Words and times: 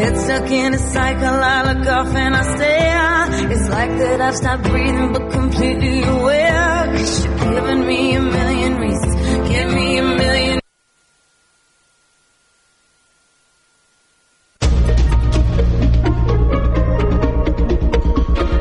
Head 0.00 0.16
stuck 0.16 0.50
in 0.50 0.72
a 0.72 0.78
cycle, 0.78 1.36
I 1.54 1.72
look 1.74 1.86
off 1.86 2.14
and 2.14 2.34
I 2.34 2.42
stare. 2.56 3.50
It's 3.52 3.68
like 3.68 3.90
that 3.98 4.20
I've 4.22 4.34
stopped 4.34 4.62
breathing, 4.64 5.12
but 5.12 5.30
completely 5.30 6.02
aware. 6.02 6.86
Cause 6.96 7.24
you're 7.24 7.36
giving 7.36 7.86
me 7.86 8.14
a 8.14 8.22
million 8.22 8.76
reasons. 8.76 9.14
Give 9.50 9.68
me 9.74 9.98
a 9.98 10.02
million. 10.02 10.60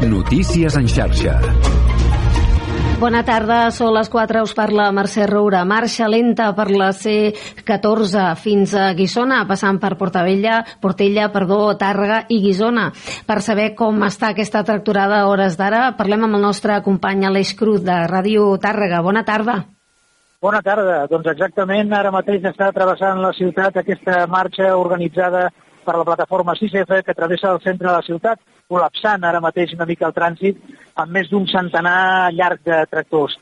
Notícies 0.10 0.76
en 0.76 0.88
xarxa. 0.90 1.40
Bona 3.00 3.22
tarda, 3.24 3.70
són 3.72 3.94
les 3.96 4.10
4, 4.12 4.42
us 4.44 4.52
parla 4.52 4.90
Mercè 4.92 5.24
Roura. 5.30 5.62
Marxa 5.64 6.10
lenta 6.12 6.50
per 6.52 6.66
la 6.68 6.90
C14 6.92 8.24
fins 8.36 8.74
a 8.76 8.90
Guissona, 8.98 9.38
passant 9.48 9.80
per 9.80 9.94
Portavella, 9.96 10.58
Portella, 10.84 11.30
perdó, 11.32 11.62
Tàrrega 11.80 12.26
i 12.28 12.42
Guissona. 12.44 12.90
Per 13.24 13.38
saber 13.46 13.70
com 13.80 14.04
està 14.04 14.34
aquesta 14.34 14.66
tracturada 14.68 15.22
a 15.22 15.30
hores 15.32 15.56
d'ara, 15.56 15.94
parlem 15.96 16.28
amb 16.28 16.42
el 16.42 16.44
nostre 16.44 16.82
company 16.84 17.24
Aleix 17.30 17.54
Cruz 17.56 17.88
de 17.88 17.96
Ràdio 18.12 18.50
Tàrrega. 18.60 19.00
Bona 19.08 19.24
tarda. 19.24 19.62
Bona 20.44 20.60
tarda. 20.60 21.06
Doncs 21.08 21.32
exactament 21.32 21.96
ara 21.96 22.12
mateix 22.12 22.52
està 22.52 22.68
travessant 22.76 23.24
la 23.24 23.32
ciutat 23.40 23.80
aquesta 23.80 24.26
marxa 24.28 24.74
organitzada 24.76 25.48
per 25.90 25.96
la 25.96 26.06
plataforma 26.06 26.54
6F 26.60 27.02
que 27.06 27.16
travessa 27.16 27.56
el 27.56 27.64
centre 27.64 27.88
de 27.88 27.96
la 27.96 28.04
ciutat, 28.06 28.44
col·lapsant 28.70 29.24
ara 29.26 29.42
mateix 29.42 29.72
una 29.74 29.88
mica 29.90 30.06
el 30.10 30.14
trànsit 30.14 30.60
amb 31.00 31.16
més 31.16 31.30
d'un 31.32 31.48
centenar 31.48 32.32
llarg 32.36 32.62
de 32.68 32.84
tractors. 32.92 33.38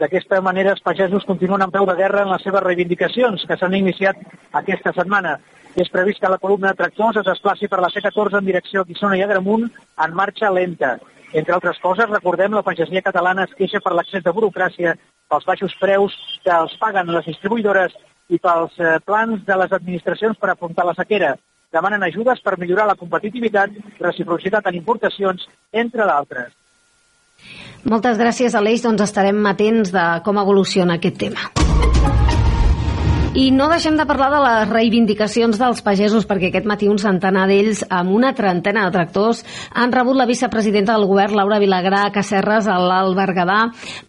D'aquesta 0.00 0.40
manera, 0.40 0.72
els 0.72 0.82
pagesos 0.84 1.26
continuen 1.28 1.62
en 1.62 1.72
peu 1.74 1.84
de 1.88 1.96
guerra 1.98 2.22
en 2.24 2.30
les 2.32 2.44
seves 2.46 2.62
reivindicacions, 2.64 3.44
que 3.46 3.56
s'han 3.60 3.74
iniciat 3.76 4.20
aquesta 4.62 4.94
setmana. 4.96 5.36
És 5.76 5.90
previst 5.92 6.22
que 6.22 6.30
la 6.30 6.38
columna 6.42 6.72
de 6.72 6.80
tractors 6.80 7.20
es 7.20 7.26
desplaci 7.26 7.68
per 7.68 7.82
la 7.82 7.90
C14 7.92 8.40
en 8.40 8.46
direcció 8.46 8.82
a 8.82 8.88
Guissona 8.88 9.18
i 9.18 9.24
Agramunt 9.26 9.66
en 9.68 10.14
marxa 10.16 10.50
lenta. 10.50 10.96
Entre 11.32 11.54
altres 11.54 11.78
coses, 11.82 12.08
recordem, 12.10 12.56
la 12.56 12.64
pagesia 12.66 13.04
catalana 13.06 13.44
es 13.46 13.52
queixa 13.58 13.82
per 13.84 13.92
l'accés 13.94 14.24
de 14.24 14.32
burocràcia, 14.34 14.96
pels 15.30 15.46
baixos 15.46 15.76
preus 15.78 16.16
que 16.42 16.54
els 16.56 16.72
paguen 16.80 17.12
les 17.14 17.28
distribuïdores 17.28 17.94
i 18.30 18.40
pels 18.42 18.80
eh, 18.80 18.96
plans 19.06 19.44
de 19.46 19.58
les 19.62 19.76
administracions 19.78 20.40
per 20.40 20.50
afrontar 20.50 20.88
la 20.88 20.96
sequera. 20.98 21.36
Demanen 21.70 22.02
ajudes 22.02 22.40
per 22.42 22.56
millorar 22.58 22.88
la 22.88 22.98
competitivitat, 22.98 23.76
reciprocitat 24.00 24.66
en 24.66 24.80
importacions, 24.80 25.46
entre 25.84 26.08
d'altres. 26.08 26.56
Moltes 27.88 28.18
gràcies, 28.20 28.54
Aleix. 28.54 28.82
Doncs 28.84 29.06
estarem 29.06 29.40
atents 29.48 29.92
de 29.94 30.06
com 30.26 30.40
evoluciona 30.42 31.00
aquest 31.00 31.16
tema. 31.20 32.19
I 33.30 33.52
no 33.54 33.68
deixem 33.70 33.94
de 33.94 34.02
parlar 34.10 34.26
de 34.32 34.38
les 34.42 34.64
reivindicacions 34.66 35.54
dels 35.54 35.84
pagesos, 35.86 36.24
perquè 36.26 36.48
aquest 36.48 36.64
matí 36.66 36.88
un 36.90 36.96
centenar 36.98 37.44
d'ells, 37.46 37.84
amb 37.86 38.10
una 38.10 38.32
trentena 38.34 38.82
de 38.82 38.90
tractors, 38.90 39.44
han 39.70 39.92
rebut 39.94 40.16
la 40.18 40.26
vicepresidenta 40.26 40.96
del 40.96 41.06
govern, 41.06 41.36
Laura 41.38 41.60
Vilagrà, 41.62 42.00
a 42.08 42.10
Cacerres, 42.10 42.66
a 42.66 42.80
l'Alt 42.82 43.14
Berguedà, 43.14 43.60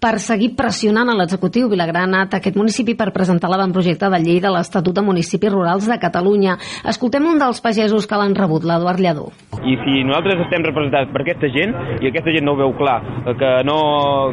per 0.01 0.15
seguir 0.17 0.55
pressionant 0.57 1.11
a 1.13 1.17
l'executiu. 1.19 1.67
Vilagrà 1.69 2.01
ha 2.01 2.07
anat 2.09 2.33
a 2.33 2.39
aquest 2.41 2.57
municipi 2.57 2.95
per 2.97 3.11
presentar 3.13 3.51
l'avantprojecte 3.53 4.09
de 4.09 4.21
llei 4.23 4.39
de 4.41 4.49
l'Estatut 4.55 4.97
de 4.97 5.05
Municipis 5.05 5.53
Rurals 5.53 5.85
de 5.85 5.99
Catalunya. 6.01 6.57
Escoltem 6.89 7.29
un 7.29 7.37
dels 7.37 7.61
pagesos 7.61 8.09
que 8.09 8.17
l'han 8.17 8.33
rebut, 8.33 8.65
l'Eduard 8.65 9.05
Lledó. 9.05 9.27
I 9.61 9.77
si 9.85 10.01
nosaltres 10.01 10.41
estem 10.47 10.65
representats 10.65 11.13
per 11.13 11.21
aquesta 11.21 11.51
gent, 11.53 11.77
i 12.01 12.09
aquesta 12.09 12.33
gent 12.33 12.49
no 12.49 12.57
ho 12.57 12.61
veu 12.63 12.73
clar, 12.81 12.97
que 13.37 13.53
no, 13.69 13.77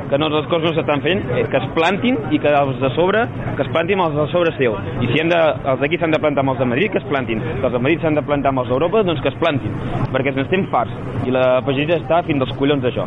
que 0.09 0.17
no 0.17 0.33
les 0.33 0.49
coses 0.49 0.71
no 0.71 0.75
s'estan 0.81 1.05
fent, 1.05 1.27
que 1.53 1.61
es 1.61 1.71
plantin 1.77 2.17
i 2.33 2.41
que 2.41 2.57
els 2.57 2.81
de 2.81 2.95
sobre, 2.97 3.29
que 3.53 3.69
es 3.69 3.73
plantin 3.77 4.01
els 4.09 4.17
de 4.17 4.31
sobre 4.33 4.57
seu. 4.57 4.78
I 5.03 5.11
si 5.11 5.21
hem 5.23 5.31
de, 5.33 5.41
els 5.73 5.81
d'aquí 5.83 6.01
s'han 6.01 6.15
de 6.15 6.21
plantar 6.23 6.45
amb 6.45 6.55
els 6.55 6.63
de 6.63 6.69
Madrid, 6.73 6.93
que 6.93 7.03
es 7.03 7.09
plantin. 7.11 7.43
Que 7.45 7.67
els 7.69 7.77
de 7.77 7.83
Madrid 7.85 8.05
s'han 8.05 8.19
de 8.19 8.25
plantar 8.27 8.53
amb 8.53 8.65
els 8.65 8.71
d'Europa, 8.73 9.05
doncs 9.07 9.23
que 9.25 9.33
es 9.33 9.39
plantin. 9.43 9.75
Perquè 10.15 10.35
ens 10.35 10.45
estem 10.45 10.67
farts. 10.73 10.95
I 11.29 11.35
la 11.35 11.47
pagesia 11.67 12.01
està 12.01 12.23
fins 12.27 12.45
als 12.45 12.55
collons 12.59 12.85
d'això. 12.85 13.07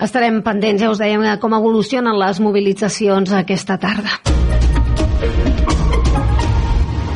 Estarem 0.00 0.40
pendents, 0.40 0.80
ja 0.80 0.90
us 0.92 1.00
dèiem, 1.02 1.26
com 1.42 1.52
evolucionen 1.52 2.16
les 2.16 2.40
mobilitzacions 2.40 3.34
aquesta 3.36 3.76
tarda. 3.82 4.20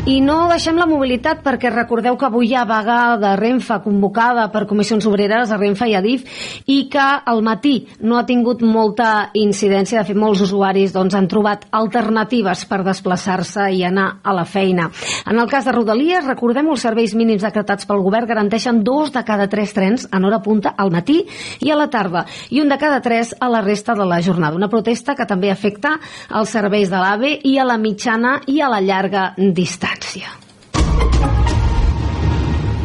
I 0.04 0.18
no 0.20 0.50
deixem 0.50 0.76
la 0.76 0.84
mobilitat 0.84 1.38
perquè 1.40 1.70
recordeu 1.72 2.18
que 2.20 2.26
avui 2.26 2.50
hi 2.50 2.56
ha 2.60 2.66
vaga 2.68 3.16
de 3.16 3.30
Renfe 3.40 3.78
convocada 3.80 4.42
per 4.52 4.66
comissions 4.68 5.06
obreres 5.08 5.48
a 5.48 5.56
Renfe 5.56 5.86
i 5.88 5.94
a 5.96 6.02
DIF 6.04 6.26
i 6.68 6.76
que 6.92 7.06
al 7.32 7.40
matí 7.40 7.86
no 8.04 8.18
ha 8.18 8.26
tingut 8.28 8.60
molta 8.60 9.30
incidència. 9.32 10.02
De 10.02 10.10
fet, 10.10 10.18
molts 10.20 10.42
usuaris 10.44 10.92
doncs, 10.92 11.16
han 11.16 11.24
trobat 11.32 11.64
alternatives 11.72 12.66
per 12.68 12.82
desplaçar-se 12.84 13.70
i 13.72 13.80
anar 13.88 14.18
a 14.20 14.34
la 14.36 14.44
feina. 14.44 14.90
En 15.24 15.40
el 15.40 15.48
cas 15.48 15.64
de 15.64 15.72
Rodalies, 15.72 16.28
recordem 16.28 16.68
els 16.68 16.84
serveis 16.84 17.16
mínims 17.16 17.48
decretats 17.48 17.88
pel 17.88 18.04
govern 18.04 18.28
garanteixen 18.28 18.82
dos 18.84 19.08
de 19.16 19.24
cada 19.24 19.48
tres 19.48 19.72
trens 19.72 20.04
en 20.12 20.28
hora 20.28 20.42
punta 20.44 20.74
al 20.76 20.92
matí 20.92 21.22
i 21.64 21.72
a 21.72 21.80
la 21.80 21.88
tarda 21.88 22.26
i 22.50 22.60
un 22.60 22.68
de 22.68 22.76
cada 22.76 23.00
tres 23.00 23.32
a 23.40 23.48
la 23.48 23.64
resta 23.64 23.96
de 23.96 24.04
la 24.04 24.20
jornada. 24.20 24.60
Una 24.60 24.68
protesta 24.68 25.16
que 25.16 25.24
també 25.24 25.48
afecta 25.48 25.96
els 26.28 26.52
serveis 26.52 26.92
de 26.92 27.00
l'AVE 27.00 27.38
i 27.48 27.56
a 27.56 27.64
la 27.64 27.80
mitjana 27.80 28.42
i 28.52 28.60
a 28.60 28.68
la 28.68 28.84
llarga 28.84 29.30
distància 29.40 29.93
distància. 29.94 30.40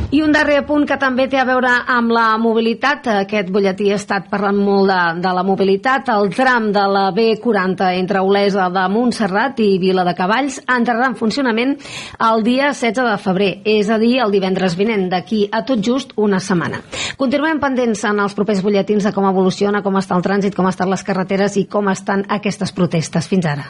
I 0.09 0.23
un 0.25 0.31
darrer 0.33 0.63
punt 0.65 0.87
que 0.89 0.95
també 0.97 1.27
té 1.29 1.37
a 1.37 1.45
veure 1.45 1.69
amb 1.85 2.09
la 2.09 2.31
mobilitat. 2.41 3.05
Aquest 3.27 3.51
butlletí 3.53 3.91
ha 3.93 3.97
estat 3.99 4.25
parlant 4.31 4.57
molt 4.57 4.89
de, 4.89 5.01
de 5.21 5.33
la 5.37 5.43
mobilitat. 5.45 6.07
El 6.09 6.31
tram 6.33 6.71
de 6.73 6.85
la 6.89 7.03
B40 7.13 7.91
entre 7.99 8.23
Olesa 8.25 8.71
de 8.73 8.87
Montserrat 8.89 9.61
i 9.61 9.77
Vila 9.77 10.01
de 10.07 10.15
Cavalls 10.17 10.57
entrarà 10.65 11.11
en 11.11 11.17
funcionament 11.19 11.75
el 12.25 12.41
dia 12.41 12.71
16 12.73 13.05
de 13.05 13.19
febrer, 13.21 13.51
és 13.69 13.91
a 13.93 13.99
dir, 14.01 14.15
el 14.23 14.33
divendres 14.33 14.73
vinent, 14.79 15.11
d'aquí 15.11 15.43
a 15.51 15.61
tot 15.61 15.83
just 15.85 16.15
una 16.17 16.39
setmana. 16.41 16.81
Continuem 17.19 17.61
pendents 17.61 18.01
en 18.09 18.23
els 18.23 18.33
propers 18.33 18.63
butlletins 18.65 19.05
de 19.05 19.13
com 19.13 19.29
evoluciona, 19.29 19.83
com 19.85 20.01
està 20.01 20.17
el 20.17 20.25
trànsit, 20.25 20.57
com 20.57 20.71
estan 20.73 20.89
les 20.89 21.05
carreteres 21.05 21.59
i 21.61 21.67
com 21.69 21.93
estan 21.93 22.25
aquestes 22.39 22.73
protestes. 22.73 23.29
Fins 23.29 23.45
ara. 23.45 23.69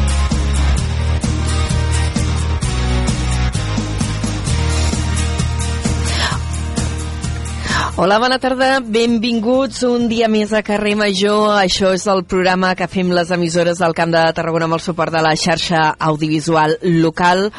Hola, 8.01 8.15
bona 8.17 8.39
tarda, 8.41 8.79
benvinguts 8.81 9.83
un 9.85 10.07
dia 10.09 10.25
més 10.25 10.49
a 10.57 10.63
Carrer 10.65 10.95
Major. 10.97 11.51
Això 11.59 11.91
és 11.93 12.07
el 12.09 12.23
programa 12.25 12.71
que 12.73 12.87
fem 12.89 13.11
les 13.13 13.29
emissores 13.29 13.77
del 13.77 13.93
Camp 13.93 14.09
de 14.09 14.23
Tarragona 14.33 14.65
amb 14.65 14.79
el 14.79 14.81
suport 14.81 15.13
de 15.13 15.21
la 15.21 15.35
xarxa 15.37 15.83
audiovisual 16.07 16.79
local. 17.03 17.51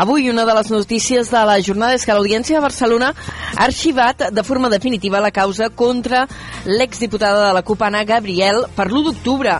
Avui 0.00 0.30
una 0.32 0.46
de 0.48 0.54
les 0.56 0.70
notícies 0.72 1.28
de 1.28 1.42
la 1.44 1.58
jornada 1.60 1.98
és 1.98 2.08
que 2.08 2.16
l'Audiència 2.16 2.56
de 2.56 2.64
Barcelona 2.64 3.10
ha 3.12 3.66
arxivat 3.66 4.30
de 4.32 4.46
forma 4.48 4.72
definitiva 4.72 5.20
la 5.20 5.34
causa 5.36 5.68
contra 5.68 6.24
l'exdiputada 6.64 7.50
de 7.50 7.52
la 7.58 7.60
CUP, 7.60 7.84
Anna 7.84 8.00
Gabriel, 8.08 8.64
per 8.72 8.88
l'1 8.88 9.04
d'octubre, 9.10 9.58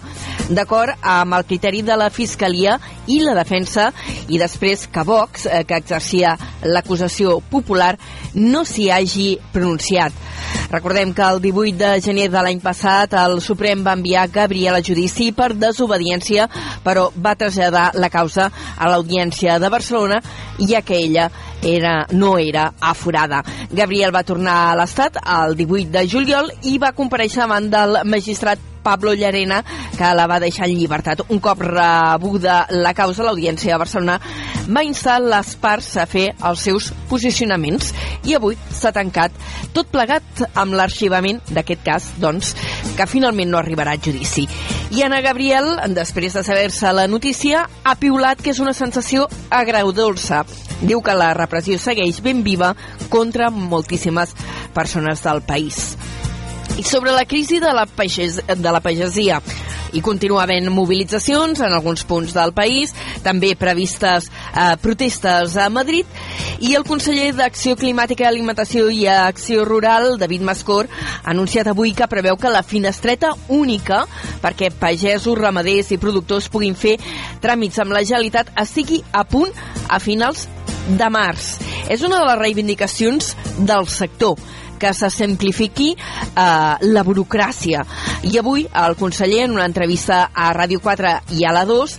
d'acord 0.48 0.96
amb 1.04 1.36
el 1.36 1.44
criteri 1.52 1.84
de 1.84 2.00
la 2.00 2.08
Fiscalia 2.08 2.78
i 3.12 3.20
la 3.20 3.36
defensa, 3.36 3.90
i 4.32 4.40
després 4.40 4.88
que 4.88 5.04
Vox, 5.04 5.44
eh, 5.44 5.66
que 5.68 5.84
exercia 5.84 6.38
l'acusació 6.64 7.42
popular, 7.52 7.92
no 8.34 8.64
s'hi 8.64 8.88
hagi 8.88 9.34
pronunciat. 9.52 10.29
Recordem 10.70 11.12
que 11.14 11.26
el 11.26 11.40
18 11.42 11.78
de 11.78 11.90
gener 12.04 12.28
de 12.30 12.42
l'any 12.44 12.60
passat 12.62 13.16
el 13.18 13.40
Suprem 13.42 13.82
va 13.86 13.96
enviar 13.98 14.28
Gabriel 14.30 14.78
a 14.78 14.84
judici 14.86 15.30
per 15.34 15.50
desobediència, 15.58 16.46
però 16.84 17.08
va 17.16 17.36
traslladar 17.38 17.90
la 17.98 18.10
causa 18.10 18.50
a 18.76 18.90
l'Audiència 18.90 19.58
de 19.58 19.70
Barcelona, 19.72 20.20
ja 20.62 20.82
que 20.86 20.98
ella 21.02 21.28
era, 21.62 22.06
no 22.12 22.36
era 22.38 22.70
aforada. 22.80 23.42
Gabriel 23.70 24.14
va 24.14 24.24
tornar 24.24 24.56
a 24.70 24.74
l'Estat 24.78 25.20
el 25.24 25.56
18 25.58 25.90
de 25.98 26.08
juliol 26.08 26.52
i 26.70 26.78
va 26.78 26.94
compareixer 26.96 27.44
davant 27.44 27.70
del 27.72 28.02
magistrat 28.04 28.69
Pablo 28.82 29.14
Llarena, 29.14 29.62
que 29.96 30.14
la 30.14 30.26
va 30.30 30.40
deixar 30.40 30.68
en 30.68 30.78
llibertat. 30.78 31.24
Un 31.28 31.40
cop 31.40 31.62
rebuda 31.64 32.64
la 32.70 32.94
causa, 32.94 33.24
l'Audiència 33.26 33.74
de 33.74 33.80
Barcelona 33.82 34.18
va 34.70 34.84
instar 34.86 35.18
les 35.22 35.54
parts 35.60 35.96
a 35.98 36.06
fer 36.06 36.30
els 36.46 36.62
seus 36.66 36.90
posicionaments 37.10 37.92
i 38.28 38.36
avui 38.36 38.58
s'ha 38.70 38.92
tancat 38.94 39.34
tot 39.74 39.90
plegat 39.90 40.44
amb 40.54 40.76
l'arxivament 40.78 41.40
d'aquest 41.50 41.82
cas, 41.86 42.10
doncs, 42.22 42.54
que 42.96 43.08
finalment 43.10 43.50
no 43.50 43.58
arribarà 43.60 43.96
a 43.96 44.02
judici. 44.02 44.46
I 44.90 45.04
Anna 45.06 45.20
Gabriel, 45.22 45.76
després 45.94 46.34
de 46.34 46.44
saber-se 46.46 46.92
la 46.92 47.06
notícia, 47.10 47.66
ha 47.84 47.96
piulat 47.98 48.42
que 48.42 48.50
és 48.54 48.62
una 48.62 48.74
sensació 48.74 49.28
agradolça. 49.50 50.44
Diu 50.80 51.02
que 51.04 51.14
la 51.14 51.34
repressió 51.36 51.78
segueix 51.78 52.22
ben 52.24 52.42
viva 52.46 52.74
contra 53.12 53.50
moltíssimes 53.50 54.34
persones 54.74 55.22
del 55.26 55.42
país. 55.46 55.94
I 56.80 56.82
sobre 56.82 57.12
la 57.12 57.26
crisi 57.26 57.58
de 57.60 57.74
la, 57.74 57.84
pages, 57.84 58.38
de 58.56 58.70
la 58.72 58.80
pagesia, 58.80 59.36
hi 59.92 60.00
continua 60.00 60.46
havent 60.46 60.70
mobilitzacions 60.72 61.58
en 61.60 61.74
alguns 61.76 62.06
punts 62.08 62.32
del 62.32 62.54
país, 62.56 62.94
també 63.20 63.50
previstes 63.52 64.30
eh, 64.30 64.78
protestes 64.80 65.58
a 65.60 65.66
Madrid, 65.68 66.08
i 66.64 66.70
el 66.78 66.86
conseller 66.88 67.34
d'Acció 67.36 67.76
Climàtica, 67.76 68.24
Alimentació 68.30 68.86
i 68.88 69.02
Acció 69.12 69.66
Rural, 69.68 70.14
David 70.22 70.46
Mascor, 70.48 70.88
ha 70.88 71.34
anunciat 71.34 71.68
avui 71.68 71.92
que 71.92 72.08
preveu 72.08 72.38
que 72.40 72.54
la 72.54 72.62
finestreta 72.64 73.34
única 73.52 74.06
perquè 74.40 74.70
pagesos, 74.72 75.36
ramaders 75.36 75.92
i 75.92 76.00
productors 76.00 76.48
puguin 76.48 76.78
fer 76.78 76.94
tràmits 77.44 77.82
amb 77.84 77.92
la 77.92 78.00
Generalitat 78.06 78.54
estigui 78.64 79.02
a 79.12 79.26
punt 79.28 79.52
a 79.84 80.00
finals 80.00 80.48
de 80.96 81.12
març. 81.12 81.58
És 81.92 82.00
una 82.00 82.22
de 82.22 82.32
les 82.32 82.40
reivindicacions 82.40 83.34
del 83.68 83.84
sector 83.92 84.40
que 84.80 84.92
se 84.96 85.10
simplifiqui 85.12 85.92
eh, 85.92 86.90
la 86.90 87.04
burocràcia. 87.06 87.84
I 88.26 88.40
avui 88.40 88.66
el 88.66 88.96
conseller, 88.98 89.44
en 89.46 89.56
una 89.58 89.68
entrevista 89.68 90.24
a 90.34 90.50
Ràdio 90.56 90.82
4 90.82 91.14
i 91.38 91.46
a 91.46 91.54
la 91.54 91.66
2, 91.68 91.96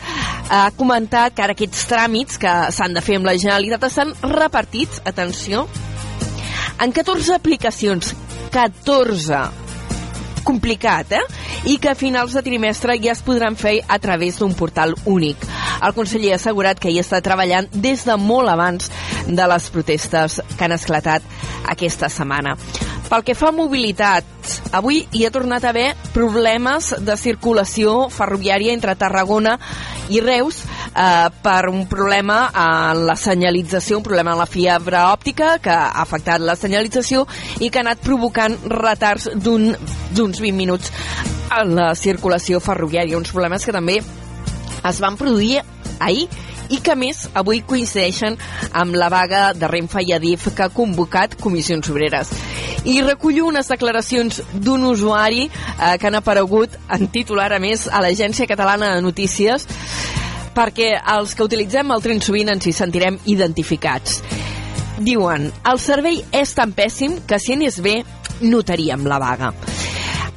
ha 0.52 0.66
comentat 0.76 1.36
que 1.36 1.46
ara 1.46 1.56
aquests 1.56 1.88
tràmits 1.88 2.42
que 2.42 2.58
s'han 2.76 2.98
de 2.98 3.06
fer 3.06 3.22
amb 3.22 3.30
la 3.30 3.38
Generalitat 3.38 3.88
estan 3.88 4.14
repartits, 4.26 5.02
atenció, 5.06 5.68
en 6.82 6.92
14 6.92 7.38
aplicacions. 7.38 8.16
14 8.52 9.71
complicat, 10.46 11.12
eh? 11.18 11.22
I 11.72 11.78
que 11.82 11.92
a 11.92 11.98
finals 11.98 12.36
de 12.38 12.44
trimestre 12.46 12.98
ja 13.02 13.14
es 13.14 13.24
podran 13.26 13.58
fer 13.60 13.80
a 13.88 14.00
través 14.00 14.40
d'un 14.40 14.54
portal 14.58 14.96
únic. 15.06 15.44
El 15.82 15.96
conseller 15.98 16.34
ha 16.34 16.40
assegurat 16.42 16.80
que 16.80 16.92
hi 16.92 17.00
està 17.02 17.22
treballant 17.24 17.70
des 17.74 18.06
de 18.08 18.18
molt 18.18 18.50
abans 18.52 18.92
de 19.28 19.48
les 19.54 19.70
protestes 19.74 20.42
que 20.58 20.66
han 20.66 20.76
esclatat 20.78 21.26
aquesta 21.72 22.10
setmana. 22.10 22.58
Pel 23.12 23.26
que 23.28 23.36
fa 23.36 23.50
a 23.52 23.56
mobilitat, 23.56 24.28
avui 24.72 25.02
hi 25.12 25.26
ha 25.26 25.32
tornat 25.32 25.66
a 25.66 25.72
haver 25.72 25.90
problemes 26.14 26.92
de 27.00 27.16
circulació 27.20 28.10
ferroviària 28.14 28.74
entre 28.74 28.96
Tarragona 29.00 29.58
i 30.12 30.22
Reus 30.24 30.62
eh, 30.64 31.30
per 31.44 31.70
un 31.70 31.86
problema 31.92 32.40
en 32.52 33.06
la 33.08 33.16
senyalització, 33.16 34.00
un 34.00 34.08
problema 34.08 34.34
en 34.36 34.42
la 34.42 34.50
fibra 34.50 35.08
òptica 35.12 35.58
que 35.64 35.72
ha 35.74 36.02
afectat 36.04 36.44
la 36.44 36.58
senyalització 36.60 37.26
i 37.60 37.70
que 37.70 37.80
ha 37.80 37.86
anat 37.86 38.04
provocant 38.04 38.58
retards 38.72 39.30
d'uns 39.36 39.78
un, 40.20 40.34
20 40.42 40.52
minuts 40.58 40.92
en 41.52 41.76
la 41.76 41.92
circulació 41.96 42.62
ferroviària. 42.64 43.18
Uns 43.20 43.32
problemes 43.32 43.66
que 43.66 43.76
també 43.76 44.00
es 44.02 45.02
van 45.04 45.18
produir 45.20 45.62
ahir 46.00 46.28
i 46.72 46.80
que 46.84 46.96
més 46.96 47.26
avui 47.38 47.62
coincideixen 47.68 48.38
amb 48.72 48.96
la 48.98 49.10
vaga 49.12 49.52
de 49.58 49.70
Renfe 49.72 50.04
i 50.08 50.14
Adif 50.16 50.48
que 50.56 50.66
ha 50.66 50.74
convocat 50.74 51.36
Comissions 51.42 51.92
Obreres. 51.92 52.32
I 52.88 53.02
recullo 53.06 53.50
unes 53.50 53.70
declaracions 53.70 54.42
d'un 54.54 54.88
usuari 54.90 55.46
eh, 55.48 55.98
que 56.00 56.08
han 56.10 56.18
aparegut 56.18 56.78
en 56.90 57.08
titular 57.14 57.52
a 57.54 57.60
més 57.62 57.88
a 57.88 58.02
l'Agència 58.04 58.50
Catalana 58.50 58.96
de 58.96 59.04
Notícies 59.06 59.68
perquè 60.56 60.94
els 61.16 61.36
que 61.36 61.46
utilitzem 61.48 61.92
el 61.94 62.04
tren 62.04 62.24
sovint 62.24 62.52
ens 62.52 62.68
hi 62.68 62.74
sentirem 62.76 63.20
identificats. 63.32 64.22
Diuen, 65.02 65.48
el 65.72 65.80
servei 65.82 66.20
és 66.36 66.52
tan 66.58 66.76
pèssim 66.78 67.22
que 67.28 67.40
si 67.40 67.56
anés 67.56 67.80
bé 67.82 68.02
notaríem 68.42 69.08
la 69.08 69.22
vaga. 69.22 69.54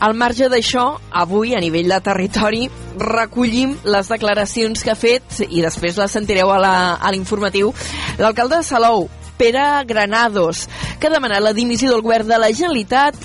Al 0.01 0.15
marge 0.19 0.49
d'això, 0.51 0.99
avui, 1.11 1.55
a 1.55 1.61
nivell 1.63 1.91
de 1.93 2.01
territori, 2.05 2.65
recollim 2.99 3.77
les 3.85 4.11
declaracions 4.11 4.83
que 4.83 4.93
ha 4.93 4.99
fet, 4.99 5.45
i 5.49 5.63
després 5.65 5.99
les 6.01 6.17
sentireu 6.19 6.51
a 6.53 7.13
l'informatiu, 7.15 7.73
l'alcalde 8.19 8.59
de 8.59 8.67
Salou, 8.67 9.09
Pere 9.39 9.85
Granados, 9.87 10.67
que 10.99 11.09
ha 11.09 11.15
demanat 11.15 11.43
la 11.43 11.55
dimissió 11.55 11.91
del 11.91 12.03
govern 12.03 12.29
de 12.31 12.39
la 12.39 12.53
Generalitat 12.53 13.19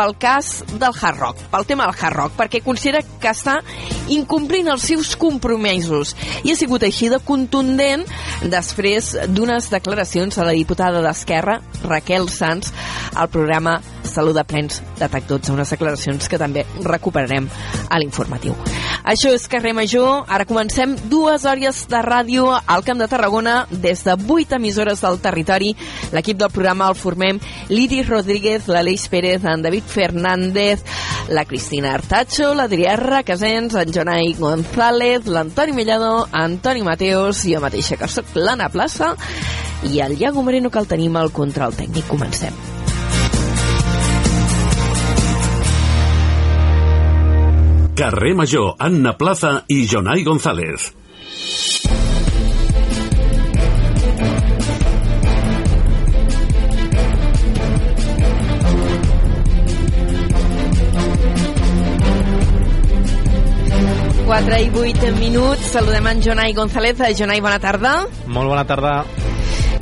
pel 0.00 0.16
cas 0.16 0.64
del 0.72 0.94
Hard 0.96 1.18
Rock, 1.20 1.42
pel 1.52 1.66
tema 1.68 1.84
del 1.84 1.98
Hard 2.00 2.16
Rock, 2.16 2.36
perquè 2.38 2.62
considera 2.64 3.02
que 3.04 3.28
està 3.34 3.58
incomplint 4.08 4.70
els 4.72 4.86
seus 4.88 5.12
compromisos. 5.20 6.14
I 6.40 6.54
ha 6.54 6.56
sigut 6.56 6.86
així 6.86 7.10
de 7.12 7.20
contundent 7.20 8.06
després 8.48 9.12
d'unes 9.28 9.68
declaracions 9.68 10.40
a 10.40 10.46
la 10.48 10.56
diputada 10.56 11.04
d'Esquerra, 11.04 11.58
Raquel 11.84 12.30
Sanz, 12.32 12.72
al 13.12 13.28
programa 13.28 13.80
Salut 14.08 14.40
de 14.40 14.46
Plens 14.48 14.80
de 14.96 15.04
TAC12, 15.04 15.52
unes 15.52 15.76
declaracions 15.76 16.32
que 16.32 16.40
també 16.40 16.64
recuperarem 16.80 17.50
a 17.90 18.00
l'informatiu. 18.00 18.56
Això 19.10 19.32
és 19.34 19.48
Carrer 19.50 19.72
Major. 19.74 20.20
Ara 20.30 20.44
comencem 20.46 20.92
dues 21.10 21.42
hores 21.48 21.80
de 21.90 21.98
ràdio 22.04 22.44
al 22.54 22.84
Camp 22.86 23.00
de 23.02 23.08
Tarragona 23.10 23.64
des 23.70 24.04
de 24.06 24.14
vuit 24.14 24.52
emissores 24.54 25.02
del 25.02 25.18
territori. 25.18 25.72
L'equip 26.14 26.38
del 26.38 26.52
programa 26.54 26.86
el 26.92 26.94
formem 26.94 27.40
Liri 27.72 28.04
Rodríguez, 28.06 28.70
l'Aleix 28.70 29.08
Pérez, 29.10 29.42
en 29.42 29.66
David 29.66 29.90
Fernández, 29.90 30.86
la 31.34 31.44
Cristina 31.44 31.96
Artacho, 31.98 32.54
l'Adrià 32.54 32.94
Requesens, 33.02 33.74
en 33.82 33.90
Jonai 33.90 34.36
González, 34.38 35.26
l'Antoni 35.26 35.74
Mellado, 35.74 36.28
Antoni 36.30 36.86
Mateos, 36.86 37.42
jo 37.50 37.58
mateixa 37.66 37.98
que 37.98 38.06
soc 38.06 38.36
l'Anna 38.38 38.70
Plaça 38.70 39.16
i 39.90 40.04
el 40.06 40.20
Iago 40.20 40.46
Moreno 40.46 40.70
que 40.70 40.78
el 40.78 40.86
tenim 40.86 41.18
al 41.18 41.34
control 41.34 41.74
tècnic. 41.74 42.06
Comencem. 42.06 42.69
Carrer 48.00 48.34
Major, 48.34 48.76
Anna 48.78 49.12
Plaza 49.12 49.66
i 49.68 49.82
Jonai 49.84 50.22
González. 50.24 50.86
Quatre 64.24 64.62
i 64.64 64.70
vuit 64.72 64.96
minuts. 65.20 65.68
Saludem 65.74 66.08
en 66.08 66.24
Jonai 66.24 66.54
González. 66.56 67.04
Jonai, 67.20 67.42
bona 67.44 67.60
tarda. 67.60 67.98
Molt 68.24 68.48
bona 68.48 68.64
tarda 68.64 69.02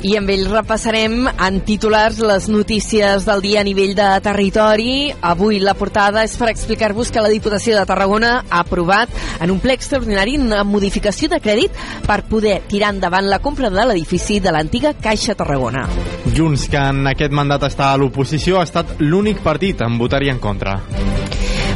i 0.01 0.13
amb 0.15 0.29
ell 0.31 0.45
repassarem 0.47 1.27
en 1.27 1.57
titulars 1.67 2.19
les 2.23 2.47
notícies 2.47 3.25
del 3.27 3.41
dia 3.43 3.59
a 3.59 3.65
nivell 3.67 3.95
de 3.97 4.07
territori. 4.23 5.11
Avui 5.21 5.59
la 5.59 5.73
portada 5.75 6.23
és 6.23 6.35
per 6.39 6.47
explicar-vos 6.51 7.11
que 7.11 7.23
la 7.23 7.31
Diputació 7.31 7.75
de 7.75 7.85
Tarragona 7.89 8.31
ha 8.47 8.61
aprovat 8.63 9.11
en 9.41 9.51
un 9.51 9.59
ple 9.59 9.75
extraordinari 9.75 10.37
una 10.39 10.63
modificació 10.63 11.27
de 11.31 11.41
crèdit 11.43 11.75
per 12.07 12.21
poder 12.29 12.61
tirar 12.71 12.93
endavant 12.95 13.27
la 13.27 13.41
compra 13.43 13.69
de 13.69 13.85
l'edifici 13.89 14.39
de 14.39 14.53
l'antiga 14.55 14.93
Caixa 14.95 15.35
Tarragona. 15.35 15.87
Junts, 16.35 16.69
que 16.71 16.79
en 16.79 17.07
aquest 17.11 17.35
mandat 17.35 17.67
està 17.67 17.91
a 17.91 17.97
l'oposició, 17.99 18.59
ha 18.59 18.67
estat 18.69 18.99
l'únic 19.03 19.43
partit 19.43 19.83
en 19.83 19.99
votar-hi 19.99 20.31
en 20.31 20.39
contra. 20.39 20.79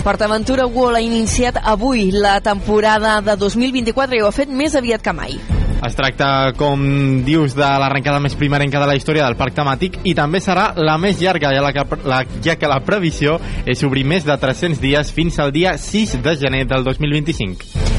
PortAventura 0.04 0.66
World 0.68 1.00
ha 1.00 1.04
iniciat 1.04 1.60
avui 1.64 2.10
la 2.12 2.40
temporada 2.44 3.20
de 3.24 3.38
2024 3.40 4.18
i 4.18 4.24
ho 4.24 4.32
ha 4.32 4.36
fet 4.36 4.52
més 4.52 4.76
aviat 4.76 5.04
que 5.04 5.16
mai. 5.16 5.38
Es 5.84 5.98
tracta, 6.00 6.54
com 6.56 6.80
dius, 7.28 7.58
de 7.58 7.68
l'arrencada 7.68 8.22
més 8.24 8.38
primerenca 8.40 8.80
de 8.80 8.88
la 8.88 8.96
història 8.96 9.26
del 9.26 9.36
parc 9.36 9.58
temàtic 9.58 9.98
i 10.08 10.14
també 10.16 10.40
serà 10.40 10.70
la 10.80 10.96
més 11.02 11.20
llarga, 11.20 11.52
ja, 11.52 11.64
la 11.64 11.74
que, 11.76 11.84
la, 12.08 12.22
ja 12.46 12.56
que 12.56 12.70
la 12.72 12.80
previsió 12.88 13.36
és 13.68 13.84
obrir 13.84 14.06
més 14.08 14.24
de 14.24 14.38
300 14.40 14.80
dies 14.80 15.12
fins 15.12 15.42
al 15.44 15.52
dia 15.52 15.76
6 15.78 16.22
de 16.24 16.38
gener 16.40 16.64
del 16.72 16.88
2025. 16.88 17.92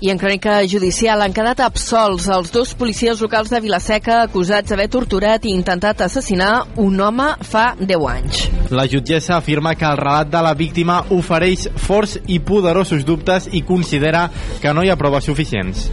I 0.00 0.08
en 0.10 0.18
crònica 0.18 0.56
judicial 0.64 1.22
han 1.22 1.34
quedat 1.36 1.60
absolts 1.60 2.26
els 2.32 2.50
dos 2.50 2.72
policies 2.74 3.20
locals 3.22 3.52
de 3.52 3.60
Vilaseca 3.62 4.22
acusats 4.24 4.72
d'haver 4.72 4.88
torturat 4.90 5.44
i 5.44 5.52
intentat 5.54 6.02
assassinar 6.08 6.64
un 6.82 6.98
home 6.98 7.28
fa 7.46 7.74
10 7.78 8.06
anys. 8.10 8.46
La 8.74 8.88
jutgessa 8.90 9.36
afirma 9.36 9.76
que 9.76 9.86
el 9.86 10.00
relat 10.00 10.32
de 10.32 10.42
la 10.42 10.56
víctima 10.58 11.02
ofereix 11.14 11.68
forts 11.84 12.16
i 12.26 12.40
poderosos 12.40 13.04
dubtes 13.06 13.52
i 13.52 13.62
considera 13.62 14.30
que 14.62 14.74
no 14.74 14.82
hi 14.82 14.90
ha 14.90 14.98
proves 14.98 15.30
suficients 15.30 15.90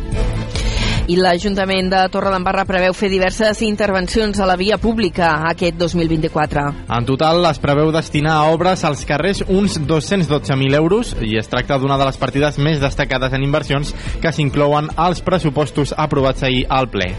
i 1.08 1.16
l'Ajuntament 1.16 1.90
de 1.92 2.02
Torredembarra 2.12 2.66
preveu 2.68 2.96
fer 2.98 3.10
diverses 3.12 3.62
intervencions 3.66 4.40
a 4.40 4.48
la 4.50 4.58
via 4.60 4.78
pública 4.78 5.32
aquest 5.50 5.78
2024. 5.80 6.66
En 6.98 7.08
total 7.08 7.48
es 7.50 7.62
preveu 7.64 7.92
destinar 7.96 8.36
a 8.38 8.50
obres 8.52 8.84
als 8.88 9.06
carrers 9.08 9.44
uns 9.48 9.80
212.000 9.80 10.76
euros 10.76 11.16
i 11.22 11.38
es 11.40 11.48
tracta 11.48 11.80
d'una 11.80 11.98
de 11.98 12.10
les 12.10 12.20
partides 12.20 12.60
més 12.60 12.84
destacades 12.84 13.34
en 13.34 13.48
inversions 13.48 13.96
que 14.22 14.34
s'inclouen 14.34 14.92
als 14.96 15.24
pressupostos 15.24 15.96
aprovats 15.98 16.44
ahir 16.44 16.66
al 16.70 16.92
ple. 16.92 17.14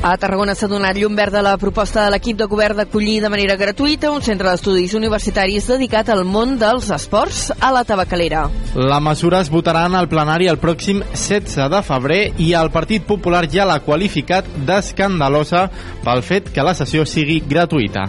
A 0.00 0.14
Tarragona 0.16 0.54
s'ha 0.54 0.68
donat 0.70 0.96
llum 0.96 1.16
verda 1.18 1.40
a 1.40 1.42
la 1.42 1.56
proposta 1.58 2.04
de 2.04 2.10
l'equip 2.14 2.36
de 2.38 2.46
govern 2.46 2.78
d'acollir 2.78 3.16
de 3.22 3.30
manera 3.32 3.56
gratuïta 3.58 4.12
un 4.14 4.22
centre 4.22 4.46
d'estudis 4.46 4.94
universitaris 4.94 5.66
dedicat 5.66 6.12
al 6.14 6.22
món 6.24 6.54
dels 6.60 6.86
esports 6.94 7.48
a 7.58 7.72
la 7.74 7.82
tabacalera. 7.84 8.44
La 8.78 9.00
mesura 9.02 9.40
es 9.42 9.50
votarà 9.50 9.86
en 9.90 9.98
el 9.98 10.08
plenari 10.08 10.46
el 10.46 10.60
pròxim 10.62 11.02
16 11.14 11.66
de 11.74 11.82
febrer 11.82 12.20
i 12.38 12.52
el 12.54 12.70
Partit 12.70 13.10
Popular 13.10 13.42
ja 13.50 13.66
l'ha 13.66 13.80
qualificat 13.82 14.46
d'escandalosa 14.70 15.66
pel 16.06 16.22
fet 16.22 16.54
que 16.54 16.62
la 16.62 16.78
sessió 16.78 17.02
sigui 17.04 17.42
gratuïta. 17.42 18.06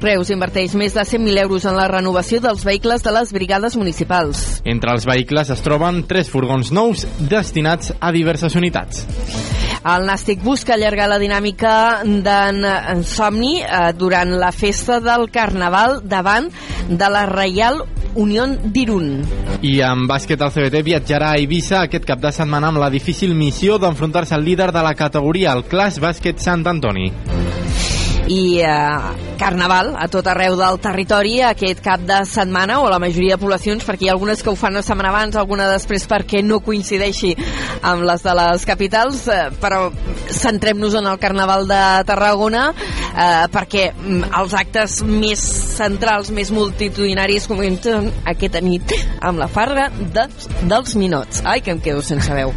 Reus 0.00 0.30
inverteix 0.32 0.72
més 0.80 0.94
de 0.96 1.02
100.000 1.04 1.42
euros 1.42 1.66
en 1.68 1.76
la 1.76 1.86
renovació 1.90 2.40
dels 2.40 2.64
vehicles 2.64 3.02
de 3.04 3.12
les 3.12 3.32
brigades 3.36 3.76
municipals. 3.76 4.62
Entre 4.64 4.94
els 4.94 5.04
vehicles 5.04 5.52
es 5.52 5.60
troben 5.60 6.02
tres 6.08 6.30
furgons 6.32 6.72
nous 6.72 7.04
destinats 7.20 7.92
a 8.00 8.12
diverses 8.16 8.56
unitats. 8.56 9.04
El 9.80 10.04
Nàstic 10.08 10.42
busca 10.44 10.74
allargar 10.74 11.06
la 11.08 11.20
dinàmica 11.20 11.72
d'en 12.04 13.04
Somni 13.04 13.60
eh, 13.60 13.92
durant 13.96 14.32
la 14.40 14.50
festa 14.52 15.00
del 15.04 15.28
Carnaval 15.32 16.00
davant 16.04 16.50
de 16.88 17.08
la 17.12 17.26
Reial 17.28 17.82
Unió 18.20 18.46
d'Irun. 18.48 19.12
I 19.62 19.76
en 19.86 20.08
bàsquet 20.10 20.40
el 20.40 20.52
CBT 20.52 20.84
viatjarà 20.84 21.34
a 21.34 21.40
Eivissa 21.40 21.84
aquest 21.84 22.08
cap 22.08 22.24
de 22.24 22.32
setmana 22.34 22.72
amb 22.72 22.80
la 22.82 22.90
difícil 22.92 23.36
missió 23.36 23.78
d'enfrontar-se 23.78 24.34
al 24.34 24.44
líder 24.44 24.72
de 24.72 24.82
la 24.84 24.96
categoria, 24.96 25.52
el 25.52 25.64
Clas 25.68 26.00
Bàsquet 26.02 26.40
Sant 26.42 26.66
Antoni 26.66 27.12
i 28.30 28.60
eh, 28.62 29.36
Carnaval 29.40 29.94
a 29.98 30.06
tot 30.12 30.26
arreu 30.30 30.54
del 30.58 30.78
territori 30.82 31.40
aquest 31.42 31.80
cap 31.82 32.02
de 32.06 32.20
setmana 32.28 32.78
o 32.84 32.90
la 32.92 33.00
majoria 33.02 33.34
de 33.34 33.42
poblacions 33.42 33.84
perquè 33.86 34.06
hi 34.06 34.10
ha 34.10 34.14
algunes 34.14 34.42
que 34.44 34.52
ho 34.52 34.56
fan 34.58 34.76
una 34.76 34.84
setmana 34.86 35.10
abans 35.10 35.38
alguna 35.40 35.66
després 35.72 36.06
perquè 36.08 36.42
no 36.46 36.60
coincideixi 36.62 37.32
amb 37.82 38.04
les 38.06 38.22
de 38.22 38.34
les 38.38 38.66
capitals 38.68 39.24
eh, 39.32 39.48
però 39.62 39.88
centrem-nos 40.30 40.94
en 41.00 41.08
el 41.10 41.18
Carnaval 41.18 41.66
de 41.70 41.80
Tarragona 42.06 42.68
eh, 42.70 43.48
perquè 43.50 43.88
mm, 43.96 44.30
els 44.38 44.54
actes 44.60 45.00
més 45.02 45.42
centrals, 45.80 46.30
més 46.30 46.52
multitudinaris 46.54 47.48
comencen 47.50 48.10
aquesta 48.30 48.62
nit 48.62 48.94
amb 49.20 49.40
la 49.40 49.48
farga 49.50 49.88
de, 49.90 50.26
dels 50.70 50.94
ninots 51.00 51.42
ai 51.48 51.64
que 51.64 51.74
em 51.74 51.82
quedo 51.82 52.04
sense 52.04 52.30
veu. 52.34 52.54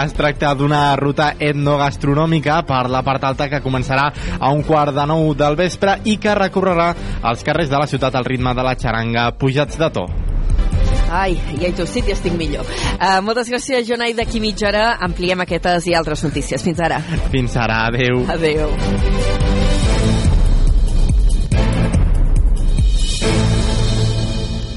Es 0.00 0.16
tracta 0.16 0.54
d'una 0.56 0.94
ruta 1.00 1.32
etnogastronòmica 1.38 2.62
per 2.68 2.84
la 2.92 3.04
part 3.06 3.24
alta 3.26 3.50
que 3.50 3.62
començarà 3.64 4.08
a 4.38 4.52
un 4.54 4.64
quart 4.64 4.94
de 4.96 5.09
9 5.10 5.36
del 5.42 5.58
vespre 5.58 5.98
i 6.06 6.16
que 6.22 6.38
recorrerà 6.38 6.90
els 7.30 7.46
carrers 7.46 7.70
de 7.70 7.78
la 7.82 7.90
ciutat 7.90 8.14
al 8.14 8.28
ritme 8.28 8.54
de 8.54 8.66
la 8.66 8.76
xaranga 8.78 9.30
pujats 9.38 9.78
de 9.80 9.90
to. 9.94 10.08
Ai, 11.10 11.34
ja 11.58 11.66
he 11.66 11.72
tossit 11.74 12.06
i 12.06 12.14
estic 12.14 12.36
millor. 12.38 12.68
Uh, 12.94 13.18
moltes 13.26 13.50
gràcies, 13.50 13.82
Jonai. 13.88 14.14
D'aquí 14.14 14.38
mitja 14.42 14.68
hora 14.70 14.84
ampliem 15.02 15.42
aquestes 15.42 15.88
i 15.90 15.96
altres 15.98 16.22
notícies. 16.22 16.62
Fins 16.62 16.82
ara. 16.86 17.00
Fins 17.32 17.56
ara. 17.58 17.82
Adéu. 17.90 18.22
Adéu. 18.30 18.70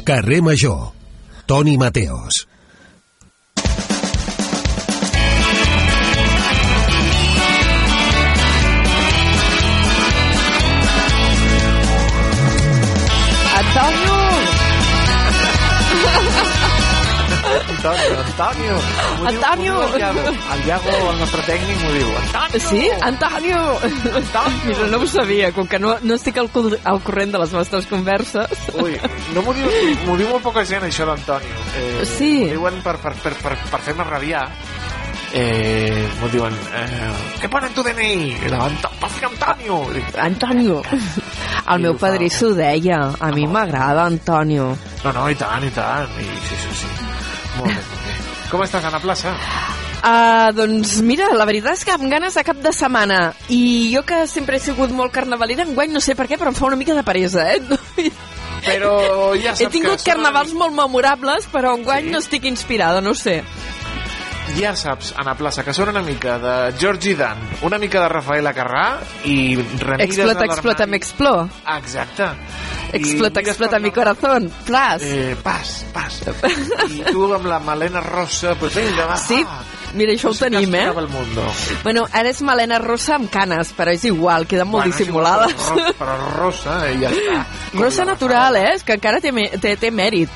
Carrer 0.03 0.41
Major. 0.41 0.89
Toni 1.45 1.77
Mateos. 1.77 2.47
Antonio, 17.83 18.19
Antonio. 18.23 18.75
Diu- 19.17 19.27
Antonio. 19.27 19.73
diu 19.81 19.93
El 19.93 19.99
Iago, 19.99 20.21
el, 20.53 20.65
Iago, 20.67 20.91
el 21.11 21.19
nostre 21.19 21.41
tècnic, 21.43 21.81
m'ho 21.83 21.91
diu. 21.91 22.07
Antonio. 22.17 22.59
Sí? 22.69 22.89
Antonio! 23.01 23.59
Mira, 24.65 24.87
no 24.91 24.97
ho 25.03 25.07
sabia, 25.07 25.51
com 25.51 25.67
que 25.67 25.79
no, 25.79 25.97
no 26.01 26.13
estic 26.15 26.37
al, 26.39 26.49
al 26.85 27.01
corrent 27.03 27.33
de 27.35 27.39
les 27.43 27.51
vostres 27.51 27.87
converses. 27.91 28.47
Ui, 28.79 28.95
no 29.35 29.41
m'ho 29.43 29.53
diu, 29.57 29.67
m'ho 30.05 30.15
diu 30.17 30.29
molt 30.31 30.43
poca 30.47 30.63
gent, 30.65 30.85
això 30.87 31.05
d'Antonio. 31.09 31.59
Eh, 31.75 32.05
Sí. 32.13 32.31
M'ho 32.45 32.53
diuen 32.55 32.79
per, 32.85 32.95
per, 33.03 33.13
per, 33.19 33.33
per, 33.41 33.57
per 33.71 33.81
fer-me 33.83 34.03
rabiar. 34.07 34.47
Eh, 35.33 36.07
m'ho 36.21 36.27
diuen, 36.29 36.53
eh, 36.77 37.11
què 37.41 37.49
pone 37.49 37.67
en 37.67 37.73
tu 37.73 37.83
DNI? 37.83 38.37
Posi 39.01 39.25
Antonio. 39.25 39.79
Antonio. 40.21 40.81
El 41.73 41.81
meu 41.81 41.95
padrí 41.97 42.29
s'ho 42.29 42.53
deia. 42.53 42.99
A 43.19 43.31
mi 43.33 43.47
m'agrada, 43.47 44.05
Antonio. 44.05 44.71
No, 45.03 45.11
no, 45.11 45.27
i 45.31 45.35
tant, 45.35 45.63
i 45.67 45.71
tant. 45.73 46.07
I, 46.21 46.27
sí, 46.47 46.55
sí, 46.63 46.75
sí. 46.83 46.91
Molt 47.59 47.69
bé, 47.69 47.77
molt 47.77 48.05
bé. 48.07 48.17
Com 48.51 48.61
estàs, 48.65 48.85
Anna 48.85 49.01
Plaça? 49.01 49.33
Uh, 50.03 50.51
doncs 50.51 50.97
mira, 51.05 51.29
la 51.31 51.45
veritat 51.47 51.77
és 51.77 51.85
que 51.87 51.93
amb 51.95 52.09
ganes 52.11 52.35
de 52.35 52.43
cap 52.43 52.57
de 52.59 52.73
setmana 52.75 53.19
i 53.47 53.89
jo 53.93 54.01
que 54.03 54.25
sempre 54.27 54.59
he 54.59 54.63
sigut 54.63 54.91
molt 54.91 55.13
carnavalera 55.15 55.63
enguany 55.63 55.93
no 55.95 56.01
sé 56.03 56.11
per 56.19 56.27
què 56.27 56.35
però 56.35 56.51
em 56.51 56.57
fa 56.57 56.67
una 56.67 56.75
mica 56.75 56.97
de 56.97 57.05
peresa 57.07 57.45
eh? 57.53 57.61
Però 58.67 58.91
ja 59.39 59.53
saps 59.53 59.63
he 59.63 59.69
tingut 59.71 60.03
que... 60.03 60.09
carnavals 60.11 60.51
molt 60.59 60.75
memorables 60.75 61.47
però 61.53 61.71
enguany 61.79 62.11
no 62.11 62.19
estic 62.19 62.49
inspirada, 62.51 62.99
no 62.99 63.15
sé 63.15 63.39
Ja 64.57 64.75
saps, 64.77 65.13
Anna 65.17 65.33
Plaça, 65.39 65.63
que 65.65 65.73
són 65.73 65.89
una 65.89 66.01
mica 66.05 66.35
de 66.37 66.53
Georgie 66.77 67.15
Dan, 67.17 67.39
una 67.65 67.79
mica 67.81 68.01
de 68.03 68.09
Rafaela 68.11 68.51
Carrà 68.53 68.99
i 69.25 69.55
remires 69.79 70.11
explota, 70.17 70.45
explota, 70.45 70.85
m'expló 70.87 71.31
Exacte. 71.77 72.27
I 72.93 72.97
explota, 72.99 73.39
mires 73.41 73.53
explota 73.55 73.79
mi 73.79 73.89
la- 73.89 73.95
corazón 73.95 74.51
plas 74.67 75.01
Eh, 75.01 75.35
pas, 75.41 75.71
pas. 75.93 76.19
I 76.91 76.99
tu 77.09 77.25
amb 77.33 77.47
la 77.49 77.57
melena 77.59 78.01
rossa, 78.01 78.53
pues 78.59 78.75
vinga, 78.75 79.07
va. 79.09 79.17
Sí, 79.17 79.39
mira, 79.95 80.13
això 80.13 80.29
ho 80.29 80.35
tenim, 80.37 80.75
eh? 80.75 80.85
El 81.01 81.07
mundo. 81.09 81.47
Bueno, 81.83 82.05
ara 82.11 82.29
és 82.29 82.41
melena 82.45 82.77
rosa 82.83 83.15
amb 83.15 83.31
canes, 83.33 83.73
però 83.75 83.89
és 83.95 84.05
igual, 84.05 84.45
queden 84.45 84.67
molt 84.67 84.83
Bueno, 84.85 84.99
igual, 85.07 85.47
dissimulades. 85.47 85.55
Però, 85.55 85.79
ro- 85.79 85.95
però 86.03 86.19
rosa, 86.35 86.77
i 86.91 86.99
ja 87.01 87.09
està. 87.09 87.39
La 87.73 88.05
natural, 88.05 88.55
eh? 88.61 88.69
És 88.75 88.83
que 88.83 88.93
encara 88.99 89.19
té, 89.23 89.31
té, 89.59 89.75
té 89.77 89.89
mèrit. 89.89 90.29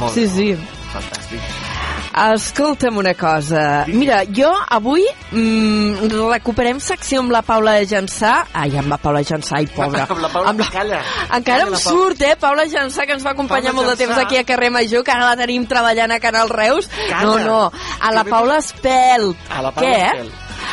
Molt 0.00 0.14
Sí, 0.14 0.24
bé. 0.24 0.28
sí. 0.28 0.56
Fantàstic. 0.94 1.71
Escolta'm 2.12 2.98
una 3.00 3.14
cosa. 3.14 3.84
Mira, 3.88 4.22
jo 4.28 4.50
avui 4.68 5.04
mm, 5.32 6.10
recuperem 6.12 6.80
secció 6.82 7.22
amb 7.22 7.32
la 7.32 7.40
Paula 7.46 7.78
Jansà. 7.88 8.34
Ai, 8.52 8.76
amb 8.76 8.92
la 8.92 8.98
Paula 9.00 9.22
Jansà, 9.24 9.56
ai, 9.62 9.68
pobra. 9.72 10.04
Amb 10.12 10.20
la 10.20 10.28
Paula, 10.28 10.52
calla. 10.72 11.00
Encara 11.32 11.42
Calla, 11.42 11.66
em 11.70 11.72
la 11.72 11.80
surt, 11.80 12.20
eh, 12.26 12.34
Paula 12.40 12.66
Jansà, 12.68 13.06
que 13.08 13.16
ens 13.16 13.24
va 13.24 13.32
acompanyar 13.32 13.72
Paula 13.72 13.80
molt 13.80 13.94
de 13.94 14.04
temps 14.04 14.14
Jansà. 14.16 14.26
aquí 14.28 14.36
a 14.36 14.44
Carrer 14.44 14.70
Major, 14.74 15.04
que 15.06 15.14
ara 15.14 15.30
la 15.30 15.40
tenim 15.40 15.64
treballant 15.70 16.12
a 16.12 16.20
Canal 16.20 16.52
Reus. 16.52 16.90
Calla. 17.08 17.24
No, 17.24 17.38
no, 17.40 17.72
a 18.00 18.12
la 18.12 18.24
Paula 18.28 18.60
Espel. 18.60 19.32
A 19.48 19.62
la 19.64 19.72
Paula 19.72 19.88
Què? 19.88 20.06
Espel. 20.12 20.32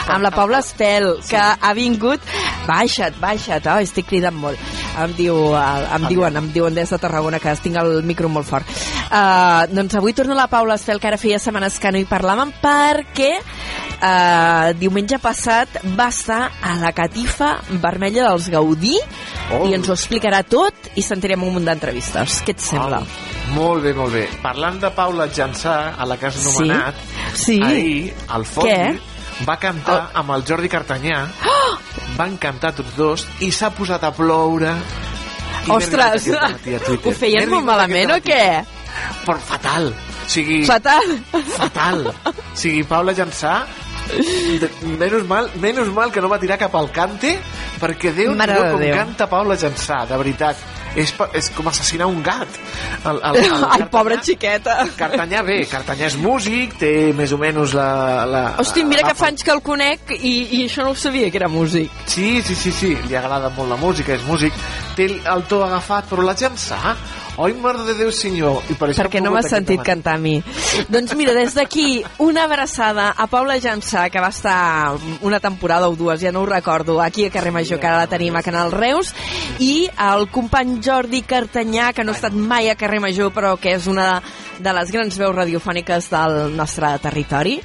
Amb 0.09 0.23
la 0.25 0.31
Paula 0.31 0.59
Espel, 0.59 1.11
que 1.29 1.37
ha 1.39 1.73
vingut... 1.77 2.21
Baixa't, 2.69 3.15
baixa't, 3.17 3.65
oh, 3.71 3.79
estic 3.81 4.05
cridant 4.11 4.35
molt. 4.37 4.59
Em, 4.99 5.13
diu, 5.17 5.35
eh, 5.55 5.95
em 5.95 6.07
diuen, 6.09 6.35
em 6.41 6.49
diuen 6.53 6.75
des 6.75 6.89
de 6.89 6.97
Tarragona 6.99 7.39
que 7.39 7.53
tinc 7.63 7.77
el 7.79 8.01
micro 8.03 8.29
molt 8.29 8.47
fort. 8.47 8.67
Uh, 9.09 9.65
doncs 9.73 9.95
avui 9.95 10.13
torna 10.13 10.35
la 10.37 10.47
Paula 10.51 10.75
Espel, 10.75 10.99
que 10.99 11.07
ara 11.07 11.17
feia 11.17 11.39
setmanes 11.39 11.79
que 11.79 11.91
no 11.91 11.97
hi 11.97 12.05
parlàvem, 12.09 12.51
perquè 12.61 13.31
uh, 13.39 14.73
diumenge 14.79 15.17
passat 15.23 15.79
va 15.97 16.09
estar 16.13 16.41
a 16.61 16.75
la 16.81 16.91
catifa 16.95 17.55
vermella 17.81 18.27
dels 18.29 18.49
Gaudí 18.53 18.97
Oh. 19.49 19.63
i 19.65 19.73
ens 19.73 19.87
ho 19.89 19.95
explicarà 19.95 20.43
tot 20.45 20.91
i 20.93 21.01
sentirem 21.01 21.41
un 21.41 21.55
munt 21.55 21.65
d'entrevistes. 21.65 22.43
Què 22.45 22.53
et 22.53 22.61
sembla? 22.61 22.99
Au. 23.01 23.55
Molt 23.55 23.81
bé, 23.81 23.95
molt 23.97 24.13
bé. 24.13 24.27
Parlant 24.43 24.77
de 24.77 24.91
Paula 24.93 25.25
Jansà, 25.33 25.95
a 25.97 26.05
la 26.05 26.17
que 26.21 26.27
has 26.27 26.35
Sí. 26.35 26.51
nomenat, 26.67 26.95
Sí. 27.33 27.59
ahir, 27.63 28.13
al 28.27 28.45
Què? 28.45 28.99
Va 29.47 29.57
cantar 29.61 30.09
amb 30.19 30.31
el 30.35 30.43
Jordi 30.47 30.69
Cartanyà, 30.71 31.21
Oh! 31.45 31.77
van 32.17 32.37
cantar 32.37 32.73
tots 32.75 32.95
dos, 32.97 33.27
i 33.45 33.51
s'ha 33.51 33.69
posat 33.75 34.03
a 34.03 34.11
ploure. 34.15 34.73
Ostres, 35.69 36.25
ho 36.29 37.11
feien 37.13 37.45
M'he 37.45 37.55
molt 37.55 37.65
malament 37.67 38.11
o 38.15 38.17
què? 38.23 38.43
Però 39.25 39.37
fatal. 39.37 39.91
O 39.93 40.29
sigui, 40.29 40.63
Fatal. 40.65 41.15
fatal. 41.57 42.07
O 42.09 42.33
sigui, 42.57 42.83
Paula 42.83 43.13
Jansà, 43.17 43.63
menos 44.97 45.25
mal, 45.27 45.49
menos 45.61 45.87
mal 45.93 46.11
que 46.11 46.21
no 46.21 46.29
va 46.29 46.39
tirar 46.39 46.57
cap 46.61 46.75
al 46.75 46.91
cante, 46.91 47.35
perquè 47.81 48.13
Déu 48.13 48.35
Mare 48.37 48.53
de 48.57 48.71
com 48.71 48.79
Déu. 48.81 48.95
canta 48.95 49.27
Paula 49.29 49.57
Jansà, 49.57 50.03
de 50.09 50.17
veritat. 50.17 50.57
És, 50.97 51.13
és 51.37 51.49
com 51.53 51.67
assassinar 51.69 52.07
un 52.09 52.21
gat. 52.25 52.47
El, 53.05 53.19
el, 53.19 53.35
el 53.37 53.43
Ai, 53.43 53.49
Cartanyà- 53.51 53.89
pobra 53.93 54.17
xiqueta. 54.25 54.77
Cartanyà 54.97 55.43
bé, 55.45 55.59
Cartanyà 55.69 56.07
és 56.09 56.17
músic, 56.19 56.73
té 56.81 56.91
més 57.15 57.31
o 57.35 57.37
menys 57.41 57.75
la... 57.77 57.89
la 58.25 58.43
Hosti, 58.63 58.83
mira 58.87 59.03
la, 59.05 59.11
que 59.13 59.19
fa 59.19 59.29
anys 59.29 59.45
que 59.45 59.53
el 59.53 59.61
conec 59.65 60.15
i, 60.17 60.33
i 60.59 60.63
això 60.65 60.83
no 60.87 60.95
ho 60.95 60.99
sabia, 60.99 61.29
que 61.29 61.37
era 61.41 61.47
músic. 61.51 61.91
Sí, 62.09 62.41
sí, 62.41 62.55
sí, 62.55 62.71
sí, 62.75 62.93
li 63.07 63.15
agrada 63.19 63.51
molt 63.55 63.69
la 63.69 63.77
música, 63.79 64.15
és 64.17 64.25
músic, 64.27 64.53
té 64.97 65.09
el, 65.19 65.45
to 65.49 65.61
agafat, 65.65 66.09
però 66.09 66.25
la 66.25 66.35
Jansà, 66.39 66.95
oi, 67.39 67.53
mare 67.55 67.85
de 67.87 67.95
Déu, 67.95 68.11
senyor. 68.11 68.59
I 68.69 68.75
per 68.75 68.89
això 68.91 69.05
perquè 69.05 69.21
no 69.23 69.31
m'has 69.31 69.47
sentit 69.49 69.81
cantar 69.85 70.17
a 70.17 70.21
mi. 70.21 70.37
doncs 70.91 71.15
mira, 71.15 71.33
des 71.37 71.55
d'aquí, 71.55 72.03
una 72.19 72.43
abraçada 72.43 73.13
a 73.15 73.27
Paula 73.31 73.55
Jansà, 73.63 74.09
que 74.11 74.19
va 74.19 74.29
estar 74.33 74.97
una 75.21 75.39
temporada 75.39 75.87
o 75.87 75.95
dues, 75.95 76.19
ja 76.21 76.33
no 76.35 76.41
ho 76.41 76.49
recordo, 76.49 76.99
aquí 77.01 77.25
a 77.25 77.31
Carrer 77.31 77.53
Major, 77.55 77.79
que 77.79 77.87
ara 77.87 78.03
la 78.03 78.07
tenim 78.11 78.35
a 78.35 78.43
Canal 78.43 78.71
Reus, 78.71 79.13
i 79.59 79.87
el 80.09 80.27
company 80.31 80.79
Jordi 80.83 81.23
Cartanyà, 81.23 81.93
que 81.93 82.03
no 82.03 82.11
ha 82.11 82.19
estat 82.19 82.35
mai 82.35 82.69
a 82.69 82.75
Carrer 82.75 82.99
Major, 82.99 83.31
però 83.31 83.55
que 83.57 83.77
és 83.77 83.87
una 83.87 84.21
de 84.59 84.73
les 84.75 84.91
grans 84.91 85.17
veus 85.17 85.35
radiofòniques 85.35 86.09
del 86.11 86.57
nostre 86.57 86.91
territori. 86.99 87.59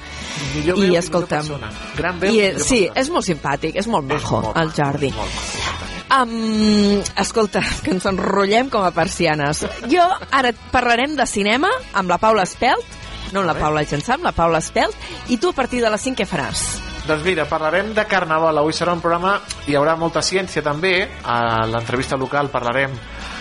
Millor 0.55 0.79
I 0.79 0.87
veu 0.87 0.95
i 0.95 1.01
escolta'm. 1.03 1.51
Gran 1.99 2.23
veu 2.23 2.31
i, 2.31 2.47
sí, 2.63 2.85
persona. 2.87 3.01
és 3.03 3.11
molt 3.11 3.27
simpàtic, 3.27 3.83
és 3.83 3.91
molt 3.91 4.07
majo, 4.07 4.41
molt 4.47 4.63
el 4.63 4.71
Jordi. 4.79 5.11
molt 5.17 5.35
maco. 5.35 5.94
Um, 6.15 7.03
escolta, 7.19 7.59
que 7.83 7.91
ens 7.91 8.05
enrotllem 8.07 8.69
com 8.71 8.85
a 8.87 8.93
persianes. 8.95 9.65
Jo 9.91 10.05
ara 10.31 10.53
parlarem 10.71 11.17
de 11.19 11.27
cinema 11.27 11.71
amb 11.97 12.13
la 12.13 12.21
Paula 12.23 12.45
Espelt, 12.47 12.87
no 13.33 13.43
amb 13.43 13.51
la 13.51 13.57
Paula 13.59 13.83
Gensà, 13.89 14.15
amb 14.15 14.29
la 14.29 14.35
Paula 14.37 14.61
Espelt, 14.63 14.95
i 15.35 15.41
tu 15.43 15.51
a 15.51 15.57
partir 15.57 15.83
de 15.83 15.91
les 15.91 16.07
5 16.07 16.21
què 16.21 16.29
faràs? 16.29 16.63
Doncs 17.09 17.25
mira, 17.27 17.49
parlarem 17.51 17.91
de 17.97 18.05
Carnaval. 18.09 18.57
Avui 18.63 18.73
serà 18.73 18.95
un 18.95 19.03
programa, 19.03 19.35
hi 19.67 19.75
haurà 19.77 19.97
molta 20.01 20.23
ciència 20.23 20.63
també. 20.65 20.95
A 21.25 21.67
l'entrevista 21.69 22.17
local 22.21 22.49
parlarem 22.53 22.95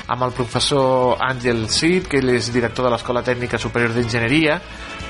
amb 0.08 0.24
el 0.26 0.34
professor 0.36 1.18
Àngel 1.24 1.68
Cid, 1.72 2.08
que 2.12 2.20
ell 2.20 2.34
és 2.36 2.50
director 2.54 2.86
de 2.86 2.92
l'Escola 2.92 3.22
Tècnica 3.24 3.60
Superior 3.62 3.94
d'Enginyeria. 3.96 4.58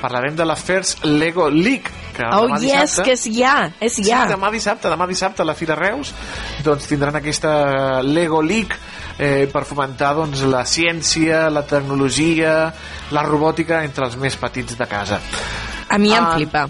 Parlarem 0.00 0.36
de 0.36 0.44
la 0.46 0.54
First 0.56 1.04
Lego 1.04 1.48
League, 1.50 1.90
que 2.14 2.22
Oh, 2.28 2.44
demà 2.46 2.58
yes, 2.60 2.92
dissabte... 2.94 3.04
que 3.08 3.12
és 3.16 3.24
ja, 3.34 3.54
és 3.80 3.96
ja. 4.04 4.22
Sí, 4.24 4.32
demà 4.34 4.50
dissabte, 4.52 4.90
demà 4.92 5.06
dissabte 5.10 5.42
a 5.42 5.46
la 5.48 5.54
Fira 5.58 5.74
Reus 5.78 6.12
doncs 6.62 6.86
tindran 6.86 7.16
aquesta 7.18 8.02
Lego 8.04 8.42
League 8.42 8.76
eh, 9.18 9.48
per 9.50 9.64
fomentar 9.66 10.12
doncs, 10.14 10.44
la 10.50 10.62
ciència, 10.68 11.48
la 11.50 11.64
tecnologia, 11.66 12.54
la 13.10 13.22
robòtica 13.26 13.82
entre 13.84 14.06
els 14.06 14.16
més 14.20 14.36
petits 14.36 14.76
de 14.78 14.86
casa. 14.86 15.20
A 15.88 15.98
mi 15.98 16.12
em 16.14 16.22
Ah, 16.24 16.34
flipa. 16.36 16.68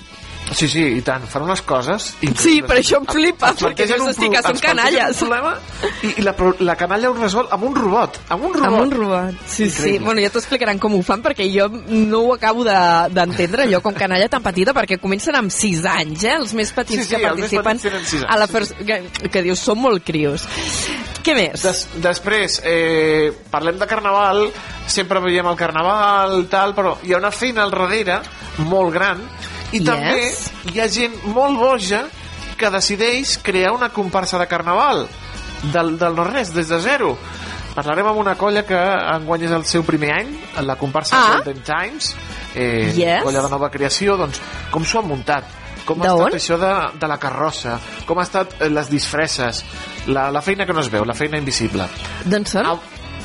Sí, 0.53 0.69
sí, 0.69 0.83
i 0.99 1.01
tant, 1.03 1.25
fan 1.27 1.43
unes 1.47 1.63
coses... 1.65 2.11
Sí, 2.39 2.59
per 2.63 2.77
això 2.77 2.99
em 3.01 3.07
flipa, 3.09 3.53
perquè 3.57 3.87
pro- 3.89 4.11
que 4.13 4.43
són 4.45 4.59
canalles. 4.61 5.17
problema 5.23 5.55
i, 6.05 6.11
i 6.21 6.25
la, 6.27 6.35
la 6.69 6.75
canalla 6.79 7.09
ho 7.11 7.15
resol 7.17 7.49
amb 7.55 7.65
un 7.65 7.75
robot, 7.75 8.19
amb 8.29 8.45
un 8.51 8.53
robot. 8.55 8.69
Amb 8.69 8.83
un 8.83 8.93
robot. 8.93 9.39
Sí, 9.51 9.71
sí. 9.73 9.95
Bueno, 10.05 10.21
ja 10.21 10.29
t'explicaran 10.35 10.79
com 10.83 10.95
ho 10.99 11.01
fan, 11.07 11.23
perquè 11.25 11.47
jo 11.51 11.71
no 11.89 12.21
ho 12.27 12.35
acabo 12.37 12.63
de- 12.67 13.09
d'entendre, 13.17 13.65
allò 13.65 13.81
com 13.83 13.97
canalla 13.97 14.29
tan 14.29 14.45
petita, 14.45 14.75
perquè 14.77 15.01
comencen 15.01 15.35
amb 15.41 15.51
6 15.51 15.83
anys, 15.95 16.27
eh? 16.29 16.37
Els 16.37 16.53
més 16.55 16.71
petits 16.77 17.03
Sí, 17.03 17.09
sí, 17.09 17.17
que 17.17 17.23
participen 17.25 17.81
petits 17.81 18.27
a 18.29 18.39
la 18.39 18.47
first... 18.51 18.77
que, 18.85 19.01
que 19.33 19.43
dius, 19.49 19.65
són 19.65 19.81
molt 19.81 20.05
crios. 20.05 20.45
Què 21.25 21.33
més? 21.35 21.63
Des, 21.65 21.87
després, 22.05 22.61
eh, 22.69 23.33
parlem 23.51 23.79
de 23.81 23.89
carnaval, 23.89 24.45
sempre 24.87 25.25
veiem 25.25 25.49
el 25.49 25.57
carnaval, 25.57 26.43
tal, 26.53 26.77
però 26.77 26.99
hi 27.03 27.15
ha 27.17 27.23
una 27.23 27.33
feina 27.33 27.65
al 27.65 27.73
darrere 27.73 28.21
molt 28.69 28.93
gran 28.93 29.25
i 29.75 29.81
Yes. 29.83 29.87
també 29.91 30.73
hi 30.73 30.81
ha 30.81 30.89
gent 30.89 31.17
molt 31.35 31.59
boja 31.59 32.05
que 32.57 32.71
decideix 32.71 33.39
crear 33.43 33.73
una 33.75 33.89
comparsa 33.91 34.39
de 34.39 34.47
carnaval 34.47 35.09
del, 35.73 35.97
del 35.99 36.15
no-res, 36.15 36.53
des 36.55 36.69
de 36.71 36.79
zero. 36.81 37.17
Parlarem 37.75 38.07
amb 38.07 38.21
una 38.23 38.37
colla 38.39 38.63
que 38.63 38.79
enguany 39.17 39.49
és 39.49 39.51
el 39.57 39.65
seu 39.67 39.83
primer 39.83 40.13
any, 40.15 40.29
la 40.63 40.77
comparsa 40.79 41.17
Ah. 41.19 41.33
Golden 41.43 41.59
Times, 41.67 42.15
eh, 42.55 42.93
Yes. 42.95 43.23
colla 43.25 43.43
de 43.43 43.51
nova 43.51 43.71
creació, 43.71 44.17
doncs 44.17 44.39
com 44.71 44.85
s'ho 44.87 45.01
han 45.01 45.09
muntat, 45.11 45.45
com 45.85 46.01
ha 46.01 46.07
estat 46.15 46.35
això 46.39 46.57
de, 46.57 46.99
de 47.01 47.09
la 47.11 47.19
carrossa, 47.19 47.79
com 48.07 48.19
ha 48.19 48.23
estat 48.23 48.55
eh, 48.63 48.69
les 48.71 48.89
disfresses, 48.89 49.65
la, 50.07 50.31
la 50.31 50.41
feina 50.41 50.65
que 50.65 50.73
no 50.73 50.81
es 50.81 50.89
veu, 50.93 51.05
la 51.05 51.15
feina 51.19 51.37
invisible. 51.37 51.89
D'on 52.25 52.47
són? 52.47 52.79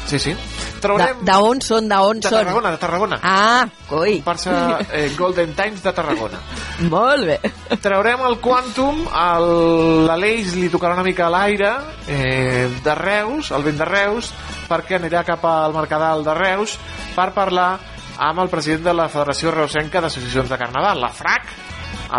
Sí, 0.08 0.20
sí. 0.20 0.32
De- 0.34 0.80
Traurem... 0.80 1.18
D'on 1.28 1.60
són? 1.62 1.90
D'on 1.92 2.22
de 2.24 2.30
són? 2.30 2.38
Tarragona, 2.40 2.72
de 2.72 2.78
Tarragona. 2.80 3.18
Ah, 3.22 3.66
coi. 3.90 4.14
Comparsa 4.22 4.54
eh, 4.96 5.10
Golden 5.18 5.54
Times 5.58 5.84
de 5.84 5.92
Tarragona. 5.94 6.40
Molt 6.94 7.26
bé. 7.28 7.40
Traurem 7.84 8.24
el 8.30 8.38
Quantum, 8.40 9.02
el- 9.12 10.06
l'Aleix 10.08 10.54
li 10.56 10.70
tocarà 10.72 10.96
una 10.96 11.04
mica 11.04 11.28
l'aire 11.30 11.74
eh, 12.08 12.70
de 12.84 12.96
Reus, 12.96 13.52
el 13.52 13.64
vent 13.68 13.78
de 13.82 13.88
Reus, 13.90 14.32
perquè 14.70 15.00
anirà 15.00 15.26
cap 15.28 15.44
al 15.50 15.74
Mercadal 15.76 16.24
de 16.24 16.34
Reus 16.38 16.78
per 17.16 17.32
parlar 17.36 17.74
amb 18.20 18.40
el 18.44 18.50
president 18.52 18.84
de 18.90 18.94
la 18.94 19.10
Federació 19.12 19.52
Reusenca 19.56 20.02
d'Associacions 20.04 20.50
de 20.52 20.58
Carnaval, 20.60 21.00
la 21.00 21.10
FRAC, 21.16 21.52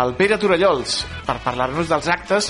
el 0.01 0.13
Pere 0.17 0.37
Torellols, 0.41 1.01
per 1.27 1.35
parlar-nos 1.43 1.89
dels 1.89 2.07
actes 2.09 2.47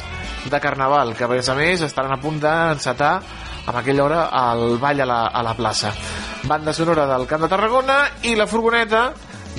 de 0.52 0.60
Carnaval, 0.64 1.16
que 1.18 1.26
a 1.26 1.30
més 1.32 1.48
a 1.52 1.56
més 1.58 1.82
estaran 1.84 2.14
a 2.16 2.20
punt 2.22 2.38
d'encetar 2.40 3.16
amb 3.66 3.78
aquella 3.78 4.04
hora 4.04 4.22
el 4.52 4.78
ball 4.82 5.02
a 5.02 5.06
la, 5.06 5.20
a 5.28 5.44
la 5.44 5.54
plaça. 5.58 5.94
Banda 6.44 6.74
sonora 6.74 7.06
del 7.06 7.28
Camp 7.30 7.44
de 7.46 7.50
Tarragona 7.52 7.98
i 8.26 8.36
la 8.36 8.48
furgoneta, 8.50 9.12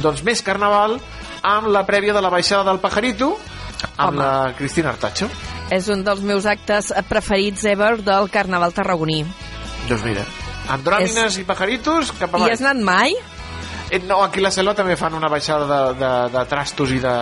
doncs 0.03 0.23
més 0.27 0.43
Carnaval, 0.43 0.99
amb 1.43 1.71
la 1.75 1.85
prèvia 1.87 2.15
de 2.15 2.23
la 2.23 2.31
baixada 2.31 2.65
del 2.71 2.81
Pajarito, 2.83 3.33
amb 3.97 4.13
Home. 4.13 4.23
la 4.23 4.55
Cristina 4.59 4.91
Artacho. 4.91 5.29
És 5.73 5.89
un 5.89 6.03
dels 6.05 6.21
meus 6.27 6.47
actes 6.47 6.93
preferits 7.09 7.65
ever 7.65 7.97
del 8.05 8.29
Carnaval 8.31 8.75
tarragoní. 8.77 9.23
Doncs 9.89 10.05
mira, 10.05 10.25
andròmines 10.71 11.39
i 11.41 11.45
pajaritos 11.49 12.13
cap 12.19 12.35
I 12.35 12.41
avall. 12.41 12.51
has 12.53 12.61
anat 12.63 12.83
mai? 12.85 13.15
Eh, 13.93 14.01
no, 14.07 14.23
aquí 14.25 14.41
a 14.41 14.47
la 14.47 14.51
selva 14.55 14.75
també 14.75 14.97
fan 14.97 15.15
una 15.15 15.29
baixada 15.29 15.67
de, 15.69 15.81
de, 16.01 16.13
de 16.37 16.45
trastos 16.49 16.93
i 16.95 17.01
de... 17.03 17.15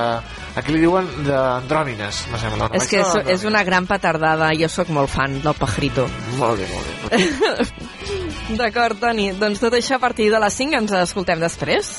Aquí 0.58 0.74
li 0.74 0.80
diuen 0.82 1.06
d'andròmines, 1.26 2.24
me 2.32 2.38
sembla. 2.42 2.66
Una 2.66 2.80
És 2.80 2.88
que 2.90 3.00
és, 3.04 3.30
és 3.36 3.44
una 3.46 3.62
gran 3.66 3.86
petardada. 3.86 4.50
Jo 4.58 4.68
sóc 4.72 4.90
molt 4.94 5.12
fan 5.12 5.38
del 5.44 5.54
Pajarito. 5.58 6.08
Molt 6.40 6.58
bé, 6.58 6.66
molt 6.74 6.86
bé. 6.90 8.00
D'acord, 8.60 8.98
Toni. 8.98 9.30
Doncs 9.38 9.62
tot 9.62 9.76
això 9.78 10.00
a 10.00 10.02
partir 10.02 10.26
de 10.32 10.40
les 10.42 10.58
5 10.58 10.80
ens 10.80 10.94
escoltem 11.04 11.42
després. 11.42 11.92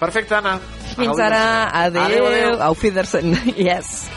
Perfecte, 0.00 0.36
Anna. 0.36 0.58
Fins 0.94 1.14
Au, 1.16 1.22
ara. 1.24 1.44
Adéu. 1.86 2.04
Adéu, 2.04 2.28
adéu. 2.28 2.62
Auf 2.68 2.84
Wiedersehen. 2.84 3.38
Yes. 3.64 4.10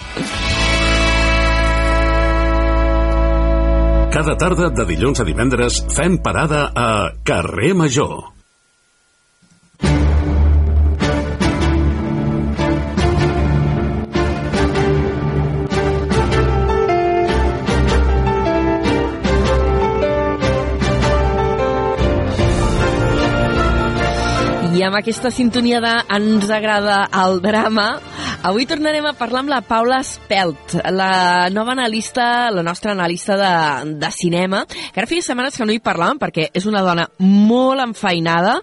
Cada 4.12 4.34
tarda 4.40 4.72
de 4.74 4.86
dilluns 4.90 5.22
a 5.22 5.26
divendres 5.28 5.84
fem 5.94 6.18
parada 6.24 6.72
a 6.74 6.88
Carrer 7.28 7.76
Major. 7.78 8.37
Amb 24.88 24.98
aquesta 24.98 25.30
sintonia 25.34 25.80
de 25.84 25.92
Ens 26.16 26.50
agrada 26.54 27.02
el 27.24 27.42
drama, 27.44 27.88
avui 28.48 28.66
tornarem 28.70 29.06
a 29.10 29.14
parlar 29.18 29.42
amb 29.44 29.52
la 29.52 29.60
Paula 29.66 30.00
Spelt, 30.06 30.78
la 30.96 31.50
nova 31.52 31.74
analista, 31.74 32.50
la 32.54 32.64
nostra 32.64 32.94
analista 32.94 33.36
de, 33.40 33.96
de 34.00 34.12
cinema, 34.16 34.64
que 34.66 35.02
ara 35.02 35.10
feia 35.10 35.26
setmanes 35.26 35.58
que 35.58 35.68
no 35.68 35.76
hi 35.76 35.82
parlàvem 35.84 36.22
perquè 36.22 36.48
és 36.56 36.68
una 36.70 36.84
dona 36.86 37.08
molt 37.20 37.84
enfeinada 37.84 38.58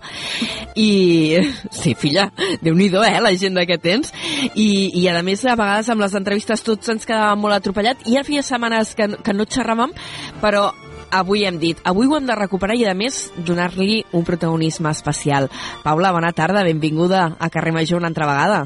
i... 0.74 1.40
Sí, 1.74 1.92
filla, 1.98 2.28
déu 2.64 2.76
nhi 2.78 2.88
eh, 2.88 3.18
l'agenda 3.20 3.66
que 3.68 3.76
tens. 3.82 4.12
I, 4.54 4.90
I 4.96 5.08
a 5.10 5.20
més, 5.26 5.44
a 5.44 5.58
vegades 5.58 5.90
amb 5.92 6.00
les 6.04 6.14
entrevistes 6.16 6.64
tots 6.64 6.88
ens 6.92 7.04
quedàvem 7.04 7.42
molt 7.44 7.58
atropellat 7.58 8.06
i 8.08 8.16
ara 8.16 8.24
feia 8.24 8.44
setmanes 8.46 8.94
que, 8.96 9.10
que 9.20 9.36
no 9.36 9.44
xerràvem, 9.44 9.92
però 10.40 10.70
avui 11.14 11.44
hem 11.46 11.58
dit, 11.62 11.80
avui 11.86 12.08
ho 12.10 12.16
hem 12.18 12.26
de 12.26 12.36
recuperar 12.38 12.76
i 12.78 12.86
a 12.90 12.94
més 12.98 13.28
donar-li 13.46 14.02
un 14.12 14.24
protagonisme 14.26 14.90
especial. 14.90 15.48
Paula, 15.84 16.12
bona 16.12 16.32
tarda, 16.36 16.64
benvinguda 16.66 17.28
a 17.38 17.50
Carrer 17.50 17.74
Major 17.76 18.02
una 18.02 18.10
altra 18.10 18.26
vegada. 18.30 18.64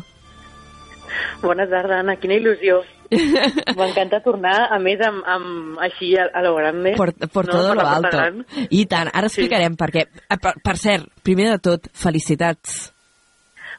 Bona 1.42 1.66
tarda, 1.70 2.00
Anna, 2.02 2.16
quina 2.18 2.38
il·lusió. 2.38 2.80
M'encanta 3.78 4.20
tornar, 4.24 4.56
a 4.74 4.78
més, 4.82 5.00
amb, 5.04 5.22
amb 5.24 5.80
així 5.84 6.12
a, 6.18 6.28
a 6.34 6.42
lo 6.44 6.54
grande. 6.58 6.92
Por, 6.96 7.14
por 7.32 7.48
no? 7.48 7.52
todo 7.52 7.74
lo 7.74 7.86
alto. 7.86 8.10
gran. 8.12 8.44
I 8.68 8.84
tant, 8.90 9.10
ara 9.12 9.30
explicarem 9.30 9.76
sí. 9.76 9.80
per 9.80 9.90
què. 9.94 10.06
Eh, 10.28 10.38
Per, 10.38 10.54
per 10.64 10.76
cert, 10.80 11.08
primer 11.24 11.52
de 11.54 11.58
tot, 11.70 11.88
felicitats. 11.96 12.78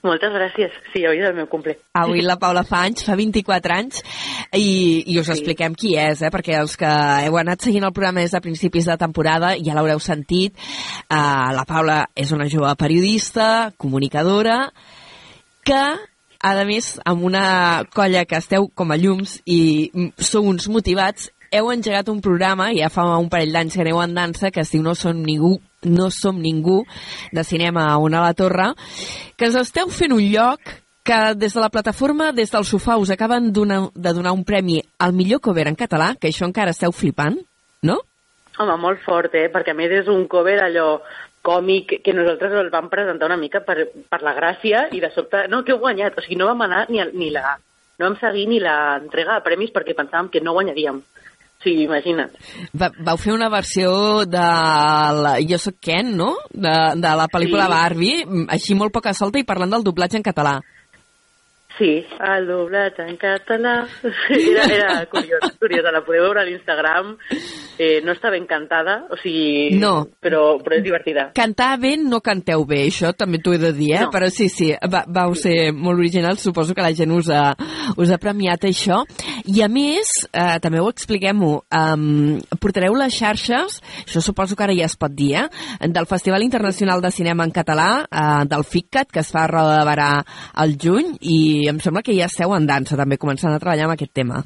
Moltes 0.03 0.31
gràcies. 0.31 0.75
Sí, 0.93 1.01
avui 1.03 1.19
és 1.19 1.27
el 1.27 1.35
meu 1.35 1.47
cumple. 1.51 1.75
Avui 1.99 2.21
la 2.23 2.38
Paula 2.39 2.63
fa 2.63 2.85
anys, 2.88 3.03
fa 3.03 3.17
24 3.19 3.75
anys, 3.75 4.03
i, 4.55 5.03
i 5.12 5.17
us 5.19 5.27
Sí. 5.27 5.33
expliquem 5.35 5.75
qui 5.75 5.95
és, 5.99 6.21
eh? 6.21 6.29
perquè 6.31 6.55
els 6.59 6.77
que 6.79 6.91
heu 7.25 7.38
anat 7.38 7.62
seguint 7.62 7.83
el 7.83 7.91
programa 7.91 8.23
des 8.23 8.31
de 8.31 8.41
principis 8.41 8.88
de 8.88 8.95
temporada 8.97 9.55
ja 9.59 9.75
l'haureu 9.75 9.99
sentit. 9.99 10.55
Uh, 11.12 11.51
la 11.51 11.65
Paula 11.67 12.05
és 12.15 12.31
una 12.31 12.47
jove 12.47 12.71
periodista, 12.79 13.73
comunicadora, 13.77 14.71
que 15.67 15.83
a 16.39 16.53
més, 16.63 16.93
amb 17.03 17.23
una 17.27 17.83
colla 17.93 18.23
que 18.25 18.38
esteu 18.39 18.69
com 18.73 18.91
a 18.91 18.97
llums 18.97 19.41
i 19.45 19.91
sou 20.17 20.47
uns 20.47 20.69
motivats, 20.71 21.31
heu 21.51 21.71
engegat 21.71 22.09
un 22.09 22.21
programa, 22.21 22.69
ja 22.75 22.89
fa 22.93 23.05
un 23.17 23.29
parell 23.29 23.53
d'anys 23.55 23.75
que 23.75 23.83
aneu 23.85 24.01
en 24.03 24.13
dansa, 24.17 24.51
que 24.51 24.62
es 24.62 24.71
diu 24.73 24.83
No 24.85 24.95
som 24.95 25.23
ningú, 25.23 25.57
no 25.83 26.09
som 26.12 26.41
ningú, 26.41 26.83
de 27.31 27.43
cinema 27.43 27.88
a 27.91 27.97
una 27.97 28.19
a 28.19 28.29
la 28.29 28.33
torre, 28.33 28.73
que 29.38 29.49
ens 29.49 29.57
esteu 29.59 29.89
fent 29.89 30.13
un 30.13 30.23
lloc 30.23 30.59
que 31.03 31.33
des 31.35 31.53
de 31.53 31.62
la 31.62 31.71
plataforma, 31.73 32.31
des 32.31 32.51
del 32.51 32.65
sofà, 32.65 32.97
us 33.01 33.09
acaben 33.09 33.51
donar, 33.53 33.89
de 33.95 34.13
donar 34.13 34.33
un 34.35 34.43
premi 34.45 34.81
al 34.99 35.13
millor 35.13 35.41
cover 35.41 35.67
en 35.67 35.75
català, 35.79 36.13
que 36.19 36.29
això 36.29 36.45
encara 36.45 36.75
esteu 36.75 36.91
flipant, 36.93 37.39
no? 37.81 37.97
Home, 38.59 38.75
molt 38.77 39.01
fort, 39.01 39.33
eh? 39.33 39.47
Perquè 39.49 39.73
a 39.73 39.77
més 39.77 39.93
és 40.03 40.12
un 40.12 40.27
cover 40.27 40.59
allò 40.62 40.99
còmic 41.41 42.01
que 42.03 42.13
nosaltres 42.13 42.53
el 42.59 42.69
vam 42.69 42.89
presentar 42.91 43.29
una 43.29 43.39
mica 43.39 43.62
per, 43.65 43.88
per 44.09 44.19
la 44.21 44.35
gràcia 44.35 44.89
i 44.91 44.99
de 44.99 45.09
sobte, 45.15 45.47
no, 45.49 45.63
que 45.63 45.73
heu 45.73 45.79
guanyat, 45.81 46.17
o 46.17 46.21
sigui, 46.25 46.38
no 46.38 46.49
vam 46.49 46.65
anar 46.67 46.85
ni, 46.91 46.99
a, 46.99 47.07
ni 47.13 47.31
la, 47.33 47.55
no 47.97 48.09
vam 48.09 48.19
seguir 48.19 48.45
ni 48.51 48.59
l'entrega 48.63 49.38
de 49.39 49.45
premis 49.47 49.71
perquè 49.75 49.95
pensàvem 49.95 50.29
que 50.33 50.43
no 50.43 50.53
guanyaríem. 50.57 51.01
Sigui, 51.60 51.84
imagina't. 51.89 52.32
Va, 52.80 52.88
vau 53.04 53.17
fer 53.19 53.34
una 53.36 53.50
versió 53.52 53.89
de 54.24 54.43
la, 55.19 55.34
Jo 55.43 55.58
soc 55.60 55.76
Ken, 55.84 56.13
no? 56.15 56.32
De, 56.54 56.76
de 56.95 57.15
la 57.19 57.28
pel·lícula 57.28 57.65
Sí. 57.67 57.74
Barbie, 57.74 58.45
així 58.48 58.78
molt 58.80 58.93
poca 58.95 59.12
solta 59.13 59.41
i 59.41 59.48
parlant 59.48 59.76
del 59.76 59.84
doblatge 59.84 60.15
en 60.22 60.24
català. 60.24 60.60
Sí, 61.79 62.03
el 62.19 62.45
doblatge 62.45 63.05
en 63.07 63.15
català. 63.15 63.87
Era, 64.29 64.65
era 64.67 65.05
curiós, 65.07 65.53
curiosa. 65.59 65.93
La 65.95 66.01
podeu 66.03 66.25
veure 66.25 66.41
a 66.41 66.47
l'Instagram. 66.47 67.13
Eh, 67.79 68.01
no 68.03 68.11
està 68.11 68.27
ben 68.33 68.43
cantada, 68.43 69.05
o 69.07 69.15
sigui... 69.21 69.77
No. 69.79 70.09
Però, 70.19 70.57
però 70.59 70.75
és 70.75 70.83
divertida. 70.83 71.29
Cantar 71.37 71.77
bé 71.79 71.93
no 71.95 72.19
canteu 72.19 72.65
bé, 72.67 72.81
això 72.89 73.13
també 73.15 73.39
t'ho 73.39 73.53
he 73.55 73.61
de 73.61 73.71
dir, 73.77 73.93
eh? 73.95 74.01
No. 74.03 74.09
Però 74.11 74.27
sí, 74.27 74.49
sí, 74.51 74.73
va, 74.91 75.05
vau 75.07 75.31
ser 75.39 75.71
molt 75.71 76.01
originals, 76.01 76.43
suposo 76.43 76.75
que 76.75 76.83
la 76.83 76.91
gent 76.97 77.13
us 77.15 77.29
ha, 77.31 77.53
us 77.95 78.11
ha 78.11 78.19
premiat 78.19 78.67
això. 78.67 78.99
I 79.47 79.63
a 79.63 79.69
més, 79.71 80.11
eh, 80.33 80.57
també 80.59 80.83
ho 80.83 80.89
expliquem-ho, 80.91 81.53
um, 81.79 82.35
portareu 82.59 82.99
les 82.99 83.15
xarxes, 83.15 83.79
això 84.03 84.25
suposo 84.25 84.59
que 84.59 84.67
ara 84.67 84.75
ja 84.75 84.89
es 84.91 84.97
pot 84.99 85.15
dir, 85.15 85.45
eh? 85.45 85.87
del 85.87 86.09
Festival 86.11 86.43
Internacional 86.43 86.99
de 86.99 87.13
Cinema 87.15 87.47
en 87.47 87.55
Català, 87.55 87.89
eh, 88.03 88.43
del 88.51 88.67
FICCAT, 88.67 89.13
que 89.15 89.23
es 89.23 89.31
fa 89.31 89.45
a 89.45 89.51
Roda 89.55 89.79
de 89.79 89.87
Barà 89.87 90.11
al 90.59 90.75
juny, 90.75 91.15
i 91.23 91.68
em 91.71 91.79
sembla 91.84 92.03
que 92.05 92.15
ja 92.17 92.29
esteu 92.29 92.53
en 92.55 92.67
dansa, 92.69 92.97
també, 92.99 93.19
començant 93.21 93.53
a 93.53 93.62
treballar 93.62 93.88
amb 93.88 93.95
aquest 93.95 94.13
tema. 94.15 94.43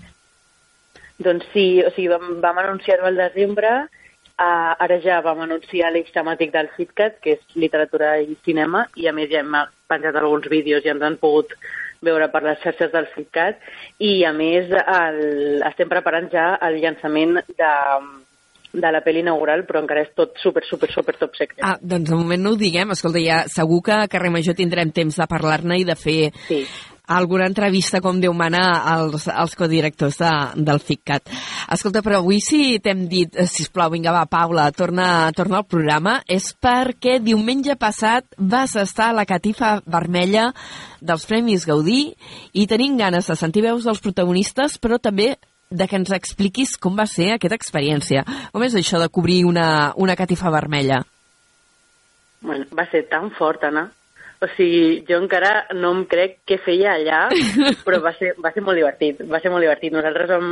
Doncs 1.23 1.45
sí, 1.53 1.67
o 1.85 1.91
sigui, 1.93 2.09
vam, 2.11 2.39
vam 2.43 2.59
anunciar-ho 2.63 3.05
al 3.07 3.19
desembre, 3.21 3.73
uh, 3.83 4.73
ara 4.85 4.97
ja 5.03 5.21
vam 5.25 5.43
anunciar 5.45 5.91
l'eix 5.93 6.09
temàtic 6.15 6.51
del 6.53 6.71
FitCat, 6.75 7.19
que 7.23 7.37
és 7.37 7.55
literatura 7.59 8.15
i 8.21 8.35
cinema, 8.45 8.87
i 8.97 9.07
a 9.07 9.13
més 9.15 9.31
ja 9.31 9.43
hem 9.43 9.55
penjat 9.91 10.17
alguns 10.19 10.49
vídeos 10.51 10.85
i 10.85 10.93
ens 10.93 11.05
han 11.05 11.19
pogut 11.21 11.53
veure 12.03 12.27
per 12.33 12.43
les 12.43 12.59
xarxes 12.63 12.91
del 12.91 13.07
FitCat, 13.13 13.61
i 14.03 14.23
a 14.27 14.33
més 14.35 14.73
el, 14.73 15.23
estem 15.69 15.89
preparant 15.91 16.27
ja 16.33 16.49
el 16.67 16.81
llançament 16.81 17.37
de, 17.47 17.73
de 18.73 18.91
la 18.91 19.03
pel·li 19.05 19.21
inaugural, 19.23 19.63
però 19.69 19.83
encara 19.83 20.03
és 20.03 20.11
tot 20.17 20.35
super, 20.41 20.65
super, 20.67 20.89
super 20.91 21.15
top 21.19 21.37
secret. 21.39 21.61
Ah, 21.63 21.77
doncs 21.79 22.09
de 22.09 22.17
moment 22.17 22.43
no 22.43 22.55
ho 22.55 22.59
diguem, 22.59 22.91
escolta, 22.95 23.21
ja 23.23 23.43
segur 23.51 23.83
que 23.85 23.95
a 23.95 24.09
Carrer 24.11 24.33
Major 24.33 24.57
tindrem 24.57 24.91
temps 24.91 25.21
de 25.21 25.29
parlar-ne 25.29 25.79
i 25.79 25.87
de 25.87 25.95
fer 25.99 26.17
sí. 26.49 26.63
Alguna 27.07 27.47
entrevista, 27.47 27.99
com 28.01 28.19
Déu 28.21 28.33
mana, 28.33 28.61
als, 28.87 29.27
als 29.27 29.55
codirectors 29.59 30.17
de, 30.21 30.31
del 30.63 30.79
FICCAT. 30.79 31.31
Escolta, 31.75 32.01
però 32.05 32.21
avui 32.21 32.39
si 32.41 32.79
t'hem 32.83 33.05
dit, 33.11 33.35
eh, 33.35 33.47
sisplau, 33.49 33.91
vinga, 33.91 34.13
va, 34.15 34.25
Paula, 34.29 34.69
torna, 34.71 35.31
torna 35.35 35.59
al 35.59 35.67
programa, 35.67 36.19
és 36.27 36.53
perquè 36.55 37.19
diumenge 37.19 37.75
passat 37.79 38.27
vas 38.37 38.75
estar 38.79 39.11
a 39.11 39.17
la 39.19 39.27
catifa 39.27 39.81
vermella 39.85 40.51
dels 41.01 41.25
Premis 41.27 41.67
Gaudí 41.67 42.13
i 42.53 42.67
tenim 42.67 42.95
ganes 42.97 43.27
de 43.27 43.35
sentir 43.35 43.65
veus 43.65 43.83
dels 43.83 43.99
protagonistes, 44.03 44.79
però 44.79 44.99
també 45.01 45.33
de 45.73 45.87
que 45.89 45.97
ens 45.97 46.13
expliquis 46.13 46.77
com 46.77 46.95
va 46.95 47.07
ser 47.09 47.33
aquesta 47.33 47.57
experiència. 47.57 48.23
Com 48.53 48.63
és 48.63 48.77
això 48.77 49.01
de 49.01 49.09
cobrir 49.09 49.41
una, 49.49 49.91
una 49.97 50.15
catifa 50.15 50.53
vermella? 50.53 51.01
Bueno, 52.43 52.67
va 52.75 52.85
ser 52.91 53.05
tan 53.09 53.31
fort, 53.33 53.63
Anna. 53.63 53.89
O 54.43 54.47
sigui, 54.57 55.03
jo 55.07 55.21
encara 55.21 55.51
no 55.77 55.93
em 55.95 56.01
crec 56.09 56.39
què 56.49 56.57
feia 56.59 56.97
allà, 56.97 57.19
però 57.85 58.01
va 58.03 58.11
ser, 58.17 58.33
va 58.43 58.51
ser 58.51 58.63
molt 58.65 58.75
divertit, 58.79 59.21
va 59.29 59.39
ser 59.39 59.51
molt 59.53 59.63
divertit. 59.63 59.93
Nosaltres 59.95 60.27
vam, 60.33 60.49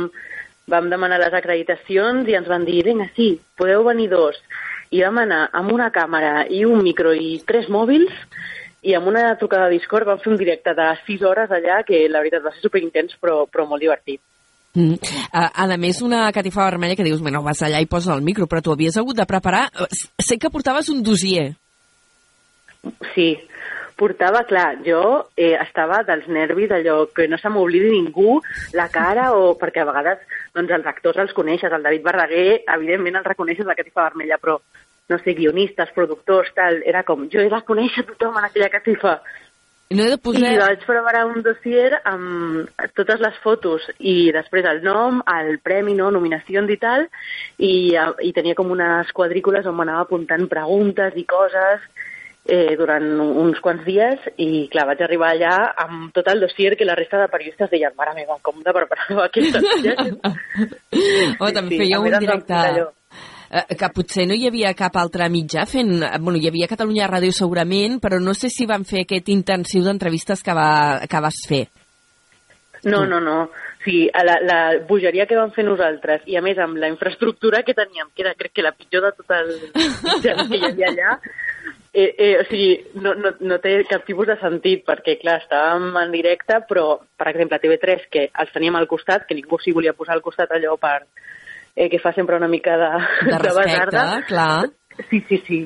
vam 0.72 0.88
demanar 0.88 1.18
les 1.20 1.34
acreditacions 1.36 2.30
i 2.30 2.38
ens 2.38 2.48
van 2.48 2.64
dir, 2.64 2.80
vinga, 2.86 3.10
sí, 3.16 3.34
podeu 3.58 3.84
venir 3.84 4.08
dos. 4.14 4.38
I 4.92 5.02
vam 5.04 5.22
anar 5.22 5.46
amb 5.56 5.72
una 5.74 5.90
càmera 5.92 6.46
i 6.48 6.64
un 6.68 6.80
micro 6.84 7.12
i 7.16 7.34
tres 7.48 7.68
mòbils 7.72 8.12
i 8.82 8.96
amb 8.96 9.06
una 9.12 9.28
trucada 9.40 9.68
de 9.68 9.76
Discord 9.78 10.08
vam 10.08 10.18
fer 10.20 10.32
un 10.32 10.40
directe 10.40 10.72
de 10.74 10.88
6 11.06 11.22
hores 11.28 11.52
allà 11.54 11.82
que 11.86 12.00
la 12.10 12.20
veritat 12.24 12.42
va 12.44 12.50
ser 12.54 12.64
superintens 12.64 13.14
però, 13.20 13.44
però 13.46 13.66
molt 13.68 13.80
divertit. 13.84 14.20
Mm. 14.74 14.96
A, 15.36 15.46
a 15.64 15.76
més, 15.76 16.00
una 16.02 16.26
catifa 16.32 16.64
vermella 16.64 16.96
que 16.96 17.04
dius, 17.04 17.20
bueno, 17.20 17.42
vas 17.44 17.60
allà 17.62 17.80
i 17.84 17.88
poses 17.90 18.12
el 18.14 18.24
micro, 18.24 18.48
però 18.48 18.62
tu 18.64 18.72
havies 18.72 18.96
hagut 18.96 19.16
de 19.20 19.28
preparar... 19.28 19.66
S- 19.90 20.08
Sé 20.16 20.38
que 20.40 20.50
portaves 20.50 20.88
un 20.88 21.02
dossier. 21.04 21.50
Sí, 23.14 23.36
portava, 24.02 24.42
clar, 24.50 24.80
jo 24.82 25.02
eh, 25.36 25.54
estava 25.62 26.02
dels 26.08 26.26
nervis, 26.26 26.72
allò 26.74 27.04
que 27.14 27.28
no 27.30 27.38
se 27.38 27.50
m'oblidi 27.54 27.92
ningú 27.94 28.40
la 28.74 28.88
cara, 28.90 29.30
o 29.38 29.52
perquè 29.60 29.84
a 29.84 29.88
vegades 29.92 30.24
doncs, 30.56 30.74
els 30.74 30.88
actors 30.90 31.22
els 31.22 31.34
coneixes, 31.36 31.70
el 31.70 31.86
David 31.86 32.02
Verdaguer, 32.08 32.62
evidentment 32.74 33.20
el 33.20 33.28
reconeixes 33.30 33.68
la 33.68 33.78
catifa 33.78 34.08
vermella, 34.08 34.40
però 34.42 34.58
no 35.12 35.18
sé, 35.22 35.36
guionistes, 35.38 35.94
productors, 35.94 36.50
tal, 36.56 36.82
era 36.88 37.04
com, 37.06 37.28
jo 37.30 37.42
he 37.42 37.50
de 37.52 37.62
conèixer 37.68 38.06
tothom 38.08 38.38
en 38.40 38.48
aquella 38.48 38.70
catifa. 38.72 39.20
No 39.92 40.06
he 40.06 40.12
de 40.14 40.16
I 40.40 40.56
vaig 40.56 40.84
preparar 40.88 41.26
un 41.28 41.42
dossier 41.44 41.98
amb 42.08 42.70
totes 42.96 43.20
les 43.20 43.34
fotos 43.44 43.84
i 43.98 44.32
després 44.32 44.64
el 44.64 44.80
nom, 44.84 45.20
el 45.28 45.58
premi, 45.60 45.92
no, 45.98 46.08
nominacions 46.14 46.70
i 46.72 46.78
tal, 46.80 47.04
i, 47.58 47.92
eh, 47.92 48.06
i 48.24 48.32
tenia 48.32 48.56
com 48.58 48.72
unes 48.72 49.12
quadrícules 49.12 49.68
on 49.68 49.76
m'anava 49.76 50.06
apuntant 50.06 50.48
preguntes 50.48 51.18
i 51.20 51.26
coses 51.28 51.84
eh, 52.48 52.74
durant 52.78 53.04
uns 53.20 53.60
quants 53.62 53.84
dies 53.86 54.24
i 54.42 54.66
clar, 54.72 54.86
vaig 54.90 55.02
arribar 55.04 55.32
allà 55.32 55.52
amb 55.84 56.10
tot 56.16 56.26
el 56.32 56.42
dossier 56.42 56.74
que 56.78 56.88
la 56.88 56.96
resta 56.98 57.20
de 57.20 57.28
periodistes 57.30 57.70
deien, 57.70 57.94
mare 57.98 58.16
meva, 58.18 58.38
com 58.42 58.58
de 58.62 58.74
preparar 58.74 59.28
aquesta 59.28 59.62
tia? 59.62 59.96
Oh, 61.42 61.50
també 61.50 61.76
sí, 61.76 61.84
fèieu 61.84 62.02
a 62.02 62.04
un 62.04 62.18
directe... 62.22 62.58
eh, 63.50 63.76
que 63.78 63.88
potser 63.94 64.26
no 64.28 64.36
hi 64.36 64.46
havia 64.48 64.74
cap 64.78 64.96
altre 65.00 65.28
mitjà 65.32 65.66
fent... 65.70 65.94
eh, 66.02 66.18
Bueno, 66.20 66.38
hi 66.40 66.48
havia 66.50 66.70
Catalunya 66.70 67.10
Ràdio 67.10 67.34
segurament, 67.36 67.98
però 68.02 68.20
no 68.20 68.34
sé 68.34 68.50
si 68.52 68.66
van 68.66 68.84
fer 68.88 69.04
aquest 69.06 69.30
intensiu 69.32 69.86
d'entrevistes 69.86 70.42
que, 70.42 70.54
va, 70.56 70.70
que 71.08 71.22
vas 71.24 71.44
fer. 71.48 71.66
No, 72.84 73.04
no, 73.06 73.20
no. 73.22 73.50
Sí, 73.84 74.08
a 74.14 74.22
la, 74.24 74.36
la 74.42 74.58
bogeria 74.86 75.26
que 75.26 75.38
vam 75.38 75.50
fer 75.54 75.64
nosaltres 75.66 76.22
i 76.30 76.36
a 76.38 76.42
més 76.42 76.58
amb 76.62 76.78
la 76.78 76.90
infraestructura 76.90 77.64
que 77.66 77.74
teníem, 77.74 78.10
que 78.14 78.22
era 78.22 78.34
crec 78.38 78.54
que 78.54 78.62
la 78.62 78.74
pitjor 78.74 79.08
de 79.08 79.12
tot 79.16 79.34
el 79.38 79.50
que 80.22 80.58
hi 80.58 80.66
havia 80.68 80.90
allà, 80.92 81.16
eh, 81.92 82.14
eh, 82.16 82.36
o 82.40 82.44
sigui, 82.48 82.70
no, 83.04 83.12
no, 83.14 83.34
no 83.40 83.58
té 83.60 83.74
cap 83.88 84.06
tipus 84.08 84.30
de 84.30 84.38
sentit 84.40 84.84
perquè, 84.88 85.18
clar, 85.20 85.40
estàvem 85.42 85.90
en 86.00 86.14
directe, 86.14 86.62
però, 86.68 86.86
per 87.18 87.28
exemple, 87.32 87.58
a 87.58 87.62
TV3, 87.62 88.08
que 88.12 88.28
els 88.32 88.52
teníem 88.54 88.78
al 88.80 88.88
costat, 88.88 89.26
que 89.28 89.36
ningú 89.36 89.60
s'hi 89.60 89.74
volia 89.76 89.96
posar 89.96 90.16
al 90.16 90.24
costat 90.24 90.54
allò 90.56 90.78
per 90.80 91.02
eh, 91.76 91.88
que 91.88 92.00
fa 92.00 92.12
sempre 92.12 92.36
una 92.36 92.48
mica 92.48 92.76
de, 92.76 92.90
De 93.30 93.38
respecte, 93.38 93.76
basarda. 93.76 94.22
clar. 94.28 94.70
Sí, 95.08 95.20
sí, 95.28 95.38
sí. 95.46 95.58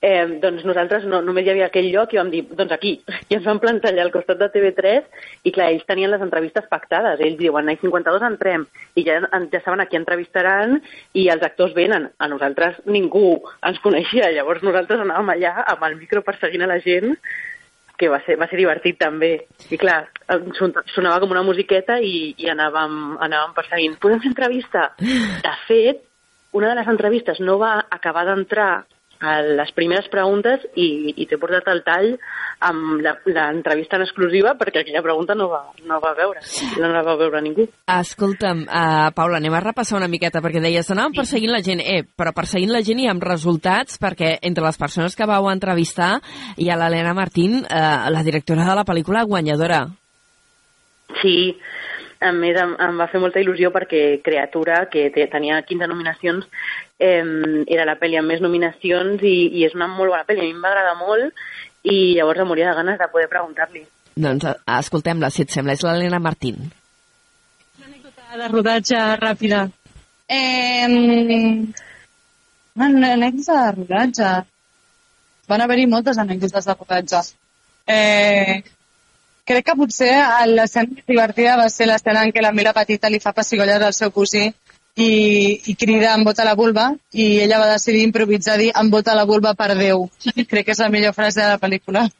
Eh, 0.00 0.26
doncs 0.42 0.64
nosaltres 0.68 1.06
no, 1.08 1.20
només 1.24 1.46
hi 1.46 1.52
havia 1.52 1.68
aquell 1.70 1.88
lloc 1.92 2.12
i 2.14 2.20
vam 2.20 2.30
dir, 2.32 2.42
doncs 2.56 2.74
aquí. 2.76 2.94
I 3.30 3.38
ens 3.38 3.46
vam 3.46 3.60
plantar 3.62 3.92
allà 3.92 4.04
al 4.06 4.12
costat 4.14 4.40
de 4.40 4.50
TV3 4.52 5.48
i 5.48 5.54
clar, 5.54 5.70
ells 5.72 5.86
tenien 5.88 6.12
les 6.12 6.24
entrevistes 6.24 6.68
pactades. 6.70 7.22
Ells 7.24 7.38
diuen, 7.40 7.70
ai, 7.70 7.78
52 7.80 8.28
entrem. 8.28 8.66
I 8.98 9.06
ja, 9.06 9.20
ja 9.24 9.62
saben 9.64 9.84
a 9.84 9.88
qui 9.88 10.00
entrevistaran 10.00 10.78
i 11.16 11.28
els 11.32 11.46
actors 11.46 11.74
venen. 11.76 12.10
A 12.18 12.28
nosaltres 12.30 12.82
ningú 12.84 13.40
ens 13.64 13.80
coneixia. 13.84 14.30
Llavors 14.34 14.64
nosaltres 14.66 15.02
anàvem 15.04 15.34
allà 15.34 15.56
amb 15.64 15.88
el 15.88 15.98
micro 16.00 16.24
perseguint 16.26 16.64
a 16.66 16.70
la 16.70 16.80
gent 16.84 17.16
que 17.96 18.08
va 18.10 18.18
ser, 18.26 18.36
va 18.40 18.48
ser 18.50 18.58
divertit 18.58 18.98
també. 18.98 19.34
I 19.70 19.78
clar, 19.78 20.00
sonava 20.58 21.20
com 21.22 21.34
una 21.34 21.44
musiqueta 21.46 22.00
i, 22.02 22.34
i 22.42 22.50
anàvem, 22.50 23.16
anàvem 23.22 23.54
perseguint. 23.56 23.94
Podem 24.02 24.22
fer 24.22 24.32
entrevista? 24.32 24.88
De 24.98 25.54
fet, 25.68 26.02
una 26.54 26.70
de 26.72 26.78
les 26.80 26.88
entrevistes 26.88 27.40
no 27.42 27.58
va 27.60 27.76
acabar 27.90 28.24
d'entrar 28.30 28.84
a 29.24 29.34
les 29.40 29.70
primeres 29.72 30.08
preguntes 30.12 30.60
i, 30.76 31.14
i 31.16 31.24
t'he 31.30 31.38
portat 31.40 31.68
el 31.72 31.78
tall 31.86 32.10
amb 32.66 32.98
la- 33.00 33.14
l'entrevista 33.30 33.96
en 33.96 34.02
exclusiva 34.04 34.52
perquè 34.58 34.82
aquella 34.82 35.00
pregunta 35.06 35.36
no 35.38 35.46
va, 35.48 35.62
no 35.88 36.00
va 36.02 36.12
veure, 36.18 36.42
no 36.82 36.90
la 36.92 37.00
va 37.06 37.14
veure 37.16 37.40
ningú. 37.40 37.64
Escolta'm, 37.88 38.64
uh, 38.66 39.08
Paula, 39.16 39.38
anem 39.40 39.54
a 39.56 39.62
repassar 39.64 39.96
una 40.00 40.10
miqueta, 40.12 40.42
perquè 40.44 40.60
deies, 40.60 40.90
anàvem 40.92 41.14
perseguint 41.16 41.54
la 41.54 41.62
gent, 41.64 41.80
eh, 41.80 42.02
però 42.04 42.34
perseguint 42.36 42.74
la 42.74 42.82
gent 42.84 43.00
i 43.00 43.08
amb 43.08 43.24
resultats, 43.24 43.96
perquè 44.02 44.34
entre 44.42 44.66
les 44.66 44.78
persones 44.82 45.16
que 45.16 45.30
vau 45.30 45.48
entrevistar 45.50 46.18
hi 46.58 46.68
ha 46.68 46.76
l'Helena 46.76 47.14
Martín, 47.16 47.62
uh, 47.64 48.10
la 48.10 48.22
directora 48.26 48.66
de 48.68 48.76
la 48.76 48.84
pel·lícula 48.84 49.24
guanyadora. 49.24 49.86
Sí, 51.22 51.56
a 52.20 52.30
més 52.36 52.56
em, 52.60 52.74
em 52.86 53.00
va 53.00 53.08
fer 53.10 53.20
molta 53.22 53.40
il·lusió 53.42 53.70
perquè 53.74 54.20
Creatura, 54.24 54.84
que 54.92 55.08
te, 55.14 55.26
tenia 55.32 55.60
15 55.66 55.88
nominacions, 55.90 56.46
eh, 56.98 57.24
era 57.66 57.86
la 57.88 57.96
pel·li 58.00 58.18
amb 58.20 58.32
més 58.32 58.42
nominacions 58.44 59.22
i, 59.22 59.36
i 59.58 59.66
és 59.66 59.74
una 59.74 59.88
molt 59.90 60.14
bona 60.14 60.26
pel·li. 60.28 60.44
A 60.44 60.48
mi 60.48 60.54
em 60.54 60.62
va 60.64 60.72
agradar 60.72 60.96
molt 61.00 61.44
i 61.84 62.14
llavors 62.16 62.40
em 62.40 62.48
moria 62.48 62.70
de 62.70 62.78
ganes 62.80 62.98
de 63.00 63.10
poder 63.12 63.28
preguntar-li. 63.32 63.84
Doncs 64.14 64.46
uh, 64.46 64.54
escoltem-la, 64.78 65.30
si 65.34 65.42
et 65.44 65.52
sembla, 65.52 65.74
és 65.74 65.82
l'Helena 65.84 66.20
Martín. 66.22 66.70
de 68.34 68.48
rodatge 68.50 68.98
ràpida. 69.20 69.68
Eh, 70.26 70.86
una 72.74 73.12
anècdota 73.12 73.58
de 73.66 73.72
rodatge. 73.76 74.30
Van 75.48 75.60
haver-hi 75.60 75.86
moltes 75.86 76.18
anècdotes 76.18 76.66
de 76.66 76.74
rodatge. 76.74 77.20
Eh, 77.86 78.62
crec 79.44 79.66
que 79.68 79.76
potser 79.78 80.12
l'escena 80.50 80.90
més 80.90 81.06
divertida 81.06 81.56
va 81.60 81.68
ser 81.72 81.88
l'escena 81.88 82.24
en 82.24 82.32
què 82.32 82.42
la 82.42 82.52
Mila 82.56 82.72
Petita 82.76 83.10
li 83.12 83.20
fa 83.20 83.34
pessigolles 83.36 83.82
al 83.82 83.96
seu 83.96 84.12
cosí 84.12 84.48
i, 84.96 85.10
i 85.66 85.74
crida 85.74 86.14
em 86.14 86.24
vota 86.24 86.46
la 86.46 86.54
vulva 86.54 86.90
i 87.12 87.40
ella 87.44 87.60
va 87.62 87.72
decidir 87.72 88.04
improvisar 88.06 88.56
dir 88.58 88.70
em 88.80 88.90
vota 88.90 89.16
la 89.16 89.26
vulva 89.26 89.54
per 89.58 89.74
Déu. 89.78 90.08
Crec 90.50 90.68
que 90.68 90.76
és 90.76 90.82
la 90.82 90.90
millor 90.90 91.16
frase 91.16 91.42
de 91.42 91.48
la 91.54 91.62
pel·lícula. 91.62 92.08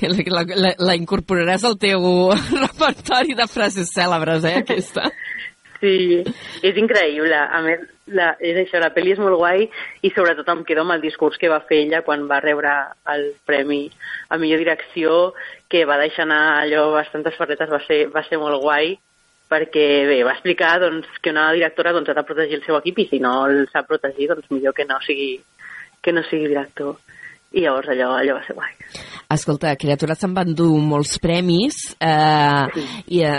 La, 0.00 0.44
la, 0.46 0.70
la 0.78 0.94
incorporaràs 0.96 1.64
al 1.66 1.74
teu 1.76 2.04
repertori 2.32 3.34
de 3.36 3.44
frases 3.50 3.90
cèlebres, 3.92 4.46
eh, 4.46 4.60
aquesta? 4.62 5.10
Sí, 5.82 6.20
és 6.64 6.78
increïble. 6.80 7.36
A 7.36 7.60
més, 7.66 7.82
la, 8.16 8.32
és 8.40 8.56
això, 8.60 8.80
la 8.82 8.90
pel·li 8.94 9.14
és 9.14 9.20
molt 9.22 9.38
guai 9.40 9.66
i 10.06 10.10
sobretot 10.14 10.48
em 10.52 10.64
quedo 10.68 10.84
amb 10.84 10.96
el 10.96 11.04
discurs 11.04 11.38
que 11.40 11.50
va 11.52 11.60
fer 11.68 11.82
ella 11.84 12.02
quan 12.06 12.26
va 12.30 12.40
rebre 12.44 12.72
el 13.14 13.30
premi 13.46 13.84
a 14.28 14.38
millor 14.40 14.62
direcció, 14.62 15.32
que 15.68 15.84
va 15.88 16.00
deixar 16.00 16.26
anar 16.26 16.42
allò 16.62 16.90
bastantes 16.94 17.36
ferretes, 17.38 17.70
va 17.70 17.80
ser, 17.86 18.02
va 18.14 18.24
ser 18.26 18.40
molt 18.42 18.60
guai 18.62 18.96
perquè 19.50 19.86
bé, 20.06 20.20
va 20.22 20.36
explicar 20.36 20.76
doncs, 20.82 21.08
que 21.22 21.32
una 21.34 21.48
directora 21.52 21.92
doncs, 21.92 22.10
ha 22.10 22.18
de 22.18 22.26
protegir 22.26 22.60
el 22.60 22.66
seu 22.66 22.78
equip 22.78 23.00
i 23.02 23.08
si 23.10 23.22
no 23.22 23.34
el 23.48 23.64
sap 23.72 23.88
protegir, 23.90 24.30
doncs 24.30 24.50
millor 24.54 24.76
que 24.76 24.86
no 24.86 25.00
sigui, 25.06 25.32
que 26.00 26.14
no 26.14 26.22
sigui 26.28 26.52
director 26.52 26.98
i 27.50 27.64
llavors 27.64 27.90
allò, 27.90 28.12
allò 28.20 28.38
va 28.38 28.46
ser 28.46 28.54
guai. 28.54 28.76
Escolta, 29.30 29.76
Criatura 29.78 30.16
se'n 30.18 30.32
van 30.34 30.48
dur 30.58 30.72
molts 30.82 31.20
premis 31.22 31.76
eh, 32.02 32.82
i 33.14 33.20
eh, 33.22 33.36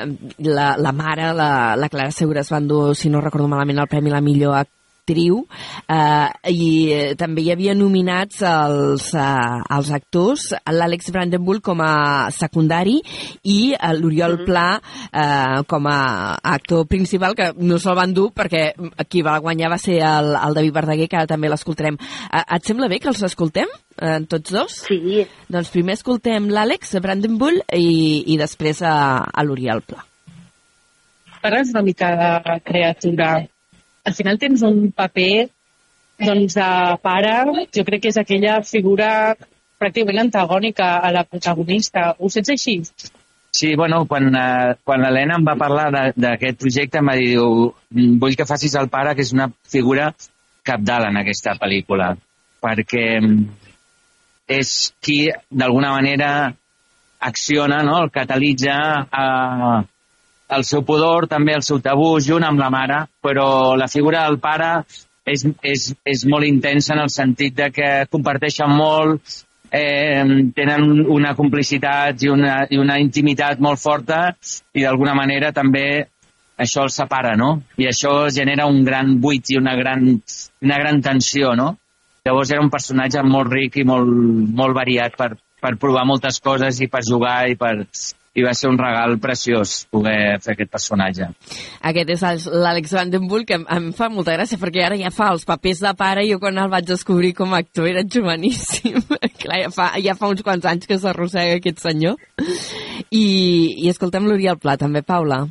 la, 0.47 0.69
la 0.79 0.93
mare, 0.95 1.33
la, 1.35 1.49
la 1.75 1.89
Clara 1.91 2.13
Segura, 2.15 2.45
es 2.45 2.51
van 2.53 2.69
dur, 2.69 2.93
si 2.95 3.11
no 3.11 3.19
recordo 3.19 3.49
malament, 3.51 3.81
el 3.83 3.89
premi 3.91 4.13
la 4.13 4.23
millor 4.23 4.55
actriu 5.01 5.41
eh, 5.89 6.29
i 6.53 6.67
eh, 6.93 7.13
també 7.17 7.41
hi 7.41 7.51
havia 7.51 7.73
nominats 7.75 8.41
els, 8.45 9.09
eh, 9.17 9.61
els 9.75 9.91
actors 9.97 10.51
l'Àlex 10.69 11.11
Brandenburg 11.11 11.63
com 11.65 11.81
a 11.81 12.29
secundari 12.31 12.99
i 13.43 13.73
eh, 13.73 13.93
l'Oriol 13.97 14.37
mm 14.37 14.41
-hmm. 14.41 14.45
Pla 14.45 14.81
eh, 15.11 15.63
com 15.67 15.87
a 15.87 16.37
actor 16.43 16.87
principal 16.87 17.35
que 17.35 17.53
no 17.57 17.79
se'l 17.79 17.95
van 17.95 18.13
dur 18.13 18.31
perquè 18.31 18.73
qui 19.09 19.21
va 19.21 19.39
guanyar 19.39 19.69
va 19.69 19.77
ser 19.77 19.99
el, 20.01 20.35
el 20.35 20.53
David 20.53 20.73
Verdaguer 20.73 21.07
que 21.07 21.17
ara 21.17 21.27
també 21.27 21.49
l'escoltarem 21.49 21.97
eh, 22.33 22.55
et 22.55 22.63
sembla 22.63 22.87
bé 22.87 22.99
que 22.99 23.09
els 23.09 23.23
escoltem? 23.23 23.67
Eh, 24.01 24.19
tots 24.27 24.51
dos? 24.51 24.71
Sí. 24.87 25.27
Doncs 25.49 25.69
primer 25.69 25.93
escoltem 25.93 26.47
l'Àlex 26.49 26.99
Brandenburg 27.01 27.61
i, 27.73 28.23
i 28.33 28.37
després 28.37 28.81
a, 28.81 29.25
a 29.33 29.43
l'Oriol 29.43 29.81
Pla. 29.81 30.05
Parles 31.41 31.69
una 31.73 31.81
mica 31.81 32.41
de 32.43 32.59
criatura 32.63 33.47
al 34.03 34.13
final 34.17 34.39
tens 34.41 34.63
un 34.65 34.91
paper 34.95 35.49
doncs, 36.21 36.55
de 36.57 36.69
pare, 37.01 37.33
jo 37.73 37.85
crec 37.87 38.03
que 38.03 38.11
és 38.13 38.19
aquella 38.21 38.59
figura 38.65 39.09
pràcticament 39.81 40.27
antagònica 40.27 40.99
a 41.01 41.09
la 41.15 41.23
protagonista. 41.25 42.11
Ho 42.19 42.29
sents 42.29 42.51
així? 42.53 42.77
Sí, 43.51 43.73
bueno, 43.75 44.05
quan, 44.07 44.29
eh, 44.35 44.75
quan 44.83 45.01
l'Helena 45.01 45.35
em 45.39 45.47
va 45.47 45.57
parlar 45.59 45.89
d'aquest 46.15 46.59
projecte 46.61 47.01
em 47.01 47.09
va 47.09 47.17
dir, 47.19 47.33
diu, 47.33 47.73
vull 48.21 48.37
que 48.37 48.47
facis 48.47 48.77
el 48.79 48.87
pare, 48.93 49.15
que 49.15 49.25
és 49.25 49.33
una 49.33 49.49
figura 49.67 50.11
capdalt 50.63 51.09
en 51.09 51.19
aquesta 51.19 51.57
pel·lícula, 51.59 52.13
perquè 52.63 53.07
és 54.51 54.71
qui, 55.03 55.25
d'alguna 55.49 55.91
manera, 55.97 56.31
acciona, 57.19 57.81
no? 57.83 57.97
el 58.03 58.11
catalitza 58.13 58.77
a, 59.11 59.25
el 60.55 60.65
seu 60.67 60.83
pudor, 60.87 61.27
també 61.31 61.55
el 61.55 61.63
seu 61.63 61.79
tabú, 61.83 62.17
junt 62.23 62.43
amb 62.47 62.59
la 62.59 62.69
mare, 62.73 63.05
però 63.23 63.75
la 63.79 63.87
figura 63.91 64.25
del 64.27 64.39
pare 64.43 64.71
és, 65.25 65.45
és, 65.63 65.91
és 66.05 66.25
molt 66.27 66.47
intensa 66.47 66.95
en 66.95 67.05
el 67.05 67.13
sentit 67.13 67.55
de 67.55 67.69
que 67.73 67.89
comparteixen 68.11 68.73
molt, 68.75 69.21
eh, 69.71 70.23
tenen 70.55 71.05
una 71.07 71.35
complicitat 71.35 72.23
i 72.25 72.31
una, 72.31 72.65
i 72.69 72.79
una 72.81 72.99
intimitat 72.99 73.61
molt 73.63 73.79
forta 73.79 74.23
i 74.75 74.83
d'alguna 74.83 75.15
manera 75.15 75.53
també 75.55 75.85
això 76.61 76.83
els 76.85 76.97
separa, 76.99 77.35
no? 77.39 77.61
I 77.79 77.87
això 77.89 78.29
genera 78.29 78.67
un 78.69 78.83
gran 78.85 79.15
buit 79.21 79.49
i 79.49 79.57
una 79.57 79.75
gran, 79.79 80.03
una 80.61 80.81
gran 80.83 81.01
tensió, 81.01 81.55
no? 81.55 81.75
Llavors 82.25 82.51
era 82.51 82.61
un 82.61 82.69
personatge 82.69 83.23
molt 83.25 83.49
ric 83.49 83.79
i 83.81 83.85
molt, 83.87 84.11
molt 84.53 84.77
variat 84.77 85.15
per, 85.17 85.31
per 85.61 85.77
provar 85.81 86.03
moltes 86.05 86.37
coses 86.43 86.81
i 86.83 86.89
per 86.91 87.01
jugar 87.07 87.47
i 87.49 87.57
per, 87.57 87.87
i 88.31 88.43
va 88.45 88.53
ser 88.55 88.69
un 88.71 88.77
regal 88.79 89.17
preciós 89.19 89.81
poder 89.91 90.39
fer 90.43 90.53
aquest 90.53 90.71
personatge. 90.71 91.27
Aquest 91.89 92.11
és 92.15 92.45
l'Àlex 92.47 92.93
Vandenbull, 92.95 93.43
que 93.47 93.57
em, 93.59 93.65
em 93.75 93.89
fa 93.95 94.07
molta 94.11 94.37
gràcia, 94.37 94.59
perquè 94.61 94.85
ara 94.85 94.99
ja 94.99 95.11
fa 95.11 95.31
els 95.35 95.43
papers 95.47 95.81
de 95.83 95.91
pare 95.99 96.23
i 96.23 96.31
jo 96.31 96.39
quan 96.39 96.59
el 96.61 96.71
vaig 96.71 96.87
descobrir 96.87 97.33
com 97.35 97.51
a 97.51 97.59
actor 97.65 97.89
era 97.89 98.05
joveníssim. 98.07 99.01
Clar, 99.41 99.63
ja 99.65 99.71
fa, 99.75 99.89
ja 99.99 100.15
fa 100.15 100.29
uns 100.31 100.45
quants 100.47 100.67
anys 100.71 100.87
que 100.87 100.99
s'arrossega 101.01 101.57
aquest 101.59 101.83
senyor. 101.83 102.15
I, 103.11 103.25
i 103.83 103.91
escoltem 103.91 104.29
l'Oriol 104.29 104.61
Pla, 104.61 104.77
també, 104.79 105.03
Paula. 105.03 105.43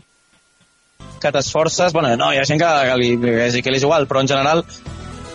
Que 1.20 1.34
t'esforces, 1.34 1.92
bueno, 1.92 2.14
no, 2.16 2.30
hi 2.32 2.40
ha 2.40 2.48
gent 2.48 2.62
que, 2.62 2.70
que, 2.88 2.96
li, 2.96 3.12
que, 3.20 3.36
que 3.60 3.74
li 3.74 3.80
és 3.82 3.84
igual, 3.84 4.08
però 4.08 4.24
en 4.24 4.30
general 4.30 4.64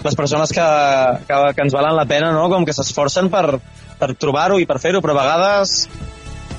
les 0.05 0.17
persones 0.17 0.49
que, 0.53 0.65
que, 1.29 1.37
que 1.53 1.63
ens 1.65 1.73
valen 1.73 1.93
la 1.97 2.09
pena, 2.09 2.33
no? 2.33 2.49
com 2.49 2.65
que 2.65 2.73
s'esforcen 2.73 3.29
per, 3.33 3.59
per 4.01 4.13
trobar-ho 4.17 4.57
i 4.61 4.65
per 4.69 4.81
fer-ho, 4.81 5.01
però 5.01 5.13
a 5.13 5.21
vegades 5.21 5.77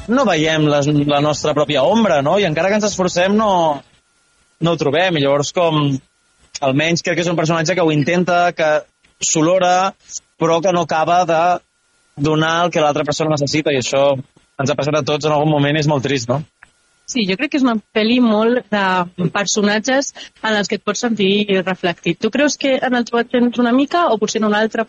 no 0.09 0.25
veiem 0.29 0.67
les, 0.71 0.89
la 1.09 1.21
nostra 1.25 1.55
pròpia 1.57 1.85
ombra, 1.87 2.21
no? 2.23 2.37
I 2.39 2.47
encara 2.49 2.71
que 2.71 2.79
ens 2.81 2.89
esforcem 2.89 3.37
no, 3.37 3.51
no 4.61 4.73
ho 4.73 4.81
trobem. 4.81 5.19
I 5.19 5.25
llavors 5.25 5.53
com 5.57 5.81
almenys 6.67 7.05
crec 7.05 7.19
que 7.19 7.27
és 7.27 7.31
un 7.33 7.39
personatge 7.39 7.77
que 7.77 7.85
ho 7.85 7.93
intenta, 7.95 8.51
que 8.57 8.71
s'olora, 9.21 9.93
però 10.41 10.61
que 10.63 10.73
no 10.73 10.85
acaba 10.87 11.25
de 11.29 11.43
donar 12.17 12.65
el 12.65 12.71
que 12.73 12.81
l'altra 12.81 13.05
persona 13.05 13.35
necessita 13.35 13.73
i 13.73 13.81
això 13.81 14.09
ens 14.17 14.71
ha 14.73 14.77
passat 14.77 14.97
a 14.97 15.05
tots 15.05 15.27
en 15.27 15.35
algun 15.35 15.53
moment 15.53 15.77
és 15.77 15.89
molt 15.89 16.05
trist, 16.05 16.31
no? 16.33 16.43
Sí, 17.07 17.23
jo 17.29 17.37
crec 17.39 17.53
que 17.53 17.59
és 17.61 17.65
una 17.65 17.77
pel·li 17.95 18.17
molt 18.23 18.65
de 18.73 19.29
personatges 19.35 20.11
en 20.43 20.57
els 20.57 20.67
que 20.67 20.81
et 20.81 20.83
pots 20.83 21.05
sentir 21.05 21.61
reflectit. 21.61 22.19
Tu 22.19 22.31
creus 22.35 22.57
que 22.59 22.73
en 22.83 22.97
el 22.99 23.07
teu 23.07 23.23
tens 23.31 23.61
una 23.63 23.75
mica 23.77 24.09
o 24.11 24.19
potser 24.19 24.41
en 24.43 24.49
un 24.49 24.57
altre 24.59 24.87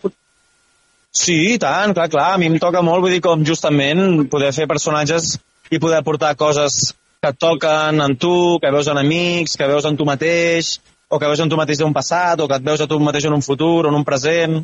Sí, 1.14 1.54
i 1.54 1.58
tant, 1.58 1.94
clar, 1.96 2.08
clar. 2.12 2.34
A 2.34 2.38
mi 2.40 2.48
em 2.50 2.58
toca 2.60 2.82
molt, 2.84 3.02
vull 3.04 3.14
dir, 3.16 3.22
com 3.24 3.44
justament 3.46 4.28
poder 4.30 4.52
fer 4.56 4.68
personatges 4.70 5.36
i 5.72 5.80
poder 5.80 6.02
aportar 6.02 6.34
coses 6.36 6.92
que 7.18 7.32
et 7.32 7.38
toquen 7.40 8.00
en 8.04 8.14
tu, 8.16 8.58
que 8.62 8.70
veus 8.70 8.88
en 8.88 9.00
amics, 9.00 9.56
que 9.58 9.66
veus 9.66 9.88
en 9.88 9.96
tu 9.98 10.06
mateix, 10.06 10.76
o 11.08 11.18
que 11.18 11.26
veus 11.26 11.40
en 11.40 11.50
tu 11.50 11.56
mateix 11.58 11.80
d'un 11.80 11.96
passat, 11.96 12.40
o 12.40 12.46
que 12.48 12.58
et 12.60 12.64
veus 12.64 12.80
a 12.80 12.86
tu 12.86 13.00
mateix 13.00 13.26
en 13.26 13.34
un 13.34 13.42
futur, 13.42 13.86
o 13.86 13.90
en 13.90 13.98
un 13.98 14.06
present, 14.06 14.60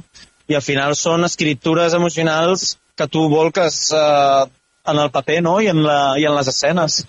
i 0.46 0.54
al 0.54 0.62
final 0.62 0.94
són 0.98 1.24
escriptures 1.24 1.96
emocionals 1.96 2.74
que 2.94 3.08
tu 3.10 3.26
volques 3.32 3.80
eh, 3.96 4.44
en 4.92 5.00
el 5.00 5.10
paper, 5.10 5.40
no?, 5.42 5.58
i 5.64 5.72
en, 5.72 5.82
la, 5.82 5.98
i 6.20 6.28
en 6.28 6.36
les 6.36 6.52
escenes. 6.52 7.00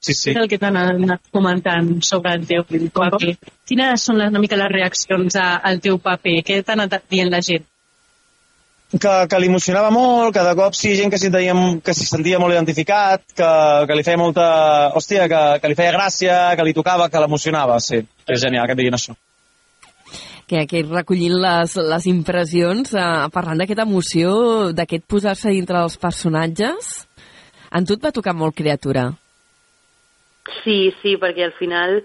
Sí, 0.00 0.14
sí. 0.16 0.30
És 0.32 0.40
el 0.40 0.48
que 0.48 0.58
t'han 0.58 0.76
anat 0.80 1.22
comentant 1.32 1.90
sobre 2.04 2.32
el 2.38 2.46
teu 2.48 2.64
paper. 2.64 3.34
Quines 3.68 4.06
són 4.08 4.22
una 4.24 4.40
mica 4.40 4.58
les 4.58 4.72
reaccions 4.72 5.36
al 5.40 5.80
teu 5.84 6.00
paper? 6.00 6.38
Què 6.46 6.62
t'ha 6.64 6.76
anat 6.76 7.02
dient 7.12 7.30
la 7.32 7.42
gent? 7.44 7.66
Que, 8.90 9.12
que 9.30 9.38
li 9.38 9.48
emocionava 9.50 9.90
molt, 9.94 10.34
que 10.34 10.42
de 10.44 10.54
cop 10.58 10.74
sí, 10.74 10.94
gent 10.98 11.12
que 11.12 11.18
s'hi 11.20 11.30
que 11.30 11.94
s'hi 11.94 12.06
sentia 12.08 12.40
molt 12.42 12.54
identificat, 12.56 13.22
que, 13.36 13.50
que 13.86 13.96
li 13.96 14.06
feia 14.06 14.18
molta... 14.18 14.46
Hòstia, 14.98 15.28
que, 15.30 15.42
que 15.62 15.70
li 15.70 15.78
feia 15.78 15.94
gràcia, 15.94 16.38
que 16.56 16.66
li 16.66 16.74
tocava, 16.74 17.08
que 17.08 17.20
l'emocionava, 17.22 17.78
sí. 17.80 18.02
És 18.26 18.42
genial 18.42 18.66
que 18.66 18.74
et 18.74 18.82
diguin 18.82 18.98
això. 18.98 19.14
Que, 20.50 20.64
que 20.66 20.82
recollint 20.82 21.36
les, 21.38 21.76
les 21.92 22.06
impressions, 22.10 22.94
eh, 22.98 23.28
parlant 23.30 23.60
d'aquesta 23.62 23.86
emoció, 23.86 24.32
d'aquest 24.74 25.06
posar-se 25.06 25.54
dintre 25.54 25.78
dels 25.78 25.98
personatges, 26.02 26.94
en 27.70 27.86
tu 27.86 27.94
et 27.94 28.02
va 28.02 28.10
tocar 28.10 28.34
molt 28.34 28.56
criatura. 28.58 29.12
Sí, 30.64 30.90
sí, 30.98 31.14
perquè 31.20 31.46
al 31.46 31.54
final 31.54 32.00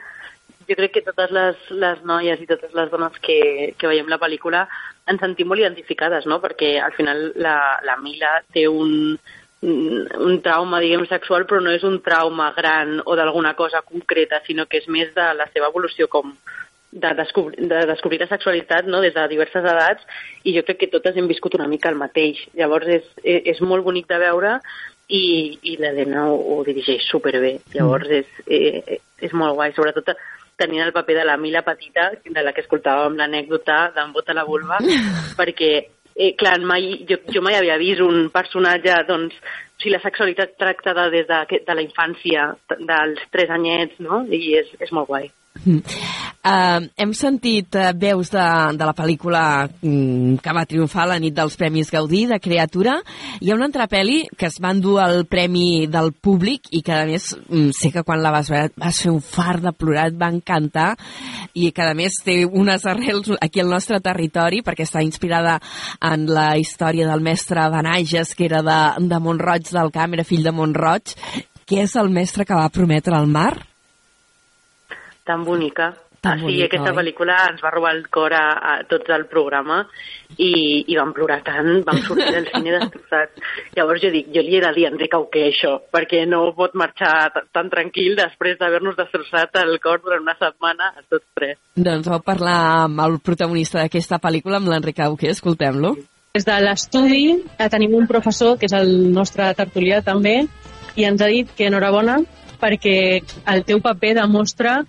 jo 0.69 0.77
crec 0.77 0.93
que 0.97 1.05
totes 1.05 1.31
les, 1.35 1.63
les 1.71 2.03
noies 2.07 2.41
i 2.41 2.49
totes 2.49 2.73
les 2.77 2.91
dones 2.91 3.17
que, 3.23 3.39
que 3.77 3.89
veiem 3.89 4.09
la 4.11 4.19
pel·lícula 4.21 4.65
ens 5.09 5.21
sentim 5.21 5.49
molt 5.49 5.61
identificades, 5.61 6.25
no? 6.25 6.39
Perquè 6.43 6.75
al 6.81 6.95
final 6.97 7.27
la, 7.41 7.57
la 7.85 7.97
Mila 8.01 8.39
té 8.53 8.65
un, 8.67 9.17
un 9.65 10.41
trauma, 10.45 10.81
diguem, 10.81 11.05
sexual, 11.09 11.45
però 11.49 11.61
no 11.61 11.73
és 11.73 11.85
un 11.87 11.99
trauma 12.05 12.51
gran 12.57 12.99
o 13.05 13.17
d'alguna 13.17 13.53
cosa 13.57 13.83
concreta, 13.85 14.41
sinó 14.45 14.65
que 14.69 14.81
és 14.81 14.89
més 14.91 15.13
de 15.15 15.31
la 15.37 15.49
seva 15.53 15.69
evolució 15.73 16.09
com 16.11 16.35
de 16.95 17.11
descobrir, 17.17 17.67
de 17.67 17.85
descobrir 17.89 18.21
la 18.21 18.29
sexualitat 18.31 18.85
no? 18.87 19.01
des 19.03 19.13
de 19.13 19.27
diverses 19.27 19.65
edats 19.67 20.05
i 20.47 20.53
jo 20.55 20.63
crec 20.63 20.79
que 20.79 20.91
totes 20.93 21.17
hem 21.17 21.27
viscut 21.27 21.57
una 21.57 21.67
mica 21.67 21.91
el 21.91 21.99
mateix. 21.99 22.39
Llavors 22.55 22.87
és, 22.87 23.09
és 23.23 23.59
molt 23.61 23.83
bonic 23.83 24.07
de 24.07 24.19
veure 24.21 24.53
i, 25.11 25.25
i 25.61 25.75
l'Helena 25.81 26.29
ho, 26.31 26.37
ho 26.39 26.61
dirigeix 26.63 27.03
superbé. 27.09 27.57
Llavors 27.73 28.13
és, 28.21 28.31
eh, 28.47 29.01
és 29.19 29.35
molt 29.35 29.57
guai, 29.59 29.73
sobretot 29.75 30.15
tenint 30.59 30.85
el 30.85 30.93
paper 30.95 31.19
de 31.19 31.25
la 31.27 31.37
Mila 31.37 31.63
Petita, 31.65 32.09
de 32.23 32.43
la 32.43 32.53
que 32.55 32.63
escoltàvem 32.63 33.17
l'anècdota 33.19 33.91
d'en 33.95 34.13
Bota 34.15 34.35
la 34.35 34.45
Vulva, 34.47 34.79
perquè, 35.39 35.71
eh, 36.15 36.33
clar, 36.39 36.57
mai, 36.63 37.05
jo, 37.09 37.19
jo 37.31 37.43
mai 37.45 37.59
havia 37.59 37.79
vist 37.81 38.03
un 38.05 38.29
personatge, 38.33 38.97
doncs, 39.09 39.37
o 39.75 39.81
sigui, 39.81 39.95
la 39.95 40.03
sexualitat 40.03 40.55
tractada 40.59 41.09
des 41.11 41.27
de, 41.27 41.41
de 41.67 41.75
la 41.75 41.83
infància, 41.83 42.51
dels 42.79 43.25
tres 43.31 43.51
anyets, 43.51 43.99
no? 43.99 44.23
I 44.31 44.55
és, 44.61 44.71
és 44.79 44.95
molt 44.95 45.11
guai. 45.11 45.27
Uh, 46.45 46.83
hem 47.01 47.13
sentit 47.17 47.73
uh, 47.73 47.87
veus 47.97 48.29
de, 48.29 48.43
de 48.77 48.85
la 48.85 48.93
pel·lícula 48.93 49.41
mm, 49.65 50.35
que 50.43 50.53
va 50.53 50.65
triomfar 50.69 51.07
la 51.09 51.17
nit 51.17 51.33
dels 51.33 51.55
Premis 51.57 51.89
Gaudí, 51.89 52.25
de 52.29 52.37
Creatura. 52.43 52.99
Hi 53.41 53.49
ha 53.49 53.57
una 53.57 53.65
altra 53.65 53.87
pel·li 53.89 54.19
que 54.37 54.45
es 54.51 54.59
va 54.61 54.75
endur 54.75 54.99
el 55.01 55.23
premi 55.25 55.87
del 55.89 56.11
públic 56.13 56.69
i 56.69 56.83
que, 56.85 56.93
a 56.93 57.07
més, 57.09 57.31
mm, 57.49 57.73
sé 57.73 57.89
que 57.95 58.05
quan 58.05 58.21
la 58.21 58.33
vas 58.35 58.51
veure 58.53 58.69
vas 58.77 59.01
fer 59.01 59.09
un 59.15 59.23
far 59.25 59.57
de 59.63 59.73
plorar, 59.73 60.11
et 60.11 60.21
va 60.21 60.29
encantar 60.35 60.91
i 61.57 61.71
que, 61.71 61.89
a 61.89 61.97
més, 61.97 62.21
té 62.21 62.43
unes 62.45 62.85
arrels 62.85 63.33
aquí 63.41 63.63
al 63.63 63.73
nostre 63.73 64.03
territori 64.05 64.61
perquè 64.61 64.85
està 64.85 65.01
inspirada 65.01 65.57
en 66.03 66.29
la 66.29 66.51
història 66.61 67.09
del 67.09 67.25
mestre 67.25 67.65
Benages, 67.73 68.35
que 68.37 68.45
era 68.51 68.61
de, 68.61 68.81
de 69.01 69.23
Montroig 69.23 69.71
del 69.73 69.89
Camp, 69.95 70.13
era 70.13 70.27
fill 70.27 70.45
de 70.45 70.53
Montroig. 70.53 71.15
Què 71.65 71.87
és 71.87 71.95
el 71.97 72.13
mestre 72.13 72.45
que 72.45 72.53
va 72.53 72.69
prometre 72.69 73.17
al 73.17 73.25
mar? 73.25 73.55
Tan 75.25 75.43
bonica. 75.43 75.93
Tan 76.21 76.39
sí, 76.39 76.45
bonica, 76.45 76.65
aquesta 76.69 76.91
oi? 76.91 76.97
pel·lícula 76.99 77.35
ens 77.51 77.61
va 77.61 77.71
robar 77.73 77.91
el 77.95 78.05
cor 78.13 78.33
a, 78.33 78.45
a 78.57 78.73
tots 78.89 79.09
el 79.13 79.25
programa 79.29 79.83
i, 80.37 80.85
i 80.89 80.95
vam 80.97 81.11
plorar 81.17 81.39
tant, 81.45 81.69
vam 81.85 81.99
sortir 82.05 82.31
del 82.33 82.47
cine 82.49 82.77
destrossats. 82.77 83.43
Llavors 83.77 84.01
jo 84.05 84.11
dic, 84.13 84.31
jo 84.33 84.41
li 84.45 84.57
he 84.57 84.61
de 84.63 84.71
dir 84.77 84.87
a 84.87 84.91
Enric 84.93 85.17
Auqué 85.17 85.47
això, 85.49 85.75
perquè 85.93 86.23
no 86.29 86.41
pot 86.57 86.77
marxar 86.77 87.29
tan 87.53 87.69
tranquil 87.73 88.17
després 88.17 88.57
d'haver-nos 88.61 88.97
destrossat 89.01 89.61
el 89.61 89.77
cor 89.83 90.01
durant 90.05 90.25
una 90.25 90.37
setmana 90.39 90.93
a 90.93 91.05
tots 91.09 91.25
tres. 91.37 91.59
Doncs 91.75 92.09
vau 92.09 92.21
parlar 92.25 92.57
amb 92.85 93.05
el 93.05 93.19
protagonista 93.25 93.81
d'aquesta 93.81 94.21
pel·lícula, 94.21 94.61
amb 94.61 94.73
l'Enric 94.73 95.01
Auqué, 95.05 95.33
escoltem-lo. 95.33 95.95
Des 96.35 96.45
de 96.45 96.55
l'estudi 96.61 97.21
eh, 97.33 97.69
tenim 97.71 97.93
un 97.95 98.09
professor, 98.09 98.57
que 98.59 98.69
és 98.69 98.73
el 98.75 99.13
nostre 99.13 99.53
tertulià 99.57 100.01
també, 100.05 100.41
i 100.95 101.05
ens 101.05 101.21
ha 101.21 101.29
dit 101.31 101.53
que 101.55 101.69
enhorabona 101.69 102.17
perquè 102.59 102.97
el 103.51 103.63
teu 103.67 103.81
paper 103.83 104.15
demostra 104.21 104.81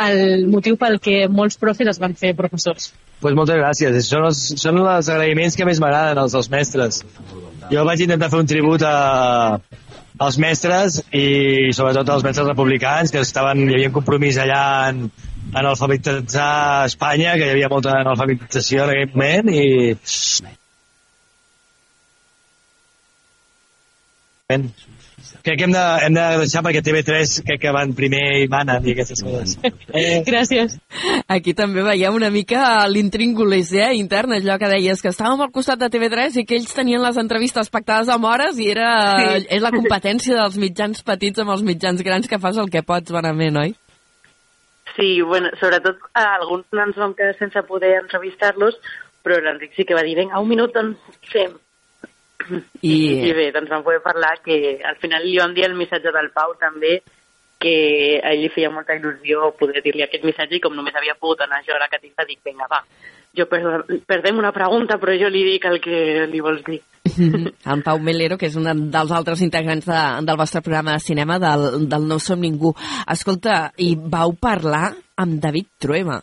el 0.00 0.46
motiu 0.50 0.76
pel 0.80 0.98
que 1.02 1.24
molts 1.30 1.58
profes 1.60 1.90
es 1.94 2.00
van 2.02 2.14
fer 2.18 2.34
professors. 2.38 2.92
Pues 3.22 3.36
moltes 3.36 3.56
gràcies. 3.60 4.08
Són 4.08 4.26
els, 4.28 4.40
són 4.60 4.80
els 4.82 5.08
agraïments 5.08 5.56
que 5.56 5.66
més 5.68 5.80
m'agraden, 5.80 6.20
els 6.22 6.34
dels 6.36 6.50
mestres. 6.52 7.02
Jo 7.70 7.84
vaig 7.88 8.04
intentar 8.04 8.28
fer 8.32 8.42
un 8.42 8.50
tribut 8.50 8.82
a, 8.84 9.60
als 10.18 10.38
mestres 10.38 11.00
i 11.10 11.72
sobretot 11.74 12.08
als 12.10 12.24
mestres 12.26 12.50
republicans 12.50 13.10
que 13.14 13.22
estaven, 13.24 13.64
hi 13.68 13.78
havia 13.78 13.90
un 13.90 13.96
compromís 13.96 14.38
allà 14.38 14.64
en, 14.90 15.06
en 15.54 15.70
alfabetitzar 15.70 16.86
Espanya, 16.90 17.36
que 17.38 17.48
hi 17.48 17.54
havia 17.56 17.70
molta 17.72 17.96
analfabetització 18.00 18.84
en 18.84 18.94
aquell 18.94 19.14
moment 19.14 19.54
i 19.54 19.64
crec 25.44 25.58
que 25.60 25.66
hem 25.66 25.74
de, 25.74 25.82
hem 26.06 26.14
de 26.16 26.24
deixar 26.40 26.62
perquè 26.64 26.80
TV3 26.84 27.34
crec 27.44 27.60
que 27.62 27.72
van 27.74 27.92
primer 27.96 28.22
i 28.40 28.48
manen 28.50 28.86
i 28.88 28.94
aquestes 28.94 29.20
coses. 29.24 29.58
Eh. 29.92 30.22
Gràcies. 30.26 30.78
Aquí 31.28 31.52
també 31.54 31.84
veiem 31.84 32.16
una 32.16 32.30
mica 32.32 32.86
l'intríngulis 32.90 33.74
eh, 33.76 33.90
intern, 34.00 34.32
allò 34.38 34.56
que 34.58 34.70
deies, 34.72 35.02
que 35.04 35.12
estàvem 35.12 35.44
al 35.44 35.52
costat 35.54 35.82
de 35.84 35.90
TV3 35.92 36.40
i 36.40 36.46
que 36.48 36.56
ells 36.58 36.72
tenien 36.74 37.04
les 37.04 37.20
entrevistes 37.20 37.70
pactades 37.70 38.08
amb 38.12 38.24
hores 38.30 38.58
i 38.58 38.70
era, 38.72 38.90
Sí. 39.14 39.46
és 39.58 39.62
la 39.62 39.72
competència 39.74 40.34
dels 40.40 40.56
mitjans 40.60 41.02
petits 41.04 41.38
amb 41.44 41.52
els 41.54 41.62
mitjans 41.62 42.02
grans 42.02 42.28
que 42.28 42.40
fas 42.40 42.56
el 42.58 42.70
que 42.72 42.82
pots, 42.82 43.12
bonament, 43.12 43.56
oi? 43.60 43.74
Sí, 44.96 45.20
bueno, 45.22 45.50
sobretot 45.60 45.96
eh, 46.14 46.22
alguns 46.40 46.64
no 46.72 46.84
ens 46.86 46.96
vam 46.96 47.14
quedar 47.18 47.34
sense 47.38 47.62
poder 47.68 47.96
entrevistar-los, 48.02 48.76
però 49.24 49.40
l'Enric 49.42 49.74
sí 49.76 49.84
que 49.88 49.96
va 49.96 50.04
dir, 50.06 50.16
vinga, 50.18 50.40
un 50.40 50.48
minut, 50.48 50.72
doncs 50.74 50.98
fem. 51.32 51.56
I... 52.82 52.94
I 53.28 53.34
bé, 53.36 53.50
doncs 53.54 53.70
vam 53.72 53.84
poder 53.86 54.02
parlar 54.04 54.36
que 54.44 54.78
al 54.84 54.96
final 55.02 55.24
li 55.24 55.38
vam 55.40 55.54
dir 55.56 55.66
el 55.68 55.76
missatge 55.78 56.12
del 56.14 56.30
Pau 56.34 56.54
també, 56.60 56.98
que 57.64 57.74
a 58.20 58.32
ell 58.34 58.42
li 58.44 58.50
feia 58.52 58.72
molta 58.72 58.96
il·lusió 58.98 59.52
poder 59.58 59.80
dir-li 59.84 60.04
aquest 60.04 60.24
missatge 60.26 60.58
i 60.58 60.62
com 60.64 60.74
només 60.76 60.96
havia 60.98 61.16
pogut 61.16 61.44
anar 61.44 61.62
jo 61.64 61.76
a 61.76 61.80
la 61.80 61.88
catifa 61.88 62.26
dic, 62.28 62.42
vinga, 62.44 62.68
va, 62.70 62.82
jo 63.36 63.46
per, 63.50 63.62
perdem 64.06 64.40
una 64.42 64.52
pregunta 64.52 64.98
però 65.00 65.14
jo 65.18 65.30
li 65.32 65.44
dic 65.46 65.64
el 65.70 65.80
que 65.84 66.26
li 66.30 66.42
vols 66.44 66.64
dir. 66.66 66.80
en 67.72 67.82
Pau 67.84 68.00
Melero, 68.00 68.38
que 68.40 68.48
és 68.50 68.58
un 68.60 68.68
dels 68.92 69.14
altres 69.16 69.42
integrants 69.44 69.88
de, 69.88 70.02
del 70.26 70.40
vostre 70.40 70.62
programa 70.64 70.96
de 70.96 71.04
cinema, 71.04 71.38
del, 71.40 71.88
del 71.88 72.06
No 72.08 72.20
som 72.20 72.40
ningú. 72.40 72.74
Escolta, 73.10 73.70
i 73.78 73.94
vau 73.96 74.36
parlar 74.40 74.94
amb 75.20 75.40
David 75.40 75.74
Trueba. 75.80 76.20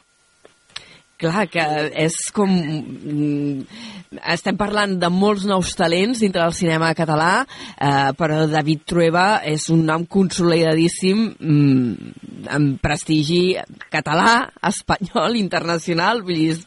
Clar, 1.21 1.43
que 1.53 1.63
és 2.01 2.15
com... 2.33 2.49
mm, 2.49 3.65
Estem 4.33 4.57
parlant 4.59 4.97
de 4.99 5.07
molts 5.07 5.45
nous 5.47 5.69
talents 5.79 6.19
dintre 6.19 6.41
del 6.43 6.51
cinema 6.57 6.89
català, 6.97 7.45
eh, 7.79 8.09
però 8.19 8.41
David 8.51 8.81
Trueba 8.89 9.27
és 9.47 9.69
un 9.71 9.85
nom 9.87 10.03
consolidadíssim 10.03 11.21
mm, 11.39 12.49
amb 12.51 12.81
prestigi 12.83 13.53
català, 13.93 14.49
espanyol, 14.67 15.37
internacional, 15.39 16.19
vull 16.27 16.41
dir, 16.41 16.57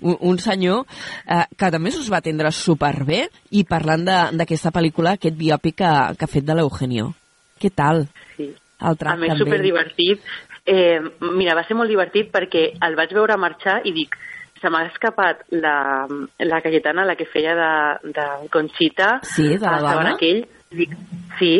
un, 0.00 0.14
un 0.30 0.38
senyor 0.38 0.84
eh, 1.26 1.42
que 1.58 1.72
a 1.72 1.82
més 1.82 1.98
us 1.98 2.12
va 2.12 2.20
atendre 2.22 2.52
superbé 2.54 3.24
i 3.50 3.64
parlant 3.66 4.06
de- 4.06 4.22
d'aquesta 4.38 4.70
pel·lícula, 4.70 5.16
aquest 5.18 5.34
biòpic 5.40 5.80
que, 5.82 5.92
que 6.20 6.28
ha 6.28 6.32
fet 6.36 6.46
de 6.46 6.54
l'Eugenio. 6.60 7.10
Què 7.58 7.72
tal? 7.74 8.04
Sí. 8.36 8.52
El 8.82 8.96
A 8.98 9.16
més, 9.16 9.38
superdivertit. 9.38 10.22
Eh, 10.64 11.00
mira, 11.20 11.56
va 11.58 11.64
ser 11.66 11.74
molt 11.74 11.90
divertit 11.90 12.30
perquè 12.30 12.68
el 12.86 12.94
vaig 12.98 13.14
veure 13.16 13.38
marxar 13.40 13.80
i 13.88 13.92
dic, 13.96 14.14
se 14.62 14.70
m'ha 14.70 14.84
escapat 14.86 15.42
la, 15.50 16.06
la 16.38 16.60
Cayetana, 16.62 17.04
la 17.04 17.16
que 17.18 17.26
feia 17.26 17.54
de, 17.58 18.12
de 18.14 18.26
Conchita, 18.52 19.16
Sí, 19.26 19.48
de 19.56 19.66
la 19.66 19.78
dona? 19.80 19.94
Sabanakell. 19.96 20.44
Dic, 20.72 20.94
sí, 21.38 21.54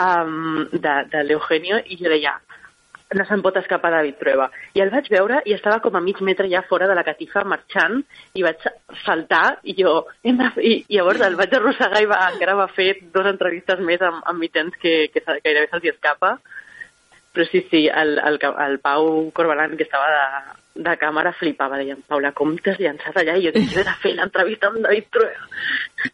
um, 0.00 0.64
de, 0.72 0.94
de 1.12 1.24
l'Eugenio, 1.28 1.82
i 1.84 1.98
jo 2.00 2.08
deia, 2.10 2.32
no 3.16 3.24
se'n 3.28 3.42
pot 3.44 3.56
escapar 3.60 3.90
David 3.92 4.18
Trueba. 4.20 4.48
I 4.76 4.82
el 4.84 4.90
vaig 4.92 5.08
veure 5.12 5.40
i 5.48 5.54
estava 5.56 5.80
com 5.84 5.96
a 5.96 6.02
mig 6.04 6.20
metre 6.24 6.48
ja 6.50 6.64
fora 6.68 6.88
de 6.88 6.96
la 6.96 7.04
catifa 7.06 7.44
marxant 7.48 8.00
i 8.36 8.44
vaig 8.44 8.64
saltar 9.04 9.58
i 9.64 9.76
jo... 9.78 9.94
I 10.24 10.74
llavors 10.96 11.22
el 11.24 11.38
vaig 11.38 11.54
arrossegar 11.56 12.02
i 12.04 12.10
va, 12.10 12.20
encara 12.32 12.56
va 12.58 12.68
fer 12.72 12.90
dues 13.14 13.30
entrevistes 13.30 13.80
més 13.84 14.02
amb, 14.04 14.20
amb 14.28 14.44
mitjans 14.44 14.76
que, 14.82 14.96
que 15.12 15.24
gairebé 15.24 15.68
se'ls 15.70 15.92
escapa. 15.94 16.36
Però 17.32 17.44
sí, 17.50 17.64
sí, 17.70 17.86
el, 17.86 18.16
el, 18.18 18.38
el 18.64 18.78
Pau 18.80 19.30
Corbalan, 19.36 19.76
que 19.76 19.84
estava 19.84 20.08
de, 20.10 20.82
de 20.88 20.94
càmera, 21.00 21.32
flipava. 21.38 21.78
Deien, 21.80 22.00
Paula, 22.08 22.32
com 22.36 22.54
t'has 22.62 22.80
llançat 22.80 23.16
allà? 23.20 23.36
I 23.38 23.46
jo 23.46 23.54
dic, 23.54 23.68
jo 23.74 23.82
he 23.82 23.86
de 23.86 23.96
fer 24.02 24.14
l'entrevista 24.16 24.70
amb 24.70 24.80
David 24.86 25.10
Trueba. 25.14 25.48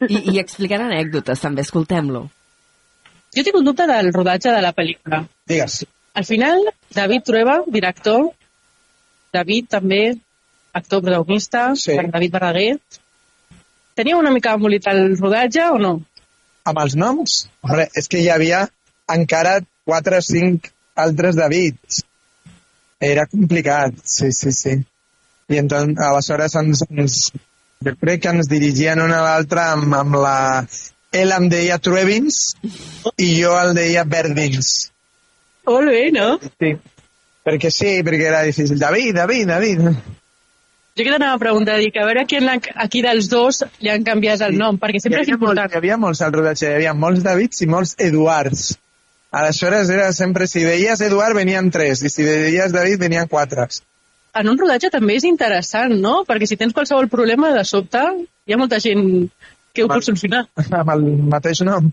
I, 0.09 0.19
I 0.35 0.41
explicant 0.43 0.87
anècdotes, 0.89 1.45
també, 1.45 1.65
escoltem-lo. 1.65 2.27
Jo 3.35 3.43
tinc 3.47 3.59
un 3.59 3.67
dubte 3.67 3.87
del 3.91 4.13
rodatge 4.15 4.53
de 4.55 4.63
la 4.63 4.75
pel·lícula. 4.75 5.25
Digues. 5.51 5.83
Al 6.15 6.27
final, 6.27 6.61
David 6.95 7.25
Trueba, 7.27 7.57
director, 7.67 8.29
David 9.35 9.71
també, 9.73 10.03
actor 10.75 11.03
protagonista, 11.03 11.71
sí. 11.79 11.97
David 11.99 12.35
Barraguer. 12.35 12.77
Tenia 13.95 14.19
una 14.19 14.31
mica 14.35 14.55
embolicat 14.59 14.99
el 14.99 15.17
rodatge 15.19 15.67
o 15.71 15.79
no? 15.83 15.97
Amb 16.67 16.81
els 16.83 16.95
noms? 16.99 17.45
Hombre, 17.63 17.89
és 17.99 18.11
que 18.11 18.23
hi 18.23 18.31
havia 18.33 18.65
encara 19.15 19.61
4 19.87 20.19
o 20.19 20.25
5 20.25 20.74
altres 20.95 21.37
Davids. 21.37 22.03
Era 23.01 23.27
complicat, 23.27 23.95
sí, 24.05 24.33
sí, 24.33 24.53
sí. 24.53 24.79
I 25.49 25.59
entonces, 25.61 25.99
aleshores 26.01 26.55
ens, 26.57 26.83
ens, 26.89 27.19
jo 27.85 27.93
crec 28.01 28.23
que 28.25 28.33
ens 28.33 28.49
dirigien 28.49 29.03
una 29.03 29.21
a 29.21 29.29
l'altra 29.29 29.71
amb, 29.75 29.93
amb 29.99 30.19
la... 30.23 30.39
Ell 31.15 31.31
em 31.31 31.45
deia 31.47 31.77
Truebins 31.79 32.57
i 33.23 33.29
jo 33.37 33.53
el 33.55 33.77
deia 33.77 34.03
Verdins. 34.03 34.71
Molt 35.69 35.93
bé, 35.93 36.09
no? 36.11 36.41
Sí. 36.43 36.73
Perquè 37.47 37.71
sí, 37.71 37.93
perquè 38.03 38.27
era 38.33 38.41
difícil. 38.43 38.81
David, 38.81 39.15
David, 39.21 39.47
David. 39.53 39.85
Jo 40.95 41.05
que 41.05 41.13
t'anava 41.13 41.37
a 41.37 41.43
preguntar, 41.43 41.77
dic, 41.79 41.95
a 41.99 42.07
veure 42.09 42.25
qui, 42.27 42.41
en 42.41 42.49
la, 42.49 42.57
aquí 42.83 43.05
dels 43.05 43.29
dos 43.31 43.63
li 43.83 43.93
han 43.93 44.03
canviat 44.07 44.43
el 44.49 44.59
nom, 44.59 44.81
perquè 44.81 45.03
sempre 45.03 45.23
és 45.23 45.31
hi 45.31 45.37
important. 45.37 45.71
hi 45.71 45.79
havia 45.79 46.01
molts 46.03 46.23
al 46.23 46.35
rodatge, 46.35 46.67
hi 46.71 46.81
havia 46.81 46.97
molts 46.99 47.23
Davids 47.23 47.63
i 47.63 47.71
molts 47.71 47.95
Eduards. 48.09 48.73
Aleshores 49.35 49.91
era 49.91 50.13
sempre, 50.15 50.47
si 50.47 50.63
deies 50.63 51.01
Eduard 51.03 51.35
venien 51.35 51.71
tres, 51.75 52.05
i 52.07 52.11
si 52.13 52.23
deies 52.23 52.75
David 52.75 53.01
venien 53.03 53.27
quatre. 53.27 53.67
En 54.39 54.51
un 54.51 54.59
rodatge 54.59 54.93
també 54.95 55.17
és 55.19 55.27
interessant, 55.27 55.95
no? 56.05 56.21
Perquè 56.29 56.47
si 56.47 56.59
tens 56.61 56.75
qualsevol 56.77 57.09
problema, 57.11 57.51
de 57.57 57.65
sobte, 57.67 58.03
hi 58.47 58.55
ha 58.55 58.59
molta 58.61 58.79
gent 58.83 59.03
que 59.75 59.83
ho 59.83 59.91
pot 59.91 60.07
solucionar. 60.07 60.45
Amb 60.81 60.93
el 60.95 61.03
mateix 61.33 61.65
nom. 61.67 61.91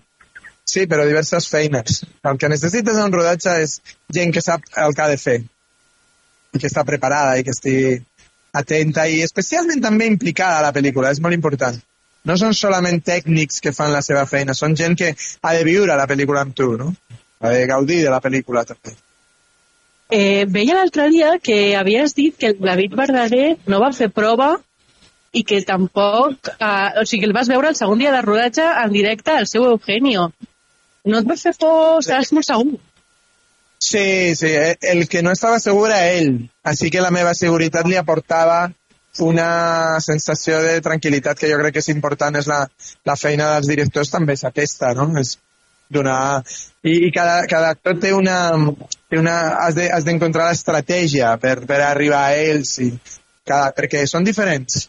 Sí, 0.69 0.85
però 0.89 1.07
diverses 1.07 1.47
feines. 1.49 2.03
El 2.29 2.37
que 2.37 2.49
necessites 2.51 2.97
en 2.97 3.09
un 3.09 3.15
rodatge 3.17 3.55
és 3.63 3.79
gent 4.13 4.33
que 4.35 4.43
sap 4.45 4.69
el 4.83 4.93
que 4.93 5.03
ha 5.05 5.09
de 5.09 5.17
fer 5.17 5.39
i 5.41 6.59
que 6.59 6.69
està 6.69 6.83
preparada 6.85 7.39
i 7.39 7.45
que 7.47 7.55
estigui 7.55 7.95
atenta 8.61 9.07
i 9.09 9.21
especialment 9.25 9.81
també 9.81 10.05
implicada 10.11 10.59
a 10.59 10.65
la 10.67 10.73
pel·lícula, 10.75 11.09
és 11.09 11.23
molt 11.23 11.33
important. 11.33 11.79
No 12.27 12.37
són 12.37 12.53
solament 12.53 13.01
tècnics 13.01 13.63
que 13.65 13.73
fan 13.73 13.89
la 13.95 14.03
seva 14.05 14.27
feina, 14.29 14.53
són 14.53 14.77
gent 14.77 14.93
que 14.99 15.15
ha 15.15 15.53
de 15.57 15.65
viure 15.65 15.97
la 15.97 16.05
pel·lícula 16.05 16.45
amb 16.45 16.53
tu, 16.53 16.75
no? 16.77 16.91
De 17.41 17.65
gaudir 17.69 18.03
de 18.05 18.11
la 18.13 18.21
pel·lícula 18.21 18.65
també. 18.69 18.93
Eh, 20.11 20.45
veia 20.51 20.75
l'altre 20.75 21.07
dia 21.09 21.37
que 21.39 21.75
havies 21.79 22.13
dit 22.17 22.35
que 22.37 22.51
el 22.51 22.59
David 22.59 22.97
Verdaguer 22.99 23.55
no 23.71 23.79
va 23.79 23.93
fer 23.95 24.09
prova 24.11 24.57
i 25.31 25.45
que 25.47 25.61
tampoc... 25.63 26.51
Eh, 26.59 27.01
o 27.01 27.05
sigui, 27.07 27.29
el 27.29 27.35
vas 27.35 27.49
veure 27.49 27.71
el 27.71 27.77
segon 27.79 28.01
dia 28.01 28.11
de 28.11 28.21
rodatge 28.25 28.65
en 28.83 28.91
directe 28.91 29.31
al 29.31 29.47
seu 29.47 29.69
Eugenio. 29.69 30.29
No 31.07 31.21
et 31.21 31.29
va 31.29 31.37
fer 31.39 31.55
por, 31.57 32.01
estàs 32.03 32.33
molt 32.35 32.49
segur. 32.49 32.79
Sí, 33.81 34.35
sí, 34.35 34.51
eh, 34.51 34.75
el 34.91 35.07
que 35.09 35.23
no 35.25 35.31
estava 35.33 35.59
segur 35.59 35.87
era 35.89 36.03
ell, 36.11 36.35
Així 36.61 36.91
que 36.93 37.01
la 37.01 37.09
meva 37.09 37.33
seguretat 37.33 37.87
li 37.89 37.97
aportava 37.97 38.67
una 39.19 39.99
sensació 39.99 40.59
de 40.61 40.75
tranquil·litat 40.85 41.39
que 41.39 41.49
jo 41.49 41.57
crec 41.59 41.73
que 41.75 41.81
és 41.81 41.89
important, 41.89 42.35
és 42.37 42.47
la, 42.47 42.59
la 43.09 43.15
feina 43.17 43.49
dels 43.55 43.71
directors 43.71 44.11
també 44.13 44.37
és 44.37 44.45
aquesta, 44.47 44.93
no? 44.93 45.09
És 45.19 45.33
donar... 45.91 46.41
I, 46.81 46.95
i 47.07 47.11
cada, 47.13 47.43
cada 47.49 47.73
actor 47.75 47.99
té 48.01 48.13
una... 48.15 48.37
Té 49.11 49.19
una 49.19 49.35
has 49.65 49.75
de- 49.75 49.89
has 49.91 50.07
d'encontrar 50.07 50.47
de, 50.47 50.55
l'estratègia 50.55 51.35
per, 51.41 51.57
per 51.67 51.81
arribar 51.83 52.23
a 52.29 52.37
ells, 52.39 52.77
i 52.79 52.93
cada, 53.43 53.73
perquè 53.75 54.05
són 54.07 54.23
diferents. 54.23 54.87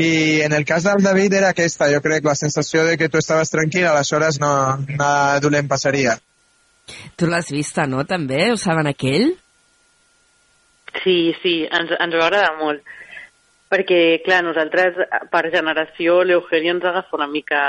I 0.00 0.40
en 0.42 0.56
el 0.56 0.64
cas 0.64 0.86
del 0.88 1.04
David 1.04 1.36
era 1.38 1.52
aquesta, 1.52 1.90
jo 1.92 2.00
crec, 2.02 2.24
la 2.24 2.34
sensació 2.34 2.86
de 2.86 2.96
que 2.98 3.08
tu 3.12 3.20
estaves 3.20 3.52
tranquil, 3.52 3.86
aleshores 3.86 4.40
no, 4.40 4.50
nada 4.88 5.38
dolent 5.44 5.68
passaria. 5.70 6.16
Tu 7.16 7.28
l'has 7.28 7.50
vista, 7.52 7.86
no, 7.86 8.02
també? 8.08 8.48
Ho 8.50 8.56
saben 8.58 8.88
aquell? 8.90 9.28
Sí, 11.04 11.18
sí, 11.42 11.54
ens, 11.70 11.92
ens 11.94 12.16
va 12.16 12.26
agradar 12.26 12.56
molt. 12.58 12.82
Perquè, 13.70 14.00
clar, 14.24 14.40
nosaltres, 14.42 14.96
per 15.30 15.44
generació, 15.52 16.24
l'Eugenio 16.26 16.74
ens 16.74 16.88
agafa 16.90 17.20
una 17.20 17.28
mica 17.30 17.60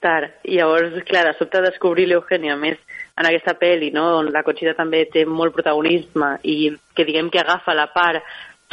tard. 0.00 0.38
I 0.44 0.56
llavors, 0.60 0.96
clar, 1.08 1.26
de 1.28 1.34
sobte 1.38 1.62
descobrir 1.64 2.06
l'Eugenio, 2.08 2.54
a 2.54 2.60
més, 2.60 2.78
en 3.18 3.28
aquesta 3.28 3.56
pel·li, 3.60 3.90
no?, 3.94 4.06
on 4.20 4.30
la 4.32 4.44
Conxita 4.46 4.76
també 4.78 5.04
té 5.12 5.26
molt 5.28 5.54
protagonisme 5.56 6.36
i 6.48 6.72
que 6.96 7.06
diguem 7.08 7.30
que 7.30 7.42
agafa 7.42 7.76
la 7.76 7.90
part 7.92 8.24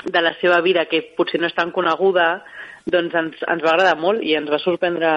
de 0.05 0.21
la 0.23 0.33
seva 0.39 0.61
vida 0.61 0.87
que 0.87 1.01
potser 1.17 1.41
no 1.41 1.49
és 1.49 1.55
tan 1.55 1.73
coneguda, 1.75 2.39
doncs 2.89 3.15
ens, 3.19 3.41
ens 3.43 3.63
va 3.63 3.73
agradar 3.73 3.97
molt 3.99 4.23
i 4.23 4.35
ens 4.37 4.49
va 4.49 4.61
sorprendre 4.63 5.11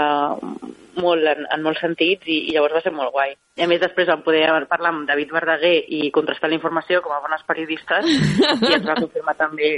molt 0.99 1.29
en, 1.31 1.47
en 1.47 1.63
molts 1.65 1.81
sentits 1.81 2.27
i, 2.27 2.39
i 2.51 2.57
llavors 2.57 2.77
va 2.77 2.83
ser 2.85 2.93
molt 2.95 3.15
guai. 3.15 3.37
I 3.57 3.65
a 3.65 3.69
més 3.71 3.81
després 3.81 4.11
vam 4.11 4.25
poder 4.27 4.45
parlar 4.69 4.93
amb 4.93 5.07
David 5.09 5.33
Verdaguer 5.33 5.77
i 5.89 6.11
contrastar 6.15 6.51
la 6.51 6.59
informació 6.59 7.01
com 7.05 7.15
a 7.15 7.23
bones 7.25 7.47
periodistes 7.49 8.11
i 8.69 8.75
ens 8.75 8.89
va 8.89 8.99
confirmar 8.99 9.39
també 9.39 9.73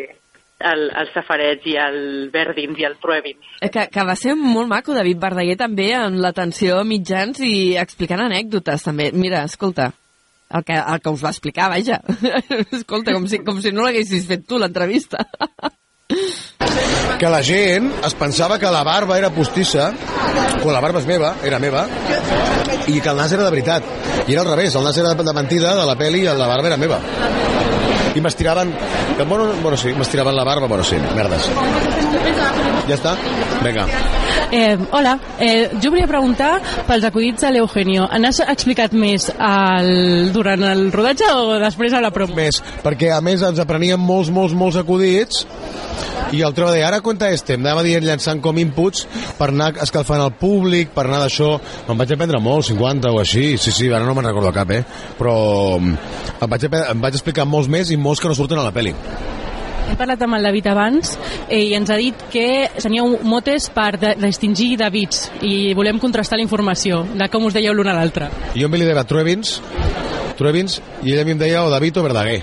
el, 0.60 0.86
el 0.90 1.10
Safareig 1.14 1.66
i 1.68 1.76
el 1.80 1.98
Verdins 2.32 2.78
i 2.80 2.86
el 2.88 2.96
Truebins. 3.02 3.50
Eh, 3.60 3.70
Que, 3.70 3.88
que 3.92 4.06
va 4.06 4.16
ser 4.16 4.36
molt 4.38 4.70
maco, 4.70 4.94
David 4.94 5.20
Verdaguer, 5.20 5.56
també, 5.60 5.90
en 5.98 6.20
l'atenció 6.22 6.80
a 6.80 6.88
mitjans 6.88 7.40
i 7.44 7.76
explicant 7.80 8.22
anècdotes, 8.24 8.86
també. 8.86 9.10
Mira, 9.12 9.44
escolta, 9.44 9.92
el 10.54 10.64
que, 10.64 10.76
el 10.78 11.00
que 11.00 11.10
us 11.10 11.24
va 11.24 11.32
explicar, 11.34 11.70
vaja. 11.72 12.00
escolta, 12.78 13.14
com 13.16 13.26
si, 13.30 13.42
com 13.44 13.60
si 13.62 13.74
no 13.74 13.86
l'haguessis 13.86 14.28
fet 14.30 14.46
tu, 14.48 14.60
l'entrevista. 14.60 15.24
que 17.18 17.30
la 17.30 17.40
gent 17.42 17.86
es 18.04 18.14
pensava 18.14 18.58
que 18.60 18.70
la 18.70 18.82
barba 18.84 19.16
era 19.18 19.30
postissa, 19.34 19.90
quan 20.62 20.74
la 20.74 20.82
barba 20.84 21.00
és 21.00 21.08
meva, 21.08 21.34
era 21.46 21.58
meva, 21.62 21.86
i 22.90 23.00
que 23.00 23.10
el 23.10 23.16
nas 23.16 23.32
era 23.32 23.46
de 23.46 23.54
veritat. 23.54 23.86
I 24.26 24.34
era 24.34 24.44
al 24.44 24.52
revés, 24.52 24.74
el 24.76 24.84
nas 24.84 24.98
era 24.98 25.14
de 25.14 25.36
mentida 25.36 25.74
de 25.78 25.86
la 25.88 25.96
peli 25.98 26.24
i 26.24 26.28
la 26.28 26.50
barba 26.50 26.70
era 26.70 26.80
meva. 26.80 27.00
I 28.14 28.20
m'estiraven... 28.20 28.72
que, 29.16 29.24
Bueno, 29.24 29.52
bueno, 29.62 29.76
sí, 29.76 29.92
m'estiraven 29.94 30.36
la 30.36 30.44
barba, 30.44 30.66
bueno, 30.66 30.84
sí, 30.84 30.96
merdes. 31.16 31.50
Ja 32.88 32.94
està? 32.98 33.14
Vinga. 33.62 33.86
Eh, 34.54 34.76
hola, 34.92 35.18
eh, 35.38 35.70
jo 35.82 35.90
volia 35.90 36.06
preguntar 36.06 36.60
pels 36.86 37.04
acudits 37.08 37.42
de 37.42 37.50
l'Eugenio. 37.54 38.06
N'has 38.20 38.42
explicat 38.44 38.92
més 38.94 39.30
al, 39.38 40.30
durant 40.34 40.62
el 40.68 40.90
rodatge 40.92 41.30
o 41.34 41.58
després 41.62 41.94
a 41.94 42.02
la 42.04 42.12
promo? 42.14 42.36
Més, 42.38 42.60
perquè 42.84 43.10
a 43.14 43.20
més 43.24 43.42
ens 43.42 43.62
apreníem 43.62 44.00
molts, 44.00 44.30
molts, 44.34 44.54
molts 44.54 44.78
acudits 44.80 45.44
i 46.34 46.42
el 46.42 46.54
trobo 46.54 46.72
de 46.72 46.82
ara 46.84 47.00
compta 47.04 47.28
este, 47.30 47.54
em 47.54 47.62
anava 47.62 47.84
dient 47.86 48.04
llançant 48.04 48.40
com 48.42 48.58
inputs 48.58 49.04
per 49.38 49.50
anar 49.50 49.72
escalfant 49.84 50.22
el 50.24 50.32
públic, 50.40 50.90
per 50.94 51.06
anar 51.06 51.20
d'això, 51.24 51.54
em 51.88 52.00
vaig 52.00 52.14
aprendre 52.14 52.40
molt, 52.42 52.66
50 52.70 53.12
o 53.14 53.20
així, 53.22 53.54
sí, 53.58 53.74
sí, 53.74 53.90
ara 53.90 54.06
no 54.06 54.16
me'n 54.16 54.30
recordo 54.30 54.54
cap, 54.54 54.70
eh? 54.74 54.82
però 55.18 55.36
mm, 55.78 55.96
em 56.40 56.50
vaig, 56.54 56.68
em 56.80 57.06
vaig 57.06 57.20
explicar 57.20 57.46
molts 57.46 57.70
més 57.70 57.90
i 57.90 58.00
molts 58.00 58.22
que 58.22 58.30
no 58.30 58.38
surten 58.38 58.60
a 58.60 58.66
la 58.66 58.74
peli. 58.74 58.94
Hem 59.88 59.98
parlat 60.00 60.22
amb 60.24 60.38
el 60.38 60.46
David 60.48 60.68
abans 60.72 61.14
eh, 61.48 61.60
i 61.60 61.74
ens 61.76 61.90
ha 61.92 61.98
dit 62.00 62.24
que 62.32 62.46
teníeu 62.80 63.18
motes 63.22 63.68
per 63.74 63.92
de, 64.00 64.14
distingir 64.20 64.74
Davids 64.80 65.28
i 65.44 65.74
volem 65.76 66.00
contrastar 66.02 66.40
la 66.40 66.46
informació 66.46 67.02
de 67.14 67.28
com 67.32 67.46
us 67.48 67.56
dèieu 67.56 67.76
l'un 67.76 67.90
a 67.92 67.96
l'altre. 67.96 68.30
Jo 68.56 68.68
em 68.70 68.78
li 68.78 68.88
deia 68.88 69.04
Truebins, 69.08 69.58
Truebins, 70.38 70.80
i 71.02 71.14
ella 71.14 71.22
a 71.22 71.28
mi 71.28 71.36
em 71.36 71.42
deia 71.44 71.64
o 71.64 71.72
David 71.72 72.00
o 72.00 72.06
Verdaguer. 72.06 72.40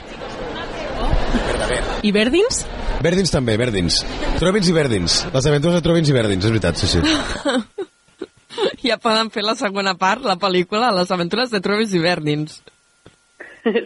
I 2.01 2.11
Verdins? 2.15 2.63
Verdins 3.01 3.33
també, 3.33 3.57
Verdins. 3.57 4.01
Truebins 4.39 4.69
i 4.69 4.73
Verdins. 4.73 5.21
Les 5.33 5.47
aventures 5.49 5.77
de 5.77 5.85
Truebins 5.85 6.09
i 6.09 6.15
Verdins, 6.15 6.45
és 6.45 6.53
veritat, 6.53 6.77
sí, 6.77 6.89
sí. 6.89 7.87
ja 8.87 8.97
poden 9.01 9.29
fer 9.33 9.43
la 9.45 9.55
segona 9.59 9.95
part, 9.99 10.23
la 10.25 10.37
pel·lícula, 10.41 10.91
les 10.95 11.11
aventures 11.13 11.51
de 11.53 11.61
Travis 11.63 11.93
i 11.93 12.03
Verdins. 12.03 12.61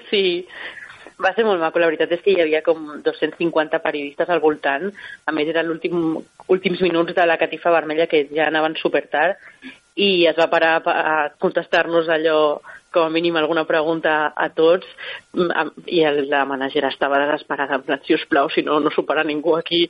Sí, 0.10 0.46
va 1.22 1.32
ser 1.36 1.46
molt 1.48 1.62
maco. 1.62 1.80
La 1.80 1.90
veritat 1.92 2.12
és 2.12 2.22
que 2.24 2.34
hi 2.34 2.42
havia 2.44 2.64
com 2.66 3.00
250 3.06 3.82
periodistes 3.84 4.30
al 4.30 4.44
voltant. 4.44 4.90
A 5.26 5.36
més, 5.36 5.50
eren 5.52 5.70
l'últim 5.70 6.20
últims 6.52 6.82
minuts 6.86 7.16
de 7.16 7.26
la 7.26 7.40
catifa 7.42 7.74
vermella 7.74 8.10
que 8.12 8.28
ja 8.32 8.50
anaven 8.50 8.78
super 8.82 9.06
tard 9.10 9.40
i 9.96 10.26
es 10.28 10.36
va 10.36 10.50
parar 10.52 10.82
a 10.92 11.30
contestar-nos 11.40 12.10
allò 12.12 12.60
com 12.92 13.08
a 13.08 13.12
mínim 13.12 13.36
alguna 13.36 13.66
pregunta 13.68 14.34
a 14.36 14.50
tots 14.56 14.88
mm, 15.34 15.88
i 15.88 16.04
la 16.28 16.46
managera 16.46 16.92
estava 16.92 17.20
desesperada 17.24 17.80
en 17.80 17.84
plan, 17.88 18.02
si 18.06 18.16
us 18.16 18.26
plau, 18.30 18.50
si 18.50 18.64
no, 18.64 18.80
no 18.80 18.92
supera 18.92 19.24
ningú 19.24 19.56
aquí 19.56 19.90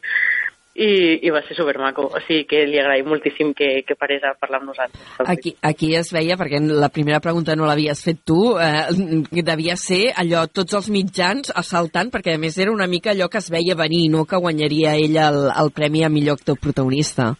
i, 0.75 0.87
i 1.23 1.31
va 1.31 1.39
ser 1.47 1.55
supermaco, 1.55 2.03
o 2.11 2.19
sigui 2.25 2.43
que 2.49 2.65
li 2.67 2.79
agraïm 2.81 3.07
moltíssim 3.07 3.53
que, 3.55 3.69
que 3.87 3.95
parés 3.95 4.23
a 4.27 4.33
parlar 4.35 4.59
amb 4.59 4.73
nosaltres. 4.73 5.01
Aquí, 5.23 5.53
aquí 5.63 5.93
es 5.95 6.11
veia, 6.11 6.35
perquè 6.35 6.59
la 6.59 6.89
primera 6.91 7.21
pregunta 7.23 7.55
no 7.55 7.67
l'havies 7.67 8.01
fet 8.03 8.19
tu, 8.27 8.57
eh, 8.59 8.83
devia 9.31 9.77
ser 9.79 10.09
allò, 10.19 10.43
tots 10.51 10.75
els 10.75 10.89
mitjans 10.91 11.53
assaltant, 11.55 12.11
perquè 12.11 12.35
a 12.35 12.41
més 12.41 12.57
era 12.59 12.73
una 12.75 12.89
mica 12.91 13.13
allò 13.13 13.29
que 13.31 13.39
es 13.39 13.47
veia 13.53 13.77
venir, 13.79 14.09
no 14.11 14.25
que 14.27 14.35
guanyaria 14.43 14.97
ella 14.99 15.29
el, 15.31 15.45
el 15.63 15.71
premi 15.71 16.03
a 16.03 16.09
millor 16.11 16.35
actor 16.41 16.59
protagonista. 16.59 17.31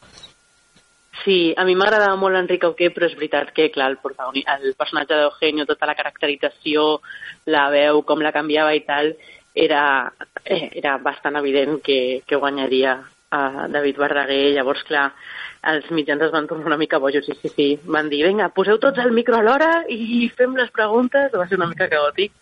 Sí, 1.26 1.54
a 1.58 1.66
mi 1.66 1.74
m'agradava 1.76 2.16
molt 2.22 2.38
Enric 2.38 2.64
Auqué, 2.68 2.92
però 2.94 3.08
és 3.10 3.16
veritat 3.18 3.50
que, 3.56 3.68
clar, 3.74 3.90
el, 3.92 3.98
protagoni- 4.00 4.46
el 4.46 4.76
personatge 4.78 5.18
d'Eugenio, 5.18 5.66
tota 5.66 5.88
la 5.90 5.96
caracterització, 5.98 7.02
la 7.52 7.66
veu, 7.74 8.04
com 8.08 8.22
la 8.24 8.32
canviava 8.36 8.76
i 8.78 8.84
tal, 8.86 9.12
era, 9.56 10.14
eh, 10.44 10.70
era 10.76 10.96
bastant 11.02 11.40
evident 11.40 11.82
que, 11.84 12.22
que 12.28 12.40
guanyaria 12.40 13.00
a 13.40 13.68
David 13.72 14.00
Verdaguer. 14.02 14.54
Llavors, 14.56 14.84
clar, 14.88 15.10
els 15.76 15.88
mitjans 15.98 16.28
es 16.28 16.34
van 16.34 16.48
tornar 16.50 16.72
una 16.72 16.82
mica 16.82 17.02
bojos, 17.02 17.26
sí, 17.26 17.38
sí, 17.42 17.54
sí. 17.56 17.70
Van 17.86 18.10
dir, 18.12 18.24
vinga, 18.28 18.52
poseu 18.56 18.80
tots 18.82 19.02
el 19.04 19.14
micro 19.16 19.40
alhora 19.40 19.72
i 19.90 20.30
fem 20.38 20.56
les 20.60 20.72
preguntes. 20.76 21.34
Va 21.34 21.48
ser 21.50 21.60
una 21.60 21.70
mica 21.72 21.90
caòtic, 21.92 22.36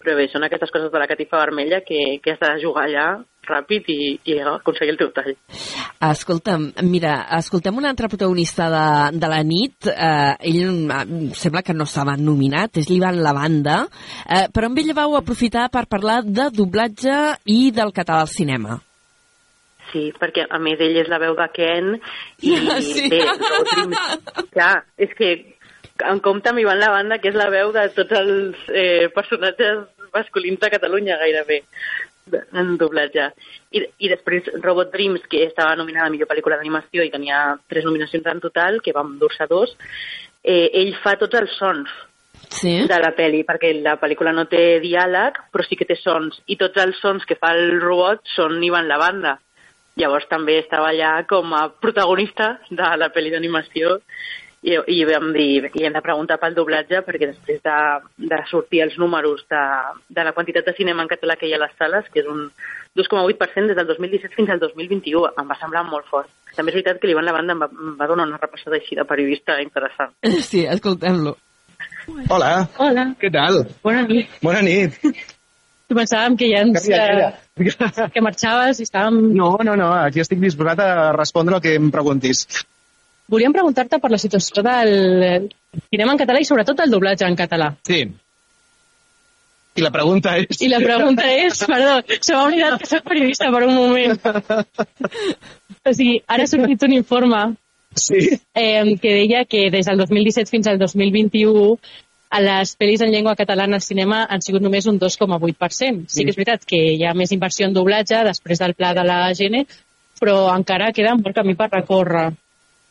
però 0.00 0.16
bé, 0.16 0.30
són 0.32 0.46
aquestes 0.46 0.72
coses 0.72 0.92
de 0.92 1.02
la 1.02 1.08
catifa 1.10 1.42
vermella 1.42 1.82
que, 1.86 2.18
que 2.24 2.34
has 2.34 2.40
de 2.40 2.56
jugar 2.62 2.88
allà 2.88 3.10
ràpid 3.50 3.88
i, 3.92 4.00
i 4.30 4.36
aconseguir 4.46 4.94
el 4.94 4.98
teu 5.00 5.10
tall. 5.16 5.32
Escolta'm, 6.10 6.70
mira, 6.88 7.14
escoltem 7.36 7.76
un 7.76 7.88
altre 7.88 8.08
protagonista 8.08 8.68
de, 8.72 8.84
de 9.20 9.30
la 9.32 9.40
nit. 9.44 9.90
Eh, 9.90 10.34
ell 10.52 11.34
sembla 11.36 11.64
que 11.66 11.76
no 11.76 11.88
estava 11.88 12.16
nominat, 12.16 12.80
és 12.80 12.88
l'Ivan 12.88 13.20
Lavanda, 13.24 13.82
eh, 14.24 14.46
però 14.54 14.70
amb 14.70 14.80
ell 14.80 14.94
vau 14.96 15.18
aprofitar 15.18 15.68
per 15.72 15.88
parlar 15.90 16.22
de 16.24 16.48
doblatge 16.54 17.18
i 17.52 17.66
del 17.74 17.92
català 17.96 18.24
al 18.24 18.32
cinema. 18.32 18.80
Sí, 19.90 20.10
perquè 20.14 20.46
a 20.48 20.58
més 20.62 20.80
ell 20.82 20.98
és 21.02 21.08
la 21.10 21.18
veu 21.22 21.34
de 21.38 21.46
Ken 21.54 21.94
i 22.46 22.56
Sí. 22.90 23.08
bé, 23.10 23.22
clar, 24.52 24.74
és 24.98 25.14
que 25.18 25.32
en 26.06 26.20
compte 26.24 26.50
amb 26.50 26.62
Ivan 26.62 26.80
la 26.80 26.92
banda, 26.92 27.18
que 27.20 27.28
és 27.32 27.38
la 27.38 27.50
veu 27.52 27.72
de 27.76 27.88
tots 27.96 28.16
els 28.16 28.68
eh, 28.72 29.08
personatges 29.14 29.84
masculins 30.14 30.60
de 30.60 30.70
Catalunya 30.72 31.18
gairebé 31.20 31.60
en 32.30 32.76
doblatge. 32.78 33.30
I, 33.74 33.82
I 34.06 34.10
després 34.12 34.48
Robot 34.62 34.92
Dreams, 34.92 35.26
que 35.30 35.44
estava 35.46 35.74
nominada 35.78 36.08
a 36.08 36.12
millor 36.14 36.30
pel·lícula 36.30 36.58
d'animació 36.58 37.04
i 37.04 37.10
tenia 37.12 37.56
tres 37.68 37.86
nominacions 37.86 38.26
en 38.30 38.42
total, 38.42 38.80
que 38.84 38.94
vam 38.96 39.16
dur-se 39.18 39.46
dos, 39.50 39.74
eh, 40.42 40.70
ell 40.82 40.94
fa 41.02 41.16
tots 41.20 41.38
els 41.40 41.56
sons 41.58 41.90
sí? 42.48 42.76
de 42.88 42.98
la 43.02 43.12
pel·li, 43.16 43.42
perquè 43.48 43.72
la 43.80 43.96
pel·lícula 44.00 44.34
no 44.36 44.46
té 44.50 44.80
diàleg, 44.82 45.38
però 45.52 45.66
sí 45.66 45.78
que 45.78 45.88
té 45.88 45.98
sons, 45.98 46.40
i 46.46 46.58
tots 46.60 46.80
els 46.82 46.98
sons 47.02 47.26
que 47.26 47.38
fa 47.40 47.52
el 47.56 47.80
robot 47.82 48.24
són 48.36 48.60
Ivan 48.62 48.88
la 48.88 49.00
banda. 49.00 49.38
Llavors 49.98 50.28
també 50.30 50.60
estava 50.60 50.92
allà 50.92 51.24
com 51.28 51.54
a 51.56 51.68
protagonista 51.82 52.58
de 52.70 52.92
la 53.00 53.10
pel·li 53.12 53.32
d'animació 53.34 53.98
i, 54.62 54.76
i 54.92 54.98
vam 55.08 55.30
dir, 55.32 55.70
i 55.72 55.86
hem 55.86 55.94
de 55.96 56.02
preguntar 56.04 56.36
pel 56.40 56.54
doblatge 56.56 57.00
perquè 57.06 57.30
després 57.30 57.62
de, 57.64 57.76
de 58.30 58.40
sortir 58.50 58.82
els 58.84 58.98
números 59.00 59.42
de, 59.50 59.62
de 60.12 60.26
la 60.26 60.34
quantitat 60.36 60.68
de 60.68 60.76
cinema 60.76 61.02
en 61.04 61.10
català 61.10 61.36
que 61.40 61.48
hi 61.48 61.54
ha 61.54 61.58
a 61.60 61.64
les 61.64 61.74
sales, 61.80 62.08
que 62.12 62.20
és 62.20 62.28
un 62.28 62.50
2,8% 62.98 63.70
des 63.70 63.78
del 63.78 63.88
2017 63.88 64.36
fins 64.36 64.52
al 64.52 64.60
2021, 64.60 65.30
em 65.40 65.52
va 65.52 65.58
semblar 65.60 65.84
molt 65.88 66.08
fort. 66.12 66.28
També 66.56 66.74
és 66.74 66.80
veritat 66.80 67.00
que 67.00 67.08
l'Ivan 67.08 67.24
Lavanda 67.24 67.56
em 67.56 67.64
va, 67.64 67.70
em 67.70 67.96
va 67.96 68.08
donar 68.10 68.28
una 68.28 68.40
repassada 68.42 68.76
així 68.76 68.98
de 68.98 69.06
periodista 69.08 69.60
interessant. 69.64 70.16
Sí, 70.50 70.64
escoltem-lo. 70.66 71.36
Hola. 72.28 72.66
Hola. 72.82 73.04
Què 73.20 73.30
tal? 73.32 73.62
Bona 73.84 74.02
nit. 74.08 74.40
Bona 74.42 74.60
nit. 74.66 74.98
Pensàvem 75.90 76.36
que 76.38 76.48
ja 76.50 76.64
ens... 76.66 76.84
Calla, 76.86 77.30
eh, 77.30 77.49
que 78.14 78.24
marxaves 78.24 78.80
i 78.80 78.86
estàvem... 78.88 79.20
No, 79.36 79.52
no, 79.66 79.76
no, 79.78 79.92
aquí 80.00 80.22
estic 80.22 80.40
disposat 80.42 80.82
a 80.84 80.90
respondre 81.16 81.58
el 81.58 81.64
que 81.64 81.76
em 81.78 81.90
preguntis. 81.94 82.46
Volíem 83.30 83.54
preguntar-te 83.54 84.00
per 84.02 84.10
la 84.10 84.18
situació 84.18 84.64
del 84.66 85.48
cinema 85.92 86.16
en 86.16 86.20
català 86.24 86.40
i 86.42 86.48
sobretot 86.48 86.82
el 86.82 86.90
doblatge 86.90 87.28
en 87.28 87.38
català. 87.38 87.70
Sí. 87.86 88.02
I 89.78 89.84
la 89.84 89.92
pregunta 89.94 90.34
és... 90.40 90.60
I 90.66 90.68
la 90.72 90.80
pregunta 90.82 91.26
és, 91.30 91.62
perdó, 91.70 92.00
se 92.18 92.34
m'ha 92.34 92.44
oblidat 92.48 92.80
que 92.82 92.90
soc 92.90 93.06
periodista 93.06 93.50
per 93.54 93.62
un 93.68 93.76
moment. 93.76 94.18
O 95.86 95.94
sigui, 95.94 96.18
ara 96.26 96.44
ha 96.44 96.50
sortit 96.50 96.82
un 96.88 96.96
informe 96.96 97.44
sí. 97.94 98.40
eh, 98.54 98.96
que 99.00 99.14
deia 99.14 99.44
que 99.46 99.68
des 99.70 99.86
del 99.86 100.02
2017 100.02 100.50
fins 100.50 100.66
al 100.66 100.80
2021 100.82 101.78
a 102.30 102.40
les 102.44 102.76
pel·lis 102.78 103.02
en 103.02 103.10
llengua 103.10 103.34
catalana 103.38 103.80
al 103.80 103.84
cinema 103.84 104.22
han 104.30 104.42
sigut 104.44 104.62
només 104.62 104.86
un 104.86 105.00
2,8%. 105.02 106.04
Sí 106.06 106.24
que 106.24 106.30
és 106.30 106.38
veritat 106.38 106.66
que 106.66 106.78
hi 106.94 107.04
ha 107.04 107.14
més 107.18 107.32
inversió 107.34 107.66
en 107.66 107.74
doblatge 107.74 108.22
després 108.26 108.62
del 108.62 108.76
pla 108.78 108.92
de 108.94 109.04
la 109.06 109.18
GN, 109.34 109.64
però 110.20 110.36
encara 110.54 110.92
queda 110.94 111.16
molt 111.18 111.34
camí 111.36 111.56
per 111.58 111.70
recórrer. 111.72 112.28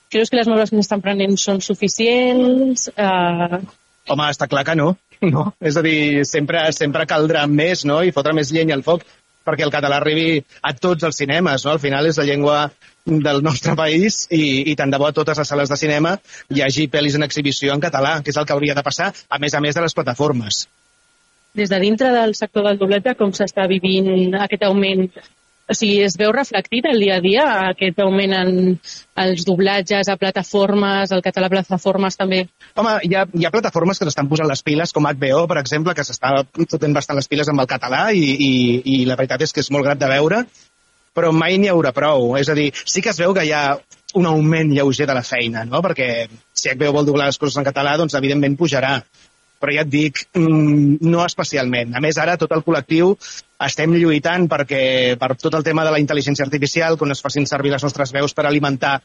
Creus 0.10 0.32
que 0.32 0.40
les 0.40 0.50
mesures 0.50 0.74
que 0.74 0.80
s'estan 0.82 1.04
prenent 1.06 1.38
són 1.38 1.62
suficients? 1.62 2.90
Eh, 2.98 3.60
Home, 4.10 4.28
està 4.28 4.50
clar 4.50 4.66
que 4.68 4.76
no. 4.76 4.92
no. 5.36 5.52
És 5.62 5.78
a 5.78 5.86
dir, 5.86 6.26
sempre, 6.26 6.66
sempre 6.76 7.08
caldrà 7.08 7.46
més 7.48 7.86
no? 7.86 8.02
i 8.04 8.12
fotre 8.16 8.34
més 8.36 8.52
llenya 8.52 8.76
al 8.76 8.84
foc 8.84 9.06
perquè 9.46 9.66
el 9.66 9.74
català 9.74 9.98
arribi 10.02 10.42
a 10.62 10.74
tots 10.76 11.06
els 11.08 11.18
cinemes. 11.18 11.66
No? 11.66 11.78
Al 11.78 11.84
final 11.84 12.10
és 12.10 12.20
la 12.20 12.28
llengua 12.28 12.58
del 13.06 13.42
nostre 13.44 13.76
país 13.76 14.28
i, 14.30 14.72
i 14.72 14.76
tant 14.76 14.92
de 14.92 15.00
bo 15.00 15.08
a 15.08 15.16
totes 15.16 15.40
les 15.40 15.48
sales 15.48 15.72
de 15.72 15.78
cinema 15.80 16.18
hi 16.50 16.62
hagi 16.62 16.88
pel·lis 16.92 17.16
en 17.16 17.26
exhibició 17.26 17.74
en 17.74 17.82
català, 17.82 18.20
que 18.24 18.34
és 18.34 18.38
el 18.38 18.46
que 18.46 18.54
hauria 18.54 18.76
de 18.78 18.84
passar, 18.86 19.14
a 19.30 19.40
més 19.40 19.56
a 19.56 19.62
més 19.62 19.76
de 19.76 19.82
les 19.82 19.96
plataformes. 19.96 20.68
des 21.56 21.70
de 21.70 21.80
dintre 21.80 22.12
del 22.14 22.36
sector 22.36 22.64
del 22.64 22.78
doblatge, 22.78 23.16
com 23.18 23.32
s'està 23.34 23.68
vivint 23.68 24.36
aquest 24.38 24.64
augment? 24.64 25.10
O 25.70 25.74
sigui, 25.78 26.00
es 26.02 26.16
veu 26.18 26.32
reflectit 26.34 26.86
el 26.90 26.98
dia 26.98 27.18
a 27.18 27.22
dia 27.22 27.44
aquest 27.70 28.00
augment 28.02 28.34
en 28.34 28.80
els 29.22 29.44
doblatges 29.46 30.10
a 30.10 30.16
plataformes, 30.18 31.12
el 31.12 31.22
català 31.22 31.46
a 31.46 31.54
plataformes 31.54 32.18
també? 32.18 32.48
Home, 32.76 32.96
hi 33.06 33.14
ha, 33.14 33.28
hi 33.30 33.46
ha 33.46 33.52
plataformes 33.54 34.00
que 34.00 34.08
s'estan 34.08 34.30
posant 34.32 34.50
les 34.50 34.64
piles, 34.66 34.94
com 34.94 35.06
HBO, 35.06 35.44
per 35.52 35.60
exemple, 35.62 35.94
que 35.94 36.06
s'està 36.08 36.40
fotent 36.64 36.98
bastant 36.98 37.22
les 37.22 37.30
piles 37.30 37.50
amb 37.54 37.62
el 37.62 37.70
català 37.70 38.08
i, 38.14 38.26
i, 38.34 38.52
i 38.96 39.06
la 39.06 39.18
veritat 39.20 39.46
és 39.46 39.54
que 39.54 39.62
és 39.62 39.70
molt 39.70 39.86
grat 39.86 40.02
de 40.02 40.10
veure, 40.10 40.42
però 41.16 41.32
mai 41.36 41.58
n'hi 41.58 41.72
haurà 41.72 41.94
prou. 41.96 42.36
És 42.40 42.50
a 42.50 42.58
dir, 42.58 42.70
sí 42.86 43.02
que 43.02 43.14
es 43.14 43.22
veu 43.22 43.34
que 43.36 43.46
hi 43.48 43.54
ha 43.56 43.64
un 44.20 44.26
augment 44.26 44.74
lleuger 44.74 45.06
de 45.08 45.16
la 45.18 45.26
feina, 45.26 45.66
no? 45.70 45.84
perquè 45.86 46.28
si 46.54 46.72
HBO 46.72 46.96
vol 46.96 47.10
doblar 47.10 47.30
les 47.30 47.38
coses 47.38 47.60
en 47.62 47.68
català, 47.68 47.96
doncs 47.98 48.18
evidentment 48.18 48.58
pujarà 48.58 48.98
però 49.60 49.74
ja 49.76 49.84
et 49.84 49.92
dic, 49.92 50.22
mm, 50.34 51.02
no 51.12 51.26
especialment. 51.26 51.92
A 51.96 52.00
més, 52.00 52.18
ara 52.18 52.38
tot 52.40 52.52
el 52.56 52.64
col·lectiu 52.64 53.12
estem 53.66 53.92
lluitant 53.92 54.48
perquè, 54.48 55.18
per 55.20 55.36
tot 55.36 55.58
el 55.60 55.66
tema 55.68 55.84
de 55.84 55.92
la 55.92 56.00
intel·ligència 56.00 56.46
artificial, 56.48 56.98
quan 56.98 57.12
es 57.12 57.22
facin 57.22 57.46
servir 57.46 57.74
les 57.74 57.84
nostres 57.84 58.14
veus 58.16 58.34
per 58.34 58.46
alimentar 58.48 59.02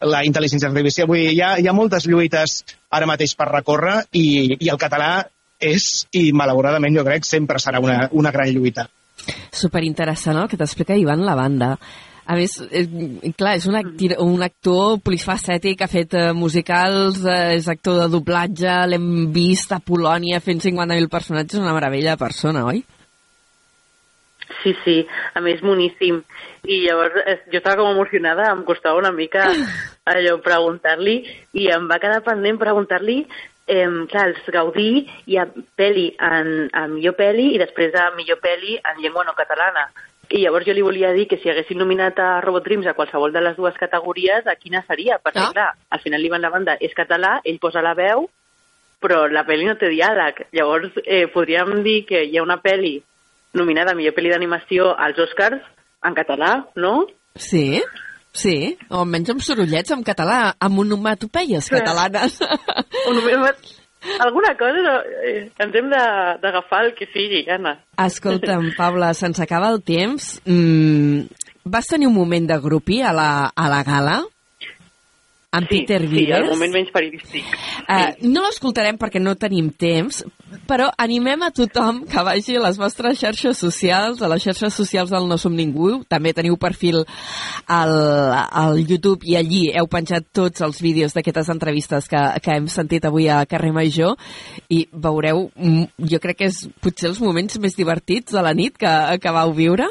la 0.00 0.22
intel·ligència 0.24 0.70
artificial. 0.70 1.08
Vull 1.10 1.20
dir, 1.20 1.32
hi 1.36 1.42
ha, 1.42 1.56
hi 1.60 1.68
ha 1.68 1.76
moltes 1.76 2.06
lluites 2.08 2.62
ara 2.90 3.06
mateix 3.10 3.34
per 3.36 3.50
recórrer 3.52 3.98
i, 4.12 4.56
i 4.58 4.70
el 4.72 4.80
català 4.80 5.26
és, 5.60 6.06
i 6.14 6.30
malauradament 6.32 6.96
jo 6.96 7.04
crec, 7.04 7.26
sempre 7.26 7.60
serà 7.60 7.82
una, 7.82 8.06
una 8.12 8.32
gran 8.32 8.48
lluita. 8.54 8.88
Superinteressant 9.54 10.38
el 10.40 10.48
que 10.50 10.60
t'explica 10.60 10.98
Ivan 10.98 11.24
la 11.26 11.36
banda. 11.38 11.74
A 12.28 12.36
més, 12.36 12.58
és, 12.76 12.88
clar, 13.40 13.54
és 13.56 13.64
un, 13.70 13.78
actir, 13.78 14.10
un 14.20 14.42
actor 14.44 14.98
polifacètic, 15.00 15.80
ha 15.80 15.88
fet 15.88 16.12
eh, 16.12 16.26
musicals, 16.36 17.22
eh, 17.24 17.54
és 17.56 17.70
actor 17.72 18.02
de 18.02 18.10
doblatge, 18.12 18.74
l'hem 18.90 19.08
vist 19.32 19.72
a 19.72 19.80
Polònia 19.80 20.42
fent 20.44 20.60
50.000 20.66 21.08
personatges, 21.08 21.62
una 21.62 21.72
meravella 21.72 22.12
de 22.12 22.20
persona, 22.20 22.66
oi? 22.68 22.82
Sí, 24.62 24.74
sí, 24.84 24.98
a 25.32 25.40
més 25.44 25.60
boníssim. 25.64 26.20
I 26.68 26.82
llavors 26.84 27.16
eh, 27.22 27.38
jo 27.48 27.62
estava 27.62 27.80
com 27.80 27.94
emocionada, 27.94 28.50
em 28.52 28.60
costava 28.68 29.00
una 29.00 29.14
mica 29.14 29.46
allò 30.12 30.36
preguntar-li 30.44 31.16
i 31.56 31.68
em 31.72 31.88
va 31.88 32.00
quedar 32.02 32.20
pendent 32.26 32.60
preguntar-li 32.60 33.22
eh, 33.68 33.86
clar, 34.10 34.28
els 34.32 34.52
Gaudí 34.54 35.04
hi 35.28 35.38
ha 35.38 35.46
pel·li 35.78 36.10
en, 36.18 36.52
en 36.72 36.94
millor 36.94 37.16
pel·li 37.18 37.52
i 37.54 37.60
després 37.60 37.92
de 37.94 38.06
millor 38.16 38.40
pel·li 38.42 38.78
en 38.80 39.02
llengua 39.02 39.26
no 39.28 39.36
catalana. 39.38 39.88
I 40.28 40.42
llavors 40.42 40.66
jo 40.68 40.74
li 40.76 40.84
volia 40.84 41.14
dir 41.16 41.24
que 41.28 41.38
si 41.40 41.48
haguessin 41.48 41.78
nominat 41.80 42.18
a 42.20 42.40
Robot 42.44 42.66
Dreams 42.66 42.88
a 42.88 42.96
qualsevol 42.96 43.32
de 43.32 43.40
les 43.40 43.56
dues 43.56 43.76
categories, 43.80 44.44
a 44.44 44.58
quina 44.60 44.82
seria? 44.88 45.16
Perquè, 45.24 45.44
ah. 45.46 45.52
clar, 45.54 45.70
al 45.88 46.02
final 46.04 46.20
l'Ivan 46.20 46.44
la 46.44 46.52
banda 46.52 46.76
és 46.84 46.92
català, 46.96 47.38
ell 47.48 47.60
posa 47.62 47.80
la 47.84 47.94
veu, 47.96 48.26
però 49.00 49.22
la 49.30 49.46
pel·li 49.48 49.68
no 49.68 49.78
té 49.80 49.88
diàleg. 49.92 50.44
Llavors, 50.58 50.98
eh, 51.04 51.26
podríem 51.32 51.78
dir 51.86 52.02
que 52.08 52.26
hi 52.26 52.36
ha 52.36 52.44
una 52.44 52.58
pel·li 52.60 52.98
nominada 53.56 53.94
a 53.94 53.98
millor 53.98 54.12
pel·li 54.16 54.34
d'animació 54.34 54.92
als 54.92 55.18
Oscars 55.24 55.64
en 56.04 56.18
català, 56.18 56.52
no? 56.76 57.06
Sí, 57.38 57.80
sí, 58.38 58.54
o 58.88 59.02
almenys 59.02 59.34
amb 59.34 59.44
sorollets 59.44 59.92
en 59.94 60.04
català, 60.06 60.54
amb 60.58 60.84
onomatopeies 60.84 61.68
catalanes. 61.72 62.38
Alguna 64.22 64.54
cosa 64.56 64.78
no, 64.84 64.94
eh, 65.26 65.50
ens 65.58 65.74
hem 65.74 65.88
d'agafar 65.90 66.84
el 66.86 66.92
que 66.94 67.08
sigui, 67.10 67.42
Anna. 67.50 67.74
Escolta'm, 67.98 68.70
Paula, 68.78 69.10
se'ns 69.14 69.40
acaba 69.42 69.72
el 69.74 69.82
temps. 69.82 70.36
Mm, 70.46 71.26
vas 71.66 71.90
tenir 71.90 72.06
un 72.06 72.14
moment 72.14 72.46
de 72.48 72.60
grupi 72.62 73.02
a 73.02 73.12
la, 73.12 73.30
a 73.50 73.68
la 73.70 73.82
gala? 73.86 74.20
Amb 75.50 75.66
sí, 75.68 75.80
Peter 75.80 76.02
Sí, 76.02 76.08
Vives. 76.08 76.36
el 76.36 76.50
moment 76.50 76.72
menys 76.74 76.90
periodístic. 76.92 77.44
Uh, 77.88 78.12
no 78.28 78.42
l'escoltarem 78.44 78.98
perquè 79.00 79.20
no 79.20 79.32
tenim 79.40 79.70
temps, 79.72 80.20
però 80.68 80.90
animem 81.00 81.42
a 81.46 81.50
tothom 81.56 82.02
que 82.08 82.24
vagi 82.24 82.58
a 82.58 82.64
les 82.66 82.76
vostres 82.76 83.16
xarxes 83.20 83.56
socials, 83.56 84.20
a 84.20 84.28
les 84.28 84.44
xarxes 84.44 84.74
socials 84.76 85.10
del 85.10 85.28
No 85.28 85.38
Som 85.40 85.56
Ningú. 85.56 86.02
També 86.08 86.34
teniu 86.36 86.58
perfil 86.60 87.00
al, 87.66 87.94
al 88.34 88.82
YouTube 88.82 89.24
i 89.24 89.38
allí 89.40 89.62
heu 89.72 89.88
penjat 89.88 90.28
tots 90.36 90.60
els 90.60 90.82
vídeos 90.84 91.16
d'aquestes 91.16 91.48
entrevistes 91.48 92.08
que, 92.12 92.20
que 92.44 92.58
hem 92.58 92.68
sentit 92.68 93.08
avui 93.08 93.30
a 93.32 93.40
Carrer 93.48 93.72
Major 93.72 94.16
i 94.68 94.84
veureu, 94.92 95.48
mm, 95.56 96.04
jo 96.12 96.20
crec 96.20 96.42
que 96.42 96.50
és 96.52 96.60
potser 96.84 97.08
els 97.08 97.22
moments 97.24 97.56
més 97.58 97.76
divertits 97.76 98.36
de 98.36 98.44
la 98.44 98.52
nit 98.52 98.76
que, 98.76 98.94
que 99.22 99.32
vau 99.32 99.56
viure. 99.56 99.88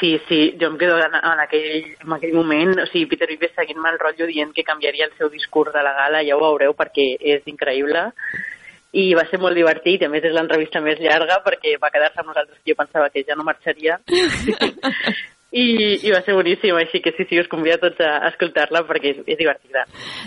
Sí, 0.00 0.18
sí, 0.28 0.56
jo 0.60 0.70
em 0.72 0.78
quedo 0.78 0.96
en, 0.98 1.14
en, 1.14 1.40
aquell, 1.42 1.84
en 2.00 2.12
aquell 2.16 2.32
moment, 2.34 2.72
o 2.80 2.86
sigui, 2.88 3.04
Peter 3.10 3.28
Vives 3.28 3.52
seguint-me 3.54 3.92
el 3.92 4.00
rotllo 4.00 4.26
dient 4.26 4.54
que 4.56 4.64
canviaria 4.64 5.06
el 5.10 5.12
seu 5.18 5.28
discurs 5.30 5.74
de 5.74 5.82
la 5.84 5.92
gala, 5.98 6.24
ja 6.24 6.38
ho 6.38 6.40
veureu 6.40 6.72
perquè 6.78 7.14
és 7.20 7.44
increïble. 7.52 8.08
I 8.94 9.04
va 9.18 9.26
ser 9.28 9.40
molt 9.42 9.58
divertit, 9.58 10.02
a 10.06 10.08
més 10.08 10.24
és 10.24 10.32
l'entrevista 10.32 10.80
més 10.80 11.00
llarga 11.02 11.40
perquè 11.44 11.76
va 11.82 11.92
quedar-se 11.92 12.22
amb 12.22 12.30
nosaltres 12.30 12.58
que 12.60 12.72
jo 12.72 12.78
pensava 12.78 13.10
que 13.10 13.24
ja 13.26 13.36
no 13.36 13.46
marxaria 13.46 13.98
i, 15.54 15.64
i 16.02 16.10
va 16.10 16.18
ser 16.26 16.34
boníssim, 16.34 16.74
així 16.74 16.98
que 17.02 17.12
sí, 17.14 17.26
sí, 17.30 17.38
us 17.38 17.48
convido 17.50 17.76
a 17.78 17.82
tots 17.84 18.02
a, 18.02 18.10
a 18.26 18.30
escoltar-la 18.32 18.82
perquè 18.88 19.12
és, 19.12 19.20
és 19.30 19.38
divertida. 19.38 19.84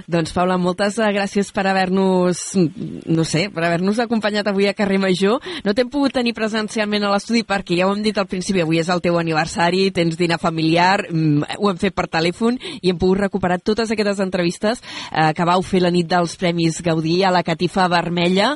Doncs, 0.08 0.32
Paula, 0.36 0.56
moltes 0.62 0.96
eh, 1.02 1.10
gràcies 1.16 1.52
per 1.52 1.66
haver-nos, 1.68 2.44
no 2.56 3.26
sé, 3.28 3.48
per 3.52 3.66
haver-nos 3.68 4.00
acompanyat 4.00 4.48
avui 4.48 4.70
a 4.70 4.76
Carrer 4.78 5.02
Major. 5.04 5.44
No 5.68 5.76
t'hem 5.76 5.92
pogut 5.92 6.16
tenir 6.16 6.32
presencialment 6.38 7.04
a 7.04 7.12
l'estudi 7.12 7.44
perquè 7.48 7.82
ja 7.82 7.90
ho 7.90 7.94
hem 7.96 8.06
dit 8.06 8.18
al 8.18 8.30
principi, 8.32 8.64
avui 8.64 8.80
és 8.80 8.92
el 8.94 9.04
teu 9.04 9.20
aniversari, 9.20 9.90
tens 9.92 10.16
dinar 10.20 10.40
familiar, 10.40 11.04
mm, 11.12 11.60
ho 11.60 11.72
hem 11.74 11.84
fet 11.84 11.98
per 11.98 12.08
telèfon 12.08 12.56
i 12.80 12.94
hem 12.94 13.00
pogut 13.02 13.26
recuperar 13.26 13.60
totes 13.60 13.92
aquestes 13.92 14.24
entrevistes 14.24 14.84
eh, 15.12 15.34
que 15.36 15.48
vau 15.52 15.64
fer 15.66 15.84
la 15.84 15.92
nit 15.92 16.08
dels 16.08 16.40
Premis 16.40 16.80
Gaudí 16.86 17.20
a 17.28 17.36
la 17.36 17.44
Catifa 17.44 17.90
Vermella 17.92 18.54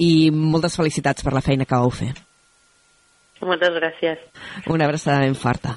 i 0.00 0.30
moltes 0.32 0.80
felicitats 0.80 1.24
per 1.24 1.36
la 1.36 1.44
feina 1.44 1.68
que 1.68 1.76
vau 1.76 1.92
fer. 1.92 2.14
Moltes 3.44 3.74
gràcies. 3.76 4.22
Una 4.72 4.86
abraçada 4.88 5.20
ben 5.26 5.34
forta. 5.36 5.76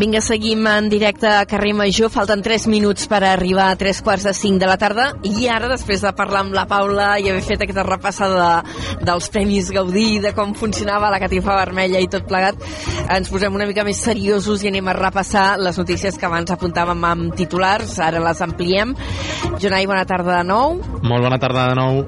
Vinga, 0.00 0.22
seguim 0.24 0.64
en 0.64 0.86
directe 0.88 1.28
a 1.28 1.44
Carrer 1.44 1.74
Major. 1.76 2.08
Falten 2.08 2.40
3 2.40 2.70
minuts 2.72 3.04
per 3.04 3.18
arribar 3.28 3.66
a 3.68 3.76
3 3.76 3.98
quarts 4.00 4.24
de 4.24 4.32
5 4.32 4.56
de 4.56 4.68
la 4.70 4.78
tarda. 4.80 5.10
I 5.28 5.44
ara, 5.52 5.68
després 5.68 6.00
de 6.00 6.12
parlar 6.16 6.40
amb 6.40 6.56
la 6.56 6.64
Paula 6.70 7.10
i 7.20 7.28
haver 7.28 7.42
fet 7.44 7.66
aquesta 7.66 7.84
repassada 7.84 8.38
de, 8.40 9.04
dels 9.04 9.28
Premis 9.28 9.68
Gaudí, 9.76 10.16
de 10.24 10.32
com 10.32 10.54
funcionava 10.56 11.10
la 11.12 11.20
catifa 11.20 11.58
vermella 11.58 12.00
i 12.00 12.08
tot 12.08 12.24
plegat, 12.30 12.64
ens 13.12 13.28
posem 13.28 13.52
una 13.52 13.68
mica 13.68 13.84
més 13.84 14.00
seriosos 14.00 14.64
i 14.64 14.72
anem 14.72 14.88
a 14.88 14.96
repassar 14.96 15.58
les 15.60 15.76
notícies 15.76 16.16
que 16.16 16.30
abans 16.30 16.56
apuntàvem 16.56 17.04
amb 17.10 17.36
titulars. 17.36 17.98
Ara 18.00 18.24
les 18.24 18.40
ampliem. 18.40 18.96
Jonai, 19.60 19.84
bona 19.84 20.08
tarda 20.08 20.38
de 20.38 20.48
nou. 20.48 20.80
Molt 21.02 21.28
bona 21.28 21.42
tarda 21.44 21.68
de 21.74 21.76
nou. 21.76 22.06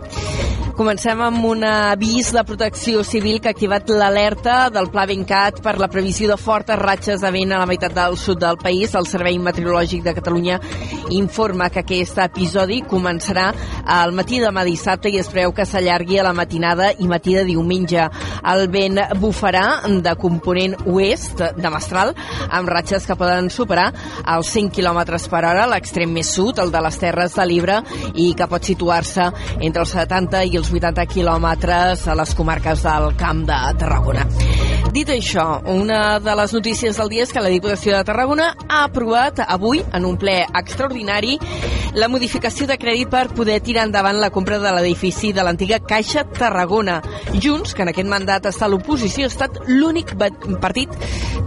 Comencem 0.73 1.21
amb 1.21 1.45
un 1.45 1.65
avís 1.69 2.31
de 2.33 2.43
protecció 2.49 3.03
civil 3.05 3.43
que 3.43 3.51
ha 3.51 3.53
activat 3.53 3.91
l'alerta 3.93 4.71
del 4.73 4.89
Pla 4.91 5.05
Bencat 5.07 5.59
per 5.61 5.75
la 5.79 5.89
previsió 5.93 6.31
de 6.31 6.39
fortes 6.41 6.79
ratxes 6.81 7.21
de 7.21 7.31
vent 7.35 7.53
a 7.53 7.59
la 7.61 7.67
meitat 7.69 7.82
del 7.91 8.17
sud 8.17 8.39
del 8.39 8.59
país. 8.59 8.95
El 8.95 9.07
Servei 9.11 9.39
Meteorològic 9.39 10.05
de 10.05 10.15
Catalunya 10.15 10.61
informa 11.11 11.71
que 11.71 11.83
aquest 11.83 12.19
episodi 12.23 12.83
començarà 12.87 13.51
al 13.87 14.13
matí 14.13 14.39
de 14.39 14.53
dissabte 14.65 15.11
i 15.11 15.19
es 15.19 15.29
preveu 15.29 15.53
que 15.53 15.67
s'allargui 15.67 16.19
a 16.19 16.27
la 16.27 16.33
matinada 16.33 16.93
i 16.99 17.09
matí 17.09 17.35
de 17.35 17.45
diumenge. 17.45 18.09
El 18.53 18.69
vent 18.69 19.01
bufarà 19.19 19.83
de 19.89 20.15
component 20.17 20.77
oest 20.87 21.43
de 21.57 21.71
Mestral 21.73 22.15
amb 22.49 22.69
ratxes 22.69 23.07
que 23.07 23.17
poden 23.17 23.51
superar 23.51 23.91
els 24.37 24.53
100 24.53 24.71
km 24.71 25.03
per 25.31 25.45
hora, 25.45 25.67
l'extrem 25.67 26.13
més 26.13 26.31
sud, 26.31 26.59
el 26.59 26.71
de 26.71 26.81
les 26.85 26.99
Terres 26.99 27.35
de 27.35 27.47
l'Ebre, 27.47 27.81
i 28.15 28.33
que 28.39 28.47
pot 28.47 28.63
situar-se 28.63 29.31
entre 29.61 29.83
els 29.83 29.95
70 29.97 30.45
i 30.53 30.59
els 30.61 30.71
80 30.73 31.07
quilòmetres 31.11 32.07
a 32.09 32.17
les 32.19 32.35
comarques 32.39 32.85
del 32.85 33.13
Camp 33.19 33.45
de 33.49 33.61
Tarragona. 33.81 34.27
Dit 34.93 35.09
això, 35.09 35.63
una 35.73 36.19
de 36.21 36.35
les 36.37 36.53
notícies 36.53 36.99
del 36.99 37.09
dia 37.09 37.25
és 37.25 37.33
que 37.33 37.41
la 37.41 37.53
Diputació 37.73 37.97
de 37.97 38.05
Tarragona 38.05 38.47
ha 38.69 38.83
aprovat 38.85 39.39
avui, 39.47 39.79
en 39.97 40.05
un 40.05 40.19
ple 40.21 40.35
extraordinari, 40.45 41.39
la 41.97 42.09
modificació 42.13 42.67
de 42.69 42.77
crèdit 42.77 43.09
per 43.09 43.31
poder 43.33 43.59
tirar 43.65 43.87
endavant 43.89 44.19
la 44.21 44.29
compra 44.33 44.59
de 44.61 44.75
l'edifici 44.77 45.33
de 45.33 45.41
l'antiga 45.45 45.79
Caixa 45.81 46.27
Tarragona. 46.29 46.99
Junts, 47.33 47.73
que 47.73 47.87
en 47.87 47.93
aquest 47.95 48.09
mandat 48.13 48.51
està 48.53 48.69
a 48.69 48.73
l'oposició, 48.73 49.25
ha 49.25 49.33
estat 49.33 49.57
l'únic 49.69 50.13
partit 50.61 50.93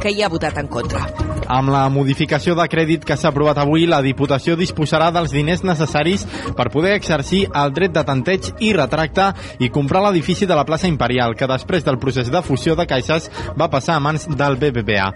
que 0.02 0.10
hi 0.10 0.26
ha 0.26 0.32
votat 0.34 0.58
en 0.58 0.70
contra. 0.70 1.06
Amb 1.46 1.70
la 1.70 1.84
modificació 1.94 2.56
de 2.58 2.66
crèdit 2.70 3.06
que 3.06 3.18
s'ha 3.18 3.30
aprovat 3.30 3.60
avui, 3.62 3.86
la 3.86 4.02
Diputació 4.02 4.56
disposarà 4.58 5.12
dels 5.14 5.34
diners 5.34 5.62
necessaris 5.66 6.26
per 6.58 6.72
poder 6.74 6.96
exercir 6.98 7.44
el 7.54 7.74
dret 7.74 7.94
de 7.94 8.02
tanteig 8.06 8.50
i 8.66 8.72
retracte 8.74 9.28
i 9.62 9.70
comprar 9.70 10.02
l'edifici 10.08 10.50
de 10.50 10.58
la 10.58 10.66
plaça 10.66 10.90
Imperial, 10.90 11.36
que 11.38 11.50
després 11.50 11.86
del 11.86 12.00
procés 12.02 12.32
de 12.34 12.42
fusió 12.42 12.74
de 12.76 12.88
caixes 12.90 13.30
va 13.54 13.70
passar 13.70 14.00
a 14.00 14.02
mans 14.02 14.26
del 14.26 14.58
BBVA, 14.58 15.12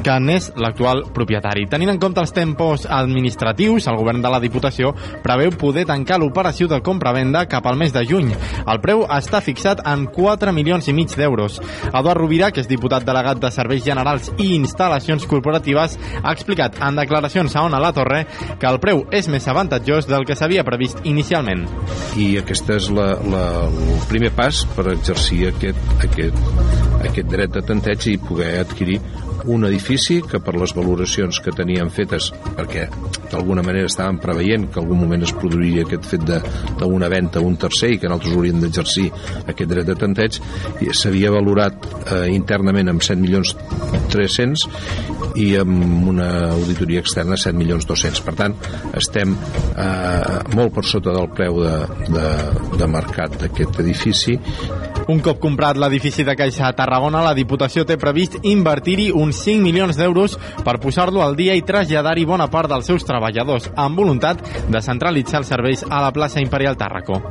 que 0.00 0.18
n'és 0.24 0.53
l'actual 0.56 1.04
propietari. 1.14 1.66
Tenint 1.70 1.94
en 1.94 2.00
compte 2.02 2.22
els 2.22 2.32
tempos 2.34 2.86
administratius, 2.90 3.88
el 3.90 3.98
govern 3.98 4.22
de 4.22 4.32
la 4.32 4.40
Diputació 4.42 4.92
preveu 5.24 5.54
poder 5.58 5.86
tancar 5.88 6.18
l'operació 6.20 6.68
de 6.70 6.80
compra-venda 6.84 7.44
cap 7.50 7.66
al 7.66 7.78
mes 7.80 7.92
de 7.94 8.04
juny. 8.08 8.30
El 8.64 8.80
preu 8.84 9.04
està 9.08 9.40
fixat 9.44 9.82
en 9.88 10.06
4 10.14 10.52
milions 10.56 10.88
i 10.88 10.94
mig 10.96 11.14
d'euros. 11.16 11.60
Eduard 11.90 12.20
Rovira, 12.20 12.50
que 12.50 12.62
és 12.64 12.70
diputat 12.70 13.06
delegat 13.06 13.40
de 13.42 13.50
Serveis 13.54 13.84
Generals 13.84 14.30
i 14.38 14.54
Instal·lacions 14.58 15.26
Corporatives, 15.30 15.98
ha 16.22 16.32
explicat 16.32 16.80
en 16.84 16.98
declaracions 17.00 17.54
a 17.56 17.64
Ona 17.66 17.80
La 17.82 17.92
Torre 17.96 18.24
que 18.60 18.70
el 18.70 18.80
preu 18.82 19.04
és 19.14 19.28
més 19.32 19.46
avantatjós 19.50 20.08
del 20.10 20.26
que 20.28 20.36
s'havia 20.38 20.64
previst 20.66 21.02
inicialment. 21.04 21.66
I 22.20 22.34
aquest 22.40 22.70
és 22.74 22.90
la, 22.94 23.10
la, 23.30 23.44
el 23.68 24.06
primer 24.10 24.32
pas 24.36 24.64
per 24.76 24.88
exercir 24.94 25.48
aquest, 25.50 25.80
aquest, 26.04 26.40
aquest 27.02 27.30
dret 27.30 27.54
de 27.54 27.64
tanteig 27.66 28.08
i 28.12 28.18
poder 28.20 28.52
adquirir 28.62 29.00
un 29.46 29.64
edifici 29.68 30.20
que 30.22 30.40
per 30.40 30.54
les 30.56 30.72
valoracions 30.76 31.40
que 31.44 31.52
tenien 31.54 31.90
fetes, 31.92 32.30
perquè 32.56 32.86
d'alguna 33.32 33.64
manera 33.66 33.90
estàvem 33.90 34.18
preveient 34.22 34.68
que 34.72 34.80
algun 34.80 35.00
moment 35.02 35.24
es 35.26 35.34
produiria 35.36 35.84
aquest 35.84 36.08
fet 36.14 36.24
d'una 36.80 37.10
venda 37.12 37.40
a 37.40 37.44
un 37.44 37.56
tercer 37.60 37.94
i 37.94 37.98
que 38.00 38.08
nosaltres 38.10 38.36
hauríem 38.36 38.62
d'exercir 38.62 39.10
aquest 39.44 39.70
dret 39.70 39.88
de 39.88 39.98
tanteig, 40.00 40.40
s'havia 40.94 41.32
valorat 41.34 41.88
eh, 42.04 42.28
internament 42.34 42.94
amb 42.94 43.04
7 43.04 43.20
milions 43.20 43.54
300 44.14 44.66
i 45.40 45.50
amb 45.58 46.08
una 46.14 46.28
auditoria 46.54 47.02
externa 47.02 47.36
7 47.40 47.56
milions 47.58 47.86
200. 47.88 48.22
Per 48.24 48.36
tant, 48.38 48.54
estem 48.94 49.34
eh, 49.34 50.54
molt 50.54 50.74
per 50.76 50.86
sota 50.88 51.14
del 51.16 51.30
preu 51.34 51.60
de, 51.64 51.76
de, 52.08 52.28
de 52.78 52.90
mercat 52.90 53.40
d'aquest 53.42 53.82
edifici 53.84 54.38
un 55.04 55.18
cop 55.20 55.36
comprat 55.36 55.76
l'edifici 55.76 56.24
de 56.24 56.32
Caixa 56.32 56.70
a 56.70 56.72
Tarragona, 56.72 57.20
la 57.20 57.34
Diputació 57.36 57.82
té 57.84 57.98
previst 58.00 58.38
invertir-hi 58.48 59.10
uns 59.12 59.33
5 59.34 59.62
milions 59.64 59.98
d'euros 59.98 60.38
per 60.64 60.78
posar-lo 60.82 61.22
al 61.24 61.36
dia 61.38 61.56
i 61.58 61.64
traslladar-hi 61.66 62.26
bona 62.28 62.48
part 62.52 62.70
dels 62.70 62.86
seus 62.90 63.06
treballadors, 63.06 63.70
amb 63.74 63.98
voluntat 63.98 64.42
de 64.70 64.82
centralitzar 64.84 65.42
els 65.42 65.52
serveis 65.52 65.86
a 65.88 66.02
la 66.04 66.12
plaça 66.14 66.42
Imperial 66.44 66.78
Tàrraco. 66.78 67.22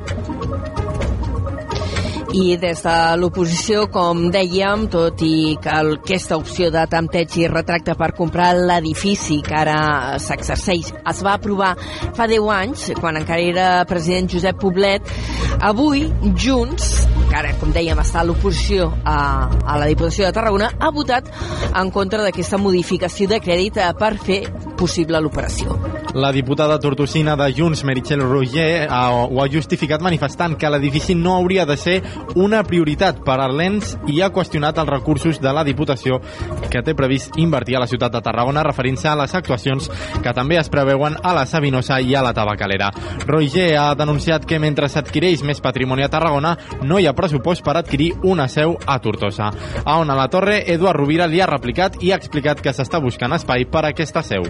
I 2.33 2.55
des 2.57 2.79
de 2.81 2.93
l'oposició, 3.21 3.83
com 3.93 4.23
dèiem, 4.33 4.87
tot 4.89 5.21
i 5.21 5.53
que 5.61 5.69
aquesta 5.69 6.39
opció 6.41 6.71
de 6.73 6.81
tempteig 6.89 7.35
i 7.37 7.45
retracte 7.51 7.93
per 7.99 8.09
comprar 8.17 8.55
l'edifici 8.57 9.37
que 9.45 9.53
ara 9.53 10.17
s'exerceix 10.17 10.89
es 10.97 11.21
va 11.25 11.35
aprovar 11.37 11.75
fa 12.17 12.25
10 12.29 12.49
anys, 12.55 12.87
quan 12.97 13.21
encara 13.21 13.45
era 13.53 13.67
president 13.85 14.31
Josep 14.33 14.57
Poblet, 14.63 15.13
avui 15.61 16.07
Junts, 16.33 16.89
que 17.29 17.37
ara, 17.37 17.53
com 17.61 17.69
dèiem, 17.75 18.01
està 18.01 18.23
a 18.23 18.27
l'oposició 18.27 18.89
a, 19.05 19.17
a 19.65 19.77
la 19.77 19.91
Diputació 19.91 20.25
de 20.25 20.33
Tarragona, 20.33 20.71
ha 20.79 20.89
votat 20.93 21.29
en 21.69 21.93
contra 21.93 22.25
d'aquesta 22.25 22.57
modificació 22.57 23.29
de 23.29 23.39
crèdit 23.43 23.77
eh, 23.77 23.91
per 23.97 24.15
fer 24.17 24.41
possible 24.77 25.21
l'operació. 25.21 25.77
La 26.13 26.29
diputada 26.31 26.77
tortosina 26.77 27.33
de 27.39 27.47
Junts, 27.57 27.81
Meritxell 27.87 28.21
Roger, 28.21 28.85
ho 28.85 29.39
ha 29.41 29.47
justificat 29.49 30.03
manifestant 30.05 30.53
que 30.61 30.69
l'edifici 30.69 31.15
no 31.17 31.33
hauria 31.39 31.65
de 31.65 31.77
ser 31.79 31.95
una 32.35 32.63
prioritat 32.63 33.19
per 33.25 33.37
a 33.41 33.47
l'ENS 33.51 33.97
i 34.11 34.21
ha 34.21 34.31
qüestionat 34.33 34.79
els 34.81 34.89
recursos 34.89 35.39
de 35.41 35.53
la 35.53 35.63
Diputació 35.67 36.19
que 36.69 36.81
té 36.81 36.95
previst 36.97 37.37
invertir 37.41 37.77
a 37.77 37.83
la 37.83 37.89
ciutat 37.89 38.13
de 38.13 38.21
Tarragona 38.25 38.63
referint-se 38.65 39.09
a 39.09 39.15
les 39.19 39.35
actuacions 39.35 39.89
que 40.23 40.33
també 40.33 40.57
es 40.59 40.71
preveuen 40.73 41.17
a 41.21 41.33
la 41.35 41.45
Sabinosa 41.49 41.99
i 42.01 42.15
a 42.15 42.23
la 42.25 42.33
Tabacalera. 42.33 42.91
Roger 43.27 43.69
ha 43.77 43.93
denunciat 43.95 44.47
que 44.49 44.59
mentre 44.59 44.89
s'adquireix 44.89 45.43
més 45.43 45.61
patrimoni 45.61 46.05
a 46.05 46.11
Tarragona 46.13 46.55
no 46.81 46.99
hi 46.99 47.07
ha 47.07 47.17
pressupost 47.17 47.63
per 47.65 47.77
adquirir 47.77 48.13
una 48.23 48.47
seu 48.47 48.77
a 48.85 48.99
Tortosa. 48.99 49.51
A 49.83 49.99
on 49.99 50.09
a 50.09 50.17
la 50.17 50.29
Torre, 50.29 50.63
Eduard 50.73 50.99
Rovira 50.99 51.27
li 51.27 51.41
ha 51.41 51.49
replicat 51.49 52.01
i 52.01 52.11
ha 52.11 52.19
explicat 52.21 52.61
que 52.61 52.73
s'està 52.73 53.01
buscant 53.03 53.33
espai 53.33 53.67
per 53.69 53.85
a 53.85 53.93
aquesta 53.93 54.23
seu. 54.23 54.47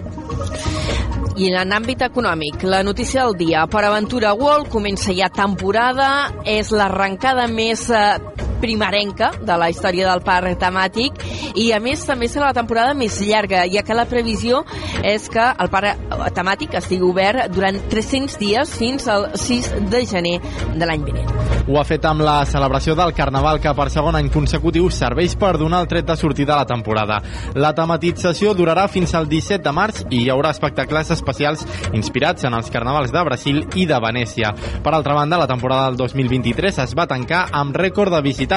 I 1.34 1.48
en 1.50 1.72
àmbit 1.74 2.04
econòmic, 2.06 2.62
la 2.62 2.84
notícia 2.86 3.24
del 3.24 3.34
dia. 3.34 3.64
Per 3.66 3.80
Aventura 3.82 4.30
World 4.38 4.68
comença 4.70 5.10
ja 5.18 5.26
temporada, 5.34 6.30
és 6.46 6.70
l'arrencada 6.70 7.48
més 7.50 7.88
eh, 7.90 8.43
primerenca 8.64 9.30
de 9.40 9.58
la 9.60 9.68
història 9.72 10.08
del 10.08 10.24
parc 10.24 10.56
temàtic 10.60 11.20
i 11.60 11.70
a 11.76 11.80
més 11.84 12.04
també 12.08 12.30
serà 12.32 12.48
la 12.50 12.56
temporada 12.56 12.96
més 12.96 13.20
llarga, 13.20 13.64
ja 13.70 13.84
que 13.84 13.96
la 13.96 14.08
previsió 14.08 14.64
és 15.04 15.28
que 15.32 15.44
el 15.44 15.70
parc 15.72 16.32
temàtic 16.36 16.78
estigui 16.80 17.04
obert 17.04 17.52
durant 17.52 17.78
300 17.92 18.38
dies 18.40 18.76
fins 18.78 19.08
al 19.12 19.30
6 19.36 19.72
de 19.92 20.04
gener 20.08 20.38
de 20.74 20.88
l'any 20.88 21.04
vinent. 21.04 21.34
Ho 21.64 21.78
ha 21.80 21.84
fet 21.88 22.04
amb 22.04 22.20
la 22.20 22.42
celebració 22.44 22.92
del 22.96 23.14
Carnaval 23.16 23.56
que 23.60 23.72
per 23.76 23.86
segon 23.92 24.18
any 24.18 24.26
consecutiu 24.32 24.90
serveix 24.92 25.32
per 25.40 25.54
donar 25.60 25.80
el 25.84 25.88
tret 25.88 26.04
de 26.04 26.16
sortida 26.20 26.52
a 26.52 26.58
la 26.60 26.68
temporada. 26.68 27.20
La 27.56 27.72
tematització 27.76 28.52
durarà 28.56 28.84
fins 28.92 29.14
al 29.16 29.28
17 29.30 29.64
de 29.64 29.72
març 29.72 30.02
i 30.10 30.24
hi 30.24 30.30
haurà 30.32 30.52
espectacles 30.52 31.12
especials 31.14 31.64
inspirats 31.96 32.44
en 32.44 32.56
els 32.58 32.68
carnavals 32.72 33.14
de 33.14 33.22
Brasil 33.24 33.62
i 33.80 33.86
de 33.88 34.00
Venècia. 34.00 34.52
Per 34.84 34.92
altra 34.92 35.16
banda, 35.16 35.40
la 35.40 35.48
temporada 35.48 35.88
del 35.88 35.96
2023 36.02 36.82
es 36.84 36.94
va 36.96 37.08
tancar 37.08 37.46
amb 37.52 37.76
rècord 37.76 38.12
de 38.12 38.20
visitants. 38.20 38.53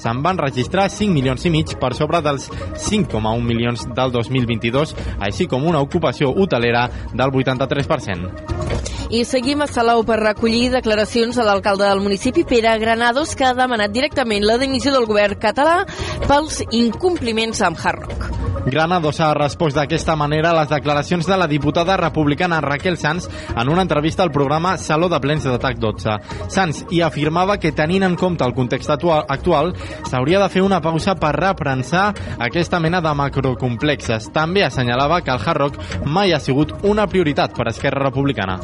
Se'n 0.00 0.22
van 0.22 0.38
registrar 0.38 0.88
5 0.90 1.10
milions 1.12 1.44
i 1.44 1.50
mig 1.50 1.74
per 1.80 1.92
sobre 1.98 2.22
dels 2.22 2.46
5,1 2.50 3.42
milions 3.42 3.86
del 3.96 4.14
2022, 4.14 4.94
així 5.18 5.48
com 5.50 5.66
una 5.66 5.82
ocupació 5.82 6.30
hotelera 6.30 6.86
del 7.12 7.34
83%. 7.34 8.79
I 9.10 9.24
seguim 9.26 9.58
a 9.58 9.66
Salou 9.66 10.04
per 10.06 10.20
recollir 10.20 10.68
declaracions 10.70 11.34
de 11.34 11.42
l'alcalde 11.42 11.82
del 11.82 11.98
municipi, 11.98 12.44
Pere 12.46 12.76
Granados, 12.78 13.34
que 13.34 13.48
ha 13.48 13.56
demanat 13.58 13.90
directament 13.90 14.46
la 14.46 14.54
dimissió 14.60 14.92
del 14.94 15.08
govern 15.10 15.34
català 15.42 15.80
pels 16.28 16.60
incompliments 16.70 17.58
amb 17.66 17.82
Hard. 17.82 18.30
Granados 18.70 19.18
ha 19.18 19.32
respost 19.34 19.74
d'aquesta 19.74 20.14
manera 20.20 20.50
a 20.52 20.58
les 20.60 20.68
declaracions 20.70 21.26
de 21.26 21.36
la 21.36 21.48
diputada 21.50 21.96
republicana 21.96 22.60
Raquel 22.60 22.98
Sanz 22.98 23.26
en 23.56 23.68
una 23.68 23.82
entrevista 23.82 24.22
al 24.22 24.30
programa 24.30 24.76
Saló 24.78 25.08
de 25.08 25.18
Plens 25.18 25.44
de 25.44 25.58
TAC 25.58 25.78
12. 25.78 26.16
Sanz 26.48 26.84
hi 26.90 27.00
afirmava 27.02 27.58
que 27.58 27.72
tenint 27.72 28.04
en 28.06 28.14
compte 28.20 28.44
el 28.44 28.54
context 28.54 28.90
actual 28.90 29.74
s'hauria 30.06 30.38
de 30.44 30.50
fer 30.52 30.62
una 30.62 30.80
pausa 30.80 31.16
per 31.16 31.32
reprensar 31.34 32.12
aquesta 32.38 32.78
mena 32.78 33.00
de 33.00 33.14
macrocomplexes. 33.14 34.30
També 34.30 34.62
assenyalava 34.62 35.22
que 35.22 35.32
el 35.34 35.40
Hard 35.40 35.64
Rock 35.64 36.04
mai 36.04 36.32
ha 36.32 36.40
sigut 36.40 36.76
una 36.84 37.08
prioritat 37.08 37.56
per 37.56 37.72
Esquerra 37.72 38.04
Republicana. 38.10 38.60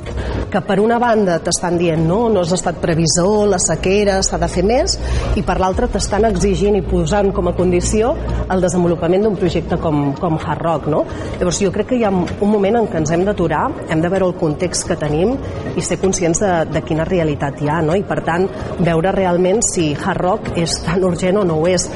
Que 0.52 0.62
per 0.64 0.78
una 0.80 0.98
banda 1.02 1.38
t'estan 1.42 1.76
dient 1.80 2.04
no, 2.06 2.26
no 2.32 2.42
has 2.44 2.52
estat 2.54 2.78
previsor, 2.82 3.48
la 3.50 3.58
sequera, 3.62 4.20
s'ha 4.24 4.38
de 4.40 4.48
fer 4.50 4.64
més, 4.66 4.96
i 5.36 5.44
per 5.46 5.58
l'altra 5.60 5.88
t'estan 5.90 6.28
exigint 6.28 6.78
i 6.78 6.84
posant 6.86 7.32
com 7.36 7.50
a 7.50 7.54
condició 7.56 8.12
el 8.52 8.62
desenvolupament 8.62 9.26
d'un 9.26 9.36
projecte 9.38 9.78
com, 9.82 10.12
com 10.18 10.38
Hard 10.38 10.62
Rock, 10.62 10.88
no? 10.92 11.02
Llavors 11.40 11.60
jo 11.62 11.72
crec 11.74 11.90
que 11.92 12.00
hi 12.00 12.06
ha 12.06 12.12
un 12.12 12.50
moment 12.50 12.80
en 12.80 12.88
què 12.90 13.00
ens 13.02 13.12
hem 13.14 13.24
d'aturar, 13.26 13.64
hem 13.90 14.02
de 14.02 14.12
veure 14.12 14.30
el 14.30 14.36
context 14.40 14.86
que 14.88 14.98
tenim 15.00 15.34
i 15.76 15.84
ser 15.84 16.00
conscients 16.02 16.42
de, 16.42 16.52
de 16.70 16.82
quina 16.86 17.06
realitat 17.08 17.62
hi 17.62 17.70
ha, 17.70 17.80
no? 17.84 17.96
I 17.98 18.06
per 18.06 18.20
tant, 18.26 18.48
veure 18.80 19.14
realment 19.16 19.62
si 19.66 19.90
Hard 19.96 20.22
Rock 20.22 20.52
és 20.62 20.78
tan 20.86 21.04
urgent 21.06 21.42
o 21.42 21.46
no 21.48 21.60
ho 21.60 21.68
és. 21.70 21.88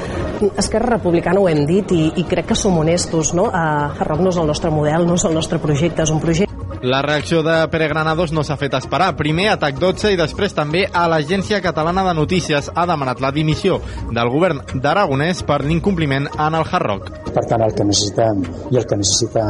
Esquerra 0.51 0.97
Republicana 0.97 1.41
ho 1.41 1.49
hem 1.51 1.67
dit 1.69 1.93
i, 1.97 2.05
i 2.21 2.27
crec 2.29 2.51
que 2.53 2.59
som 2.59 2.79
honestos, 2.81 3.35
no? 3.37 3.51
Uh, 3.51 3.91
Hard 3.97 4.09
Rock 4.15 4.25
no 4.27 4.35
és 4.35 4.41
el 4.41 4.49
nostre 4.51 4.73
model, 4.75 5.07
no 5.09 5.21
és 5.21 5.29
el 5.29 5.37
nostre 5.37 5.61
projecte, 5.63 6.07
és 6.07 6.15
un 6.15 6.23
projecte 6.23 6.51
la 6.81 7.03
reacció 7.03 7.43
de 7.43 7.69
Pere 7.69 7.89
Granados 7.89 8.30
no 8.33 8.45
s'ha 8.47 8.57
fet 8.61 8.75
esperar. 8.79 9.13
Primer 9.19 9.49
a 9.53 9.59
TAC12 9.61 10.15
i 10.15 10.19
després 10.21 10.55
també 10.57 10.85
a 10.87 11.07
l'Agència 11.11 11.61
Catalana 11.65 12.05
de 12.07 12.15
Notícies 12.19 12.71
ha 12.75 12.87
demanat 12.89 13.21
la 13.23 13.33
dimissió 13.35 13.81
del 14.11 14.31
govern 14.33 14.63
d'Aragonès 14.75 15.43
per 15.47 15.61
l'incompliment 15.65 16.29
en 16.31 16.59
el 16.59 16.67
Hard 16.67 16.87
Rock. 16.87 17.11
Per 17.31 17.45
tant, 17.47 17.63
el 17.63 17.75
que 17.77 17.87
necessitem 17.87 18.43
i 18.71 18.79
el 18.81 18.87
que 18.91 18.99
necessita 18.99 19.45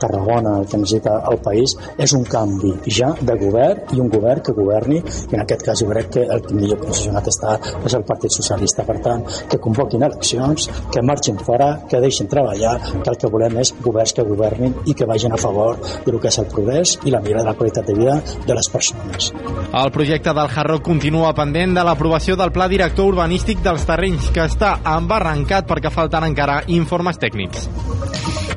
Tarragona, 0.00 0.58
el 0.60 0.68
que 0.70 0.80
necessita 0.80 1.18
el 1.30 1.38
país 1.44 1.76
és 2.00 2.14
un 2.16 2.24
canvi 2.24 2.72
ja 2.98 3.12
de 3.20 3.36
govern 3.40 3.96
i 3.96 4.00
un 4.00 4.08
govern 4.12 4.42
que 4.44 4.54
governi 4.56 5.00
i 5.00 5.36
en 5.36 5.42
aquest 5.42 5.64
cas 5.66 5.82
jo 5.82 5.90
crec 5.90 6.12
que 6.16 6.24
el 6.24 6.44
millor 6.56 6.80
posicionat 6.84 7.28
està 7.32 7.56
és 7.84 7.96
el 7.96 8.06
Partit 8.08 8.32
Socialista. 8.32 8.84
Per 8.86 8.98
tant, 9.04 9.24
que 9.50 9.60
convoquin 9.62 10.04
eleccions, 10.06 10.68
que 10.92 11.02
marxin 11.02 11.38
fora, 11.38 11.72
que 11.90 12.00
deixin 12.00 12.28
treballar, 12.32 12.76
que 13.02 13.10
el 13.12 13.20
que 13.20 13.30
volem 13.32 13.60
és 13.62 13.72
governs 13.84 14.14
que 14.16 14.26
governin 14.26 14.76
i 14.86 14.94
que 14.94 15.08
vagin 15.08 15.34
a 15.34 15.40
favor 15.40 15.80
del 16.06 16.20
que 16.20 16.30
és 16.32 16.38
el 16.42 16.48
progrés 16.52 16.96
i 17.04 17.12
la 17.14 17.20
millora 17.20 17.44
de 17.44 17.50
la 17.50 17.56
qualitat 17.58 17.86
de 17.86 17.96
vida 17.98 18.16
de 18.46 18.56
les 18.56 18.70
persones. 18.72 19.30
El 19.72 19.92
projecte 19.94 20.34
del 20.36 20.50
Hard 20.50 20.82
continua 20.86 21.34
pendent 21.36 21.76
de 21.76 21.84
l'aprovació 21.86 22.36
del 22.36 22.52
Pla 22.54 22.68
Director 22.72 23.12
Urbanístic 23.12 23.62
dels 23.64 23.86
Terrenys, 23.88 24.30
que 24.34 24.46
està 24.46 24.76
embarrancat 24.96 25.68
perquè 25.68 25.92
falten 25.94 26.30
encara 26.30 26.62
informes 26.80 27.20
tècnics. 27.22 27.68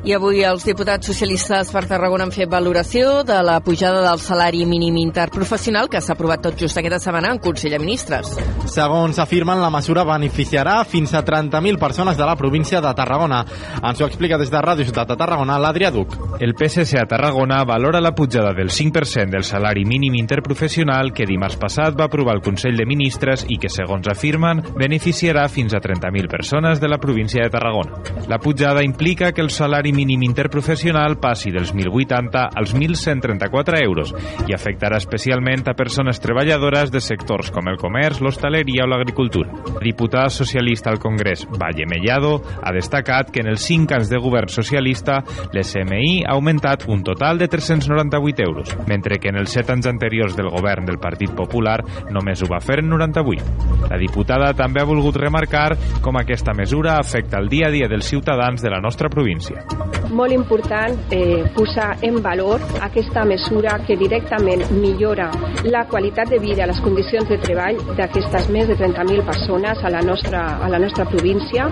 I 0.00 0.14
avui 0.16 0.38
els 0.48 0.62
diputats 0.64 1.10
socialistes 1.10 1.68
per 1.74 1.82
Tarragona 1.84 2.24
han 2.24 2.30
fet 2.32 2.48
valoració 2.48 3.20
de 3.28 3.36
la 3.44 3.58
pujada 3.60 4.00
del 4.06 4.20
salari 4.24 4.62
mínim 4.64 4.96
interprofessional 4.96 5.90
que 5.92 6.00
s'ha 6.00 6.14
aprovat 6.16 6.40
tot 6.46 6.56
just 6.56 6.78
aquesta 6.80 7.02
setmana 7.02 7.34
en 7.34 7.40
Consell 7.44 7.74
de 7.76 7.80
Ministres. 7.82 8.30
Segons 8.64 9.20
afirmen, 9.20 9.60
la 9.60 9.68
mesura 9.68 10.06
beneficiarà 10.08 10.78
fins 10.88 11.12
a 11.12 11.20
30.000 11.20 11.76
persones 11.78 12.16
de 12.16 12.24
la 12.24 12.36
província 12.36 12.80
de 12.80 12.94
Tarragona. 12.96 13.42
Ens 13.82 14.00
ho 14.00 14.06
explica 14.06 14.38
des 14.40 14.48
de 14.48 14.62
Ràdio 14.64 14.86
Ciutat 14.88 15.12
de 15.12 15.18
Tarragona, 15.20 15.58
l'Adrià 15.60 15.92
Duc. 15.92 16.16
El 16.40 16.56
PSC 16.56 16.96
a 16.96 17.04
Tarragona 17.04 17.60
valora 17.68 18.00
la 18.00 18.14
pujada 18.16 18.54
del 18.56 18.72
5% 18.72 19.36
del 19.36 19.44
salari 19.44 19.84
mínim 19.84 20.16
interprofessional 20.16 21.12
que 21.12 21.28
dimarts 21.28 21.60
passat 21.60 21.92
va 21.92 22.08
aprovar 22.08 22.38
el 22.38 22.42
Consell 22.46 22.80
de 22.80 22.88
Ministres 22.88 23.44
i 23.48 23.60
que, 23.60 23.68
segons 23.68 24.08
afirmen, 24.08 24.64
beneficiarà 24.80 25.44
fins 25.52 25.76
a 25.76 25.84
30.000 25.84 26.32
persones 26.32 26.80
de 26.80 26.88
la 26.88 26.98
província 26.98 27.44
de 27.44 27.52
Tarragona. 27.52 28.00
La 28.32 28.40
pujada 28.40 28.82
implica 28.82 29.32
que 29.32 29.44
el 29.44 29.50
salari 29.50 29.89
mínim 29.92 30.22
interprofessional 30.26 31.16
passi 31.20 31.52
dels 31.54 31.74
1.080 31.74 32.46
als 32.56 32.74
1.134 32.74 33.80
euros 33.84 34.14
i 34.48 34.54
afectarà 34.54 34.98
especialment 35.00 35.66
a 35.68 35.74
persones 35.78 36.20
treballadores 36.20 36.90
de 36.92 37.00
sectors 37.00 37.50
com 37.54 37.68
el 37.70 37.78
comerç, 37.80 38.20
l'hostaleria 38.20 38.84
o 38.84 38.90
l'agricultura. 38.90 39.50
La 39.74 39.84
diputada 39.84 40.28
socialista 40.30 40.90
al 40.90 40.98
Congrés, 40.98 41.46
Valle 41.50 41.86
Mellado, 41.88 42.40
ha 42.62 42.72
destacat 42.72 43.30
que 43.30 43.44
en 43.44 43.50
els 43.52 43.64
5 43.66 43.96
anys 43.96 44.10
de 44.10 44.20
govern 44.20 44.48
socialista 44.52 45.20
l'SMI 45.52 46.24
ha 46.26 46.34
augmentat 46.34 46.86
un 46.88 47.04
total 47.06 47.38
de 47.38 47.48
398 47.48 48.42
euros, 48.46 48.76
mentre 48.86 49.18
que 49.18 49.30
en 49.30 49.40
els 49.40 49.52
7 49.56 49.76
anys 49.76 49.90
anteriors 49.90 50.36
del 50.36 50.50
govern 50.50 50.86
del 50.86 51.00
Partit 51.00 51.34
Popular 51.36 51.80
només 52.10 52.42
ho 52.42 52.50
va 52.50 52.60
fer 52.60 52.80
en 52.84 52.90
98. 52.90 53.88
La 53.90 53.98
diputada 54.00 54.52
també 54.56 54.82
ha 54.82 54.88
volgut 54.88 55.16
remarcar 55.16 55.74
com 56.00 56.18
aquesta 56.20 56.54
mesura 56.56 56.98
afecta 56.98 57.38
el 57.38 57.48
dia 57.48 57.68
a 57.68 57.74
dia 57.74 57.88
dels 57.88 58.08
ciutadans 58.08 58.62
de 58.62 58.70
la 58.70 58.80
nostra 58.80 59.08
província. 59.08 59.64
Molt 60.10 60.34
important 60.34 60.96
eh, 61.14 61.44
posar 61.54 61.92
en 62.02 62.18
valor 62.22 62.62
aquesta 62.82 63.24
mesura 63.24 63.78
que 63.86 63.96
directament 63.96 64.64
millora 64.74 65.30
la 65.64 65.84
qualitat 65.86 66.30
de 66.30 66.40
vida, 66.42 66.66
les 66.66 66.80
condicions 66.82 67.28
de 67.28 67.38
treball 67.38 67.78
d'aquestes 67.98 68.48
més 68.50 68.66
de 68.68 68.76
30.000 68.78 69.24
persones 69.26 69.84
a 69.84 69.92
la 69.92 70.02
nostra, 70.02 70.42
a 70.58 70.68
la 70.72 70.80
nostra 70.82 71.06
província 71.06 71.68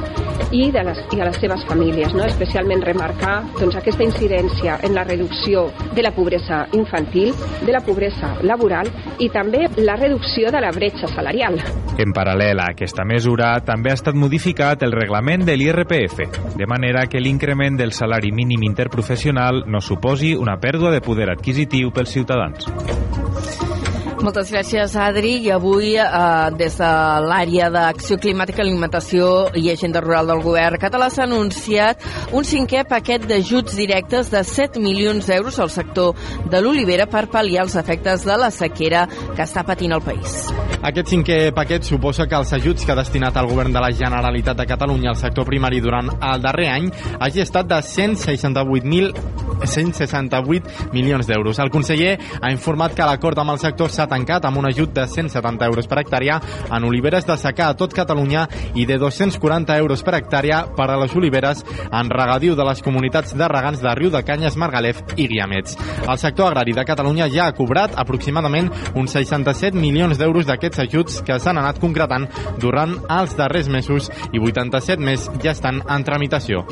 i, 0.52 0.68
de 0.70 0.84
les, 0.86 1.00
i 1.16 1.20
a 1.20 1.28
les 1.28 1.40
seves 1.42 1.64
famílies. 1.68 2.14
No? 2.14 2.24
Especialment 2.28 2.84
remarcar 2.86 3.40
doncs, 3.58 3.76
aquesta 3.80 4.06
incidència 4.06 4.78
en 4.86 4.94
la 4.94 5.04
reducció 5.08 5.66
de 5.94 6.04
la 6.06 6.14
pobresa 6.14 6.64
infantil, 6.78 7.34
de 7.64 7.74
la 7.74 7.82
pobresa 7.84 8.36
laboral 8.46 8.90
i 9.18 9.30
també 9.34 9.66
la 9.82 9.98
reducció 9.98 10.52
de 10.54 10.62
la 10.62 10.70
bretxa 10.74 11.10
salarial. 11.10 11.58
En 11.98 12.12
paral·lel 12.14 12.60
a 12.62 12.68
aquesta 12.76 13.02
mesura, 13.02 13.56
també 13.66 13.90
ha 13.90 13.98
estat 13.98 14.14
modificat 14.14 14.84
el 14.86 14.94
reglament 14.94 15.42
de 15.48 15.56
l'IRPF, 15.58 16.20
de 16.54 16.68
manera 16.70 17.08
que 17.10 17.18
l'increment 17.18 17.74
del 17.80 17.90
salari 17.98 18.30
mínim 18.32 18.62
interprofessional 18.62 19.64
no 19.66 19.82
suposi 19.82 20.36
una 20.38 20.58
pèrdua 20.62 20.94
de 20.94 21.02
poder 21.02 21.32
adquisitiu 21.34 21.90
pels 21.90 22.14
ciutadans. 22.14 23.77
Moltes 24.18 24.48
gràcies, 24.50 24.94
Adri. 24.98 25.36
I 25.46 25.50
avui, 25.54 25.92
eh, 25.94 26.50
des 26.58 26.76
de 26.76 26.90
l'àrea 27.22 27.68
d'Acció 27.70 28.16
Climàtica, 28.18 28.62
Alimentació 28.64 29.50
i 29.54 29.70
Agenda 29.70 30.00
Rural 30.00 30.26
del 30.26 30.42
Govern 30.42 30.78
català, 30.78 31.08
s'ha 31.08 31.22
anunciat 31.22 32.02
un 32.32 32.42
cinquè 32.42 32.84
paquet 32.88 33.26
d'ajuts 33.28 33.76
directes 33.76 34.30
de 34.30 34.42
7 34.42 34.80
milions 34.80 35.24
d'euros 35.26 35.58
al 35.60 35.70
sector 35.70 36.14
de 36.50 36.60
l'olivera 36.60 37.06
per 37.06 37.28
pal·liar 37.30 37.62
els 37.62 37.76
efectes 37.76 38.24
de 38.24 38.36
la 38.36 38.50
sequera 38.50 39.06
que 39.36 39.42
està 39.42 39.64
patint 39.64 39.92
el 39.92 40.02
país. 40.02 40.50
Aquest 40.82 41.08
cinquè 41.14 41.54
paquet 41.54 41.84
suposa 41.84 42.26
que 42.26 42.34
els 42.34 42.52
ajuts 42.52 42.84
que 42.84 42.92
ha 42.92 42.98
destinat 42.98 43.36
el 43.36 43.46
govern 43.46 43.72
de 43.72 43.80
la 43.80 43.92
Generalitat 43.92 44.56
de 44.56 44.66
Catalunya 44.66 45.10
al 45.10 45.16
sector 45.16 45.46
primari 45.46 45.80
durant 45.80 46.10
el 46.20 46.42
darrer 46.42 46.68
any 46.74 46.90
hagi 47.20 47.40
estat 47.40 47.66
de 47.66 47.76
168.000 47.76 49.38
168 49.66 50.92
milions 50.92 51.26
d'euros. 51.26 51.58
El 51.58 51.70
conseller 51.70 52.18
ha 52.40 52.52
informat 52.52 52.94
que 52.94 53.06
l'acord 53.06 53.38
amb 53.38 53.54
el 53.54 53.62
sector 53.62 53.90
s'ha 53.90 54.07
tancat 54.08 54.44
amb 54.48 54.58
un 54.60 54.68
ajut 54.68 54.92
de 54.94 55.06
170 55.06 55.68
euros 55.68 55.86
per 55.88 56.00
hectàrea 56.02 56.40
en 56.68 56.86
oliveres 56.88 57.26
de 57.28 57.36
secà 57.40 57.68
a 57.68 57.76
tot 57.78 57.94
Catalunya 57.94 58.46
i 58.74 58.86
de 58.88 58.98
240 58.98 59.76
euros 59.78 60.02
per 60.02 60.16
hectàrea 60.18 60.64
per 60.76 60.88
a 60.90 60.98
les 61.00 61.14
oliveres 61.16 61.64
en 61.88 62.10
regadiu 62.10 62.56
de 62.56 62.66
les 62.68 62.82
comunitats 62.82 63.36
de 63.36 63.48
regants 63.48 63.82
de 63.82 63.94
Riu 63.94 64.10
de 64.10 64.22
Canyes, 64.24 64.56
Margalef 64.56 65.02
i 65.16 65.28
Guiamets. 65.28 65.78
El 66.08 66.18
sector 66.18 66.48
agrari 66.48 66.74
de 66.76 66.84
Catalunya 66.88 67.28
ja 67.32 67.48
ha 67.48 67.56
cobrat 67.56 67.94
aproximadament 67.96 68.70
uns 68.94 69.14
67 69.16 69.76
milions 69.76 70.18
d'euros 70.18 70.48
d'aquests 70.48 70.84
ajuts 70.86 71.22
que 71.26 71.38
s'han 71.38 71.60
anat 71.60 71.80
concretant 71.82 72.28
durant 72.60 72.96
els 73.20 73.36
darrers 73.38 73.68
mesos 73.68 74.10
i 74.32 74.40
87 74.40 75.02
més 75.04 75.28
ja 75.42 75.52
estan 75.52 75.82
en 75.88 76.04
tramitació. 76.04 76.64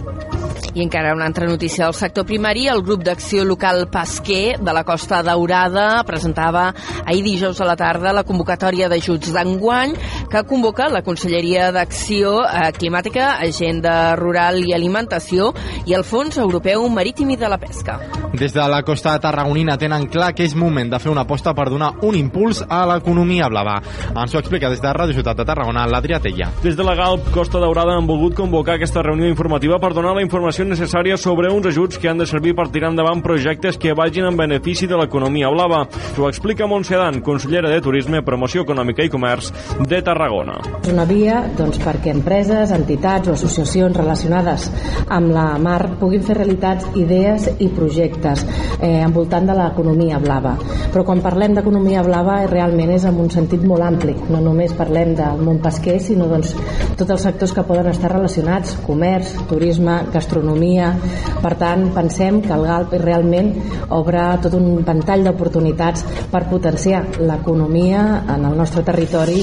I 0.76 0.82
encara 0.84 1.14
una 1.14 1.26
altra 1.26 1.47
notícia 1.47 1.84
del 1.84 1.95
sector 1.95 2.26
primari. 2.28 2.66
El 2.68 2.82
grup 2.84 3.05
d'acció 3.05 3.45
local 3.49 3.87
Pesquer 3.93 4.59
de 4.61 4.72
la 4.76 4.84
Costa 4.84 5.22
Daurada 5.24 6.03
presentava 6.05 6.66
ahir 7.05 7.22
dijous 7.27 7.61
a 7.61 7.66
la 7.66 7.77
tarda 7.79 8.14
la 8.14 8.24
convocatòria 8.27 8.89
d'ajuts 8.89 9.33
d'enguany 9.35 9.95
que 10.31 10.45
convoca 10.47 10.89
la 10.93 11.03
Conselleria 11.07 11.72
d'Acció 11.74 12.39
eh, 12.47 12.70
Climàtica, 12.77 13.37
Agenda 13.43 14.14
Rural 14.18 14.62
i 14.62 14.74
Alimentació 14.77 15.51
i 15.87 15.97
el 15.97 16.07
Fons 16.07 16.39
Europeu 16.39 16.87
Marítim 16.93 17.35
i 17.35 17.39
de 17.41 17.51
la 17.51 17.59
Pesca. 17.59 17.99
Des 18.37 18.53
de 18.55 18.64
la 18.68 18.83
costa 18.87 19.16
tarragonina 19.22 19.79
tenen 19.81 20.07
clar 20.12 20.33
que 20.37 20.45
és 20.47 20.55
moment 20.55 20.91
de 20.93 21.01
fer 21.03 21.11
una 21.11 21.24
aposta 21.27 21.55
per 21.57 21.68
donar 21.72 21.93
un 22.07 22.16
impuls 22.18 22.62
a 22.68 22.83
l'economia 22.91 23.49
blava. 23.51 23.79
Ens 24.12 24.35
ho 24.35 24.41
explica 24.41 24.70
des 24.70 24.83
de 24.83 24.93
Ràdio 24.93 25.16
Ciutat 25.16 25.39
de 25.41 25.47
Tarragona, 25.49 25.87
l'Adrià 25.91 26.20
Tella. 26.22 26.51
Des 26.62 26.77
de 26.77 26.85
la 26.87 26.95
GALP 26.99 27.31
Costa 27.35 27.62
Daurada 27.62 27.97
han 27.97 28.07
volgut 28.07 28.37
convocar 28.37 28.77
aquesta 28.77 29.03
reunió 29.03 29.29
informativa 29.31 29.81
per 29.83 29.93
donar 29.97 30.14
la 30.16 30.24
informació 30.24 30.66
necessària 30.68 31.16
sobre 31.16 31.51
uns 31.53 31.70
ajuts 31.72 31.99
que 31.99 32.11
han 32.11 32.20
de 32.20 32.27
servir 32.29 32.55
per 32.55 32.68
tirar 32.74 32.93
endavant 32.93 33.22
projectes 33.24 33.79
que 33.79 33.95
vagin 33.97 34.29
en 34.29 34.37
benefici 34.37 34.87
de 34.87 34.99
l'economia 35.01 35.51
blava. 35.51 35.87
Ho 36.18 36.29
explica 36.29 36.68
Montse 36.68 36.97
Dan, 36.97 37.16
consellera 37.25 37.71
de 37.71 37.81
Turisme, 37.85 38.23
Promoció 38.27 38.64
Econòmica 38.67 39.05
i 39.05 39.12
Comerç 39.12 39.53
de 39.89 40.01
Tarragona. 40.05 40.59
És 40.83 40.91
una 40.93 41.07
via 41.09 41.43
doncs, 41.59 41.79
perquè 41.83 42.12
empreses, 42.14 42.73
entitats 42.75 43.29
o 43.31 43.37
associacions 43.37 43.97
relacionades 43.97 44.69
amb 45.12 45.33
la 45.35 45.47
mar 45.62 45.97
puguin 46.01 46.25
fer 46.27 46.39
realitats 46.39 46.89
idees 46.99 47.49
i 47.62 47.69
projectes 47.75 48.45
eh, 48.81 49.03
envoltant 49.05 49.47
de 49.49 49.57
l'economia 49.57 50.21
blava. 50.23 50.57
Però 50.93 51.05
quan 51.07 51.23
parlem 51.25 51.57
d'economia 51.57 52.05
blava 52.07 52.41
eh, 52.43 52.51
realment 52.51 52.93
és 52.97 53.07
en 53.09 53.21
un 53.23 53.31
sentit 53.33 53.64
molt 53.67 53.85
ampli. 53.87 54.17
No 54.33 54.41
només 54.45 54.75
parlem 54.77 55.14
del 55.19 55.43
món 55.45 55.61
pesquer, 55.64 55.99
sinó 56.03 56.29
doncs, 56.31 56.55
tots 56.97 57.12
els 57.12 57.27
sectors 57.29 57.55
que 57.57 57.67
poden 57.67 57.91
estar 57.93 58.11
relacionats, 58.12 58.77
comerç, 58.87 59.33
turisme, 59.51 60.01
gastronomia. 60.12 60.93
Per 61.43 61.55
tant, 61.61 61.89
pensem 61.95 62.41
que 62.45 62.55
el 62.57 62.67
GALP 62.67 62.97
realment 63.03 63.53
obre 63.95 64.25
tot 64.43 64.57
un 64.59 64.83
ventall 64.87 65.25
d'oportunitats 65.27 66.05
per 66.33 66.47
potenciar 66.51 67.06
l'economia 67.19 68.23
en 68.29 68.45
el 68.45 68.57
nostre 68.57 68.83
territori. 68.87 69.43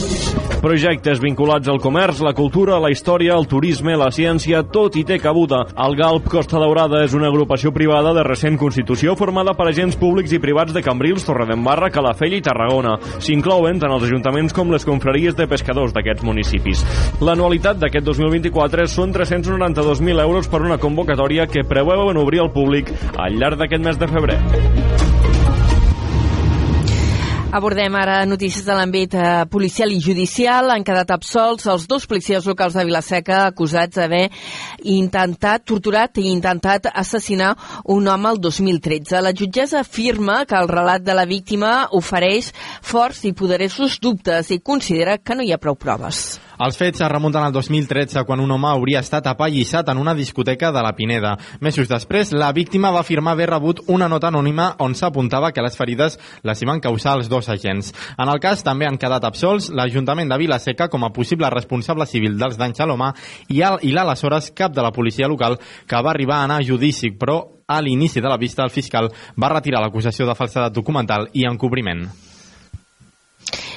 Projectes 0.63 1.19
vinculats 1.19 1.67
al 1.67 1.81
comerç, 1.83 2.21
la 2.23 2.31
cultura, 2.33 2.77
la 2.79 2.91
història, 2.93 3.35
el 3.35 3.49
turisme, 3.51 3.97
la 3.99 4.07
ciència, 4.15 4.61
tot 4.63 4.95
hi 4.95 5.03
té 5.03 5.17
cabuda. 5.19 5.63
El 5.85 5.97
GALP 5.99 6.29
Costa 6.31 6.61
Daurada 6.61 7.01
és 7.03 7.15
una 7.17 7.27
agrupació 7.27 7.73
privada 7.75 8.13
de 8.15 8.23
recent 8.23 8.55
constitució 8.61 9.17
formada 9.19 9.55
per 9.57 9.67
agents 9.67 9.97
públics 9.99 10.31
i 10.31 10.39
privats 10.39 10.71
de 10.71 10.83
Cambrils, 10.85 11.25
Torredembarra, 11.27 11.91
Calafell 11.91 12.37
i 12.37 12.41
Tarragona. 12.45 12.95
S'inclouen 13.19 13.81
tant 13.83 13.91
els 13.91 14.07
ajuntaments 14.07 14.55
com 14.55 14.71
les 14.71 14.87
confraries 14.87 15.35
de 15.35 15.49
pescadors 15.51 15.91
d'aquests 15.91 16.23
municipis. 16.23 16.85
L'anualitat 17.19 17.83
d'aquest 17.83 18.07
2024 18.07 18.87
són 18.87 19.11
392.000 19.15 20.23
euros 20.23 20.47
per 20.47 20.63
una 20.63 20.79
convocatòria 20.79 21.49
que 21.51 21.67
preveuen 21.67 22.23
obrir 22.23 22.39
al 22.43 22.53
públic 22.55 22.95
al 23.17 23.35
llarg 23.35 23.59
d'aquest 23.59 23.83
mes 23.83 23.99
de 23.99 24.11
febrer. 24.15 24.39
Abordem 27.53 27.93
ara 27.93 28.23
notícies 28.25 28.65
de 28.65 28.73
l'àmbit 28.73 29.13
eh, 29.13 29.23
policial 29.45 29.91
i 29.93 29.99
judicial. 30.01 30.71
Han 30.73 30.81
quedat 30.81 31.11
absolts 31.13 31.67
els 31.69 31.83
dos 31.85 32.07
policies 32.09 32.47
locals 32.49 32.73
de 32.73 32.81
Vilaseca 32.87 33.43
acusats 33.51 33.99
d'haver 33.99 34.23
intentat, 34.89 35.61
torturat 35.69 36.17
i 36.17 36.31
intentat 36.31 36.89
assassinar 36.89 37.51
un 37.93 38.09
home 38.09 38.31
el 38.31 38.41
2013. 38.41 39.21
La 39.21 39.35
jutgessa 39.37 39.83
afirma 39.83 40.39
que 40.49 40.57
el 40.57 40.71
relat 40.71 41.05
de 41.05 41.13
la 41.13 41.27
víctima 41.29 41.75
ofereix 41.93 42.49
forts 42.81 43.21
i 43.29 43.35
poderosos 43.37 43.99
dubtes 44.01 44.49
i 44.49 44.57
considera 44.57 45.19
que 45.21 45.37
no 45.37 45.45
hi 45.45 45.53
ha 45.53 45.61
prou 45.61 45.77
proves. 45.77 46.39
Els 46.61 46.77
fets 46.77 47.01
es 47.01 47.09
remunten 47.09 47.41
al 47.41 47.53
2013, 47.53 48.21
quan 48.27 48.41
un 48.43 48.51
home 48.53 48.67
hauria 48.69 49.01
estat 49.01 49.25
apallissat 49.31 49.87
en 49.89 49.97
una 49.97 50.13
discoteca 50.13 50.71
de 50.71 50.83
la 50.85 50.93
Pineda. 50.93 51.33
Mesos 51.61 51.89
després, 51.89 52.33
la 52.33 52.51
víctima 52.53 52.91
va 52.93 53.01
afirmar 53.01 53.33
haver 53.33 53.49
rebut 53.49 53.81
una 53.87 54.07
nota 54.07 54.29
anònima 54.29 54.75
on 54.85 54.93
s'apuntava 54.93 55.51
que 55.51 55.63
les 55.65 55.77
ferides 55.77 56.19
les 56.43 56.61
hi 56.61 56.69
van 56.69 56.81
causar 56.83 57.15
els 57.17 57.29
dos 57.29 57.49
agents. 57.49 57.93
En 58.17 58.29
el 58.29 58.41
cas 58.43 58.61
també 58.63 58.85
han 58.85 58.99
quedat 59.01 59.25
absolts 59.25 59.71
l'Ajuntament 59.73 60.29
de 60.29 60.37
Vilaseca 60.37 60.89
com 60.93 61.03
a 61.03 61.13
possible 61.13 61.49
responsable 61.49 62.05
civil 62.05 62.37
dels 62.37 62.59
danys 62.59 62.79
a 62.79 62.87
l'home 62.89 63.09
i, 63.49 63.63
l'aleshores 63.63 64.51
cap 64.53 64.73
de 64.73 64.85
la 64.85 64.91
policia 64.91 65.27
local 65.27 65.57
que 65.87 66.03
va 66.03 66.11
arribar 66.13 66.41
a 66.41 66.43
anar 66.49 66.61
a 66.61 66.67
judici, 66.67 67.11
però 67.17 67.41
a 67.67 67.81
l'inici 67.81 68.21
de 68.21 68.29
la 68.29 68.37
vista, 68.37 68.63
el 68.63 68.69
fiscal 68.69 69.09
va 69.39 69.49
retirar 69.49 69.81
l'acusació 69.81 70.27
de 70.27 70.37
falsedat 70.37 70.73
documental 70.73 71.29
i 71.33 71.47
encobriment. 71.49 72.07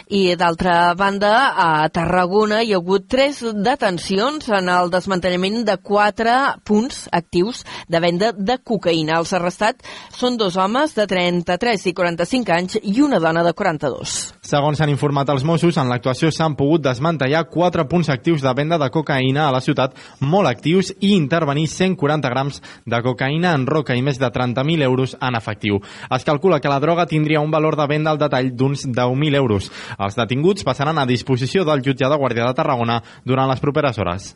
I 0.07 0.37
d'altra 0.39 0.95
banda, 0.95 1.33
a 1.59 1.89
Tarragona 1.91 2.61
hi 2.63 2.71
ha 2.71 2.79
hagut 2.79 3.09
tres 3.11 3.41
detencions 3.43 4.47
en 4.55 4.71
el 4.71 4.93
desmantellament 4.93 5.65
de 5.67 5.75
quatre 5.83 6.37
punts 6.63 7.09
actius 7.11 7.65
de 7.91 8.01
venda 8.05 8.31
de 8.31 8.59
cocaïna. 8.63 9.19
Els 9.19 9.35
arrestats 9.35 9.83
són 10.15 10.39
dos 10.39 10.55
homes 10.57 10.95
de 10.95 11.09
33 11.11 11.91
i 11.91 11.97
45 11.99 12.55
anys 12.55 12.79
i 12.85 13.01
una 13.03 13.19
dona 13.19 13.43
de 13.43 13.51
42. 13.53 14.36
Segons 14.47 14.79
s'han 14.79 14.93
informat 14.93 15.27
els 15.33 15.43
Mossos, 15.43 15.75
en 15.75 15.89
l'actuació 15.91 16.29
s'han 16.31 16.55
pogut 16.55 16.85
desmantellar 16.85 17.49
quatre 17.51 17.83
punts 17.91 18.07
actius 18.13 18.45
de 18.45 18.53
venda 18.55 18.77
de 18.79 18.87
cocaïna 18.95 19.49
a 19.49 19.51
la 19.51 19.59
ciutat, 19.59 19.97
molt 20.23 20.47
actius, 20.47 20.93
i 21.01 21.17
intervenir 21.17 21.65
140 21.67 22.31
grams 22.31 22.61
de 22.87 23.01
cocaïna 23.03 23.57
en 23.59 23.65
roca 23.67 23.97
i 23.99 24.05
més 24.07 24.21
de 24.23 24.31
30.000 24.31 24.87
euros 24.87 25.17
en 25.19 25.35
efectiu. 25.35 25.81
Es 26.15 26.23
calcula 26.23 26.61
que 26.63 26.71
la 26.71 26.79
droga 26.79 27.09
tindria 27.11 27.43
un 27.43 27.51
valor 27.51 27.75
de 27.75 27.89
venda 27.91 28.13
al 28.15 28.21
detall 28.21 28.53
d'uns 28.55 28.87
10.000 28.87 29.35
euros. 29.35 29.67
Els 29.99 30.15
detinguts 30.15 30.63
passaran 30.63 31.03
a 31.03 31.09
disposició 31.11 31.67
del 31.67 31.83
jutge 31.83 32.07
de 32.07 32.21
Guàrdia 32.23 32.47
de 32.47 32.55
Tarragona 32.55 33.01
durant 33.25 33.51
les 33.51 33.59
properes 33.59 33.99
hores. 33.99 34.31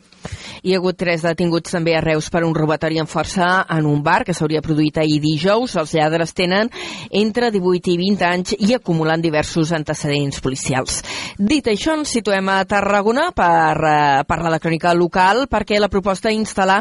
Hi 0.65 0.75
ha 0.75 0.83
hagut 0.83 0.99
tres 0.99 1.23
detinguts 1.23 1.71
també 1.71 1.95
a 1.95 2.03
Reus 2.03 2.33
per 2.35 2.43
un 2.45 2.57
robatori 2.59 2.99
en 2.99 3.07
força 3.07 3.63
en 3.71 3.87
un 3.87 4.03
bar 4.03 4.25
que 4.27 4.35
s'hauria 4.35 4.61
produït 4.61 4.99
ahir 4.99 5.23
dijous. 5.23 5.79
Els 5.79 5.95
lladres 5.95 6.35
tenen 6.35 6.69
entre 7.15 7.55
18 7.55 7.95
i 7.95 7.99
20 8.03 8.29
anys 8.33 8.59
i 8.59 8.75
acumulant 8.75 9.23
diversos 9.23 9.71
antecedents 9.71 10.00
policials. 10.41 11.01
Dit 11.39 11.67
això, 11.71 11.95
ens 11.99 12.13
situem 12.13 12.49
a 12.49 12.65
Tarragona 12.69 13.31
per 13.37 13.77
eh, 13.77 14.23
parlar 14.29 14.55
de 14.55 14.61
crònica 14.63 14.95
local 14.95 15.47
perquè 15.51 15.81
la 15.81 15.91
proposta 15.93 16.31
d'instal·lar 16.31 16.81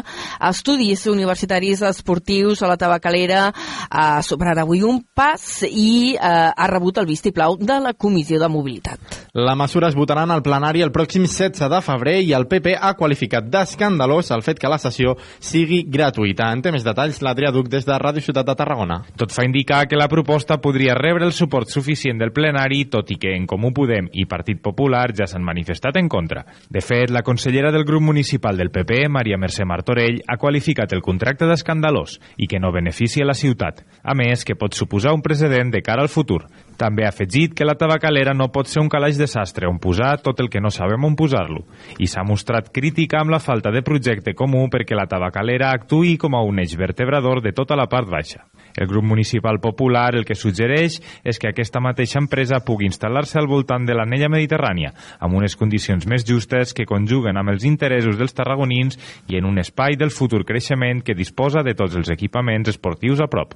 estudis 0.50 1.06
universitaris 1.10 1.82
esportius 1.82 2.62
a 2.62 2.70
la 2.70 2.78
tabacalera 2.80 3.50
ha 3.90 4.22
superat 4.22 4.58
avui 4.62 4.82
un 4.86 5.02
pas 5.14 5.62
i 5.68 6.14
eh, 6.14 6.20
ha 6.20 6.70
rebut 6.70 6.98
el 6.98 7.08
vistiplau 7.08 7.56
de 7.56 7.80
la 7.80 7.94
Comissió 7.94 8.40
de 8.40 8.48
Mobilitat. 8.48 9.00
La 9.34 9.54
mesura 9.54 9.88
es 9.88 9.96
votarà 9.96 10.24
en 10.26 10.34
el 10.34 10.42
plenari 10.42 10.82
el 10.82 10.92
pròxim 10.94 11.26
16 11.26 11.68
de 11.70 11.80
febrer 11.84 12.16
i 12.24 12.32
el 12.36 12.48
PP 12.50 12.74
ha 12.80 12.94
qualificat 12.98 13.46
d'escandalós 13.50 14.30
el 14.34 14.42
fet 14.46 14.58
que 14.58 14.70
la 14.70 14.78
sessió 14.78 15.16
sigui 15.38 15.84
gratuïta. 15.86 16.50
En 16.50 16.62
té 16.62 16.72
més 16.74 16.86
detalls 16.86 17.20
l'Adrià 17.22 17.52
Duc 17.54 17.68
des 17.70 17.86
de 17.86 17.98
Ràdio 18.00 18.24
Ciutat 18.24 18.48
de 18.48 18.56
Tarragona. 18.58 19.00
Tot 19.16 19.32
fa 19.34 19.44
indicar 19.46 19.84
que 19.88 19.98
la 19.98 20.08
proposta 20.08 20.58
podria 20.60 20.96
rebre 20.98 21.26
el 21.26 21.34
suport 21.36 21.70
suficient 21.70 22.18
del 22.20 22.34
plenari, 22.34 22.84
tot 22.90 23.09
i 23.10 23.18
que 23.20 23.34
en 23.36 23.46
Comú 23.50 23.72
Podem 23.76 24.08
i 24.12 24.26
Partit 24.30 24.60
Popular 24.62 25.10
ja 25.16 25.26
s'han 25.30 25.44
manifestat 25.46 25.98
en 26.00 26.08
contra. 26.08 26.44
De 26.70 26.82
fet, 26.84 27.10
la 27.10 27.24
consellera 27.26 27.72
del 27.74 27.84
grup 27.84 28.02
municipal 28.02 28.56
del 28.56 28.70
PP, 28.70 29.08
Maria 29.08 29.38
Mercè 29.38 29.66
Martorell, 29.66 30.22
ha 30.26 30.38
qualificat 30.38 30.92
el 30.94 31.02
contracte 31.02 31.48
d'escandalós 31.48 32.18
i 32.38 32.46
que 32.46 32.60
no 32.60 32.72
beneficia 32.72 33.26
la 33.26 33.34
ciutat. 33.34 33.84
A 34.02 34.14
més, 34.14 34.44
que 34.44 34.58
pot 34.58 34.74
suposar 34.74 35.14
un 35.14 35.22
precedent 35.22 35.70
de 35.74 35.82
cara 35.82 36.02
al 36.02 36.12
futur. 36.12 36.44
També 36.80 37.04
ha 37.04 37.10
afegit 37.12 37.52
que 37.52 37.66
la 37.68 37.74
tabacalera 37.76 38.32
no 38.32 38.46
pot 38.48 38.68
ser 38.70 38.80
un 38.80 38.88
calaix 38.88 39.18
de 39.20 39.26
sastre 39.28 39.68
on 39.68 39.76
posar 39.76 40.14
tot 40.24 40.38
el 40.40 40.48
que 40.48 40.62
no 40.64 40.70
sabem 40.72 41.02
on 41.04 41.16
posar-lo 41.18 41.66
i 42.00 42.06
s'ha 42.08 42.22
mostrat 42.24 42.70
crítica 42.72 43.18
amb 43.20 43.34
la 43.34 43.40
falta 43.44 43.68
de 43.74 43.82
projecte 43.84 44.32
comú 44.32 44.62
perquè 44.72 44.96
la 44.96 45.04
tabacalera 45.10 45.74
actuï 45.76 46.14
com 46.16 46.38
a 46.38 46.40
un 46.40 46.62
eix 46.62 46.72
vertebrador 46.80 47.42
de 47.44 47.52
tota 47.52 47.76
la 47.76 47.84
part 47.84 48.08
baixa. 48.08 48.46
El 48.80 48.88
grup 48.88 49.04
municipal 49.04 49.60
popular 49.60 50.14
el 50.16 50.24
que 50.24 50.38
suggereix 50.38 50.96
és 51.22 51.38
que 51.38 51.50
aquesta 51.50 51.82
mateixa 51.84 52.22
empresa 52.22 52.62
pugui 52.64 52.88
instal·lar-se 52.88 53.36
al 53.36 53.50
voltant 53.50 53.84
de 53.84 53.96
l'anella 53.98 54.30
mediterrània 54.32 54.94
amb 55.18 55.36
unes 55.36 55.58
condicions 55.60 56.06
més 56.08 56.24
justes 56.24 56.72
que 56.72 56.88
conjuguen 56.88 57.36
amb 57.36 57.52
els 57.52 57.66
interessos 57.68 58.16
dels 58.16 58.32
tarragonins 58.32 58.96
i 59.28 59.36
en 59.36 59.50
un 59.50 59.60
espai 59.60 60.00
del 60.00 60.16
futur 60.16 60.46
creixement 60.48 61.04
que 61.04 61.18
disposa 61.18 61.60
de 61.66 61.76
tots 61.76 62.00
els 62.00 62.08
equipaments 62.08 62.72
esportius 62.72 63.20
a 63.20 63.28
prop. 63.28 63.52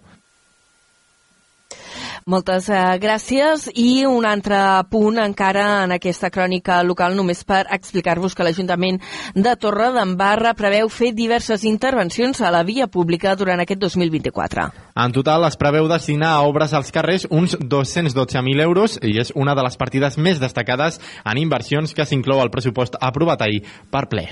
Moltes 2.24 2.70
eh, 2.72 2.78
gràcies 2.96 3.66
i 3.76 4.06
un 4.08 4.24
altre 4.24 4.56
punt 4.88 5.18
encara 5.20 5.84
en 5.84 5.92
aquesta 5.92 6.30
crònica 6.32 6.78
local 6.80 7.12
només 7.18 7.42
per 7.44 7.66
explicar-vos 7.76 8.32
que 8.32 8.46
l'Ajuntament 8.46 8.96
de 9.36 9.52
Torre 9.60 9.90
d'Embarra 9.92 10.54
preveu 10.56 10.88
fer 10.88 11.10
diverses 11.12 11.66
intervencions 11.68 12.40
a 12.40 12.52
la 12.54 12.62
via 12.64 12.86
pública 12.88 13.34
durant 13.36 13.60
aquest 13.60 13.82
2024. 13.82 14.64
En 15.04 15.12
total 15.12 15.44
es 15.50 15.60
preveu 15.60 15.90
destinar 15.90 16.32
a 16.38 16.48
obres 16.48 16.72
als 16.72 16.88
carrers 16.96 17.28
uns 17.28 17.58
212.000 17.60 18.64
euros 18.64 18.96
i 19.02 19.18
és 19.20 19.34
una 19.36 19.52
de 19.52 19.66
les 19.68 19.76
partides 19.76 20.16
més 20.16 20.40
destacades 20.40 20.96
en 21.24 21.44
inversions 21.44 21.92
que 21.92 22.08
s'inclou 22.08 22.40
al 22.40 22.52
pressupost 22.54 22.96
aprovat 23.04 23.44
ahir 23.44 23.60
per 23.92 24.06
ple. 24.08 24.30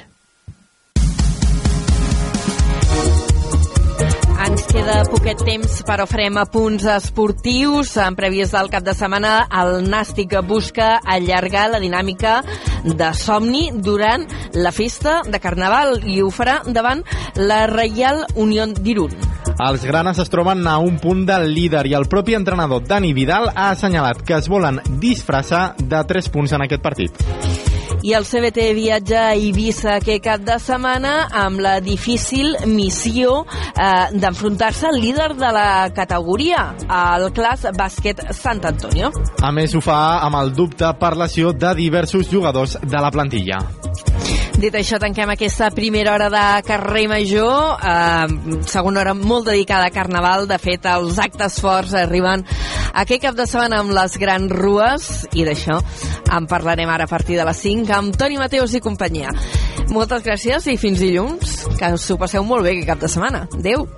Ens 4.63 4.71
queda 4.71 5.01
poquet 5.11 5.41
temps, 5.43 5.73
però 5.83 6.05
farem 6.07 6.37
apunts 6.39 6.85
esportius. 6.87 7.97
En 7.99 8.15
prèvies 8.15 8.53
del 8.55 8.69
cap 8.71 8.85
de 8.87 8.93
setmana, 8.95 9.49
el 9.59 9.89
Nàstic 9.91 10.37
busca 10.47 11.01
allargar 11.03 11.65
la 11.73 11.81
dinàmica 11.83 12.37
de 12.85 13.09
somni 13.19 13.73
durant 13.75 14.23
la 14.55 14.71
festa 14.71 15.17
de 15.27 15.41
Carnaval 15.43 15.99
i 16.07 16.21
ho 16.23 16.31
farà 16.31 16.61
davant 16.63 17.03
la 17.43 17.65
Reial 17.67 18.23
Unió 18.39 18.69
d'Irun. 18.71 19.19
Els 19.59 19.83
granes 19.83 20.23
es 20.23 20.31
troben 20.31 20.63
a 20.71 20.79
un 20.79 21.01
punt 21.03 21.27
del 21.27 21.51
líder 21.51 21.89
i 21.91 21.97
el 21.99 22.07
propi 22.07 22.39
entrenador 22.39 22.87
Dani 22.87 23.11
Vidal 23.19 23.51
ha 23.51 23.73
assenyalat 23.73 24.23
que 24.23 24.39
es 24.39 24.47
volen 24.47 24.79
disfressar 25.03 25.73
de 25.83 26.07
3 26.07 26.31
punts 26.31 26.55
en 26.55 26.69
aquest 26.69 26.87
partit. 26.87 27.19
I 28.03 28.17
el 28.19 28.25
CBT 28.27 28.65
viatja 28.75 29.19
a 29.29 29.35
Eivissa 29.37 29.93
aquest 30.01 30.25
cap 30.25 30.43
de 30.43 30.57
setmana 30.59 31.13
amb 31.39 31.63
la 31.63 31.77
difícil 31.79 32.57
missió 32.67 33.37
eh, 33.47 34.09
d'enfrontar-se 34.19 34.89
al 34.89 34.99
líder 34.99 35.29
de 35.39 35.53
la 35.55 35.69
categoria, 35.95 36.65
el 36.83 37.29
Clas 37.37 37.69
Bàsquet 37.79 38.25
Sant 38.35 38.65
Antonio. 38.67 39.13
A 39.39 39.53
més, 39.55 39.77
ho 39.79 39.85
fa 39.85 40.19
amb 40.27 40.41
el 40.41 40.51
dubte 40.57 40.91
per 40.99 41.15
lesió 41.15 41.55
de 41.55 41.71
diversos 41.79 42.27
jugadors 42.27 42.75
de 42.83 43.07
la 43.07 43.15
plantilla. 43.15 43.63
Dit 44.63 44.77
això, 44.79 44.95
tanquem 45.03 45.27
aquesta 45.33 45.73
primera 45.75 46.13
hora 46.13 46.29
de 46.31 46.43
carrer 46.63 47.09
Major, 47.11 47.81
eh, 47.83 48.61
segona 48.71 49.01
hora 49.01 49.15
molt 49.15 49.49
dedicada 49.49 49.89
a 49.89 49.91
Carnaval. 49.91 50.47
De 50.47 50.59
fet, 50.63 50.87
els 50.87 51.19
actes 51.19 51.59
forts 51.59 51.97
arriben 51.99 52.45
aquest 52.95 53.25
cap 53.25 53.35
de 53.35 53.47
setmana 53.51 53.81
amb 53.83 53.91
les 53.91 54.15
grans 54.23 54.53
rues, 54.55 55.09
i 55.35 55.43
d'això 55.43 55.81
en 56.31 56.47
parlarem 56.47 56.89
ara 56.89 57.05
a 57.05 57.11
partir 57.11 57.41
de 57.41 57.49
les 57.49 57.59
5 57.59 57.91
amb 57.91 58.15
Toni 58.17 58.39
Mateus 58.39 58.77
i 58.79 58.81
companyia. 58.81 59.35
Moltes 59.91 60.23
gràcies 60.23 60.71
i 60.71 60.79
fins 60.79 61.03
dilluns. 61.03 61.67
Que 61.77 61.91
us 61.97 62.09
ho 62.11 62.17
passeu 62.17 62.47
molt 62.47 62.63
bé 62.63 62.77
aquest 62.77 62.93
cap 62.95 63.03
de 63.03 63.11
setmana. 63.11 63.49
Adéu. 63.59 63.89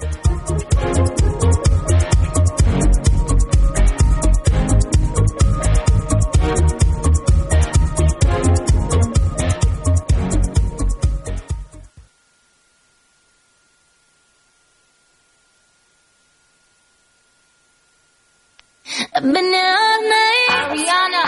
I've 19.24 19.32
been 19.32 19.52
here 19.54 19.76
all 19.80 20.02
night. 20.02 20.48
Ariana. 20.68 21.24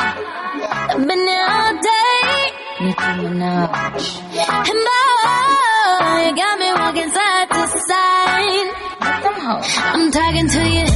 I've 0.90 1.08
been 1.08 1.26
here 1.26 1.46
all 1.48 1.72
day. 1.80 2.52
Nicki 2.82 3.10
Minaj. 3.24 4.04
And 4.68 4.80
boy, 4.86 6.28
you 6.28 6.36
got 6.36 6.58
me 6.58 6.68
walking 6.74 7.10
side 7.10 7.48
to 7.48 7.62
side. 7.88 8.68
I'm 9.94 10.10
talking 10.10 10.46
to 10.46 10.68
you. 10.68 10.95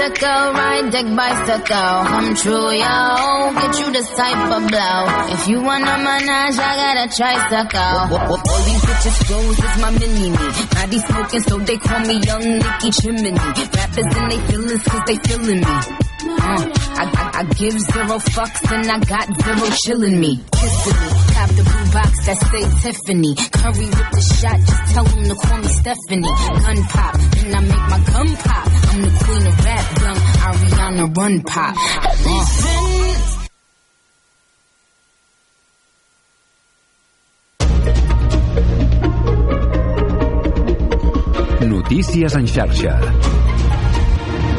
Icicle, 0.00 0.52
ride 0.56 0.90
deck 0.92 1.14
bicycle. 1.14 2.04
Come 2.08 2.34
true, 2.34 2.70
yo. 2.72 3.52
Get 3.52 3.78
you 3.80 3.92
this 3.92 4.08
type 4.16 4.50
of 4.56 4.66
blow. 4.68 5.04
If 5.28 5.46
you 5.48 5.60
wanna 5.60 5.98
manage, 6.00 6.56
I 6.56 6.72
got 6.80 6.96
a 7.04 7.06
tricycle. 7.14 8.16
All 8.16 8.62
these 8.64 8.80
bitches 8.80 9.26
clothes 9.26 9.58
is 9.58 9.76
my 9.82 9.90
mini 9.90 10.30
me. 10.30 10.88
These 10.88 11.04
smoking, 11.04 11.40
so 11.42 11.58
they 11.58 11.76
call 11.76 12.00
me 12.00 12.16
Young 12.24 12.40
Nicky 12.40 12.90
Chimney. 12.92 13.32
Rappers 13.32 14.16
and 14.16 14.32
they 14.32 14.38
feelings, 14.48 14.82
cause 14.84 15.02
they 15.06 15.16
feeling 15.16 15.60
me. 15.60 15.76
Uh, 16.40 16.64
I, 16.96 17.04
I, 17.04 17.30
I 17.40 17.42
give 17.60 17.78
zero 17.78 18.16
fucks 18.32 18.72
and 18.72 18.90
I 18.90 18.98
got 19.00 19.26
zero 19.26 19.66
chillin' 19.84 20.18
me. 20.18 20.40
Kissing 20.52 21.20
the 21.56 21.62
blue 21.62 21.92
box 21.92 22.26
that 22.26 22.38
say 22.48 22.64
Tiffany. 22.82 23.34
Curry 23.34 23.86
with 23.86 24.10
the 24.12 24.20
shot, 24.20 24.58
just 24.60 24.94
tell 24.94 25.04
them 25.04 25.24
to 25.28 25.34
call 25.34 25.58
me 25.58 25.68
Stephanie. 25.68 26.28
Gun 26.64 26.82
pop, 26.88 27.14
then 27.16 27.54
I 27.54 27.60
make 27.60 27.86
my 27.90 28.00
gun 28.12 28.36
pop. 28.36 28.69
I'm 28.92 29.02
the 29.02 29.08
queen 29.24 29.46
of 29.46 29.64
rap, 29.64 29.86
young 30.00 30.16
Ariana 30.50 31.16
Run 31.16 31.42
Pop. 31.42 31.76
Uh. 32.26 32.46
Notícies 41.66 42.34
en 42.34 42.48
xarxa. 42.48 42.98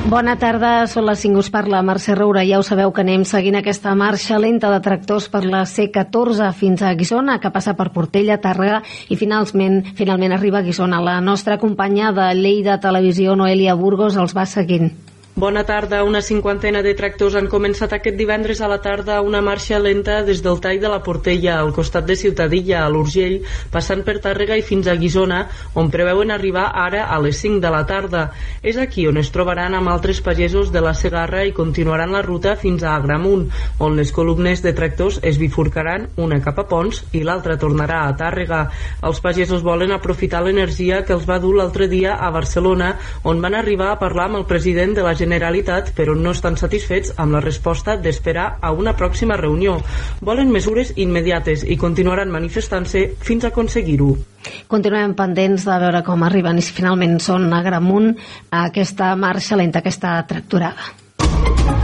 Bona 0.09 0.33
tarda, 0.41 0.87
són 0.89 1.05
les 1.05 1.19
5, 1.21 1.37
us 1.37 1.51
parla 1.53 1.83
Mercè 1.85 2.15
Roura. 2.17 2.41
Ja 2.47 2.57
ho 2.57 2.63
sabeu 2.65 2.89
que 2.89 3.03
anem 3.03 3.21
seguint 3.21 3.59
aquesta 3.59 3.93
marxa 3.93 4.39
lenta 4.41 4.71
de 4.73 4.79
tractors 4.81 5.27
per 5.29 5.43
la 5.45 5.61
C14 5.69 6.49
fins 6.57 6.81
a 6.81 6.95
Guissona, 6.97 7.37
que 7.43 7.51
passa 7.53 7.75
per 7.77 7.91
Portella, 7.93 8.39
Tàrrega 8.41 8.81
i 9.13 9.19
finalment, 9.19 9.83
finalment 9.95 10.33
arriba 10.33 10.59
a 10.59 10.65
Guissona. 10.65 11.03
La 11.05 11.19
nostra 11.21 11.59
companya 11.61 12.09
de 12.17 12.31
Lleida 12.33 12.79
Televisió, 12.81 13.37
Noelia 13.37 13.77
Burgos, 13.77 14.17
els 14.17 14.33
va 14.33 14.49
seguint. 14.49 14.89
Bona 15.33 15.63
tarda. 15.63 16.03
Una 16.03 16.19
cinquantena 16.21 16.81
de 16.83 16.91
tractors 16.91 17.37
han 17.39 17.45
començat 17.47 17.93
aquest 17.95 18.17
divendres 18.19 18.59
a 18.59 18.67
la 18.67 18.81
tarda 18.83 19.21
una 19.23 19.39
marxa 19.41 19.77
lenta 19.79 20.17
des 20.27 20.41
del 20.43 20.59
tall 20.59 20.81
de 20.81 20.89
la 20.91 20.99
Portella, 21.05 21.53
al 21.55 21.71
costat 21.71 22.03
de 22.03 22.17
Ciutadilla, 22.19 22.81
a 22.83 22.89
l'Urgell, 22.91 23.37
passant 23.71 24.03
per 24.03 24.17
Tàrrega 24.19 24.57
i 24.59 24.61
fins 24.61 24.89
a 24.91 24.95
Guissona, 24.99 25.45
on 25.73 25.87
preveuen 25.89 26.33
arribar 26.35 26.65
ara 26.75 27.05
a 27.07 27.19
les 27.23 27.39
5 27.39 27.61
de 27.63 27.71
la 27.71 27.85
tarda. 27.87 28.25
És 28.61 28.75
aquí 28.75 29.05
on 29.07 29.21
es 29.21 29.31
trobaran 29.31 29.73
amb 29.73 29.93
altres 29.93 30.19
pagesos 30.19 30.73
de 30.73 30.81
la 30.83 30.91
Segarra 30.93 31.45
i 31.47 31.55
continuaran 31.55 32.11
la 32.11 32.21
ruta 32.27 32.57
fins 32.59 32.83
a 32.83 32.97
Agramunt, 32.97 33.47
on 33.79 33.95
les 33.95 34.11
columnes 34.11 34.59
de 34.61 34.75
tractors 34.75 35.21
es 35.23 35.39
bifurcaran, 35.39 36.09
una 36.17 36.41
cap 36.43 36.59
a 36.59 36.67
Pons 36.67 37.05
i 37.15 37.23
l'altra 37.23 37.55
tornarà 37.55 38.01
a 38.03 38.17
Tàrrega. 38.19 38.65
Els 38.99 39.23
pagesos 39.23 39.63
volen 39.63 39.95
aprofitar 39.95 40.43
l'energia 40.43 41.05
que 41.07 41.15
els 41.15 41.23
va 41.23 41.39
dur 41.39 41.55
l'altre 41.55 41.87
dia 41.87 42.19
a 42.19 42.29
Barcelona, 42.35 42.97
on 43.23 43.39
van 43.39 43.55
arribar 43.55 43.93
a 43.93 43.99
parlar 44.03 44.27
amb 44.27 44.43
el 44.43 44.47
president 44.51 44.91
de 44.99 45.01
la 45.01 45.13
Generalitat, 45.13 45.29
però 45.95 46.15
no 46.17 46.33
estan 46.35 46.57
satisfets 46.59 47.13
amb 47.17 47.35
la 47.35 47.41
resposta 47.43 47.97
d'esperar 47.97 48.57
a 48.61 48.71
una 48.71 48.95
pròxima 48.97 49.37
reunió. 49.39 49.77
Volen 50.21 50.51
mesures 50.51 50.93
immediates 50.95 51.63
i 51.63 51.77
continuaran 51.77 52.31
manifestant-se 52.33 53.05
fins 53.19 53.45
a 53.45 53.51
aconseguir-ho. 53.51 54.15
Continuem 54.67 55.13
pendents 55.15 55.67
de 55.67 55.77
veure 55.83 56.01
com 56.03 56.23
arriben 56.23 56.57
i 56.57 56.65
si 56.65 56.73
finalment 56.73 57.19
són 57.19 57.51
a 57.53 57.61
Gramunt 57.65 58.15
a 58.49 58.65
aquesta 58.71 59.15
marxa 59.15 59.59
lenta, 59.59 59.79
aquesta 59.79 60.17
tracturada. 60.27 61.80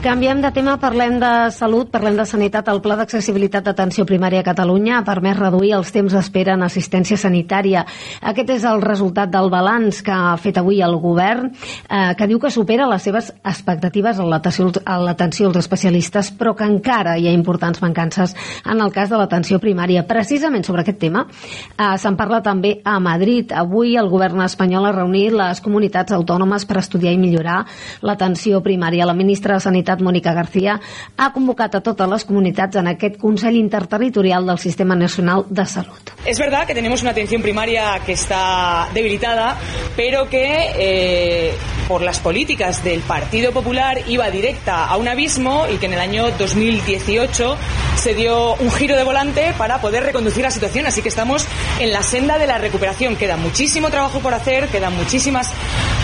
Canviem 0.00 0.40
de 0.40 0.48
tema, 0.48 0.78
parlem 0.80 1.18
de 1.20 1.50
salut, 1.52 1.90
parlem 1.92 2.14
de 2.16 2.24
sanitat. 2.24 2.70
El 2.72 2.78
Pla 2.80 2.94
d'Accessibilitat 2.96 3.66
d'Atenció 3.66 4.06
Primària 4.08 4.40
a 4.40 4.46
Catalunya 4.46 4.94
ha 4.96 5.04
permès 5.04 5.36
reduir 5.36 5.74
els 5.76 5.90
temps 5.92 6.14
d'espera 6.16 6.54
en 6.56 6.64
assistència 6.64 7.18
sanitària. 7.20 7.82
Aquest 8.24 8.48
és 8.54 8.64
el 8.64 8.80
resultat 8.80 9.28
del 9.28 9.50
balanç 9.52 9.98
que 10.06 10.14
ha 10.16 10.38
fet 10.40 10.56
avui 10.56 10.80
el 10.80 10.96
govern, 11.02 11.50
eh, 11.52 12.14
que 12.16 12.28
diu 12.30 12.40
que 12.40 12.48
supera 12.48 12.86
les 12.88 13.02
seves 13.02 13.28
expectatives 13.44 14.18
en 14.18 14.30
l'atenció 14.30 15.50
als 15.50 15.58
especialistes, 15.60 16.32
però 16.32 16.54
que 16.56 16.64
encara 16.64 17.18
hi 17.18 17.28
ha 17.28 17.36
importants 17.36 17.82
mancances 17.82 18.34
en 18.64 18.80
el 18.80 18.92
cas 18.96 19.10
de 19.10 19.18
l'atenció 19.20 19.60
primària. 19.60 20.06
Precisament 20.06 20.64
sobre 20.64 20.80
aquest 20.80 20.98
tema 20.98 21.26
eh, 21.28 21.98
se'n 21.98 22.16
parla 22.16 22.40
també 22.40 22.80
a 22.84 22.96
Madrid. 23.00 23.52
Avui 23.52 23.98
el 24.00 24.08
govern 24.08 24.40
espanyol 24.48 24.86
ha 24.86 24.96
reunit 24.96 25.36
les 25.36 25.60
comunitats 25.60 26.16
autònomes 26.16 26.64
per 26.64 26.78
estudiar 26.78 27.12
i 27.12 27.20
millorar 27.20 27.66
l'atenció 28.00 28.64
primària. 28.64 29.04
La 29.04 29.12
ministra 29.12 29.60
de 29.60 29.60
Sanitat 29.60 29.89
Sanitat, 29.90 30.00
Mònica 30.00 30.32
García, 30.34 30.80
ha 31.16 31.32
convocat 31.32 31.74
a 31.74 31.80
totes 31.82 32.08
les 32.08 32.24
comunitats 32.24 32.76
en 32.76 32.88
aquest 32.88 33.18
Consell 33.18 33.56
Interterritorial 33.56 34.46
del 34.46 34.58
Sistema 34.58 34.94
Nacional 34.94 35.44
de 35.48 35.66
Salud. 35.66 36.14
Es 36.24 36.38
verdad 36.38 36.66
que 36.66 36.74
tenemos 36.74 37.02
una 37.02 37.10
atención 37.10 37.42
primaria 37.42 38.00
que 38.04 38.12
está 38.12 38.88
debilitada, 38.94 39.56
pero 39.96 40.28
que 40.28 40.72
eh, 40.76 41.54
por 41.88 42.02
las 42.02 42.20
políticas 42.20 42.84
del 42.84 43.00
Partido 43.00 43.52
Popular 43.52 43.98
iba 44.06 44.30
directa 44.30 44.86
a 44.86 44.96
un 44.96 45.08
abismo 45.08 45.66
y 45.72 45.78
que 45.78 45.86
en 45.86 45.94
el 45.94 46.00
año 46.00 46.30
2018 46.38 47.56
se 47.96 48.14
dio 48.14 48.54
un 48.54 48.70
giro 48.70 48.96
de 48.96 49.02
volante 49.02 49.52
para 49.58 49.80
poder 49.80 50.04
reconducir 50.04 50.42
la 50.42 50.50
situación. 50.50 50.86
Así 50.86 51.02
que 51.02 51.08
estamos 51.08 51.46
en 51.80 51.92
la 51.92 52.02
senda 52.02 52.38
de 52.38 52.46
la 52.46 52.58
recuperación. 52.58 53.16
Queda 53.16 53.36
muchísimo 53.36 53.90
trabajo 53.90 54.20
por 54.20 54.34
hacer, 54.34 54.68
quedan 54.68 54.96
muchísimas 54.96 55.50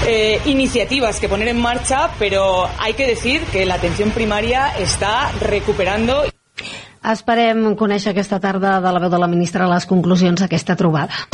eh, 0.07 0.41
iniciativas 0.47 1.21
que 1.21 1.29
poner 1.29 1.49
en 1.49 1.61
marcha, 1.61 2.11
pero 2.19 2.69
hay 2.79 2.95
que 2.95 3.07
decir 3.07 3.43
que 3.53 3.65
la 3.65 3.76
atención 3.77 4.11
primaria 4.11 4.73
está 4.81 5.31
recuperando. 5.41 6.25
Esperem 7.05 7.77
conèixer 7.77 8.15
aquesta 8.15 8.41
tarda 8.41 8.81
de 8.81 8.91
la 8.91 9.03
veu 9.05 9.13
de 9.13 9.21
la 9.21 9.29
ministra 9.31 9.69
les 9.71 9.87
conclusions 9.87 10.41
d'aquesta 10.41 10.75
trobada. 10.81 11.29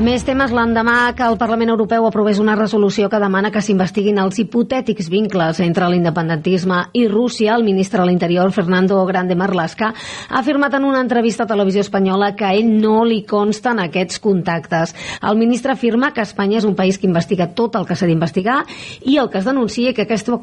Més 0.00 0.22
temes 0.24 0.48
l'endemà 0.48 1.10
que 1.12 1.26
el 1.28 1.34
Parlament 1.36 1.68
Europeu 1.74 2.06
aprovés 2.08 2.38
una 2.40 2.54
resolució 2.56 3.10
que 3.12 3.18
demana 3.20 3.50
que 3.52 3.60
s'investiguin 3.60 4.16
els 4.22 4.38
hipotètics 4.40 5.10
vincles 5.12 5.58
entre 5.60 5.90
l'independentisme 5.92 6.78
i 6.96 7.02
Rússia. 7.04 7.52
El 7.52 7.66
ministre 7.66 8.00
de 8.00 8.06
l'Interior, 8.08 8.48
Fernando 8.48 9.02
Grande 9.04 9.36
Marlaska, 9.36 9.90
ha 9.92 10.38
afirmat 10.38 10.78
en 10.78 10.86
una 10.88 11.02
entrevista 11.04 11.44
a 11.44 11.50
Televisió 11.50 11.82
Espanyola 11.84 12.30
que 12.32 12.46
a 12.48 12.54
ell 12.56 12.70
no 12.80 13.02
li 13.04 13.18
consten 13.28 13.82
aquests 13.84 14.22
contactes. 14.24 14.94
El 15.20 15.36
ministre 15.36 15.74
afirma 15.76 16.14
que 16.16 16.24
Espanya 16.24 16.62
és 16.62 16.64
un 16.64 16.78
país 16.80 16.96
que 16.96 17.04
investiga 17.04 17.50
tot 17.52 17.76
el 17.76 17.84
que 17.84 17.92
s'ha 17.92 18.08
d'investigar 18.08 18.62
i 19.04 19.18
el 19.20 19.28
que 19.28 19.44
es 19.44 19.50
denuncia 19.50 19.92
que 19.92 20.08
aquesta, 20.08 20.40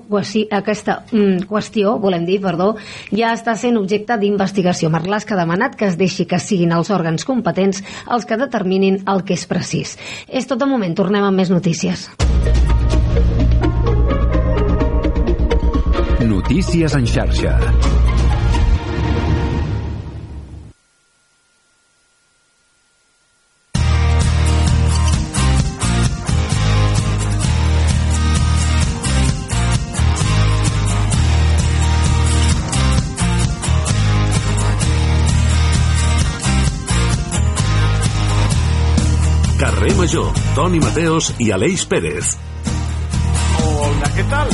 aquesta 0.60 1.00
mm, 1.10 1.50
qüestió, 1.50 1.96
volem 1.98 2.30
dir, 2.30 2.38
perdó, 2.46 2.76
ja 3.10 3.34
està 3.34 3.58
sent 3.58 3.82
objecte 3.82 4.22
d'investigació. 4.22 4.94
Marlaska 4.94 5.34
ha 5.34 5.42
demanat 5.42 5.82
que 5.82 5.90
es 5.90 5.98
deixi 5.98 6.30
que 6.30 6.38
siguin 6.38 6.78
els 6.78 6.94
òrgans 6.94 7.26
competents 7.26 7.82
els 8.06 8.30
que 8.30 8.38
determinin 8.38 9.02
el 9.10 9.26
que 9.26 9.34
és 9.34 9.47
precís. 9.50 9.98
És 10.28 10.48
tot 10.50 10.60
de 10.62 10.70
moment, 10.70 10.96
tornem 10.98 11.26
amb 11.28 11.40
més 11.42 11.52
notícies. 11.54 12.10
Notícies 16.28 16.94
en 16.98 17.08
xarxa. 17.08 17.58
Carrer 39.88 40.00
Major, 40.02 40.34
Toni 40.54 40.80
Mateos 40.84 41.30
i 41.40 41.46
Aleix 41.56 41.86
Pérez. 41.88 42.34
Hola, 43.64 44.08
què 44.12 44.24
tal? 44.28 44.50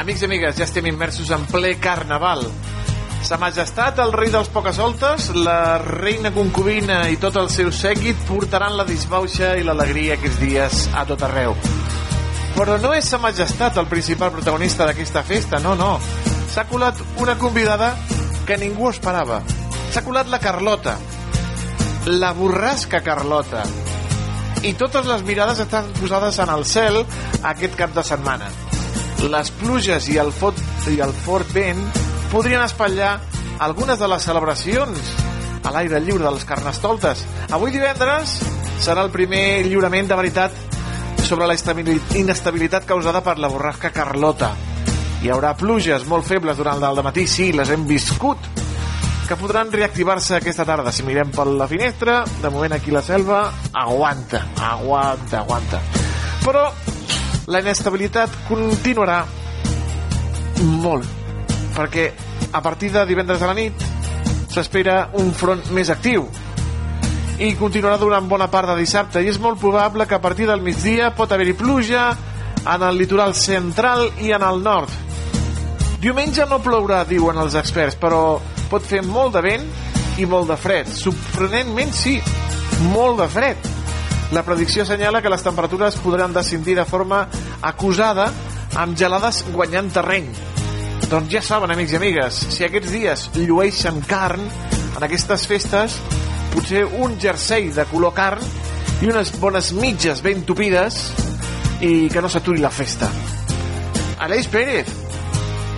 Amics 0.00 0.22
i 0.22 0.24
amigues, 0.24 0.54
ja 0.56 0.64
estem 0.64 0.86
immersos 0.88 1.28
en 1.34 1.42
ple 1.50 1.74
carnaval. 1.76 2.46
Sa 3.28 3.36
Majestat, 3.36 3.98
el 4.00 4.14
rei 4.16 4.30
dels 4.32 4.48
pocasoltes, 4.54 5.26
la 5.36 5.76
reina 5.82 6.32
concubina 6.32 7.02
i 7.12 7.18
tot 7.20 7.36
el 7.36 7.50
seu 7.52 7.68
sèquit 7.68 8.22
portaran 8.30 8.78
la 8.78 8.86
disbauxa 8.88 9.50
i 9.60 9.66
l'alegria 9.66 10.16
aquests 10.16 10.40
dies 10.40 10.86
a 10.96 11.04
tot 11.10 11.26
arreu. 11.28 11.52
Però 12.56 12.78
no 12.80 12.94
és 12.96 13.10
Sa 13.12 13.20
Majestat 13.20 13.76
el 13.76 13.90
principal 13.92 14.32
protagonista 14.32 14.88
d'aquesta 14.88 15.20
festa, 15.20 15.60
no, 15.60 15.74
no. 15.76 15.98
S'ha 16.54 16.64
colat 16.70 17.04
una 17.20 17.36
convidada 17.36 17.92
que 18.48 18.56
ningú 18.56 18.88
esperava. 18.88 19.42
S'ha 19.92 20.06
colat 20.08 20.32
la 20.32 20.40
Carlota, 20.40 20.96
la 22.08 22.32
borrasca 22.32 23.02
Carlota. 23.04 23.66
I 24.58 24.72
totes 24.74 25.06
les 25.06 25.22
mirades 25.22 25.60
estan 25.62 25.86
posades 26.00 26.38
en 26.42 26.50
el 26.50 26.64
cel 26.66 27.04
aquest 27.46 27.76
cap 27.78 27.92
de 27.94 28.02
setmana. 28.02 28.48
Les 29.30 29.50
pluges 29.60 30.08
i 30.10 30.18
el, 30.18 30.32
fot, 30.34 30.58
i 30.90 30.98
el 31.04 31.12
fort 31.24 31.50
vent 31.54 31.78
podrien 32.32 32.62
espatllar 32.64 33.12
algunes 33.62 33.98
de 33.98 34.08
les 34.10 34.26
celebracions 34.26 35.12
a 35.62 35.74
l'aire 35.74 36.00
lliure 36.02 36.26
dels 36.26 36.46
carnestoltes. 36.48 37.22
Avui 37.54 37.70
divendres 37.74 38.38
serà 38.82 39.04
el 39.06 39.14
primer 39.14 39.62
lliurament 39.66 40.10
de 40.10 40.18
veritat 40.18 40.54
sobre 41.22 41.46
la 41.46 41.56
inestabilitat 42.18 42.86
causada 42.86 43.22
per 43.22 43.38
la 43.38 43.50
borrasca 43.52 43.92
Carlota. 43.94 44.54
Hi 45.22 45.30
haurà 45.34 45.54
pluges 45.58 46.06
molt 46.06 46.26
febles 46.26 46.58
durant 46.58 46.82
el 46.82 47.02
matí, 47.02 47.26
sí, 47.26 47.52
les 47.52 47.70
hem 47.74 47.86
viscut, 47.86 48.38
que 49.28 49.36
podran 49.36 49.70
reactivar-se 49.70 50.38
aquesta 50.38 50.64
tarda. 50.64 50.88
Si 50.88 51.04
mirem 51.04 51.28
per 51.28 51.44
la 51.52 51.68
finestra, 51.68 52.22
de 52.40 52.48
moment 52.48 52.72
aquí 52.72 52.90
la 52.90 53.02
selva 53.04 53.42
aguanta, 53.76 54.40
aguanta, 54.56 55.42
aguanta. 55.42 55.80
Però 56.40 56.64
la 57.52 57.60
inestabilitat 57.60 58.40
continuarà 58.48 59.20
molt, 60.80 61.04
perquè 61.76 62.08
a 62.56 62.62
partir 62.64 62.90
de 62.94 63.04
divendres 63.06 63.44
a 63.44 63.52
la 63.52 63.56
nit 63.58 63.84
s'espera 64.48 65.10
un 65.20 65.34
front 65.36 65.60
més 65.76 65.92
actiu 65.92 66.24
i 67.38 67.52
continuarà 67.54 68.00
durant 68.00 68.26
bona 68.32 68.48
part 68.50 68.72
de 68.72 68.78
dissabte 68.80 69.20
i 69.22 69.28
és 69.28 69.38
molt 69.38 69.60
probable 69.60 70.08
que 70.08 70.16
a 70.16 70.24
partir 70.24 70.48
del 70.48 70.64
migdia 70.64 71.12
pot 71.14 71.30
haver-hi 71.30 71.52
pluja 71.52 72.08
en 72.64 72.82
el 72.82 72.96
litoral 72.96 73.36
central 73.36 74.08
i 74.24 74.32
en 74.32 74.42
el 74.42 74.64
nord. 74.64 74.88
Diumenge 76.00 76.48
no 76.48 76.62
plourà, 76.64 77.04
diuen 77.04 77.36
els 77.42 77.58
experts, 77.60 77.98
però 78.00 78.38
pot 78.70 78.84
fer 78.84 79.02
molt 79.04 79.34
de 79.36 79.42
vent 79.44 79.64
i 80.18 80.26
molt 80.26 80.50
de 80.50 80.56
fred. 80.58 80.88
Sorprenentment, 80.90 81.92
sí, 81.94 82.18
molt 82.92 83.22
de 83.22 83.28
fred. 83.32 83.68
La 84.34 84.44
predicció 84.44 84.84
assenyala 84.84 85.22
que 85.24 85.32
les 85.32 85.44
temperatures 85.44 85.96
podran 86.04 86.34
descendir 86.36 86.76
de 86.76 86.84
forma 86.88 87.22
acusada 87.64 88.28
amb 88.76 88.96
gelades 88.98 89.44
guanyant 89.54 89.90
terreny. 89.94 90.28
Doncs 91.08 91.32
ja 91.32 91.40
saben, 91.40 91.72
amics 91.72 91.94
i 91.94 91.96
amigues, 91.96 92.42
si 92.52 92.66
aquests 92.66 92.92
dies 92.92 93.24
llueixen 93.38 94.02
carn, 94.08 94.44
en 94.98 95.06
aquestes 95.06 95.46
festes, 95.48 95.96
potser 96.52 96.84
un 97.00 97.16
jersei 97.22 97.70
de 97.72 97.86
color 97.88 98.12
carn 98.16 98.44
i 99.00 99.08
unes 99.08 99.32
bones 99.40 99.72
mitges 99.78 100.20
ben 100.24 100.44
tupides 100.44 101.00
i 101.86 102.08
que 102.12 102.20
no 102.20 102.28
s'aturi 102.28 102.60
la 102.60 102.72
festa. 102.74 103.08
Aleix 104.26 104.48
Pérez, 104.50 104.90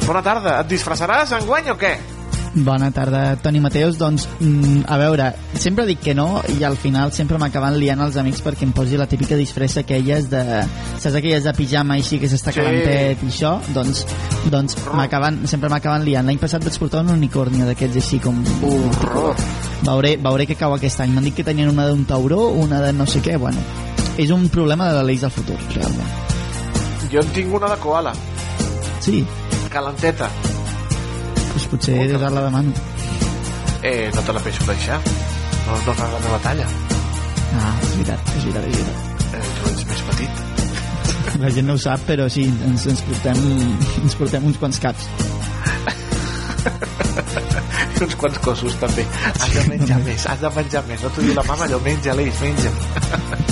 bona 0.06 0.22
tarda. 0.24 0.56
Et 0.62 0.72
disfressaràs 0.72 1.36
enguany 1.36 1.70
o 1.70 1.76
què? 1.78 1.92
Bona 2.52 2.90
tarda, 2.90 3.36
Toni 3.36 3.60
Mateus. 3.60 3.96
Doncs, 3.98 4.26
mm, 4.40 4.82
a 4.88 4.96
veure, 4.98 5.28
sempre 5.54 5.86
dic 5.86 6.00
que 6.00 6.14
no 6.14 6.40
i 6.58 6.64
al 6.66 6.76
final 6.76 7.12
sempre 7.14 7.38
m'acaben 7.38 7.76
liant 7.78 8.00
els 8.02 8.16
amics 8.18 8.42
perquè 8.42 8.66
em 8.66 8.72
posi 8.74 8.98
la 8.98 9.06
típica 9.06 9.36
disfressa 9.38 9.80
aquelles 9.84 10.28
de... 10.30 10.42
Saps 10.98 11.14
aquelles 11.14 11.44
de 11.46 11.52
pijama 11.54 11.94
així 11.94 12.18
que 12.18 12.26
s'està 12.28 12.50
Sí. 12.50 12.58
calentet 12.58 13.22
i 13.22 13.30
això? 13.30 13.52
Doncs, 13.74 14.04
doncs 14.50 14.76
m'acaben, 14.92 15.46
sempre 15.46 15.70
m'acaben 15.70 16.04
liant. 16.04 16.26
L'any 16.26 16.38
passat 16.42 16.64
vaig 16.66 16.78
portar 16.82 17.04
un 17.04 17.10
unicornio 17.14 17.66
d'aquests 17.70 17.96
així 18.02 18.18
com... 18.18 18.42
Horror. 18.66 19.36
Veuré, 19.86 20.16
veuré 20.16 20.46
què 20.50 20.56
cau 20.58 20.74
aquest 20.74 21.00
any. 21.00 21.14
M'han 21.14 21.24
dit 21.30 21.34
que 21.38 21.44
tenien 21.46 21.70
una 21.70 21.86
d'un 21.86 22.04
tauró, 22.04 22.48
una 22.50 22.80
de 22.82 22.92
no 22.92 23.06
sé 23.06 23.22
què, 23.22 23.38
bueno. 23.38 23.62
És 24.18 24.30
un 24.34 24.48
problema 24.50 24.90
de 24.90 24.98
la 24.98 25.04
lleis 25.06 25.22
del 25.22 25.30
futur, 25.30 25.56
realment. 25.74 26.10
Jo 27.12 27.22
en 27.22 27.30
tinc 27.32 27.54
una 27.54 27.70
de 27.70 27.78
koala. 27.80 28.12
Sí. 29.00 29.24
Calenteta. 29.70 30.28
Doncs 31.50 31.66
potser 31.72 31.98
ara 32.14 32.30
la 32.30 32.46
demano. 32.46 32.72
Eh, 33.82 34.10
no 34.14 34.22
te 34.22 34.32
la 34.32 34.40
penso 34.40 34.64
deixar. 34.68 35.00
No, 35.66 35.72
no 35.86 35.94
fa 35.94 36.06
la 36.12 36.20
meva 36.26 36.38
talla. 36.44 36.66
Ah, 37.50 37.74
és 37.82 37.92
veritat, 37.96 38.32
és 38.36 38.44
veritat, 38.44 38.64
és 38.64 38.76
veritat. 38.76 38.98
Eh, 39.34 39.44
tu 39.58 39.70
ets 39.72 39.84
més 39.90 40.02
petit. 40.10 40.32
La 41.42 41.50
gent 41.54 41.66
no 41.70 41.74
ho 41.74 41.80
sap, 41.80 42.02
però 42.06 42.26
sí, 42.30 42.44
ens, 42.66 42.86
ens, 42.90 43.02
portem, 43.06 43.38
ens 44.04 44.16
portem 44.18 44.46
uns 44.50 44.58
quants 44.60 44.80
caps. 44.82 45.08
Uns 48.00 48.14
quants 48.16 48.38
cossos 48.40 48.74
també. 48.80 49.04
Has 49.28 49.50
de 49.52 49.62
menjar 49.68 49.98
més, 50.06 50.24
has 50.28 50.40
de 50.40 50.50
menjar 50.56 50.82
més. 50.88 51.02
No 51.04 51.10
t'ho 51.12 51.24
diu 51.26 51.34
la 51.36 51.44
mama, 51.44 51.66
allò 51.66 51.80
menja, 51.84 52.14
l'eix, 52.16 52.40
menja. 52.40 53.49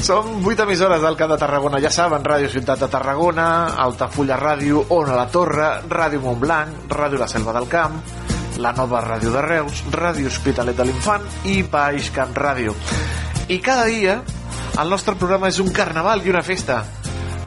Som 0.00 0.46
8 0.46 0.62
emissores 0.62 1.02
del 1.02 1.16
Camp 1.16 1.32
de 1.32 1.38
Tarragona, 1.38 1.80
ja 1.82 1.90
saben, 1.90 2.22
Ràdio 2.22 2.48
Ciutat 2.48 2.78
de 2.80 2.88
Tarragona, 2.88 3.74
Altafulla 3.82 4.38
Ràdio, 4.38 4.84
Ona 4.94 5.16
la 5.18 5.26
Torre, 5.26 5.82
Ràdio 5.90 6.22
Montblanc, 6.22 6.86
Ràdio 6.88 7.18
La 7.18 7.28
Selva 7.28 7.52
del 7.56 7.66
Camp, 7.68 7.98
la 8.62 8.72
nova 8.72 9.02
Ràdio 9.02 9.32
de 9.34 9.42
Reus, 9.42 9.82
Ràdio 9.90 10.30
Hospitalet 10.30 10.78
de 10.78 10.86
l'Infant 10.86 11.26
i 11.50 11.62
Baix 11.66 12.12
Camp 12.14 12.32
Ràdio. 12.38 12.76
I 13.48 13.58
cada 13.58 13.84
dia 13.90 14.20
el 14.78 14.88
nostre 14.88 15.16
programa 15.18 15.50
és 15.50 15.58
un 15.58 15.72
carnaval 15.74 16.22
i 16.24 16.30
una 16.30 16.46
festa 16.46 16.84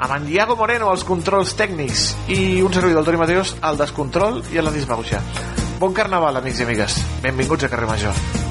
amb 0.01 0.15
en 0.17 0.27
Diago 0.27 0.57
Moreno 0.59 0.89
als 0.91 1.05
controls 1.07 1.55
tècnics 1.55 2.07
i 2.27 2.61
un 2.65 2.73
servidor 2.73 3.01
del 3.01 3.11
Toni 3.11 3.21
Mateus 3.21 3.55
al 3.61 3.79
descontrol 3.79 4.41
i 4.51 4.59
a 4.59 4.65
la 4.65 4.75
disbauxa. 4.75 5.21
Bon 5.79 5.93
carnaval, 5.93 6.41
amics 6.41 6.59
i 6.59 6.67
amigues. 6.67 7.01
Benvinguts 7.23 7.69
a 7.69 7.71
Carrer 7.71 7.89
Major. 7.89 8.50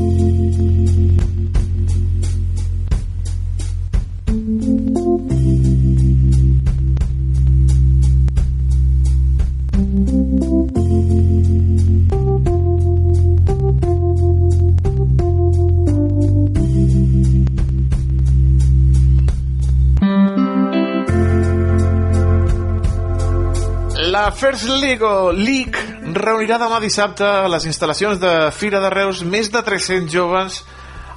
La 24.21 24.31
First 24.31 24.67
Lego 24.69 25.31
League 25.33 25.79
reunirà 26.13 26.59
demà 26.61 26.77
dissabte 26.77 27.25
a 27.25 27.47
les 27.49 27.63
instal·lacions 27.65 28.19
de 28.21 28.33
Fira 28.53 28.77
de 28.83 28.91
Reus 28.93 29.23
més 29.25 29.47
de 29.49 29.63
300 29.65 30.13
joves 30.13 30.59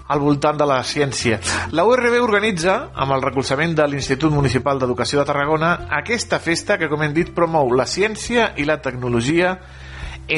al 0.08 0.22
voltant 0.22 0.56
de 0.56 0.64
la 0.64 0.78
ciència. 0.88 1.36
La 1.76 1.84
URB 1.84 2.16
organitza, 2.22 2.78
amb 2.96 3.12
el 3.12 3.26
recolzament 3.26 3.76
de 3.76 3.84
l'Institut 3.92 4.32
Municipal 4.32 4.80
d'Educació 4.80 5.20
de 5.20 5.26
Tarragona, 5.28 5.74
aquesta 5.98 6.38
festa 6.40 6.78
que, 6.80 6.88
com 6.88 7.04
hem 7.04 7.12
dit, 7.12 7.34
promou 7.36 7.74
la 7.76 7.84
ciència 7.84 8.54
i 8.56 8.64
la 8.64 8.78
tecnologia 8.80 9.52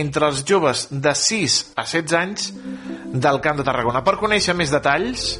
entre 0.02 0.26
els 0.32 0.42
joves 0.42 0.88
de 0.90 1.14
6 1.14 1.60
a 1.78 1.86
16 1.86 2.18
anys 2.18 2.50
del 3.14 3.38
Camp 3.46 3.62
de 3.62 3.68
Tarragona. 3.70 4.02
Per 4.02 4.18
conèixer 4.18 4.58
més 4.58 4.74
detalls, 4.74 5.36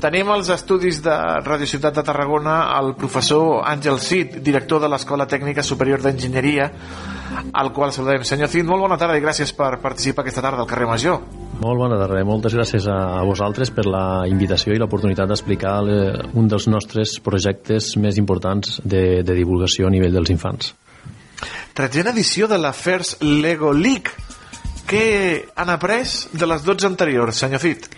tenim 0.00 0.30
als 0.30 0.48
estudis 0.52 1.00
de 1.02 1.14
Radio 1.44 1.66
Ciutat 1.66 1.96
de 1.96 2.02
Tarragona 2.06 2.56
el 2.78 2.94
professor 2.98 3.62
Àngel 3.66 3.98
Cid, 4.02 4.38
director 4.44 4.82
de 4.82 4.88
l'Escola 4.92 5.26
Tècnica 5.30 5.62
Superior 5.62 6.02
d'Enginyeria, 6.02 6.68
al 7.52 7.72
qual 7.72 7.92
saludem. 7.92 8.24
Senyor 8.24 8.50
Cid, 8.52 8.66
molt 8.68 8.84
bona 8.84 8.98
tarda 9.00 9.16
i 9.18 9.24
gràcies 9.24 9.52
per 9.56 9.78
participar 9.82 10.24
aquesta 10.24 10.44
tarda 10.44 10.64
al 10.64 10.70
carrer 10.70 10.88
Major. 10.90 11.20
Molt 11.60 11.78
bona 11.80 11.98
tarda, 12.00 12.22
moltes 12.26 12.54
gràcies 12.56 12.86
a 12.90 13.22
vosaltres 13.26 13.70
per 13.74 13.86
la 13.86 14.24
invitació 14.30 14.74
i 14.74 14.80
l'oportunitat 14.82 15.30
d'explicar 15.30 15.76
eh, 15.86 16.06
un 16.34 16.48
dels 16.50 16.68
nostres 16.68 17.18
projectes 17.24 17.94
més 17.96 18.18
importants 18.20 18.80
de, 18.84 19.22
de 19.22 19.36
divulgació 19.38 19.88
a 19.88 19.94
nivell 19.94 20.14
dels 20.18 20.32
infants. 20.34 20.74
Tretzena 21.74 22.12
edició 22.14 22.46
de 22.50 22.58
la 22.58 22.72
First 22.72 23.22
Lego 23.22 23.72
League. 23.74 24.14
Què 24.86 25.06
han 25.56 25.70
après 25.72 26.28
de 26.32 26.46
les 26.46 26.64
12 26.66 26.86
anteriors, 26.86 27.40
senyor 27.40 27.62
Cid? 27.62 27.88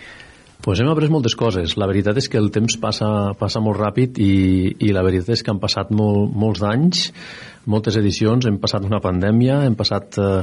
Pues 0.66 0.80
hem 0.82 0.88
après 0.90 1.06
moltes 1.06 1.36
coses. 1.38 1.76
La 1.78 1.86
veritat 1.86 2.16
és 2.18 2.26
que 2.26 2.40
el 2.42 2.48
temps 2.50 2.74
passa, 2.82 3.08
passa 3.38 3.60
molt 3.62 3.78
ràpid 3.78 4.16
i, 4.18 4.32
i 4.82 4.88
la 4.90 5.04
veritat 5.06 5.36
és 5.36 5.44
que 5.46 5.52
han 5.52 5.60
passat 5.62 5.92
molt, 5.94 6.32
molts 6.34 6.64
anys, 6.66 7.04
moltes 7.70 7.94
edicions, 8.00 8.48
hem 8.50 8.56
passat 8.58 8.82
una 8.82 8.98
pandèmia, 9.04 9.60
hem 9.62 9.76
passat 9.78 10.18
eh, 10.18 10.40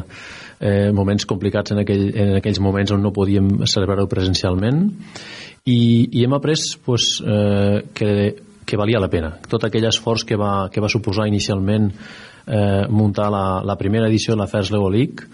eh, 0.63 0.91
moments 0.95 1.27
complicats 1.27 1.75
en, 1.75 1.81
aquell, 1.83 2.05
en 2.15 2.37
aquells 2.37 2.61
moments 2.63 2.93
on 2.95 3.03
no 3.03 3.11
podíem 3.11 3.65
celebrar-ho 3.67 4.07
presencialment 4.07 4.85
i, 5.67 5.81
i 6.07 6.23
hem 6.23 6.37
après 6.39 6.55
pues, 6.85 7.17
eh, 7.19 7.81
que, 7.91 8.13
que 8.63 8.79
valia 8.79 9.03
la 9.03 9.11
pena. 9.11 9.33
Tot 9.51 9.67
aquell 9.67 9.89
esforç 9.91 10.23
que 10.29 10.39
va, 10.39 10.69
que 10.71 10.79
va 10.79 10.93
suposar 10.93 11.27
inicialment 11.27 11.91
eh, 12.47 12.87
muntar 12.87 13.27
la, 13.27 13.59
la 13.67 13.75
primera 13.75 14.07
edició 14.07 14.37
de 14.37 14.45
la 14.45 14.47
First 14.47 14.71
Lego 14.71 14.87
League 14.87 15.27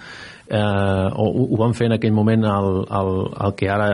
eh, 0.49 1.09
ho, 1.13 1.25
ho 1.45 1.57
van 1.61 1.73
fer 1.77 1.87
en 1.87 1.93
aquell 1.97 2.11
moment 2.13 2.43
al, 2.49 2.69
al, 2.89 3.11
al 3.47 3.53
que 3.55 3.69
ara 3.69 3.91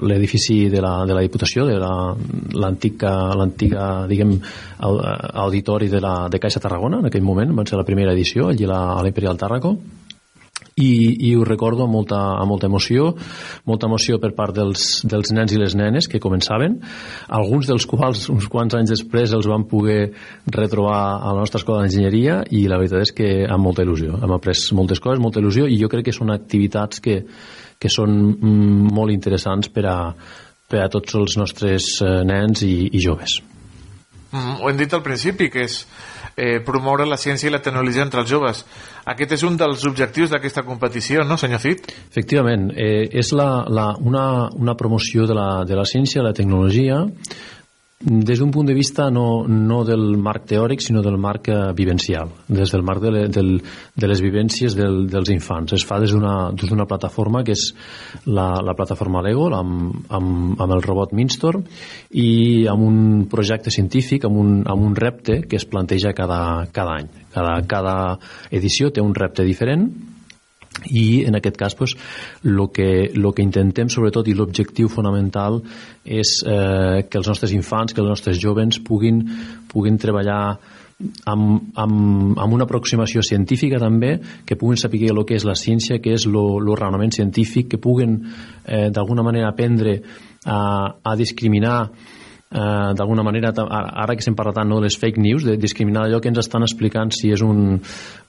l'edifici 0.00 0.68
de, 0.70 0.80
la, 0.80 1.04
de 1.06 1.14
la 1.14 1.20
Diputació 1.24 1.66
de 1.66 1.78
la- 1.82 2.14
l'antiga 2.54 3.12
l'antiga 3.38 4.06
diguem 4.08 4.36
au- 4.80 5.00
auditori 5.46 5.88
de, 5.88 6.00
la, 6.00 6.28
de 6.30 6.38
Caixa 6.38 6.60
Tarragona. 6.60 6.98
En 7.02 7.06
aquell 7.10 7.22
moment, 7.26 7.52
van 7.56 7.66
ser 7.66 7.78
la 7.78 7.84
primera 7.88 8.12
edició 8.12 8.48
allí 8.48 8.66
la- 8.66 8.92
a 8.98 9.02
l'Imperial 9.02 9.36
Tàrraco 9.38 9.76
i, 10.76 10.92
i 11.28 11.34
ho 11.36 11.44
recordo 11.44 11.84
amb 11.84 11.92
molta, 11.92 12.18
amb 12.40 12.48
molta 12.48 12.68
emoció 12.70 13.10
molta 13.68 13.88
emoció 13.90 14.18
per 14.22 14.32
part 14.36 14.56
dels, 14.56 15.02
dels 15.04 15.32
nens 15.36 15.52
i 15.52 15.60
les 15.60 15.76
nenes 15.76 16.08
que 16.08 16.20
començaven 16.22 16.78
alguns 17.28 17.68
dels 17.68 17.86
quals 17.88 18.28
uns 18.32 18.48
quants 18.52 18.76
anys 18.78 18.94
després 18.94 19.34
els 19.36 19.48
van 19.50 19.66
poder 19.68 20.12
retrobar 20.46 21.00
a 21.20 21.32
la 21.32 21.42
nostra 21.42 21.60
escola 21.60 21.82
d'enginyeria 21.82 22.40
i 22.50 22.64
la 22.70 22.78
veritat 22.80 23.06
és 23.06 23.14
que 23.16 23.28
amb 23.48 23.66
molta 23.66 23.84
il·lusió. 23.86 24.16
Hem 24.22 24.34
après 24.34 24.58
moltes 24.76 25.00
coses, 25.02 25.20
molta 25.22 25.42
il·lusió 25.42 25.68
i 25.68 25.78
jo 25.80 25.90
crec 25.92 26.08
que 26.08 26.16
són 26.16 26.32
activitats 26.34 27.02
que, 27.04 27.20
que 27.78 27.92
són 27.92 28.16
mm, 28.32 28.92
molt 28.94 29.14
interessants 29.14 29.70
per 29.72 29.86
a, 29.90 29.98
per 30.68 30.84
a 30.84 30.90
tots 30.92 31.18
els 31.18 31.36
nostres 31.40 31.94
eh, 32.02 32.20
nens 32.28 32.64
i, 32.66 32.74
i 32.92 33.02
joves. 33.02 33.40
Mm, 34.32 34.58
ho 34.62 34.70
hem 34.70 34.80
dit 34.80 34.94
al 34.96 35.04
principi, 35.04 35.50
que 35.52 35.66
és 35.68 35.82
eh, 36.36 36.60
promoure 36.64 37.06
la 37.08 37.18
ciència 37.20 37.48
i 37.48 37.52
la 37.52 37.62
tecnologia 37.64 38.04
entre 38.06 38.22
els 38.22 38.30
joves. 38.30 38.64
Aquest 39.12 39.36
és 39.38 39.44
un 39.46 39.56
dels 39.60 39.84
objectius 39.88 40.32
d'aquesta 40.32 40.64
competició, 40.66 41.26
no, 41.28 41.38
senyor 41.40 41.62
Cid? 41.62 41.88
Efectivament, 42.10 42.70
eh, 42.76 43.08
és 43.10 43.32
la, 43.36 43.64
la, 43.68 43.92
una, 44.00 44.26
una 44.56 44.76
promoció 44.78 45.26
de 45.26 45.36
la, 45.38 45.48
de 45.68 45.78
la 45.78 45.86
ciència 45.88 46.24
la 46.24 46.34
tecnologia 46.36 47.02
des 48.04 48.38
d'un 48.38 48.50
punt 48.50 48.66
de 48.66 48.74
vista 48.74 49.10
no, 49.10 49.46
no 49.46 49.82
del 49.86 50.16
marc 50.18 50.46
teòric, 50.50 50.82
sinó 50.82 51.02
del 51.02 51.18
marc 51.22 51.48
eh, 51.48 51.72
vivencial, 51.76 52.30
des 52.48 52.72
del 52.74 52.82
marc 52.82 53.02
de, 53.02 53.12
le, 53.14 53.22
del, 53.30 53.52
de 53.94 54.10
les 54.10 54.22
vivències 54.22 54.74
del, 54.74 55.06
dels 55.10 55.30
infants. 55.30 55.72
Es 55.76 55.86
fa 55.86 56.00
des 56.02 56.10
d'una 56.12 56.86
plataforma 56.90 57.44
que 57.46 57.54
és 57.54 57.68
la, 58.26 58.48
la 58.64 58.74
plataforma 58.74 59.22
Lego, 59.22 59.48
amb, 59.54 60.02
amb, 60.10 60.60
amb 60.60 60.76
el 60.76 60.82
robot 60.82 61.14
Minstor, 61.14 61.60
i 62.10 62.66
amb 62.70 62.86
un 62.86 62.98
projecte 63.30 63.70
científic, 63.70 64.26
amb 64.26 64.40
un, 64.42 64.54
amb 64.66 64.88
un 64.90 64.96
repte 64.98 65.42
que 65.46 65.60
es 65.60 65.68
planteja 65.68 66.14
cada, 66.16 66.66
cada 66.72 66.98
any. 66.98 67.12
Cada, 67.32 67.60
cada 67.68 67.94
edició 68.50 68.90
té 68.90 69.00
un 69.00 69.14
repte 69.14 69.46
diferent, 69.46 69.88
i 70.88 71.24
en 71.28 71.36
aquest 71.36 71.56
cas 71.60 71.74
pues, 71.74 71.94
lo, 72.42 72.70
que, 72.72 73.10
lo 73.14 73.32
que 73.32 73.44
intentem 73.44 73.90
sobretot 73.92 74.28
i 74.28 74.36
l'objectiu 74.36 74.88
fonamental 74.88 75.60
és 76.04 76.38
eh, 76.46 77.02
que 77.08 77.20
els 77.20 77.28
nostres 77.28 77.52
infants, 77.52 77.92
que 77.92 78.00
els 78.02 78.10
nostres 78.10 78.40
jovens 78.40 78.80
puguin, 78.82 79.20
puguin 79.72 79.98
treballar 80.00 80.56
amb, 81.26 81.72
amb, 81.76 82.38
amb 82.38 82.54
una 82.54 82.64
aproximació 82.64 83.22
científica 83.26 83.80
també, 83.82 84.16
que 84.46 84.56
puguin 84.56 84.80
saber 84.80 85.04
el 85.10 85.24
que 85.26 85.36
és 85.38 85.46
la 85.48 85.56
ciència, 85.58 86.00
que 86.02 86.14
és 86.16 86.26
el 86.26 86.72
raonament 86.78 87.14
científic, 87.14 87.72
que 87.72 87.82
puguen 87.82 88.18
eh, 88.64 88.88
d'alguna 88.90 89.24
manera 89.26 89.50
aprendre 89.50 90.00
a, 90.44 90.58
a 91.02 91.16
discriminar 91.16 91.90
eh, 92.52 92.92
d'alguna 92.98 93.24
manera, 93.24 93.52
ara 93.56 94.14
que 94.14 94.22
estem 94.24 94.36
parlant 94.36 94.60
tant 94.60 94.68
no, 94.68 94.80
de 94.80 94.88
les 94.88 94.98
fake 94.98 95.20
news, 95.20 95.46
de 95.48 95.56
discriminar 95.56 96.04
allò 96.06 96.20
que 96.20 96.30
ens 96.32 96.42
estan 96.42 96.66
explicant 96.66 97.12
si 97.16 97.32
és 97.32 97.42
un, 97.44 97.80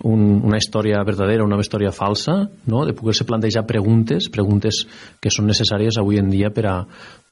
un, 0.09 0.23
una 0.43 0.61
història 0.61 1.03
verdadera 1.05 1.43
o 1.43 1.49
una 1.49 1.59
història 1.61 1.91
falsa, 1.91 2.39
no? 2.71 2.85
de 2.87 2.95
poder-se 2.95 3.27
plantejar 3.27 3.65
preguntes, 3.67 4.29
preguntes 4.31 4.85
que 5.21 5.33
són 5.33 5.49
necessàries 5.51 5.99
avui 5.99 6.21
en 6.21 6.31
dia 6.31 6.53
per 6.53 6.67
a, 6.69 6.79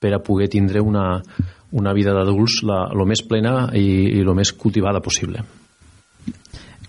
per 0.02 0.14
a 0.16 0.22
poder 0.24 0.50
tindre 0.52 0.84
una, 0.84 1.22
una 1.72 1.96
vida 1.96 2.14
d'adults 2.18 2.62
el 2.68 3.08
més 3.08 3.24
plena 3.24 3.72
i, 3.74 4.20
el 4.22 4.36
més 4.36 4.52
cultivada 4.54 5.02
possible 5.04 5.46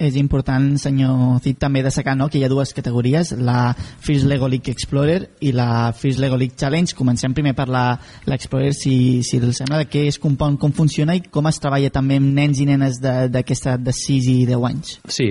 és 0.03 0.17
important, 0.19 0.73
senyor 0.81 1.39
Cid, 1.45 1.59
també 1.63 1.83
destacar 1.85 2.17
no, 2.19 2.27
que 2.31 2.41
hi 2.41 2.45
ha 2.47 2.51
dues 2.51 2.73
categories, 2.75 3.33
la 3.39 3.73
First 3.77 4.27
Lego 4.27 4.49
League 4.51 4.73
Explorer 4.73 5.21
i 5.47 5.53
la 5.55 5.93
First 5.97 6.19
Lego 6.23 6.39
League 6.41 6.59
Challenge. 6.59 6.97
Comencem 6.99 7.35
primer 7.37 7.55
per 7.55 7.69
l'Explorer, 7.71 8.73
si, 8.75 9.23
si 9.27 9.39
els 9.39 9.63
sembla, 9.63 9.83
de 9.83 9.89
què 9.93 10.05
es 10.11 10.19
compon, 10.23 10.59
com 10.61 10.75
funciona 10.75 11.15
i 11.15 11.23
com 11.23 11.47
es 11.51 11.63
treballa 11.63 11.93
també 11.95 12.19
amb 12.19 12.35
nens 12.35 12.63
i 12.63 12.67
nenes 12.69 12.99
d'aquesta 13.03 13.77
de, 13.79 13.93
de 13.93 13.97
6 14.01 14.31
i 14.33 14.37
10 14.51 14.69
anys. 14.73 14.95
Sí, 15.07 15.29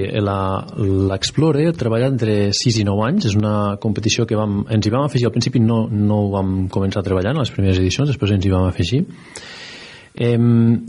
l'Explorer 1.12 1.72
treballa 1.78 2.12
entre 2.14 2.38
6 2.56 2.82
i 2.82 2.88
9 2.88 3.08
anys, 3.10 3.32
és 3.32 3.40
una 3.40 3.76
competició 3.84 4.28
que 4.30 4.40
vam, 4.40 4.62
ens 4.72 4.88
hi 4.88 4.94
vam 4.94 5.08
afegir 5.10 5.28
al 5.28 5.36
principi, 5.36 5.60
no, 5.64 5.84
no 5.92 6.24
ho 6.26 6.30
vam 6.38 6.56
començar 6.72 7.04
a 7.04 7.08
treballar 7.08 7.36
en 7.36 7.44
les 7.44 7.52
primeres 7.52 7.82
edicions, 7.82 8.12
després 8.14 8.38
ens 8.38 8.48
hi 8.48 8.54
vam 8.54 8.70
afegir 8.70 9.04
Eh, 10.12 10.36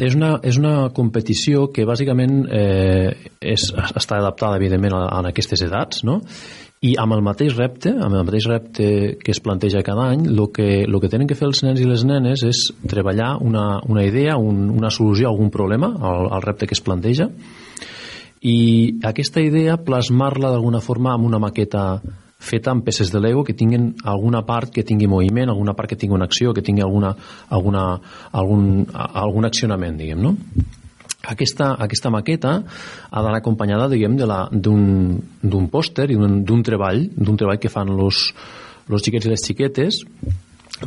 és, 0.02 0.16
una, 0.18 0.32
és 0.42 0.56
una 0.58 0.88
competició 0.90 1.68
que 1.70 1.86
bàsicament 1.86 2.40
eh, 2.50 3.12
és, 3.38 3.68
està 3.70 4.18
adaptada 4.18 4.58
evidentment 4.58 4.96
a, 4.98 5.04
a 5.14 5.20
aquestes 5.30 5.62
edats 5.62 6.02
no? 6.02 6.16
i 6.82 6.96
amb 6.98 7.14
el 7.14 7.22
mateix 7.22 7.54
repte 7.54 7.92
amb 7.92 8.16
el 8.18 8.24
mateix 8.26 8.48
repte 8.50 8.88
que 9.22 9.30
es 9.30 9.38
planteja 9.38 9.84
cada 9.86 10.08
any 10.10 10.26
el 10.26 10.42
que, 10.50 10.88
lo 10.90 10.98
que 10.98 11.10
tenen 11.12 11.30
que 11.30 11.36
fer 11.38 11.46
els 11.46 11.62
nens 11.62 11.78
i 11.78 11.86
les 11.86 12.02
nenes 12.02 12.42
és 12.48 12.64
treballar 12.90 13.36
una, 13.46 13.78
una 13.86 14.02
idea 14.02 14.34
un, 14.34 14.64
una 14.74 14.90
solució 14.90 15.28
a 15.28 15.30
algun 15.30 15.54
problema 15.54 15.92
al, 15.94 16.26
al 16.26 16.42
repte 16.42 16.66
que 16.66 16.74
es 16.74 16.82
planteja 16.82 17.30
i 18.42 18.58
aquesta 19.06 19.38
idea 19.38 19.78
plasmar-la 19.78 20.50
d'alguna 20.50 20.82
forma 20.82 21.14
amb 21.14 21.30
una 21.30 21.38
maqueta 21.38 22.02
feta 22.42 22.72
amb 22.74 22.84
peces 22.84 23.12
de 23.12 23.20
Lego 23.22 23.44
que 23.46 23.54
tinguin 23.54 23.92
alguna 24.04 24.42
part 24.46 24.72
que 24.74 24.82
tingui 24.82 25.06
moviment, 25.06 25.50
alguna 25.52 25.74
part 25.78 25.92
que 25.92 25.96
tingui 25.96 26.16
una 26.18 26.26
acció, 26.26 26.52
que 26.52 26.62
tingui 26.62 26.82
alguna, 26.82 27.14
alguna, 27.48 27.84
algun, 28.32 28.86
algun 28.92 29.46
accionament, 29.48 29.98
diguem, 30.00 30.22
no? 30.22 30.36
Aquesta, 31.22 31.76
aquesta 31.78 32.10
maqueta 32.10 32.56
ha 32.58 33.20
d'anar 33.22 33.38
acompanyada 33.38 33.86
diguem 33.92 34.16
d'un 34.18 35.68
pòster 35.70 36.08
i 36.10 36.16
d'un 36.18 36.64
treball 36.66 37.04
d'un 37.14 37.38
treball 37.38 37.60
que 37.62 37.70
fan 37.70 37.92
los, 37.94 38.32
los 38.90 39.04
xiquets 39.06 39.28
i 39.28 39.30
les 39.30 39.44
xiquetes 39.46 40.00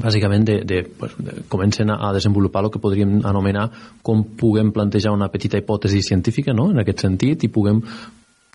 bàsicament 0.01 0.43
de, 0.43 0.57
de, 0.67 0.81
pues, 0.83 1.15
de, 1.23 1.45
comencen 1.47 1.93
a 1.93 2.11
desenvolupar 2.11 2.65
el 2.65 2.71
que 2.73 2.81
podríem 2.83 3.21
anomenar 3.23 3.69
com 4.03 4.25
puguem 4.35 4.73
plantejar 4.75 5.15
una 5.15 5.29
petita 5.31 5.57
hipòtesi 5.61 6.03
científica 6.03 6.51
no? 6.53 6.67
en 6.71 6.83
aquest 6.83 7.05
sentit 7.07 7.47
i 7.47 7.51
puguem 7.51 7.79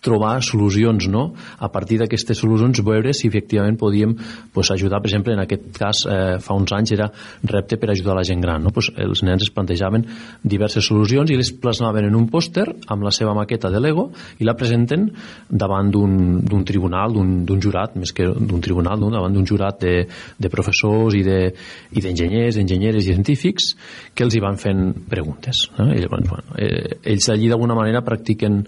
trobar 0.01 0.41
solucions, 0.41 1.07
no? 1.07 1.31
A 1.61 1.69
partir 1.69 1.99
d'aquestes 2.01 2.39
solucions 2.41 2.81
veure 2.81 3.13
si 3.13 3.29
efectivament 3.29 3.77
podíem 3.77 4.15
pues, 4.53 4.71
ajudar, 4.73 4.99
per 4.99 5.11
exemple, 5.11 5.35
en 5.35 5.43
aquest 5.43 5.67
cas 5.77 6.03
eh, 6.09 6.39
fa 6.41 6.57
uns 6.57 6.73
anys 6.73 6.95
era 6.95 7.07
repte 7.45 7.77
per 7.77 7.91
ajudar 7.93 8.15
la 8.17 8.25
gent 8.25 8.41
gran, 8.41 8.65
no? 8.65 8.73
Pues, 8.73 8.89
els 8.97 9.21
nens 9.27 9.45
es 9.45 9.53
plantejaven 9.53 10.07
diverses 10.41 10.87
solucions 10.89 11.29
i 11.29 11.37
les 11.37 11.51
plasmaven 11.53 12.09
en 12.09 12.17
un 12.17 12.25
pòster 12.33 12.65
amb 12.89 13.05
la 13.05 13.13
seva 13.13 13.35
maqueta 13.37 13.69
de 13.69 13.81
Lego 13.83 14.07
i 14.41 14.47
la 14.47 14.55
presenten 14.57 15.05
davant 15.47 15.91
d'un 15.93 16.65
tribunal, 16.65 17.13
d'un 17.13 17.61
jurat, 17.61 17.93
més 17.95 18.13
que 18.15 18.25
d'un 18.25 18.61
tribunal, 18.63 18.97
no? 18.99 19.11
davant 19.13 19.37
d'un 19.37 19.45
jurat 19.45 19.77
de, 19.85 20.07
de 20.41 20.49
professors 20.49 21.13
i 21.13 21.21
d'enginyers, 21.21 22.57
de, 22.57 22.65
enginyeres 22.65 23.05
i 23.05 23.13
científics 23.13 23.75
que 24.15 24.25
els 24.25 24.33
hi 24.33 24.41
van 24.41 24.57
fent 24.57 24.89
preguntes. 25.11 25.67
No? 25.77 25.91
Ells, 25.93 26.09
bueno, 26.09 26.49
eh, 26.57 26.97
ells 27.13 27.29
allí 27.29 27.51
d'alguna 27.51 27.77
manera 27.77 28.01
practiquen 28.05 28.63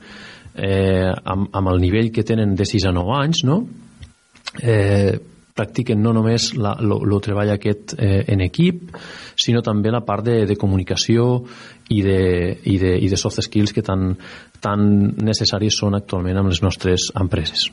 eh, 0.55 1.09
amb, 1.09 1.49
amb 1.51 1.73
el 1.73 1.81
nivell 1.81 2.11
que 2.11 2.25
tenen 2.27 2.55
de 2.55 2.65
6 2.65 2.89
a 2.89 2.93
9 2.95 3.19
anys, 3.21 3.43
no? 3.47 3.61
eh, 4.61 5.19
practiquen 5.53 6.01
no 6.01 6.13
només 6.13 6.49
el 6.57 7.13
treball 7.21 7.53
aquest 7.53 7.93
eh, 7.99 8.23
en 8.33 8.41
equip, 8.41 8.95
sinó 9.37 9.61
també 9.65 9.91
la 9.93 10.01
part 10.05 10.25
de, 10.25 10.43
de 10.49 10.57
comunicació 10.57 11.43
i 11.93 12.01
de, 12.01 12.19
i, 12.63 12.77
de, 12.81 12.95
i 12.97 13.09
de 13.09 13.19
soft 13.19 13.43
skills 13.45 13.73
que 13.73 13.85
tan, 13.85 14.15
tan 14.61 14.87
necessaris 15.21 15.77
són 15.77 15.97
actualment 15.99 16.41
amb 16.41 16.53
les 16.53 16.63
nostres 16.65 17.11
empreses. 17.19 17.69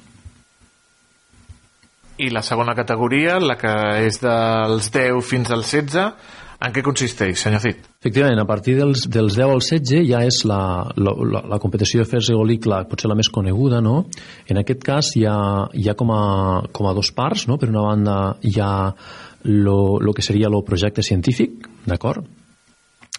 I 2.21 2.29
la 2.29 2.43
segona 2.45 2.75
categoria, 2.77 3.39
la 3.41 3.57
que 3.57 3.73
és 4.05 4.21
dels 4.21 4.91
10 4.93 5.25
fins 5.25 5.55
als 5.57 5.73
16, 5.73 6.11
en 6.61 6.75
què 6.77 6.83
consisteix, 6.85 7.41
senyor 7.41 7.63
Cid? 7.65 7.87
Efectivament, 8.03 8.41
a 8.43 8.47
partir 8.49 8.77
dels, 8.79 9.07
dels 9.13 9.37
10 9.39 9.55
al 9.55 9.63
16 9.65 10.05
ja 10.09 10.21
és 10.27 10.43
la, 10.49 10.61
la, 10.97 11.15
la, 11.33 11.45
la 11.55 11.59
competició 11.63 12.03
de 12.03 12.09
Fers 12.11 12.29
Egolic 12.35 12.69
la, 12.71 12.83
potser 12.89 13.11
la 13.11 13.17
més 13.19 13.31
coneguda, 13.33 13.81
no? 13.85 14.05
En 14.51 14.61
aquest 14.61 14.85
cas 14.85 15.15
hi 15.17 15.25
ha, 15.29 15.39
hi 15.73 15.89
ha 15.89 15.97
com, 15.97 16.13
a, 16.13 16.25
com 16.77 16.91
a 16.91 16.95
dos 16.97 17.13
parts, 17.17 17.47
no? 17.49 17.57
Per 17.61 17.71
una 17.73 17.87
banda 17.87 18.19
hi 18.45 18.57
ha 18.61 18.75
el 19.49 20.13
que 20.15 20.25
seria 20.25 20.51
el 20.53 20.61
projecte 20.67 21.05
científic, 21.07 21.65
d'acord? 21.89 22.27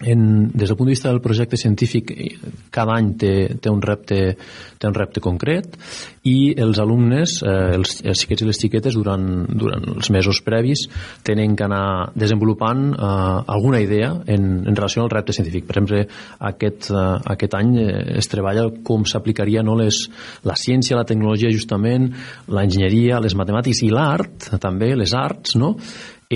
En, 0.04 0.50
des 0.54 0.70
del 0.70 0.78
punt 0.78 0.90
de 0.90 0.96
vista 0.96 1.10
del 1.10 1.22
projecte 1.22 1.58
científic 1.58 2.12
cada 2.74 2.96
any 2.98 3.14
té, 3.20 3.34
té, 3.62 3.70
un, 3.70 3.82
repte, 3.82 4.20
té 4.80 4.90
un 4.90 4.96
repte 4.98 5.22
concret 5.24 5.78
i 6.28 6.54
els 6.62 6.80
alumnes, 6.82 7.40
eh, 7.46 7.76
els, 7.78 8.00
els 8.06 8.24
xiquets 8.24 8.44
i 8.44 8.48
les 8.50 8.60
xiquetes 8.62 8.98
durant, 8.98 9.26
durant 9.48 9.88
els 9.96 10.12
mesos 10.14 10.42
previs 10.46 10.86
tenen 11.26 11.56
que 11.58 11.66
anar 11.66 12.12
desenvolupant 12.16 12.88
eh, 12.94 13.02
alguna 13.56 13.82
idea 13.82 14.14
en, 14.26 14.48
en 14.68 14.76
relació 14.76 15.06
al 15.06 15.12
repte 15.14 15.36
científic 15.38 15.68
per 15.70 15.78
exemple 15.80 16.06
aquest, 16.52 16.92
eh, 16.92 17.04
aquest 17.36 17.58
any 17.58 17.76
eh, 17.82 17.92
es 18.22 18.32
treballa 18.32 18.70
com 18.86 19.06
s'aplicaria 19.06 19.66
no, 19.66 19.78
les, 19.80 20.04
la 20.48 20.58
ciència, 20.60 21.00
la 21.00 21.08
tecnologia 21.08 21.52
justament 21.54 22.10
l'enginyeria, 22.52 23.22
les 23.24 23.38
matemàtiques 23.38 23.86
i 23.86 23.92
l'art 23.94 24.52
també, 24.62 24.94
les 24.98 25.14
arts 25.18 25.58
no? 25.60 25.76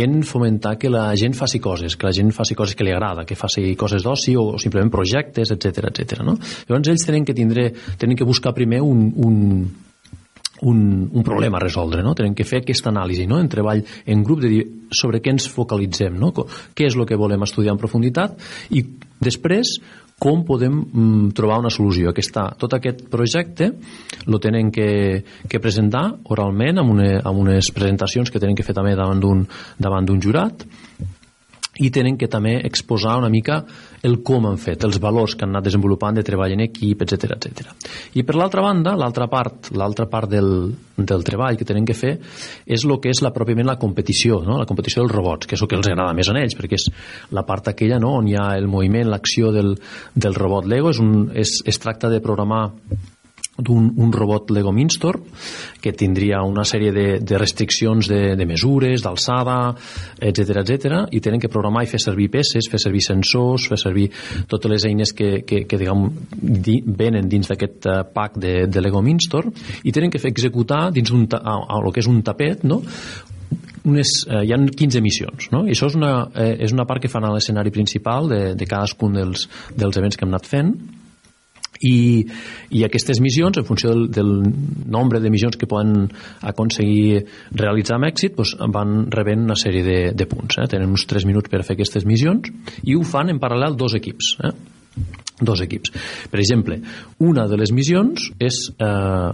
En 0.04 0.22
fomentar 0.24 0.76
que 0.78 0.90
la 0.92 1.08
gent 1.16 1.36
faci 1.38 1.60
coses, 1.64 1.96
que 1.96 2.08
la 2.08 2.14
gent 2.14 2.34
faci 2.36 2.56
coses 2.56 2.76
que 2.76 2.84
li 2.84 2.92
agrada, 2.92 3.26
que 3.26 3.38
faci 3.40 3.76
coses 3.80 4.04
d'oci 4.04 4.36
o, 4.36 4.58
simplement 4.62 4.92
projectes, 4.92 5.52
etc 5.56 5.90
etc. 5.92 6.22
no? 6.28 6.38
Llavors 6.68 6.92
ells 6.92 7.08
tenen 7.08 7.26
que 7.26 7.36
tindre, 7.38 7.72
tenen 7.98 8.18
que 8.18 8.28
buscar 8.28 8.54
primer 8.54 8.82
un, 8.84 9.08
un, 9.16 9.36
un, 10.62 11.10
un 11.12 11.24
problema 11.24 11.58
a 11.58 11.64
resoldre, 11.64 12.04
no? 12.04 12.16
Tenen 12.16 12.36
que 12.36 12.48
fer 12.48 12.62
aquesta 12.64 12.92
anàlisi, 12.92 13.28
no? 13.28 13.40
En 13.40 13.50
treball 13.52 13.84
en 14.06 14.24
grup 14.24 14.44
de 14.44 14.52
dir 14.52 14.64
sobre 14.92 15.22
què 15.24 15.34
ens 15.34 15.50
focalitzem, 15.52 16.16
no? 16.20 16.32
Què 16.76 16.88
és 16.88 16.96
el 16.96 17.08
que 17.08 17.20
volem 17.20 17.44
estudiar 17.44 17.76
en 17.76 17.82
profunditat 17.82 18.40
i 18.72 18.86
després 19.24 19.78
com 20.20 20.46
podem 20.48 20.72
mm, 20.72 21.32
trobar 21.36 21.60
una 21.60 21.72
solució. 21.74 22.12
Aquesta, 22.12 22.48
tot 22.60 22.78
aquest 22.78 23.06
projecte 23.12 23.72
lo 24.32 24.40
tenen 24.40 24.72
que, 24.72 25.24
que 25.50 25.62
presentar 25.62 26.06
oralment 26.32 26.80
amb, 26.82 26.96
una, 26.96 27.10
amb 27.20 27.44
unes 27.44 27.72
presentacions 27.76 28.32
que 28.32 28.40
tenen 28.40 28.56
que 28.56 28.66
fer 28.66 28.76
també 28.78 28.96
davant 28.96 29.20
d'un 30.08 30.24
jurat 30.24 30.66
i 31.84 31.92
tenen 31.92 32.16
que 32.16 32.32
també 32.32 32.56
exposar 32.64 33.18
una 33.20 33.30
mica 33.30 33.60
el 34.06 34.20
com 34.26 34.46
han 34.50 34.60
fet, 34.62 34.86
els 34.86 35.00
valors 35.02 35.36
que 35.36 35.46
han 35.46 35.54
anat 35.56 35.68
desenvolupant 35.68 36.20
de 36.20 36.24
treball 36.26 36.54
en 36.56 36.64
equip, 36.68 37.02
etc 37.06 37.36
etc. 37.36 37.72
I 38.16 38.26
per 38.28 38.38
l'altra 38.38 38.64
banda, 38.66 38.96
l'altra 39.00 39.28
part, 39.32 39.72
l'altra 39.76 40.08
part 40.12 40.30
del, 40.32 40.52
del 40.98 41.26
treball 41.28 41.58
que 41.58 41.68
tenen 41.68 41.88
que 41.88 41.98
fer 41.98 42.14
és 42.66 42.86
el 42.86 42.98
que 43.02 43.12
és 43.14 43.22
la, 43.26 43.34
pròpiament 43.36 43.68
la 43.68 43.78
competició, 43.82 44.42
no? 44.46 44.60
la 44.62 44.70
competició 44.70 45.04
dels 45.04 45.16
robots, 45.16 45.50
que 45.50 45.58
és 45.58 45.66
el 45.66 45.72
que 45.72 45.80
els 45.80 45.90
agrada 45.90 46.14
més 46.18 46.30
a 46.30 46.38
ells, 46.40 46.58
perquè 46.58 46.80
és 46.80 46.88
la 47.36 47.46
part 47.48 47.72
aquella 47.72 48.00
no? 48.02 48.16
on 48.22 48.30
hi 48.30 48.38
ha 48.40 48.52
el 48.60 48.70
moviment, 48.72 49.10
l'acció 49.12 49.52
del, 49.56 49.76
del 50.14 50.38
robot 50.38 50.70
Lego, 50.70 50.94
és 50.94 51.02
un, 51.04 51.30
és, 51.34 51.60
es 51.66 51.82
tracta 51.82 52.12
de 52.14 52.22
programar 52.24 52.70
d'un 53.58 53.94
un 53.96 54.12
robot 54.12 54.52
Lego 54.52 54.72
Mindstorm 54.76 55.24
que 55.82 55.94
tindria 55.96 56.42
una 56.44 56.66
sèrie 56.68 56.92
de, 56.92 57.06
de 57.24 57.38
restriccions 57.40 58.10
de, 58.12 58.36
de 58.36 58.46
mesures, 58.48 59.04
d'alçada, 59.04 59.76
etc 60.20 60.62
etc 60.64 61.04
i 61.16 61.22
tenen 61.24 61.40
que 61.40 61.52
programar 61.52 61.86
i 61.86 61.92
fer 61.92 62.02
servir 62.04 62.30
peces, 62.34 62.68
fer 62.72 62.82
servir 62.82 63.04
sensors, 63.06 63.70
fer 63.72 63.80
servir 63.80 64.10
totes 64.52 64.72
les 64.72 64.88
eines 64.90 65.14
que, 65.16 65.46
que, 65.48 65.64
que 65.70 65.80
diguem, 65.80 66.10
di, 66.36 66.82
venen 66.86 67.30
dins 67.32 67.48
d'aquest 67.52 67.88
uh, 67.88 68.02
pack 68.12 68.40
de, 68.42 68.56
de 68.68 68.84
Lego 68.84 69.04
Mindstorm 69.06 69.54
i 69.84 69.96
tenen 69.96 70.12
que 70.12 70.20
fer 70.20 70.34
executar 70.34 70.90
dins 70.96 71.14
un, 71.16 71.28
a, 71.32 71.56
a, 71.64 71.80
el 71.80 71.94
que 71.96 72.04
és 72.04 72.12
un 72.12 72.20
tapet 72.26 72.66
no? 72.68 72.82
unes, 73.86 74.12
eh, 74.28 74.42
hi 74.48 74.52
ha 74.54 74.58
15 74.58 75.02
missions 75.06 75.50
no? 75.54 75.64
i 75.70 75.76
això 75.76 75.90
és 75.92 75.96
una, 75.98 76.14
eh, 76.34 76.56
és 76.66 76.74
una 76.74 76.88
part 76.90 77.04
que 77.04 77.12
fan 77.12 77.28
a 77.28 77.32
l'escenari 77.36 77.72
principal 77.72 78.30
de, 78.32 78.42
de 78.58 78.68
cadascun 78.70 79.16
dels, 79.20 79.48
dels 79.78 80.02
events 80.02 80.18
que 80.18 80.26
hem 80.26 80.34
anat 80.34 80.50
fent 80.50 80.74
i, 81.82 82.26
i 82.72 82.84
aquestes 82.86 83.20
missions, 83.24 83.58
en 83.58 83.68
funció 83.68 83.92
del, 83.92 84.08
del 84.14 84.32
nombre 84.92 85.20
de 85.24 85.32
missions 85.34 85.58
que 85.60 85.70
poden 85.70 86.08
aconseguir 86.46 87.26
realitzar 87.52 88.00
amb 88.00 88.10
èxit, 88.10 88.36
doncs 88.38 88.56
van 88.74 89.10
rebent 89.12 89.46
una 89.48 89.60
sèrie 89.60 89.84
de, 89.86 90.00
de 90.16 90.30
punts. 90.30 90.60
Eh? 90.62 90.70
Tenen 90.72 90.96
uns 90.96 91.08
3 91.10 91.28
minuts 91.30 91.52
per 91.52 91.64
fer 91.66 91.78
aquestes 91.78 92.08
missions 92.08 92.52
i 92.84 92.96
ho 92.96 93.04
fan 93.04 93.34
en 93.34 93.42
paral·lel 93.42 93.78
dos 93.80 93.98
equips. 93.98 94.36
Eh? 94.46 94.54
Dos 95.42 95.62
equips. 95.66 95.92
Per 96.32 96.40
exemple, 96.40 96.80
una 97.20 97.50
de 97.52 97.60
les 97.60 97.74
missions 97.76 98.30
és 98.40 98.62
eh, 98.80 99.32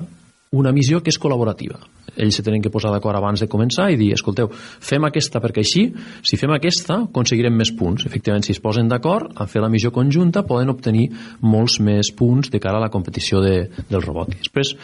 una 0.57 0.73
missió 0.76 1.01
que 1.01 1.13
és 1.13 1.22
col·laborativa 1.22 1.80
ells 2.15 2.35
se 2.35 2.43
tenen 2.43 2.61
que 2.61 2.71
posar 2.73 2.91
d'acord 2.93 3.17
abans 3.17 3.41
de 3.41 3.47
començar 3.51 3.89
i 3.91 3.97
dir, 3.99 4.11
escolteu, 4.15 4.49
fem 4.51 5.05
aquesta 5.07 5.41
perquè 5.43 5.63
així, 5.63 5.85
si 6.27 6.39
fem 6.39 6.51
aquesta, 6.55 7.01
aconseguirem 7.07 7.55
més 7.55 7.71
punts. 7.77 8.05
Efectivament, 8.09 8.45
si 8.45 8.55
es 8.55 8.61
posen 8.63 8.89
d'acord 8.91 9.31
a 9.35 9.47
fer 9.49 9.63
la 9.63 9.71
missió 9.71 9.93
conjunta, 9.95 10.45
poden 10.47 10.73
obtenir 10.73 11.07
molts 11.41 11.79
més 11.83 12.11
punts 12.17 12.51
de 12.51 12.61
cara 12.61 12.79
a 12.79 12.85
la 12.85 12.91
competició 12.93 13.41
de, 13.43 13.55
del 13.89 14.05
robot. 14.05 14.35
I 14.35 14.41
després, 14.43 14.75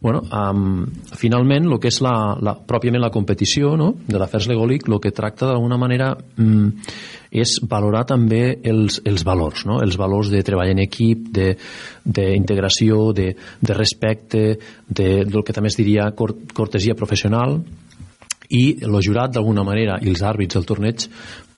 bueno, 0.00 0.22
um, 0.30 0.86
finalment, 1.18 1.68
el 1.68 1.78
que 1.82 1.92
és 1.92 2.00
la, 2.04 2.14
la, 2.44 2.54
pròpiament 2.68 3.02
la 3.02 3.12
competició 3.14 3.76
no? 3.78 3.92
de 4.06 4.18
l'afers 4.20 4.48
legòlic, 4.50 4.88
el 4.88 5.00
que 5.02 5.14
tracta 5.14 5.50
d'alguna 5.50 5.78
manera 5.80 6.12
um, 6.38 6.70
és 7.28 7.58
valorar 7.68 8.04
també 8.08 8.58
els, 8.64 9.00
els 9.04 9.24
valors, 9.26 9.64
no? 9.68 9.80
els 9.84 9.98
valors 10.00 10.30
de 10.32 10.40
treball 10.46 10.72
en 10.72 10.80
equip, 10.84 11.28
d'integració, 11.28 13.12
de, 13.12 13.32
de, 13.34 13.66
de 13.68 13.76
respecte, 13.76 14.42
de, 14.88 15.08
del 15.28 15.44
que 15.44 15.52
també 15.52 15.72
es 15.72 15.76
diria 15.78 16.08
cort, 16.16 16.52
cortesia 16.68 16.94
professional, 16.94 17.58
i 18.48 18.78
el 18.84 18.96
jurat 19.04 19.32
d'alguna 19.34 19.64
manera 19.64 19.98
i 20.00 20.08
els 20.08 20.22
àrbits 20.24 20.56
del 20.56 20.66
torneig 20.68 21.06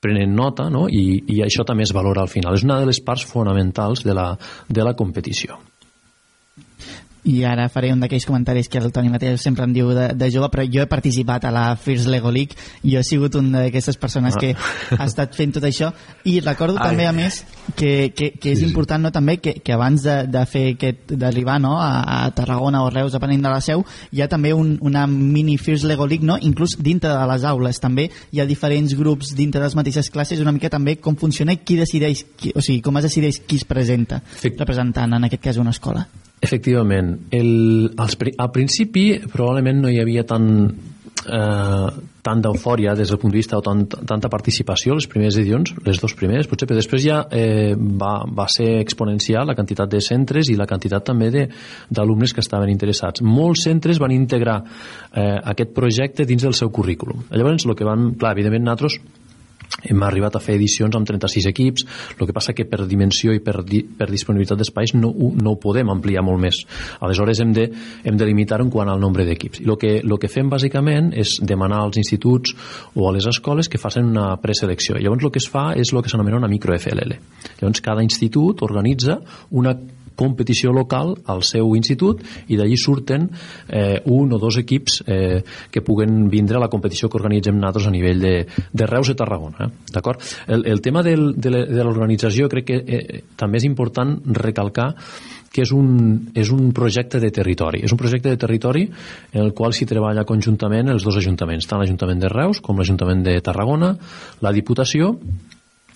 prenen 0.03 0.33
nota 0.35 0.67
no? 0.73 0.87
I, 0.89 1.21
i 1.31 1.41
això 1.45 1.63
també 1.67 1.85
es 1.87 1.93
valora 1.95 2.25
al 2.25 2.31
final 2.31 2.57
és 2.57 2.65
una 2.67 2.81
de 2.81 2.89
les 2.89 2.99
parts 2.99 3.23
fonamentals 3.27 4.03
de 4.03 4.15
la, 4.17 4.33
de 4.67 4.83
la 4.83 4.95
competició 4.99 5.59
i 7.23 7.43
ara 7.45 7.67
faré 7.69 7.91
un 7.93 7.99
d'aquells 8.01 8.25
comentaris 8.25 8.69
que 8.69 8.79
el 8.81 8.91
Toni 8.91 9.11
Mateu 9.13 9.37
sempre 9.37 9.65
em 9.67 9.73
diu 9.75 9.91
de, 9.93 10.07
de 10.17 10.29
jove, 10.33 10.49
però 10.53 10.65
jo 10.65 10.81
he 10.81 10.89
participat 10.89 11.45
a 11.45 11.51
la 11.53 11.65
First 11.77 12.09
Lego 12.09 12.31
League, 12.33 12.57
jo 12.81 12.99
he 12.99 13.05
sigut 13.05 13.35
una 13.37 13.61
d'aquestes 13.65 13.99
persones 14.01 14.37
que 14.41 14.53
ah. 14.55 14.97
ha 14.97 15.05
estat 15.05 15.35
fent 15.37 15.53
tot 15.57 15.67
això 15.67 15.91
i 16.25 16.39
recordo 16.41 16.79
Ai. 16.79 16.89
també 16.89 17.05
a 17.05 17.13
més 17.13 17.43
que, 17.75 18.11
que, 18.17 18.31
que 18.41 18.55
és 18.55 18.61
sí, 18.63 18.65
important 18.65 19.05
no, 19.05 19.11
també 19.13 19.37
que, 19.37 19.59
que 19.61 19.75
abans 19.75 20.01
de, 20.05 20.15
de 20.31 20.45
fer 20.49 20.63
aquest 20.73 21.13
d'arribar 21.13 21.59
no, 21.61 21.75
a, 21.81 21.91
a 22.01 22.31
Tarragona 22.37 22.81
o 22.85 22.89
Reus 22.89 23.13
depenent 23.13 23.45
de 23.45 23.53
la 23.53 23.61
seu, 23.61 23.85
hi 24.11 24.23
ha 24.23 24.29
també 24.31 24.55
un, 24.57 24.73
una 24.81 25.05
mini 25.07 25.59
First 25.61 25.85
Lego 25.85 26.09
League, 26.09 26.25
no? 26.25 26.39
inclús 26.41 26.77
dintre 26.81 27.13
de 27.13 27.29
les 27.33 27.45
aules 27.45 27.81
també 27.83 28.07
hi 28.31 28.41
ha 28.41 28.49
diferents 28.49 28.97
grups 28.97 29.35
dintre 29.37 29.61
de 29.61 29.67
les 29.67 29.77
mateixes 29.77 30.09
classes, 30.09 30.41
una 30.41 30.55
mica 30.55 30.73
també 30.73 30.97
com 30.97 31.19
funciona 31.19 31.53
i 31.53 31.61
qui 31.61 31.77
decideix, 31.77 32.25
qui, 32.37 32.55
o 32.55 32.65
sigui, 32.65 32.81
com 32.81 32.97
es 32.97 33.09
decideix 33.11 33.43
qui 33.45 33.61
es 33.61 33.67
presenta 33.67 34.23
representant 34.57 35.13
en 35.19 35.29
aquest 35.29 35.49
cas 35.49 35.61
una 35.61 35.75
escola 35.75 36.07
Efectivament. 36.41 37.13
El, 37.31 37.91
als, 38.01 38.17
al 38.17 38.51
principi 38.53 39.05
probablement 39.29 39.83
no 39.83 39.91
hi 39.91 39.99
havia 40.01 40.25
tant 40.27 40.47
eh, 41.27 41.89
tant 42.21 42.41
d'eufòria 42.41 42.93
des 42.97 43.09
del 43.09 43.19
punt 43.21 43.33
de 43.33 43.39
vista 43.39 43.57
o 43.57 43.63
tant, 43.65 43.83
tanta 44.07 44.29
participació 44.29 44.95
les 44.97 45.07
primeres 45.09 45.37
edicions, 45.39 45.73
les 45.85 46.01
dos 46.01 46.13
primeres 46.17 46.49
potser, 46.49 46.67
però 46.69 46.77
després 46.77 47.03
ja 47.03 47.21
eh, 47.33 47.73
va, 47.75 48.13
va 48.25 48.47
ser 48.51 48.69
exponencial 48.81 49.49
la 49.49 49.55
quantitat 49.57 49.89
de 49.91 50.01
centres 50.05 50.51
i 50.51 50.57
la 50.59 50.67
quantitat 50.69 51.05
també 51.11 51.31
d'alumnes 51.89 52.33
que 52.33 52.43
estaven 52.45 52.69
interessats. 52.73 53.23
Molts 53.25 53.65
centres 53.67 54.01
van 54.01 54.13
integrar 54.15 54.59
eh, 54.61 55.37
aquest 55.53 55.73
projecte 55.77 56.27
dins 56.29 56.45
del 56.45 56.57
seu 56.57 56.69
currículum. 56.73 57.25
Llavors, 57.31 57.65
el 57.65 57.75
que 57.77 57.87
van, 57.87 58.13
clar, 58.21 58.35
evidentment 58.37 58.69
nosaltres 58.69 58.99
hem 59.83 60.03
arribat 60.03 60.35
a 60.35 60.41
fer 60.43 60.55
edicions 60.59 60.95
amb 60.97 61.07
36 61.07 61.47
equips. 61.51 61.85
El 62.19 62.27
que 62.29 62.35
passa 62.35 62.55
que 62.57 62.65
per 62.69 62.85
dimensió 62.89 63.33
i 63.35 63.41
per, 63.43 63.61
di, 63.65 63.81
per 63.83 64.09
disponibilitat 64.11 64.61
d'espais 64.61 64.95
no, 64.97 65.11
no 65.11 65.55
ho 65.55 65.59
podem 65.61 65.89
ampliar 65.93 66.23
molt 66.25 66.41
més. 66.43 66.61
Aleshores 67.01 67.41
hem 67.43 67.53
de, 67.55 67.67
hem 68.05 68.19
de 68.19 68.27
limitar 68.27 68.61
en 68.61 68.71
quant 68.73 68.91
al 68.91 69.01
nombre 69.01 69.25
d'equips. 69.27 69.63
I 69.63 69.69
el 69.69 69.79
que, 69.81 69.93
lo 70.03 70.19
que 70.21 70.31
fem 70.31 70.51
bàsicament 70.51 71.11
és 71.17 71.37
demanar 71.41 71.81
als 71.85 72.01
instituts 72.01 72.55
o 72.95 73.07
a 73.09 73.15
les 73.15 73.27
escoles 73.29 73.71
que 73.71 73.81
facin 73.81 74.11
una 74.11 74.35
preselecció. 74.41 74.99
Llavors 74.99 75.25
el 75.25 75.33
que 75.33 75.41
es 75.41 75.49
fa 75.49 75.71
és 75.77 75.93
el 75.93 76.03
que 76.03 76.11
s'anomena 76.11 76.41
una 76.41 76.51
micro 76.51 76.75
FLL 76.77 77.17
llavors 77.61 77.81
cada 77.81 78.03
institut 78.03 78.61
organitza 78.61 79.19
una 79.51 79.75
competició 80.15 80.71
local 80.75 81.15
al 81.31 81.43
seu 81.47 81.75
institut 81.77 82.21
i 82.47 82.59
d'allí 82.59 82.77
surten 82.77 83.27
eh, 83.67 84.01
un 84.05 84.33
o 84.33 84.39
dos 84.41 84.57
equips 84.61 85.01
eh, 85.07 85.41
que 85.71 85.81
puguen 85.81 86.29
vindre 86.29 86.57
a 86.57 86.63
la 86.63 86.69
competició 86.69 87.09
que 87.09 87.19
organitzem 87.19 87.57
nosaltres 87.57 87.87
a 87.87 87.95
nivell 87.95 88.21
de, 88.21 88.35
de 88.71 88.89
Reus 88.89 89.11
i 89.11 89.17
Tarragona. 89.17 89.67
Eh? 89.67 89.91
D'acord? 89.93 90.23
El, 90.47 90.65
el 90.69 90.81
tema 90.81 91.03
del, 91.03 91.33
de 91.37 91.83
l'organització 91.83 92.49
crec 92.51 92.67
que 92.71 92.81
eh, 92.81 93.21
també 93.37 93.61
és 93.61 93.69
important 93.69 94.17
recalcar 94.37 94.91
que 95.51 95.65
és 95.65 95.71
un, 95.75 96.31
és 96.33 96.49
un 96.55 96.71
projecte 96.71 97.19
de 97.19 97.29
territori. 97.35 97.83
És 97.83 97.91
un 97.91 97.99
projecte 97.99 98.31
de 98.31 98.39
territori 98.39 98.85
en 98.87 99.41
el 99.43 99.51
qual 99.53 99.75
s'hi 99.75 99.87
treballa 99.89 100.23
conjuntament 100.27 100.93
els 100.93 101.03
dos 101.03 101.19
ajuntaments, 101.19 101.67
tant 101.67 101.81
l'Ajuntament 101.81 102.23
de 102.23 102.31
Reus 102.31 102.61
com 102.63 102.79
l'Ajuntament 102.79 103.25
de 103.27 103.35
Tarragona, 103.43 103.91
la 104.41 104.53
Diputació 104.55 105.17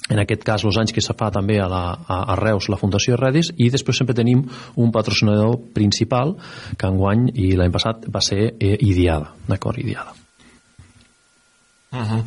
en 0.10 0.22
aquest 0.22 0.44
cas 0.46 0.66
els 0.66 0.78
anys 0.78 0.94
que 0.94 1.02
se 1.02 1.16
fa 1.18 1.32
també 1.34 1.58
a, 1.62 1.70
la, 1.72 1.84
a, 2.08 2.36
Reus 2.40 2.70
la 2.70 2.78
Fundació 2.82 3.18
Redis 3.18 3.52
i 3.58 3.72
després 3.74 3.98
sempre 3.98 4.18
tenim 4.18 4.44
un 4.82 4.92
patrocinador 4.94 5.58
principal 5.74 6.36
que 6.78 6.92
enguany 6.92 7.32
i 7.34 7.54
l'any 7.58 7.74
passat 7.74 8.06
va 8.12 8.22
ser 8.22 8.54
eh, 8.60 8.78
Idiada 8.80 9.34
d'acord, 9.48 9.82
Idiada 9.82 10.22
Uh 11.96 12.02
-huh. 12.02 12.24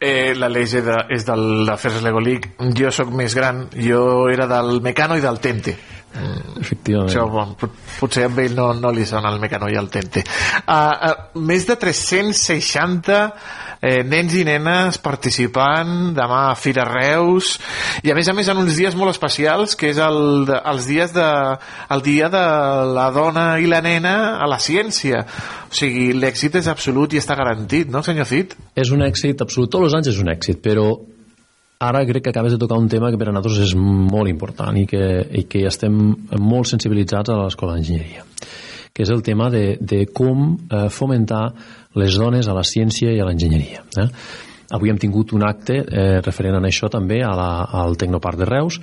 eh, 0.00 0.34
la 0.34 0.48
Leix 0.48 0.72
de, 0.72 0.96
és 1.10 1.26
del 1.26 1.68
Afers 1.68 2.00
Lego 2.02 2.20
League 2.20 2.52
jo 2.74 2.90
sóc 2.90 3.10
més 3.10 3.34
gran, 3.34 3.68
jo 3.74 4.30
era 4.30 4.46
del 4.46 4.80
Mecano 4.80 5.16
i 5.16 5.20
del 5.20 5.38
Tente 6.12 6.50
efectivament. 6.60 7.10
Això, 7.10 7.26
bon, 7.30 7.54
potser 7.98 8.26
amb 8.28 8.38
ell 8.42 8.54
no, 8.56 8.70
no 8.78 8.92
li 8.94 9.06
sona 9.08 9.30
el 9.32 9.40
Mecano 9.42 9.70
i 9.70 9.78
el 9.78 9.88
Tente. 9.92 10.22
Uh, 10.60 10.74
uh, 10.74 11.42
més 11.46 11.66
de 11.68 11.76
360 11.80 13.18
eh, 13.80 14.02
nens 14.04 14.34
i 14.36 14.44
nenes 14.46 14.98
participant 15.02 16.12
demà 16.16 16.42
a 16.50 16.56
Fira 16.58 16.84
Reus. 16.88 17.54
I 18.04 18.12
a 18.12 18.16
més 18.18 18.28
a 18.28 18.34
més 18.36 18.50
en 18.52 18.60
uns 18.60 18.76
dies 18.78 18.96
molt 18.98 19.14
especials 19.14 19.76
que 19.78 19.90
és 19.94 20.00
el, 20.04 20.20
de, 20.50 20.58
els 20.72 20.88
dies 20.90 21.14
de, 21.16 21.28
el 21.94 22.04
dia 22.06 22.30
de 22.32 22.44
la 22.94 23.08
dona 23.14 23.46
i 23.60 23.70
la 23.70 23.82
nena 23.84 24.36
a 24.38 24.48
la 24.50 24.60
ciència. 24.60 25.24
O 25.70 25.74
sigui, 25.76 26.10
l'èxit 26.16 26.60
és 26.60 26.68
absolut 26.70 27.14
i 27.14 27.22
està 27.22 27.38
garantit, 27.38 27.88
no 27.90 28.04
senyor 28.04 28.28
Cid? 28.28 28.58
És 28.78 28.92
un 28.94 29.06
èxit 29.06 29.40
absolut, 29.44 29.72
tots 29.72 29.88
els 29.88 29.96
anys 30.00 30.12
és 30.14 30.20
un 30.22 30.30
èxit 30.32 30.60
però 30.64 30.90
ara 31.80 32.04
crec 32.06 32.24
que 32.24 32.30
acabes 32.34 32.52
de 32.52 32.58
tocar 32.60 32.78
un 32.78 32.88
tema 32.92 33.10
que 33.10 33.18
per 33.18 33.30
a 33.30 33.32
nosaltres 33.32 33.70
és 33.70 33.74
molt 33.76 34.28
important 34.28 34.76
i 34.76 34.86
que, 34.86 35.04
i 35.32 35.46
que 35.48 35.64
estem 35.68 35.96
molt 36.38 36.68
sensibilitzats 36.68 37.32
a 37.32 37.38
l'escola 37.40 37.78
d'enginyeria 37.78 38.26
que 38.92 39.04
és 39.06 39.10
el 39.14 39.22
tema 39.22 39.48
de, 39.50 39.78
de 39.80 40.04
com 40.12 40.58
eh, 40.68 40.88
fomentar 40.92 41.44
les 41.96 42.16
dones 42.18 42.48
a 42.48 42.54
la 42.56 42.64
ciència 42.66 43.14
i 43.14 43.20
a 43.20 43.26
l'enginyeria. 43.26 43.84
Eh? 44.02 44.08
Avui 44.76 44.90
hem 44.90 44.98
tingut 45.02 45.32
un 45.34 45.42
acte 45.46 45.80
eh, 45.80 46.18
referent 46.22 46.58
a 46.58 46.62
això 46.66 46.90
també 46.90 47.22
a 47.26 47.32
la, 47.34 47.50
al 47.80 47.96
Tecnoparc 47.98 48.38
de 48.38 48.46
Reus 48.50 48.78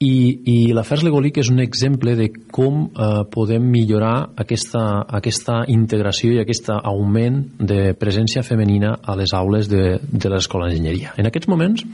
i, 0.00 0.12
i 0.52 0.56
l'Afers 0.76 1.02
Legolic 1.04 1.40
és 1.40 1.50
un 1.52 1.60
exemple 1.64 2.14
de 2.16 2.28
com 2.52 2.86
eh, 2.86 3.08
podem 3.32 3.64
millorar 3.72 4.14
aquesta, 4.44 4.84
aquesta 5.18 5.62
integració 5.72 6.34
i 6.36 6.40
aquest 6.42 6.70
augment 6.76 7.42
de 7.58 7.94
presència 7.96 8.44
femenina 8.44 8.94
a 9.02 9.16
les 9.16 9.32
aules 9.36 9.68
de, 9.72 9.96
de 10.00 10.32
l'escola 10.32 10.68
d'enginyeria. 10.68 11.14
En 11.16 11.28
aquests 11.28 11.48
moments, 11.52 11.84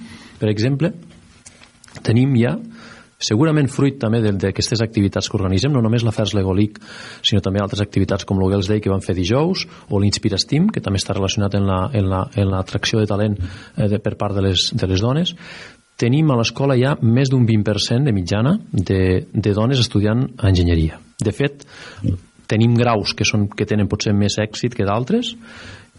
per 0.43 0.51
exemple, 0.51 0.91
tenim 2.03 2.35
ja 2.41 2.57
segurament 3.23 3.69
fruit 3.71 4.01
també 4.03 4.19
d'aquestes 4.35 4.81
activitats 4.83 5.29
que 5.31 5.37
organitzem, 5.39 5.71
no 5.71 5.79
només 5.85 6.03
la 6.03 6.11
Fers 6.11 6.33
Legolic, 6.35 6.81
sinó 7.23 7.39
també 7.45 7.61
altres 7.63 7.79
activitats 7.85 8.27
com 8.27 8.41
el 8.43 8.51
Girls 8.51 8.67
Day 8.67 8.81
que 8.83 8.91
vam 8.91 9.05
fer 9.05 9.15
dijous, 9.15 9.63
o 9.95 10.01
l'Inspira 10.03 10.41
Steam, 10.43 10.67
que 10.75 10.83
també 10.83 10.99
està 10.99 11.15
relacionat 11.15 11.55
en 11.55 11.69
la- 11.69 11.89
en 11.95 12.09
la- 12.11 12.25
en 12.35 12.51
l'atracció 12.51 12.99
de 12.99 13.07
talent 13.07 13.37
eh, 13.39 13.87
de, 13.89 14.01
per 14.03 14.17
part 14.19 14.35
de 14.35 14.43
les, 14.49 14.73
de 14.75 14.87
les 14.91 15.01
dones, 15.01 15.37
tenim 15.97 16.33
a 16.33 16.37
l'escola 16.41 16.75
ja 16.75 16.97
més 17.01 17.31
d'un 17.31 17.47
20% 17.47 18.03
de 18.11 18.13
mitjana 18.13 18.57
de, 18.73 19.27
de 19.33 19.53
dones 19.55 19.79
estudiant 19.79 20.27
enginyeria. 20.43 20.99
De 21.23 21.31
fet, 21.31 21.63
tenim 22.51 22.75
graus 22.75 23.15
que, 23.15 23.23
són, 23.25 23.47
que 23.55 23.65
tenen 23.71 23.87
potser 23.87 24.13
més 24.13 24.35
èxit 24.43 24.75
que 24.75 24.85
d'altres, 24.89 25.37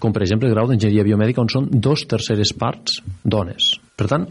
com 0.03 0.13
per 0.15 0.25
exemple 0.25 0.51
el 0.51 0.55
grau 0.55 0.67
d'enginyeria 0.67 1.07
biomèdica, 1.07 1.43
on 1.43 1.51
són 1.51 1.71
dos 1.71 2.03
terceres 2.11 2.51
parts 2.59 2.99
dones. 3.23 3.73
Per 3.95 4.09
tant, 4.11 4.27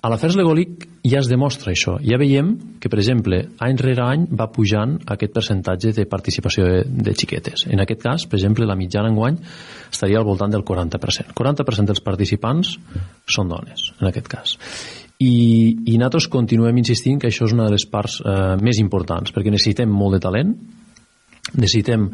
a 0.00 0.08
la 0.08 0.16
FERS 0.16 0.38
Legolic 0.38 0.86
ja 1.04 1.18
es 1.20 1.28
demostra 1.28 1.74
això. 1.74 1.98
Ja 2.00 2.16
veiem 2.20 2.54
que, 2.80 2.88
per 2.88 3.02
exemple, 3.02 3.42
any 3.60 3.76
rere 3.80 4.00
any 4.06 4.22
va 4.32 4.46
pujant 4.48 4.94
aquest 5.12 5.34
percentatge 5.36 5.92
de 5.96 6.06
participació 6.08 6.64
de, 6.64 6.78
de 6.88 7.12
xiquetes. 7.12 7.66
En 7.68 7.82
aquest 7.84 8.00
cas, 8.06 8.24
per 8.24 8.38
exemple, 8.38 8.68
la 8.68 8.78
mitjana 8.80 9.10
enguany 9.12 9.36
estaria 9.90 10.16
al 10.20 10.24
voltant 10.24 10.54
del 10.54 10.64
40%. 10.64 11.34
40% 11.36 11.92
dels 11.92 12.00
participants 12.06 12.78
són 13.28 13.52
dones, 13.52 13.90
en 14.00 14.08
aquest 14.08 14.32
cas. 14.32 14.56
I, 15.20 15.34
i 15.92 15.98
nosaltres 16.00 16.30
continuem 16.32 16.80
insistint 16.80 17.20
que 17.20 17.28
això 17.28 17.44
és 17.44 17.52
una 17.52 17.68
de 17.68 17.76
les 17.76 17.84
parts 17.84 18.22
eh, 18.24 18.56
més 18.64 18.80
importants, 18.80 19.34
perquè 19.36 19.52
necessitem 19.52 19.92
molt 19.92 20.16
de 20.16 20.22
talent, 20.24 20.54
necessitem 21.58 22.08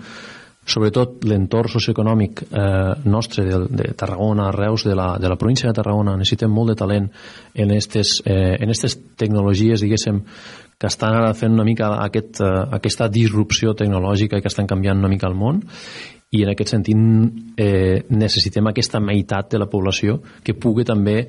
sobretot 0.67 1.25
l'entorn 1.31 1.71
socioeconòmic 1.71 2.43
eh, 2.47 3.09
nostre 3.09 3.47
de, 3.47 3.61
de 3.71 3.93
Tarragona, 3.99 4.51
Reus, 4.55 4.85
de 4.85 4.97
la, 4.99 5.13
de 5.23 5.31
la 5.31 5.39
província 5.39 5.71
de 5.71 5.79
Tarragona, 5.79 6.17
necessitem 6.19 6.51
molt 6.51 6.75
de 6.75 6.79
talent 6.83 7.09
en 7.55 7.75
aquestes 7.77 8.21
eh, 8.27 8.57
en 8.61 8.75
estes 8.75 8.99
tecnologies, 9.17 9.85
diguéssim, 9.85 10.21
que 10.77 10.91
estan 10.91 11.15
ara 11.17 11.33
fent 11.39 11.55
una 11.55 11.65
mica 11.65 11.95
aquest, 12.03 12.43
eh, 12.43 12.67
aquesta 12.81 13.09
disrupció 13.09 13.73
tecnològica 13.79 14.37
i 14.37 14.45
que 14.45 14.53
estan 14.53 14.69
canviant 14.69 14.99
una 14.99 15.13
mica 15.13 15.31
el 15.31 15.39
món 15.39 15.63
i 16.35 16.43
en 16.43 16.51
aquest 16.51 16.73
sentit 16.75 16.99
eh, 17.63 18.03
necessitem 18.11 18.67
aquesta 18.67 18.99
meitat 19.01 19.53
de 19.55 19.61
la 19.63 19.69
població 19.71 20.19
que 20.45 20.57
pugui 20.59 20.85
també 20.85 21.21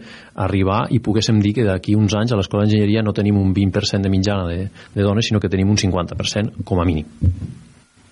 arribar 0.47 0.88
i 0.91 0.99
poguéssim 1.05 1.39
dir 1.43 1.53
que 1.59 1.68
d'aquí 1.68 1.95
uns 1.95 2.18
anys 2.18 2.34
a 2.34 2.41
l'escola 2.41 2.65
d'enginyeria 2.65 3.05
no 3.05 3.14
tenim 3.14 3.38
un 3.38 3.53
20% 3.53 4.01
de 4.01 4.11
mitjana 4.11 4.49
de, 4.49 4.68
de 4.95 5.05
dones, 5.05 5.30
sinó 5.30 5.39
que 5.39 5.53
tenim 5.53 5.69
un 5.69 5.77
50% 5.77 6.65
com 6.65 6.81
a 6.81 6.89
mínim. 6.89 7.05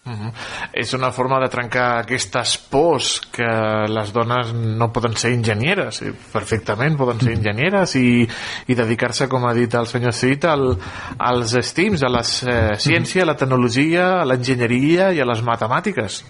Uh 0.06 0.12
-huh. 0.12 0.32
És 0.72 0.94
una 0.94 1.12
forma 1.12 1.40
de 1.40 1.50
trencar 1.50 2.00
aquestes 2.00 2.58
pors 2.70 3.22
que 3.32 3.88
les 3.90 4.14
dones 4.14 4.54
no 4.54 4.92
poden 4.94 5.16
ser 5.16 5.32
enginyeres, 5.34 6.04
perfectament 6.32 6.96
poden 6.96 7.20
ser 7.20 7.34
enginyeres 7.34 7.96
i, 7.96 8.28
i 8.68 8.76
dedicar-se, 8.76 9.28
com 9.28 9.46
ha 9.46 9.54
dit 9.54 9.74
el 9.74 9.88
senyor 9.88 10.14
Cid, 10.14 10.46
al, 10.46 10.78
als 11.18 11.58
STEAMs, 11.60 12.04
a 12.04 12.10
la 12.10 12.20
eh, 12.22 12.78
ciència, 12.78 13.24
a 13.24 13.26
la 13.26 13.36
tecnologia, 13.36 14.22
a 14.22 14.26
l'enginyeria 14.26 15.12
i 15.12 15.20
a 15.20 15.26
les 15.26 15.42
matemàtiques. 15.42 16.24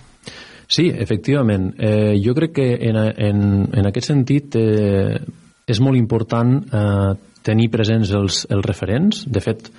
Sí, 0.68 0.88
efectivament. 0.90 1.74
Eh, 1.78 2.16
jo 2.24 2.34
crec 2.34 2.54
que 2.54 2.78
en, 2.80 2.96
en, 2.96 3.70
en 3.74 3.86
aquest 3.86 4.08
sentit 4.08 4.56
eh, 4.56 5.20
és 5.68 5.82
molt 5.82 5.98
important 5.98 6.58
eh, 6.64 7.14
tenir 7.44 7.70
presents 7.74 8.12
els, 8.12 8.46
els 8.50 8.66
referents. 8.66 9.26
De 9.28 9.42
fet, 9.42 9.70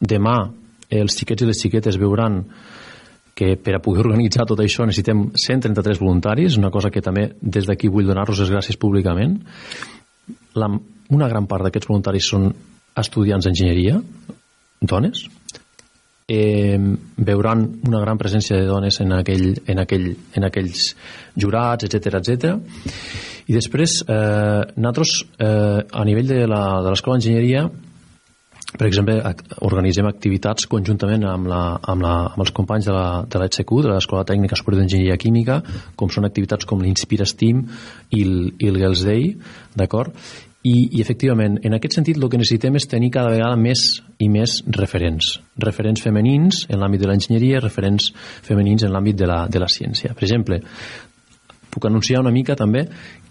demà 0.00 0.50
els 0.90 1.16
xiquets 1.16 1.42
i 1.42 1.46
les 1.46 1.60
xiquetes 1.62 1.98
veuran 1.98 2.42
que 3.36 3.52
per 3.60 3.74
a 3.76 3.82
poder 3.84 4.00
organitzar 4.06 4.46
tot 4.48 4.62
això 4.64 4.86
necessitem 4.88 5.26
133 5.36 5.98
voluntaris, 6.00 6.56
una 6.56 6.70
cosa 6.72 6.88
que 6.90 7.02
també 7.04 7.28
des 7.42 7.66
d'aquí 7.68 7.90
vull 7.92 8.08
donar-los 8.08 8.40
les 8.40 8.50
gràcies 8.54 8.78
públicament. 8.80 9.36
La, 10.56 10.70
una 11.12 11.28
gran 11.28 11.44
part 11.46 11.66
d'aquests 11.66 11.90
voluntaris 11.90 12.30
són 12.32 12.48
estudiants 12.96 13.44
d'enginyeria, 13.44 13.98
dones, 14.80 15.26
eh, 16.32 16.78
veuran 17.16 17.66
una 17.86 18.00
gran 18.00 18.18
presència 18.18 18.56
de 18.56 18.66
dones 18.66 19.00
en, 19.04 19.12
aquell, 19.20 19.50
en, 19.68 19.78
aquell, 19.84 20.08
en 20.34 20.48
aquells 20.48 20.88
jurats, 21.36 21.84
etc 21.86 22.16
etc. 22.22 22.56
I 23.46 23.54
després, 23.54 24.00
eh, 24.08 24.62
nosaltres, 24.76 25.12
eh, 25.38 25.84
a 25.92 26.04
nivell 26.08 26.26
de 26.32 26.46
la- 26.48 26.80
de 26.82 26.88
l'escola 26.90 27.18
d'enginyeria, 27.18 27.68
per 28.76 28.88
exemple, 28.88 29.18
organitzem 29.66 30.08
activitats 30.08 30.68
conjuntament 30.70 31.24
amb, 31.28 31.48
la, 31.50 31.60
amb, 31.80 32.04
la, 32.04 32.14
amb 32.32 32.44
els 32.44 32.52
companys 32.56 32.88
de 32.88 32.96
la, 32.96 33.06
de 33.28 33.40
l'ETSQ, 33.40 33.72
de 33.84 33.92
l'Escola 33.92 34.24
Tècnica 34.28 34.58
Superior 34.58 34.82
d'Enginyeria 34.82 35.18
Química, 35.20 35.60
com 35.96 36.12
són 36.12 36.28
activitats 36.28 36.68
com 36.68 36.82
l'Inspira 36.84 37.26
Steam 37.28 37.64
i 38.10 38.22
el, 38.24 38.36
i 38.58 38.70
el 38.70 38.80
Girls 38.82 39.06
Day, 39.08 39.32
d'acord? 39.76 40.16
I, 40.66 40.74
I, 40.96 41.00
efectivament, 41.00 41.60
en 41.62 41.76
aquest 41.76 41.94
sentit, 41.94 42.18
el 42.18 42.26
que 42.30 42.40
necessitem 42.40 42.74
és 42.78 42.88
tenir 42.90 43.12
cada 43.14 43.30
vegada 43.30 43.58
més 43.60 43.84
i 44.18 44.26
més 44.32 44.58
referents. 44.74 45.36
Referents 45.62 46.02
femenins 46.02 46.64
en 46.66 46.80
l'àmbit 46.82 47.04
de 47.04 47.10
l'enginyeria, 47.10 47.60
referents 47.62 48.08
femenins 48.42 48.82
en 48.82 48.90
l'àmbit 48.94 49.20
de, 49.20 49.28
la, 49.30 49.44
de 49.46 49.62
la 49.62 49.70
ciència. 49.70 50.10
Per 50.16 50.26
exemple, 50.26 50.58
puc 51.70 51.86
anunciar 51.86 52.24
una 52.24 52.34
mica 52.34 52.56
també 52.58 52.86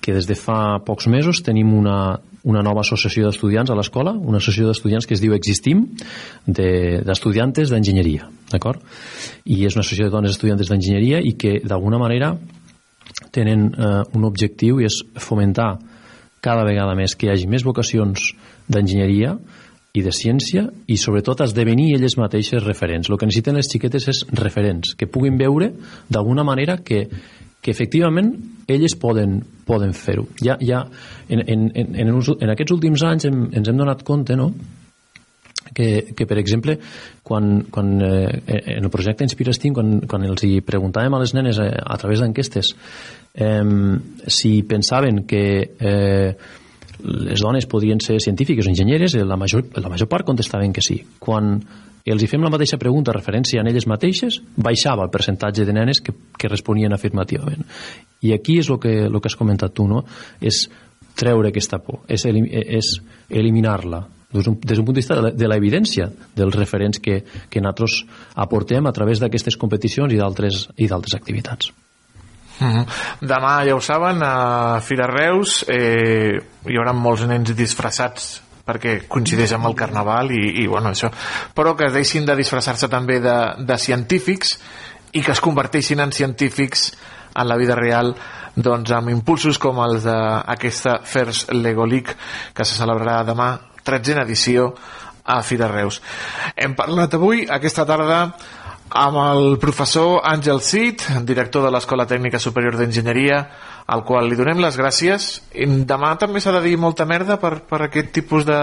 que 0.06 0.14
des 0.14 0.27
de 0.30 0.36
fa 0.38 0.77
pocs 0.86 1.07
mesos 1.10 1.40
tenim 1.41 1.72
una, 1.73 2.19
una 2.45 2.61
nova 2.61 2.84
associació 2.86 3.26
d'estudiants 3.26 3.72
a 3.73 3.77
l'escola, 3.77 4.14
una 4.14 4.38
associació 4.38 4.69
d'estudiants 4.69 5.07
que 5.10 5.15
es 5.18 5.23
diu 5.23 5.34
Existim, 5.34 5.82
de- 6.45 7.02
d'estudiantes 7.07 7.72
de, 7.72 7.73
d'enginyeria, 7.76 8.30
d'acord? 8.52 8.84
I 9.49 9.64
és 9.65 9.73
una 9.73 9.82
associació 9.82 10.11
de 10.11 10.14
dones 10.14 10.36
estudiantes 10.38 10.69
d'enginyeria 10.69 11.23
i 11.26 11.34
que 11.41 11.57
d'alguna 11.65 11.98
manera 11.98 12.36
tenen 13.34 13.72
eh, 13.73 14.03
un 14.14 14.30
objectiu 14.30 14.80
i 14.80 14.86
és 14.88 15.02
fomentar 15.18 15.73
cada 16.45 16.64
vegada 16.68 16.94
més 16.94 17.15
que 17.18 17.26
hi 17.27 17.34
hagi 17.34 17.49
més 17.49 17.65
vocacions 17.65 18.30
d'enginyeria 18.69 19.34
i 19.95 20.03
de 20.03 20.11
ciència 20.11 20.68
i 20.91 20.98
sobretot 20.99 21.41
esdevenir 21.45 21.95
elles 21.95 22.18
mateixes 22.19 22.61
referents. 22.65 23.10
El 23.10 23.18
que 23.18 23.26
necessiten 23.30 23.56
les 23.57 23.69
xiquetes 23.72 24.06
és 24.11 24.22
referents, 24.36 24.94
que 24.99 25.07
puguin 25.07 25.40
veure 25.40 25.72
d'alguna 26.11 26.44
manera 26.44 26.77
que, 26.84 27.07
que 27.66 27.74
efectivament 27.74 28.36
elles 28.70 28.94
poden, 29.02 29.40
poden 29.66 29.94
fer-ho. 29.98 30.28
Ja, 30.38 30.60
ja 30.62 30.84
en, 31.28 31.42
en, 31.42 31.70
en, 31.74 31.96
en, 31.98 32.12
en 32.14 32.52
aquests 32.54 32.74
últims 32.76 33.02
anys 33.10 33.26
hem, 33.26 33.48
ens 33.58 33.70
hem 33.70 33.80
donat 33.80 34.04
compte 34.06 34.38
no? 34.38 34.52
que, 35.74 35.88
que 36.14 36.28
per 36.30 36.38
exemple 36.38 36.78
quan, 37.26 37.64
quan 37.74 37.96
eh, 38.06 38.60
en 38.78 38.86
el 38.86 38.94
projecte 38.94 39.26
Inspira 39.26 39.54
Steam 39.58 39.74
quan, 39.74 39.96
quan 40.06 40.28
els 40.30 40.46
hi 40.46 40.60
preguntàvem 40.66 41.18
a 41.18 41.24
les 41.24 41.34
nenes 41.34 41.58
eh, 41.64 41.72
a 41.74 41.98
través 41.98 42.22
d'enquestes 42.22 42.70
eh, 43.34 43.64
si 44.30 44.54
pensaven 44.70 45.24
que 45.26 45.44
eh, 45.66 46.30
les 47.04 47.42
dones 47.42 47.68
podien 47.70 48.00
ser 48.00 48.20
científiques 48.24 48.68
o 48.68 48.72
enginyeres 48.72 49.16
eh, 49.16 49.26
la 49.26 49.38
major, 49.38 49.66
la 49.76 49.90
major 49.90 50.10
part 50.12 50.26
contestaven 50.28 50.74
que 50.74 50.84
sí 50.86 51.02
quan 51.20 51.60
els 52.06 52.22
hi 52.22 52.30
fem 52.30 52.44
la 52.46 52.52
mateixa 52.54 52.78
pregunta 52.78 53.14
referència 53.16 53.64
a 53.64 53.66
elles 53.66 53.88
mateixes, 53.90 54.38
baixava 54.56 55.08
el 55.08 55.14
percentatge 55.14 55.66
de 55.66 55.74
nenes 55.74 56.04
que, 56.06 56.14
que 56.38 56.52
responien 56.52 56.94
afirmativament. 56.94 57.66
I 58.22 58.36
aquí 58.36 58.60
és 58.62 58.70
el 58.70 58.78
que, 58.82 58.94
el 59.08 59.18
que 59.18 59.32
has 59.32 59.38
comentat 59.40 59.74
tu, 59.74 59.88
no? 59.90 60.04
És 60.38 60.68
treure 61.18 61.50
aquesta 61.50 61.80
por, 61.82 62.04
és, 62.12 62.28
elim 62.30 62.46
és 62.52 62.92
eliminar-la 63.30 64.04
des 64.36 64.44
d'un 64.46 64.86
punt 64.86 64.94
de 64.94 65.00
vista 65.00 65.16
de 65.32 65.48
l'evidència 65.48 66.10
dels 66.36 66.58
referents 66.58 67.00
que, 67.00 67.22
que 67.50 67.64
nosaltres 67.64 68.02
aportem 68.36 68.86
a 68.86 68.94
través 68.94 69.24
d'aquestes 69.24 69.58
competicions 69.58 70.14
i 70.14 70.20
d'altres 70.20 70.68
i 70.76 70.92
activitats. 72.56 72.88
Mhm. 73.19 73.27
Demà, 73.27 73.65
ja 73.65 73.76
ho 73.76 73.82
saben, 73.82 74.23
a 74.23 74.80
Fira 74.82 75.07
Reus 75.07 75.64
eh, 75.68 76.40
hi 76.65 76.77
haurà 76.77 76.94
molts 76.94 77.26
nens 77.27 77.53
disfressats 77.56 78.41
perquè 78.65 79.07
coincideix 79.07 79.53
amb 79.53 79.68
el 79.68 79.76
carnaval 79.76 80.32
i, 80.32 80.64
i 80.64 80.68
bueno, 80.68 80.90
això. 80.90 81.11
Però 81.53 81.76
que 81.76 81.91
deixin 81.91 82.26
de 82.26 82.36
disfressar-se 82.36 82.90
també 82.90 83.19
de, 83.19 83.36
de 83.60 83.77
científics 83.77 84.57
i 85.14 85.22
que 85.22 85.32
es 85.32 85.41
converteixin 85.41 85.99
en 85.99 86.11
científics 86.11 86.91
en 87.36 87.48
la 87.48 87.57
vida 87.57 87.76
real 87.76 88.15
doncs 88.56 88.91
amb 88.95 89.11
impulsos 89.11 89.60
com 89.60 89.80
els 89.84 90.06
d'aquesta 90.07 91.02
First 91.03 91.52
Lego 91.52 91.86
League 91.86 92.15
que 92.56 92.65
se 92.65 92.77
celebrarà 92.80 93.23
demà, 93.27 93.52
13a 93.86 94.23
edició 94.23 94.72
a 95.26 95.41
Fira 95.44 95.68
Reus. 95.68 96.02
Hem 96.56 96.76
parlat 96.77 97.14
avui, 97.18 97.45
aquesta 97.49 97.86
tarda, 97.86 98.32
amb 98.90 99.18
el 99.18 99.57
professor 99.60 100.22
Àngel 100.24 100.60
Cid, 100.62 101.02
director 101.26 101.64
de 101.66 101.72
l'Escola 101.74 102.06
Tècnica 102.07 102.40
Superior 102.40 102.78
d'Enginyeria, 102.78 103.40
al 103.86 104.02
qual 104.06 104.26
li 104.30 104.36
donem 104.38 104.57
les 104.64 104.78
gràcies. 104.80 105.26
Demà 105.86 106.16
també 106.18 106.40
s'ha 106.41 106.53
de 106.56 106.62
dir 106.64 106.76
molta 106.82 107.06
merda 107.06 107.36
per, 107.41 107.60
per 107.70 107.82
aquest 107.86 108.12
tipus 108.16 108.45
de, 108.48 108.57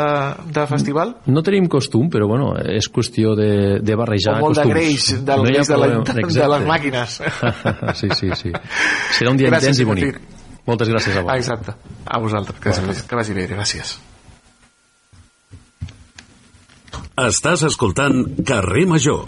de 0.50 0.64
festival? 0.66 1.12
No 1.26 1.42
tenim 1.46 1.68
costum, 1.70 2.08
però 2.10 2.26
bueno, 2.30 2.52
és 2.58 2.88
qüestió 2.90 3.34
de, 3.38 3.78
de 3.82 3.94
barrejar 3.98 4.38
O 4.40 4.46
molt 4.48 4.58
de 4.58 4.64
costums. 4.64 4.74
greix 4.74 5.24
del 5.26 5.44
greix 5.46 5.68
de, 5.70 5.76
la, 5.78 5.90
de 6.02 6.48
les 6.56 6.66
màquines. 6.70 7.18
sí, 8.00 8.08
sí, 8.18 8.30
sí. 8.38 8.54
Serà 9.18 9.30
un 9.30 9.38
dia 9.38 9.50
Gràcies, 9.52 9.74
intens 9.76 9.82
i 9.84 9.90
bonic. 9.90 10.16
Martí. 10.16 10.38
Moltes 10.66 10.88
gràcies 10.90 11.16
a 11.18 11.22
vosaltres. 11.26 11.42
exacte. 11.42 11.76
A 12.06 12.18
vosaltres. 12.22 12.58
Que, 12.62 12.70
vagi- 12.86 13.06
que 13.10 13.16
vagi 13.18 13.34
bé, 13.38 13.46
gràcies. 13.50 13.96
Estàs 17.22 17.62
escoltant 17.68 18.22
Carrer 18.46 18.86
Major. 18.88 19.26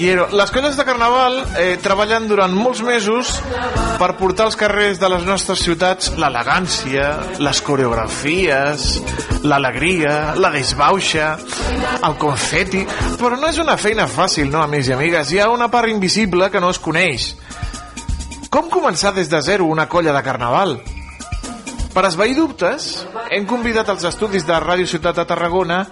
Quiero. 0.00 0.28
Les 0.32 0.50
colles 0.50 0.76
de 0.78 0.84
Carnaval 0.88 1.34
eh, 1.60 1.76
treballen 1.82 2.24
durant 2.30 2.54
molts 2.56 2.80
mesos 2.80 3.34
per 4.00 4.14
portar 4.16 4.46
als 4.48 4.56
carrers 4.56 4.96
de 5.00 5.10
les 5.12 5.26
nostres 5.28 5.60
ciutats 5.60 6.14
l'elegància, 6.16 7.10
les 7.44 7.60
coreografies, 7.60 8.86
l'alegria, 9.44 10.32
la 10.40 10.52
desbauxa, 10.54 11.34
el 12.00 12.16
confeti... 12.22 12.86
Però 13.20 13.36
no 13.36 13.50
és 13.52 13.60
una 13.60 13.76
feina 13.76 14.08
fàcil, 14.08 14.48
no, 14.48 14.64
amics 14.64 14.88
i 14.88 14.96
amigues? 14.96 15.34
Hi 15.34 15.42
ha 15.44 15.50
una 15.52 15.68
part 15.68 15.92
invisible 15.92 16.48
que 16.48 16.64
no 16.64 16.72
es 16.72 16.80
coneix. 16.80 17.34
Com 18.48 18.72
començar 18.72 19.12
des 19.14 19.28
de 19.28 19.42
zero 19.44 19.68
una 19.68 19.84
colla 19.86 20.16
de 20.16 20.24
Carnaval? 20.24 20.78
Per 21.92 22.06
esvair 22.06 22.38
dubtes, 22.38 23.04
hem 23.34 23.44
convidat 23.50 23.90
als 23.92 24.06
estudis 24.08 24.48
de 24.48 24.56
Ràdio 24.64 24.88
Ciutat 24.88 25.20
de 25.20 25.28
Tarragona 25.28 25.82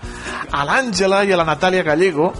a 0.48 0.64
l'Àngela 0.64 1.26
i 1.28 1.34
a 1.34 1.38
la 1.40 1.44
Natàlia 1.44 1.84
Gallego 1.84 2.32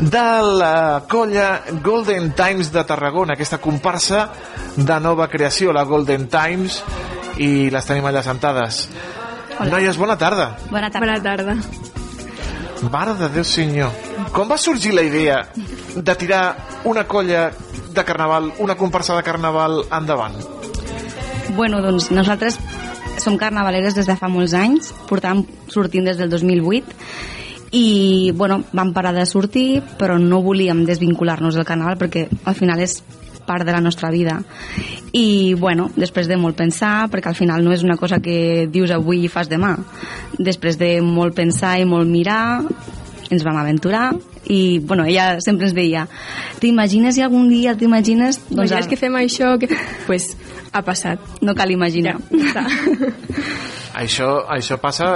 de 0.00 0.42
la 0.58 1.04
colla 1.08 1.62
Golden 1.82 2.32
Times 2.34 2.72
de 2.72 2.84
Tarragona, 2.84 3.34
aquesta 3.34 3.58
comparsa 3.58 4.28
de 4.76 5.00
nova 5.00 5.28
creació, 5.28 5.72
la 5.72 5.84
Golden 5.84 6.28
Times, 6.28 6.82
i 7.38 7.70
les 7.70 7.86
tenim 7.88 8.06
allà 8.08 8.22
sentades. 8.24 8.88
Hola. 9.58 9.70
Noies, 9.76 9.98
bona 10.00 10.16
tarda. 10.18 10.52
Bona 10.70 10.90
tarda. 10.90 11.06
Bona 11.06 11.22
tarda. 11.22 11.56
Mare 12.90 13.14
de 13.14 13.28
Déu 13.30 13.44
senyor. 13.46 13.92
Com 14.34 14.48
va 14.50 14.58
sorgir 14.58 14.94
la 14.94 15.04
idea 15.06 15.44
de 15.94 16.14
tirar 16.18 16.56
una 16.84 17.04
colla 17.06 17.50
de 17.92 18.04
carnaval, 18.04 18.52
una 18.58 18.74
comparsa 18.76 19.16
de 19.16 19.22
carnaval 19.22 19.84
endavant? 19.92 20.34
Bueno, 21.54 21.82
doncs 21.84 22.10
nosaltres 22.10 22.58
som 23.22 23.36
carnavaleres 23.38 23.94
des 23.94 24.08
de 24.08 24.16
fa 24.16 24.30
molts 24.32 24.54
anys, 24.56 24.90
portàvem 25.06 25.44
sortint 25.70 26.08
des 26.08 26.18
del 26.18 26.32
2008 26.32 26.96
i 27.72 28.30
bueno, 28.36 28.62
vam 28.72 28.92
parar 28.92 29.14
de 29.16 29.24
sortir 29.26 29.82
però 29.98 30.18
no 30.20 30.42
volíem 30.44 30.84
desvincular-nos 30.84 31.56
del 31.56 31.68
carnaval 31.68 31.98
perquè 32.00 32.26
al 32.44 32.56
final 32.56 32.82
és 32.84 33.00
part 33.42 33.66
de 33.66 33.72
la 33.72 33.80
nostra 33.80 34.10
vida. 34.12 34.38
I 35.12 35.54
bueno, 35.58 35.88
després 35.96 36.28
de 36.30 36.38
molt 36.38 36.56
pensar 36.56 37.08
perquè 37.10 37.32
al 37.32 37.38
final 37.38 37.64
no 37.64 37.72
és 37.74 37.82
una 37.82 37.98
cosa 37.98 38.20
que 38.22 38.68
dius 38.70 38.92
avui 38.94 39.24
i 39.24 39.32
fas 39.32 39.50
demà. 39.50 39.74
Després 40.38 40.78
de 40.78 41.00
molt 41.02 41.34
pensar 41.34 41.78
i 41.80 41.88
molt 41.88 42.08
mirar 42.08 42.62
ens 43.32 43.42
vam 43.42 43.56
aventurar 43.56 44.12
i 44.52 44.78
bueno, 44.78 45.04
ella 45.08 45.40
sempre 45.40 45.68
ens 45.68 45.74
deia 45.74 46.06
t'imagines 46.60 47.14
si 47.16 47.22
algun 47.22 47.48
dia 47.48 47.76
t'imagines? 47.78 48.42
Doncs, 48.48 48.70
Imagines 48.70 48.88
que 48.90 48.98
fem 49.00 49.16
això 49.16 49.54
que... 49.58 49.70
pues 50.06 50.36
ha 50.72 50.82
passat. 50.82 51.20
No 51.42 51.54
cal 51.54 51.70
imaginar. 51.70 52.16
Ja, 52.32 52.64
Això, 54.02 54.46
això 54.48 54.78
passa 54.80 55.08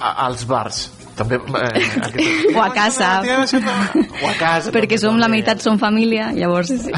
a, 0.00 0.08
als 0.26 0.42
bars. 0.50 0.88
També, 1.14 1.38
eh, 1.38 1.84
aquest... 2.08 2.48
o 2.54 2.62
a 2.62 2.70
casa. 2.74 3.10
O 3.22 4.26
a 4.30 4.34
casa 4.38 4.74
perquè 4.74 4.98
som 5.00 5.20
la 5.20 5.30
meitat 5.30 5.62
som 5.62 5.78
família 5.78 6.32
llavors. 6.34 6.72
Sí. 6.74 6.92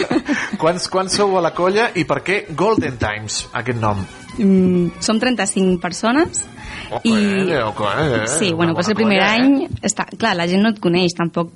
quants, 0.62 0.88
quants 0.92 1.20
sou 1.20 1.36
a 1.38 1.44
la 1.44 1.54
colla 1.56 1.90
i 1.94 2.06
per 2.08 2.22
què 2.24 2.42
Golden 2.56 2.96
Times 3.00 3.44
aquest 3.60 3.80
nom? 3.80 4.02
mm, 4.38 5.00
som 5.00 5.18
35 5.20 5.80
persones 5.80 6.46
Ojo, 6.90 7.00
i 7.04 7.52
eh, 7.52 7.62
ojo, 7.62 7.86
eh, 7.98 8.26
sí, 8.26 8.52
bueno, 8.52 8.74
pues 8.74 8.88
el 8.88 8.94
primer 8.94 9.18
colla, 9.18 9.34
any 9.34 9.68
està, 9.82 10.06
clar, 10.16 10.34
la 10.38 10.48
gent 10.50 10.64
no 10.64 10.72
et 10.74 10.80
coneix 10.82 11.14
tampoc 11.16 11.52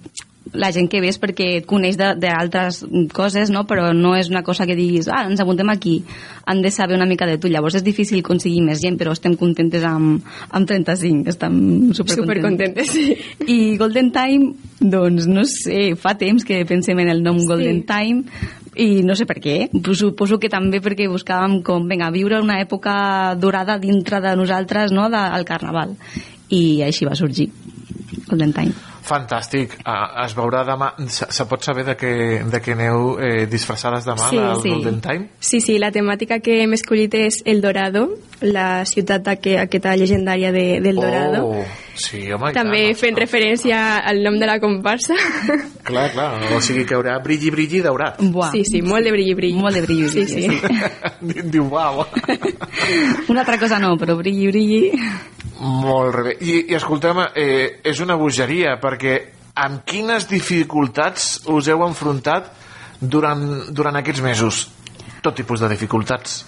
la 0.55 0.71
gent 0.73 0.89
que 0.91 1.01
ves 1.03 1.19
perquè 1.21 1.49
et 1.59 1.67
coneix 1.67 1.97
de- 1.99 2.15
d'altres 2.17 2.85
coses, 3.13 3.51
no? 3.51 3.65
però 3.67 3.93
no 3.93 4.15
és 4.17 4.31
una 4.31 4.43
cosa 4.47 4.67
que 4.67 4.77
diguis, 4.79 5.09
ah, 5.11 5.25
ens 5.29 5.41
apuntem 5.43 5.69
aquí, 5.71 6.05
han 6.47 6.63
de 6.63 6.71
saber 6.71 6.95
una 6.97 7.07
mica 7.07 7.27
de 7.27 7.39
tu, 7.39 7.49
llavors 7.49 7.75
és 7.75 7.85
difícil 7.85 8.21
aconseguir 8.23 8.63
més 8.63 8.81
gent, 8.81 8.97
però 9.01 9.13
estem 9.13 9.35
contentes 9.37 9.83
amb, 9.85 10.23
amb 10.51 10.67
35, 10.69 11.29
estem 11.35 11.93
supercontentes. 11.93 12.89
Supercontentes, 12.89 12.91
sí. 12.91 13.17
I 13.51 13.77
Golden 13.77 14.13
Time, 14.15 14.55
doncs 14.81 15.27
no 15.27 15.45
sé, 15.45 15.95
fa 15.97 16.15
temps 16.17 16.45
que 16.47 16.65
pensem 16.65 16.99
en 17.05 17.09
el 17.11 17.23
nom 17.23 17.39
Sí. 17.41 17.47
Golden 17.51 17.83
Time 17.85 18.25
i 18.77 19.03
no 19.07 19.15
sé 19.15 19.27
per 19.27 19.41
què, 19.43 19.69
suposo 19.95 20.39
que 20.39 20.49
també 20.51 20.81
perquè 20.83 21.07
buscàvem 21.11 21.61
com, 21.63 21.87
vinga, 21.89 22.11
viure 22.11 22.41
una 22.43 22.61
època 22.63 23.35
dorada 23.39 23.79
dintre 23.79 24.21
de 24.21 24.37
nosaltres, 24.37 24.91
no?, 24.93 25.09
del 25.11 25.45
carnaval. 25.45 25.97
I 26.51 26.83
així 26.83 27.07
va 27.07 27.15
sorgir 27.15 27.51
Golden 28.29 28.53
Time. 28.53 28.94
Fantàstic. 29.05 29.77
Uh, 29.85 30.25
es 30.25 30.35
veurà 30.37 30.63
demà... 30.65 30.93
Se, 31.13 31.29
se 31.33 31.45
pot 31.51 31.65
saber 31.65 31.85
de 31.91 31.95
què, 32.01 32.13
de 32.51 32.61
què 32.65 32.73
aneu 32.77 33.19
eh, 33.21 33.45
disfressades 33.51 34.07
demà 34.09 34.31
Sí, 34.31 34.39
al 34.41 34.63
sí. 34.63 34.73
Golden 34.73 35.01
Time? 35.05 35.29
Sí, 35.41 35.61
sí, 35.61 35.79
la 35.83 35.91
temàtica 35.93 36.41
que 36.45 36.63
hem 36.65 36.73
escollit 36.77 37.15
és 37.21 37.43
El 37.45 37.61
Dorado, 37.65 38.07
la 38.43 38.85
ciutat 38.89 39.27
aqu 39.31 39.55
aquesta 39.61 39.95
llegendària 39.97 40.51
de, 40.53 40.81
del 40.83 40.97
Dorado. 40.97 41.45
Oh, 41.47 41.65
sí, 41.97 42.25
home, 42.33 42.51
També 42.57 42.81
tant. 42.91 42.99
fent 43.01 43.21
referència 43.21 43.79
al 44.05 44.23
nom 44.25 44.39
de 44.41 44.49
la 44.51 44.59
comparsa. 44.61 45.15
Clar, 45.89 46.07
clar. 46.13 46.31
O 46.57 46.61
sigui 46.65 46.87
que 46.89 46.97
haurà 46.97 47.19
brilli, 47.23 47.51
brilli 47.53 47.83
daurat. 47.85 48.17
Buah. 48.21 48.51
Sí, 48.55 48.65
sí, 48.65 48.81
molt 48.83 49.05
de 49.05 49.13
brilli, 49.13 49.35
brilli. 49.37 49.61
Molt 49.61 49.77
de 49.77 49.83
brilli, 49.85 50.09
Sí, 50.09 50.25
brilli, 50.25 50.59
sí. 50.59 51.43
Diu, 51.53 51.67
uau. 51.69 52.07
Una 53.31 53.43
altra 53.45 53.59
cosa 53.61 53.79
no, 53.79 53.95
però 54.01 54.17
brilli, 54.17 54.49
brilli... 54.49 54.91
Molt 55.61 56.17
bé. 56.25 56.33
I, 56.41 56.55
i 56.73 56.75
escoltem, 56.77 57.21
eh, 57.37 57.79
és 57.87 58.01
una 58.03 58.17
bogeria, 58.21 58.75
perquè 58.83 59.15
amb 59.63 59.85
quines 59.87 60.27
dificultats 60.29 61.45
us 61.53 61.69
heu 61.71 61.85
enfrontat 61.87 62.49
durant, 63.01 63.45
durant 63.71 64.01
aquests 64.01 64.25
mesos? 64.25 64.65
Tot 65.23 65.37
tipus 65.39 65.63
de 65.63 65.69
dificultats. 65.71 66.41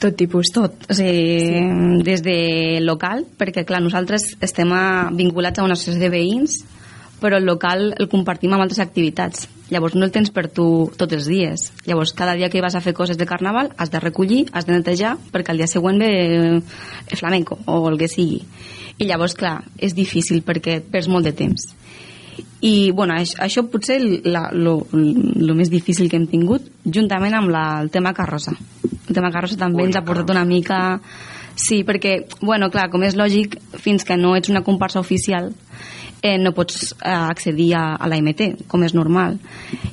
Tot 0.00 0.16
tipus. 0.18 0.50
Tot. 0.54 0.86
O 0.90 0.94
sigui, 0.96 1.40
sí. 1.40 1.60
des 2.06 2.22
de 2.24 2.38
local, 2.82 3.24
perquè 3.38 3.64
clar, 3.66 3.82
nosaltres 3.84 4.34
estem 4.44 4.72
a, 4.74 5.10
vinculats 5.14 5.60
a 5.60 5.66
una 5.66 5.78
associació 5.78 6.02
de 6.02 6.12
veïns, 6.12 6.62
però 7.22 7.38
el 7.38 7.46
local 7.48 7.94
el 7.96 8.10
compartim 8.12 8.52
amb 8.52 8.64
altres 8.66 8.82
activitats. 8.82 9.46
Llavors 9.72 9.94
no 9.96 10.04
el 10.04 10.12
tens 10.12 10.28
per 10.34 10.48
tu 10.52 10.90
tots 10.98 11.16
els 11.16 11.28
dies. 11.30 11.70
Llavors 11.86 12.12
cada 12.12 12.34
dia 12.36 12.50
que 12.52 12.60
vas 12.60 12.74
a 12.76 12.82
fer 12.84 12.92
coses 12.92 13.16
de 13.16 13.26
carnaval 13.26 13.72
has 13.78 13.90
de 13.90 14.02
recollir, 14.02 14.44
has 14.52 14.66
de 14.68 14.74
netejar, 14.74 15.16
perquè 15.32 15.54
el 15.54 15.62
dia 15.62 15.70
següent 15.70 16.02
ve 16.02 16.10
el 16.20 17.16
flamenco 17.16 17.58
o 17.64 17.80
el 17.88 17.96
que 17.98 18.10
sigui. 18.12 18.42
I 18.98 19.08
llavors, 19.08 19.34
clar, 19.34 19.62
és 19.82 19.96
difícil 19.96 20.44
perquè 20.46 20.78
perds 20.84 21.08
molt 21.10 21.26
de 21.26 21.32
temps. 21.34 21.72
I, 22.64 22.90
bueno, 22.96 23.16
això, 23.18 23.36
això 23.44 23.64
potser 23.68 23.98
lo 24.00 25.54
més 25.56 25.70
difícil 25.72 26.08
que 26.08 26.16
hem 26.16 26.26
tingut, 26.30 26.70
juntament 26.84 27.36
amb 27.36 27.52
la, 27.52 27.64
el 27.84 27.90
tema 27.92 28.14
carrossa. 28.16 28.54
El 29.04 29.12
tema 29.12 29.30
carrossa 29.34 29.58
també 29.60 29.82
Ui, 29.82 29.90
ens 29.90 30.00
ha 30.00 30.04
portat 30.06 30.32
una 30.34 30.46
mica... 30.48 30.80
Sí, 31.54 31.84
perquè, 31.86 32.16
bueno, 32.42 32.66
clar, 32.66 32.88
com 32.90 33.04
és 33.06 33.14
lògic, 33.14 33.52
fins 33.78 34.02
que 34.02 34.16
no 34.18 34.32
ets 34.34 34.50
una 34.50 34.64
comparsa 34.66 34.98
oficial, 34.98 35.52
eh, 36.18 36.34
no 36.40 36.50
pots 36.56 36.88
eh, 36.96 37.12
accedir 37.12 37.68
a, 37.78 37.84
a 37.94 38.08
la 38.10 38.18
MT, 38.18 38.66
com 38.66 38.82
és 38.82 38.96
normal. 38.96 39.36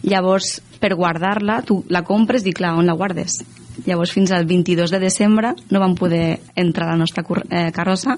Llavors, 0.01 0.55
per 0.81 0.95
guardar-la, 0.97 1.59
tu 1.67 1.83
la 1.93 2.01
compres 2.07 2.47
i, 2.49 2.55
clar, 2.57 2.73
on 2.79 2.89
la 2.89 2.97
guardes? 2.97 3.43
Llavors, 3.85 4.13
fins 4.13 4.31
al 4.31 4.45
22 4.45 4.91
de 4.93 4.99
desembre 5.01 5.53
no 5.69 5.81
vam 5.81 5.95
poder 5.97 6.39
entrar 6.55 6.87
a 6.87 6.95
la 6.95 7.01
nostra 7.01 7.23
eh, 7.49 7.71
carrossa 7.73 8.17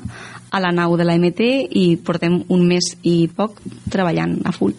a 0.52 0.60
la 0.60 0.72
nau 0.72 0.98
de 0.98 1.06
la 1.08 1.18
MT 1.18 1.52
i 1.80 1.86
portem 1.98 2.42
un 2.50 2.66
mes 2.68 2.94
i 3.04 3.28
poc 3.28 3.62
treballant 3.90 4.40
a 4.46 4.52
full. 4.56 4.76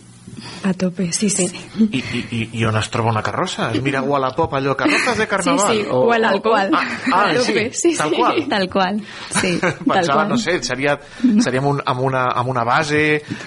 A 0.65 0.73
tope, 0.73 1.13
sí, 1.13 1.29
sí. 1.29 1.45
I, 1.79 1.99
i, 1.99 2.21
i, 2.31 2.39
I 2.61 2.65
on 2.65 2.77
es 2.81 2.89
troba 2.89 3.11
una 3.11 3.23
carrossa? 3.23 3.71
Es 3.75 3.83
mira 3.85 4.01
Wallapop, 4.03 4.55
allò, 4.57 4.75
carrosses 4.77 5.19
de 5.19 5.27
carnaval? 5.29 5.77
Sí, 5.77 5.83
sí, 5.83 5.89
Wallapop. 5.91 6.55
Ah, 6.55 6.69
ah, 7.13 7.23
A 7.27 7.33
sí, 7.33 7.37
tope, 7.53 7.65
sí, 7.75 7.95
tal 7.97 8.11
sí. 8.11 8.17
qual. 8.17 8.49
Tal 8.49 8.69
qual, 8.71 9.01
sí. 9.41 9.59
tal 9.61 9.75
Pensava, 9.85 10.15
qual. 10.23 10.29
no 10.31 10.39
sé, 10.39 10.63
seria, 10.65 10.99
seria 11.45 11.61
amb, 11.61 11.69
un, 11.69 11.83
amb, 11.85 12.01
una, 12.01 12.23
amb 12.33 12.49
una 12.55 12.65
base, 12.65 13.03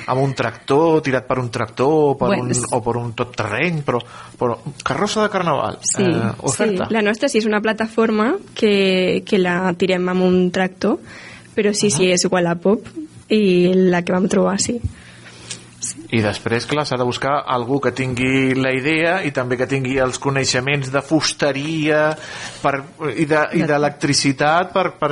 amb 0.05 0.21
un 0.21 0.35
tractor, 0.37 1.01
tirat 1.01 1.25
per 1.27 1.39
un 1.39 1.49
tractor, 1.49 2.15
per 2.19 2.27
Bueno, 2.35 2.43
un, 2.43 2.65
o 2.77 2.81
per 2.85 2.95
un 3.01 3.13
tot 3.17 3.33
terreny, 3.35 3.81
però, 3.87 3.99
però 4.37 4.59
carrossa 4.83 5.23
de 5.25 5.29
carnaval, 5.33 5.79
Sí, 5.81 6.03
eh, 6.03 6.31
oferta. 6.43 6.85
sí, 6.87 6.93
la 6.93 7.01
nostra 7.01 7.29
sí 7.29 7.39
és 7.41 7.45
una 7.49 7.61
plataforma 7.65 8.35
que, 8.53 9.23
que 9.25 9.39
la 9.41 9.73
tirem 9.73 10.05
amb 10.13 10.21
un 10.27 10.39
tractor, 10.51 10.99
però 11.57 11.73
sí, 11.73 11.89
sí, 11.89 12.11
és 12.13 12.27
Wallapop 12.29 12.85
i 13.33 13.73
la 13.89 14.03
que 14.05 14.13
vam 14.13 14.27
trobar, 14.29 14.59
sí. 14.61 14.77
I 16.11 16.21
després, 16.23 16.65
clar, 16.69 16.85
s'ha 16.87 16.97
de 16.99 17.05
buscar 17.07 17.43
algú 17.53 17.79
que 17.83 17.91
tingui 17.95 18.53
la 18.57 18.71
idea 18.75 19.21
i 19.27 19.31
també 19.35 19.57
que 19.57 19.67
tingui 19.67 19.97
els 20.03 20.19
coneixements 20.19 20.91
de 20.93 21.01
fusteria 21.01 22.01
per, 22.63 22.75
i 23.15 23.25
de- 23.29 23.47
i 23.59 23.63
d'electricitat 23.67 24.73
per, 24.73 24.91
per, 24.99 25.11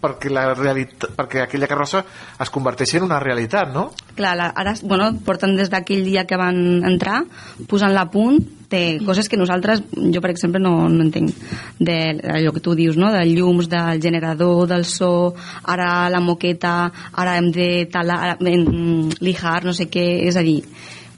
perquè, 0.00 0.30
la 0.32 0.54
perquè 0.54 1.44
aquella 1.44 1.68
carrossa 1.68 2.04
es 2.40 2.50
converteixi 2.50 2.98
en 2.98 3.06
una 3.06 3.20
realitat, 3.20 3.72
no? 3.74 3.90
Clar, 4.16 4.36
la, 4.38 4.48
ara, 4.56 4.74
bueno, 4.82 5.10
porten 5.26 5.56
des 5.58 5.70
d'aquell 5.72 6.04
dia 6.06 6.24
que 6.26 6.38
van 6.40 6.82
entrar, 6.88 7.20
posant-la 7.68 8.06
a 8.06 8.10
punt, 8.10 8.40
té 8.70 9.00
coses 9.04 9.28
que 9.28 9.38
nosaltres, 9.38 9.82
jo 10.14 10.22
per 10.22 10.30
exemple 10.30 10.62
no, 10.62 10.88
no 10.88 11.02
entenc, 11.04 11.34
de 11.78 11.98
allò 12.36 12.54
que 12.54 12.62
tu 12.64 12.76
dius, 12.78 12.96
no? 12.96 13.10
dels 13.12 13.34
llums, 13.34 13.68
del 13.68 14.00
generador, 14.02 14.68
del 14.70 14.86
so, 14.88 15.34
ara 15.64 16.08
la 16.12 16.22
moqueta, 16.22 16.74
ara 17.12 17.36
hem 17.40 17.50
de 17.54 17.68
talar, 17.92 18.36
en, 18.40 19.10
lijar, 19.20 19.64
no 19.66 19.74
sé 19.76 19.90
què, 19.90 20.06
és 20.30 20.38
a 20.38 20.46
dir, 20.46 20.60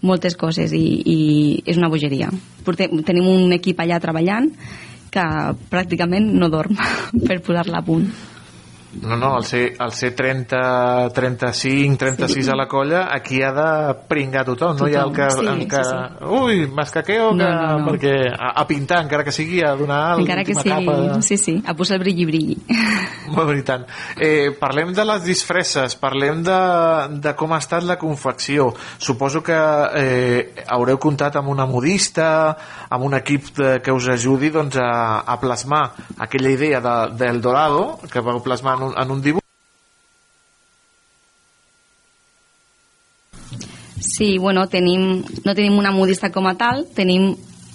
moltes 0.02 0.34
coses 0.34 0.72
i, 0.74 0.86
i 1.06 1.18
és 1.68 1.78
una 1.78 1.92
bogeria. 1.92 2.32
Portem, 2.66 3.04
tenim 3.06 3.28
un 3.30 3.54
equip 3.54 3.78
allà 3.82 4.00
treballant 4.02 4.50
que 5.12 5.24
pràcticament 5.70 6.32
no 6.40 6.48
dorm 6.50 6.78
per 7.28 7.42
posar-la 7.44 7.82
a 7.82 7.86
punt. 7.86 8.08
No, 9.00 9.16
no, 9.16 9.38
el 9.38 9.44
ser, 9.44 9.72
el 9.80 9.92
ser 9.92 10.14
30, 10.14 11.08
35, 11.14 11.96
36 11.96 12.44
Sí. 12.44 12.50
a 12.50 12.54
la 12.54 12.66
colla, 12.68 13.08
aquí 13.10 13.40
ha 13.42 13.50
de 13.52 13.94
pringar 14.08 14.44
tothom, 14.44 14.76
no 14.76 14.88
hi 14.88 14.94
ha 14.94 15.02
el 15.06 15.12
que... 15.12 15.28
Tothom, 15.28 15.56
sí, 15.56 15.62
el 15.62 15.68
que 15.68 15.82
sí, 15.84 15.90
sí. 16.18 16.24
Ui, 16.28 16.66
mascaqueo, 16.68 17.30
que, 17.30 17.36
No, 17.36 17.48
no, 17.48 17.78
no. 17.78 17.86
perquè 17.88 18.12
a, 18.36 18.50
a 18.60 18.66
pintar, 18.68 19.00
encara 19.06 19.24
que 19.24 19.32
sigui, 19.32 19.62
a 19.64 19.72
donar 19.74 20.18
Encara 20.20 20.44
que 20.44 20.54
sigui... 20.54 20.84
capa. 20.86 21.22
Sí, 21.22 21.38
sí, 21.38 21.62
a 21.66 21.72
posar 21.74 21.96
el 21.96 22.02
brilli 22.04 22.26
brilli. 22.26 22.58
Molt 23.32 23.64
tant. 23.64 23.86
Eh, 24.20 24.50
parlem 24.60 24.92
de 24.92 25.04
les 25.08 25.24
disfresses, 25.24 25.96
parlem 25.96 26.42
de, 26.44 26.58
de 27.24 27.32
com 27.38 27.52
ha 27.54 27.62
estat 27.62 27.84
la 27.88 27.96
confecció. 27.96 28.74
Suposo 28.98 29.40
que 29.42 29.56
eh, 29.56 30.64
haureu 30.68 30.98
comptat 31.00 31.36
amb 31.40 31.48
una 31.48 31.64
modista, 31.66 32.28
amb 32.92 33.04
un 33.08 33.14
equip 33.16 33.48
de, 33.56 33.72
que 33.80 33.92
us 33.94 34.08
ajudi 34.12 34.50
doncs, 34.52 34.76
a, 34.76 35.20
a 35.24 35.38
plasmar 35.40 35.84
aquella 36.18 36.50
idea 36.52 36.80
de, 36.84 36.96
del 37.16 37.40
Dorado, 37.40 37.98
que 38.12 38.20
vau 38.20 38.42
plasmar 38.44 38.76
en 38.82 38.90
un, 38.90 38.98
en 38.98 39.14
un 39.16 39.22
dibuix. 39.22 39.46
Sí, 44.02 44.36
bueno, 44.38 44.66
tenim, 44.68 45.22
no 45.44 45.54
tenim 45.54 45.78
una 45.78 45.92
modista 45.94 46.32
com 46.34 46.46
a 46.50 46.56
tal, 46.58 46.84
tenim 46.94 47.32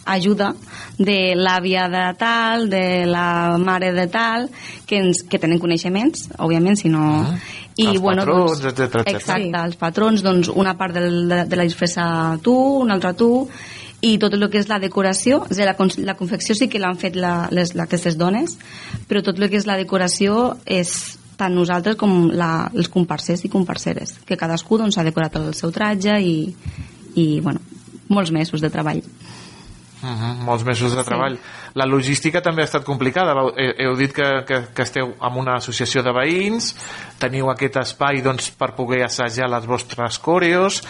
ajuda 0.08 0.54
de 0.98 1.36
l'àvia 1.36 1.88
de 1.92 2.04
tal, 2.20 2.68
de 2.72 3.06
la 3.08 3.58
mare 3.60 3.94
de 3.96 4.08
tal, 4.12 4.50
que, 4.88 5.00
ens, 5.02 5.24
que 5.28 5.40
tenen 5.40 5.60
coneixements, 5.60 6.30
òbviament, 6.38 6.80
si 6.80 6.92
no... 6.94 7.24
I, 7.78 7.92
Els 7.92 8.00
bueno, 8.02 8.24
patrons, 8.26 8.56
doncs, 8.58 8.64
etcètera, 8.72 9.04
etcètera. 9.04 9.20
Exacte, 9.20 9.60
els 9.68 9.76
patrons, 9.78 10.22
doncs 10.26 10.48
una 10.50 10.72
part 10.80 10.96
del, 10.98 11.28
de, 11.30 11.44
de 11.46 11.60
la 11.60 11.66
disfressa 11.68 12.08
tu, 12.42 12.56
una 12.82 12.96
altra 12.98 13.12
tu, 13.14 13.28
i 14.02 14.18
tot 14.22 14.34
el 14.38 14.46
que 14.52 14.60
és 14.62 14.68
la 14.70 14.80
decoració, 14.80 15.42
és 15.50 15.58
la, 15.58 15.76
la 16.06 16.18
confecció 16.18 16.56
sí 16.56 16.68
que 16.70 16.82
l'han 16.82 17.00
fet 17.02 17.16
la, 17.18 17.48
les, 17.52 17.74
la, 17.76 17.88
aquestes 17.88 18.18
dones, 18.18 18.58
però 19.10 19.24
tot 19.26 19.40
el 19.40 19.50
que 19.50 19.58
és 19.58 19.66
la 19.70 19.78
decoració 19.80 20.58
és 20.66 21.18
tant 21.38 21.54
nosaltres 21.54 21.98
com 21.98 22.30
la, 22.34 22.70
els 22.74 22.90
comparsers 22.94 23.44
i 23.46 23.52
comparseres, 23.54 24.18
que 24.26 24.38
cadascú 24.38 24.78
doncs, 24.82 24.98
ha 24.98 25.06
decorat 25.06 25.36
el 25.38 25.54
seu 25.58 25.74
tratge 25.74 26.18
i, 26.22 26.38
i 27.18 27.28
bueno, 27.46 27.62
molts 28.10 28.34
mesos 28.34 28.62
de 28.62 28.72
treball. 28.74 29.02
Uh 30.08 30.14
-huh, 30.14 30.36
molts 30.40 30.64
mesos 30.64 30.96
de 30.96 31.04
treball. 31.04 31.38
La 31.74 31.86
logística 31.86 32.42
també 32.42 32.62
ha 32.62 32.66
estat 32.66 32.86
complicada. 32.86 33.34
Heu, 33.34 33.96
dit 33.96 34.14
que, 34.14 34.44
que, 34.48 34.68
que 34.74 34.82
esteu 34.84 35.16
en 35.20 35.38
una 35.38 35.56
associació 35.56 36.02
de 36.02 36.14
veïns, 36.14 36.76
teniu 37.20 37.50
aquest 37.52 37.76
espai 37.76 38.22
doncs, 38.22 38.52
per 38.52 38.74
poder 38.76 39.04
assajar 39.04 39.50
les 39.50 39.66
vostres 39.66 40.20
coreos, 40.20 40.82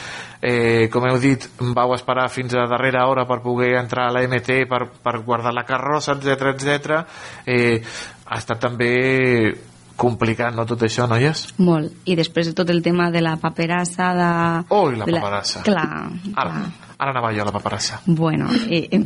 eh, 0.42 0.88
com 0.92 1.04
heu 1.08 1.18
dit, 1.20 1.50
vau 1.60 1.94
esperar 1.96 2.30
fins 2.30 2.54
a 2.54 2.68
darrera 2.68 3.08
hora 3.08 3.26
per 3.26 3.42
poder 3.42 3.74
entrar 3.80 4.08
a 4.08 4.12
la 4.12 4.22
MT, 4.28 4.68
per, 4.70 4.92
per 5.04 5.24
guardar 5.26 5.54
la 5.54 5.66
carrossa, 5.66 6.14
etc 6.14 6.54
etc. 6.54 7.06
Eh, 7.46 7.82
ha 8.26 8.38
estat 8.38 8.60
també 8.60 9.58
complicat, 9.96 10.54
no, 10.54 10.66
tot 10.70 10.84
això, 10.84 11.08
noies? 11.10 11.48
Molt. 11.58 11.92
I 12.06 12.16
després 12.16 12.54
tot 12.54 12.70
el 12.70 12.84
tema 12.86 13.10
de 13.10 13.22
la 13.22 13.38
paperassa, 13.42 14.14
de... 14.14 14.32
Ui, 14.76 14.96
la 14.96 15.06
paperassa. 15.06 15.64
Clar, 15.66 16.12
Ara, 16.36 16.62
ara 16.98 17.12
anava 17.14 17.34
jo 17.34 17.44
a 17.44 17.46
la 17.46 17.54
paperassa. 17.56 18.02
Bueno, 18.06 18.50
eh, 18.70 18.88
eh, 18.92 19.04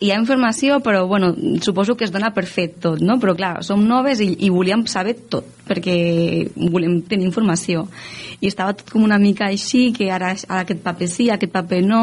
Hi 0.00 0.08
ha 0.14 0.16
informació, 0.16 0.78
però 0.80 1.02
bueno, 1.06 1.34
suposo 1.60 1.92
que 1.92 2.06
es 2.06 2.12
dona 2.12 2.30
per 2.32 2.46
fet 2.48 2.78
tot, 2.80 3.02
no? 3.04 3.18
Però 3.20 3.34
clar, 3.36 3.58
som 3.66 3.82
noves 3.84 4.22
i, 4.24 4.30
i 4.46 4.48
volíem 4.48 4.86
saber 4.88 5.12
tot, 5.28 5.50
perquè 5.68 5.96
volem 6.72 7.02
tenir 7.04 7.28
informació. 7.28 7.84
I 8.40 8.48
estava 8.48 8.72
tot 8.72 8.94
com 8.94 9.04
una 9.04 9.18
mica 9.20 9.50
així, 9.50 9.90
que 9.92 10.08
ara, 10.08 10.32
ara 10.48 10.64
aquest 10.64 10.80
paper 10.86 11.10
sí, 11.12 11.28
aquest 11.28 11.52
paper 11.52 11.82
no. 11.84 12.00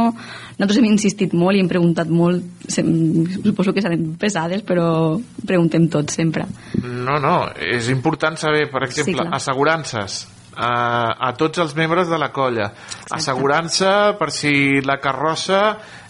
Nosaltres 0.60 0.78
hem 0.78 0.92
insistit 0.92 1.34
molt 1.34 1.58
i 1.58 1.66
hem 1.66 1.74
preguntat 1.74 2.14
molt, 2.14 2.46
sem, 2.70 2.94
suposo 3.42 3.74
que 3.74 3.82
serem 3.82 4.12
pesades, 4.22 4.62
però 4.62 5.18
preguntem 5.50 5.90
tot 5.90 6.14
sempre. 6.14 6.46
No, 6.78 7.18
no, 7.18 7.38
és 7.58 7.90
important 7.90 8.38
saber, 8.38 8.68
per 8.70 8.86
exemple, 8.86 9.24
clar. 9.24 9.32
assegurances 9.42 10.28
a, 10.58 11.14
a 11.30 11.32
tots 11.38 11.62
els 11.62 11.76
membres 11.78 12.10
de 12.10 12.18
la 12.18 12.32
colla. 12.34 12.72
Assegurança 13.14 14.18
per 14.20 14.32
si 14.34 14.82
la 14.82 14.98
carrossa 15.04 15.62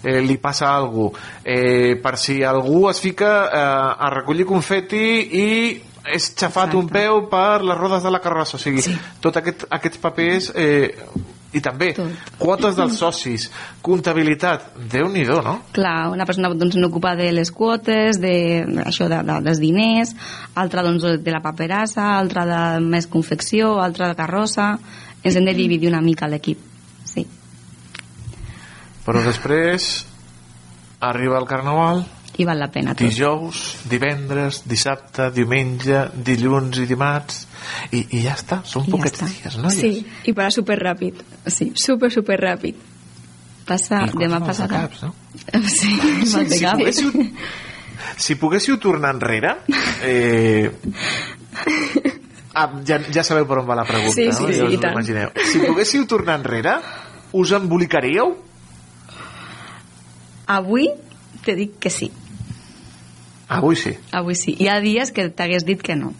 eh, 0.02 0.22
li 0.24 0.40
passa 0.40 0.72
alguna 0.74 1.12
cosa, 1.12 1.44
eh, 1.44 2.00
per 2.02 2.16
si 2.18 2.42
algú 2.44 2.88
es 2.90 3.02
fica 3.04 3.32
eh, 3.48 4.06
a 4.08 4.10
recollir 4.14 4.48
confeti 4.48 5.06
i 5.38 5.48
és 6.08 6.30
xafat 6.40 6.74
un 6.80 6.88
peu 6.88 7.26
per 7.28 7.62
les 7.68 7.78
rodes 7.78 8.04
de 8.04 8.12
la 8.12 8.22
carrossa. 8.24 8.56
O 8.56 8.62
sigui, 8.62 8.84
sí. 8.86 8.96
tot 9.22 9.42
aquest, 9.44 9.68
aquests 9.70 10.04
papers... 10.04 10.54
Eh, 10.56 11.36
i 11.56 11.62
també 11.64 11.94
quotes 12.38 12.76
dels 12.76 12.98
socis, 13.00 13.48
comptabilitat, 13.86 14.74
déu 14.92 15.08
nhi 15.12 15.24
no? 15.28 15.56
Clar, 15.76 16.10
una 16.12 16.26
persona 16.28 16.52
doncs, 16.52 16.76
n'ocupa 16.76 17.16
de 17.16 17.30
les 17.32 17.52
quotes, 17.56 18.20
de, 18.20 18.66
això 18.84 19.08
de, 19.08 19.22
de, 19.24 19.40
dels 19.46 19.62
diners, 19.64 20.14
altra 20.56 20.84
doncs, 20.84 21.08
de 21.24 21.34
la 21.34 21.42
paperassa, 21.44 22.18
altra 22.18 22.46
de 22.50 22.62
més 22.86 23.08
confecció, 23.08 23.78
altra 23.82 24.12
de 24.12 24.20
carrossa... 24.20 24.76
Ens 25.28 25.36
hem 25.36 25.48
de 25.48 25.54
dividir 25.58 25.90
una 25.90 26.00
mica 26.00 26.28
l'equip, 26.30 26.60
sí. 27.10 27.24
Però 29.04 29.24
després 29.26 30.06
arriba 31.04 31.40
el 31.42 31.48
carnaval 31.50 32.04
I 32.38 32.46
val 32.46 32.60
la 32.62 32.68
pena 32.70 32.94
tot. 32.94 33.02
dijous, 33.08 33.62
divendres, 33.90 34.62
dissabte, 34.70 35.32
diumenge, 35.34 36.04
dilluns 36.14 36.78
i 36.78 36.86
dimarts 36.86 37.48
i, 37.98 38.04
i 38.14 38.22
ja 38.28 38.36
està, 38.38 38.60
són 38.64 38.84
I 38.86 38.92
ja 38.92 38.92
poquets 38.94 39.22
està. 39.24 39.30
dies, 39.32 39.58
no? 39.58 39.72
Sí, 39.74 40.06
i 40.30 40.34
para 40.38 40.52
super 40.54 40.78
ràpid. 40.78 41.24
Sí. 41.50 41.72
Super, 41.76 42.12
super 42.14 42.38
ràpid. 42.40 42.76
Passa, 43.68 44.04
I 44.06 44.14
demà 44.22 44.38
passarà. 44.46 44.84
maldecaps, 44.86 45.02
no? 45.04 45.14
Sí, 45.68 45.90
Si, 45.98 45.98
si, 45.98 46.36
maldecaps. 46.36 46.78
poguéssiu, 46.78 47.34
si 48.18 48.36
poguéssiu 48.36 48.78
tornar 48.80 49.16
enrere 49.16 49.56
eh, 50.06 50.70
ah, 52.54 52.70
ja, 52.86 53.00
ja 53.12 53.24
sabeu 53.26 53.46
per 53.50 53.58
on 53.64 53.68
va 53.68 53.76
la 53.76 53.84
pregunta 53.86 54.14
Sí, 54.16 54.30
sí, 54.32 54.44
no? 54.44 54.50
sí, 54.54 54.62
Ja 54.62 54.70
us 54.70 54.80
tant. 54.80 54.94
imagineu. 54.94 55.30
si 55.52 55.60
poguéssiu 55.66 56.06
tornar 56.08 56.38
enrere 56.40 56.78
us 57.34 57.52
embolicaríeu? 57.58 58.36
Avui 60.48 60.88
te 61.44 61.56
dic 61.56 61.76
que 61.80 61.90
sí. 61.92 62.12
Avui 63.48 63.76
sí 63.76 63.94
Avui 64.12 64.36
sí. 64.36 64.56
Hi 64.60 64.68
ha 64.68 64.80
dies 64.84 65.12
que 65.12 65.30
t'hagués 65.30 65.64
dit 65.66 65.82
que 65.82 65.96
no. 65.96 66.14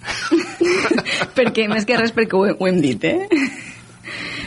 perquè, 1.36 1.66
més 1.70 1.84
que 1.88 1.96
res, 1.98 2.12
perquè 2.16 2.36
ho, 2.38 2.46
he- 2.48 2.56
ho 2.58 2.68
hem 2.68 2.80
dit, 2.80 3.04
eh? 3.04 3.26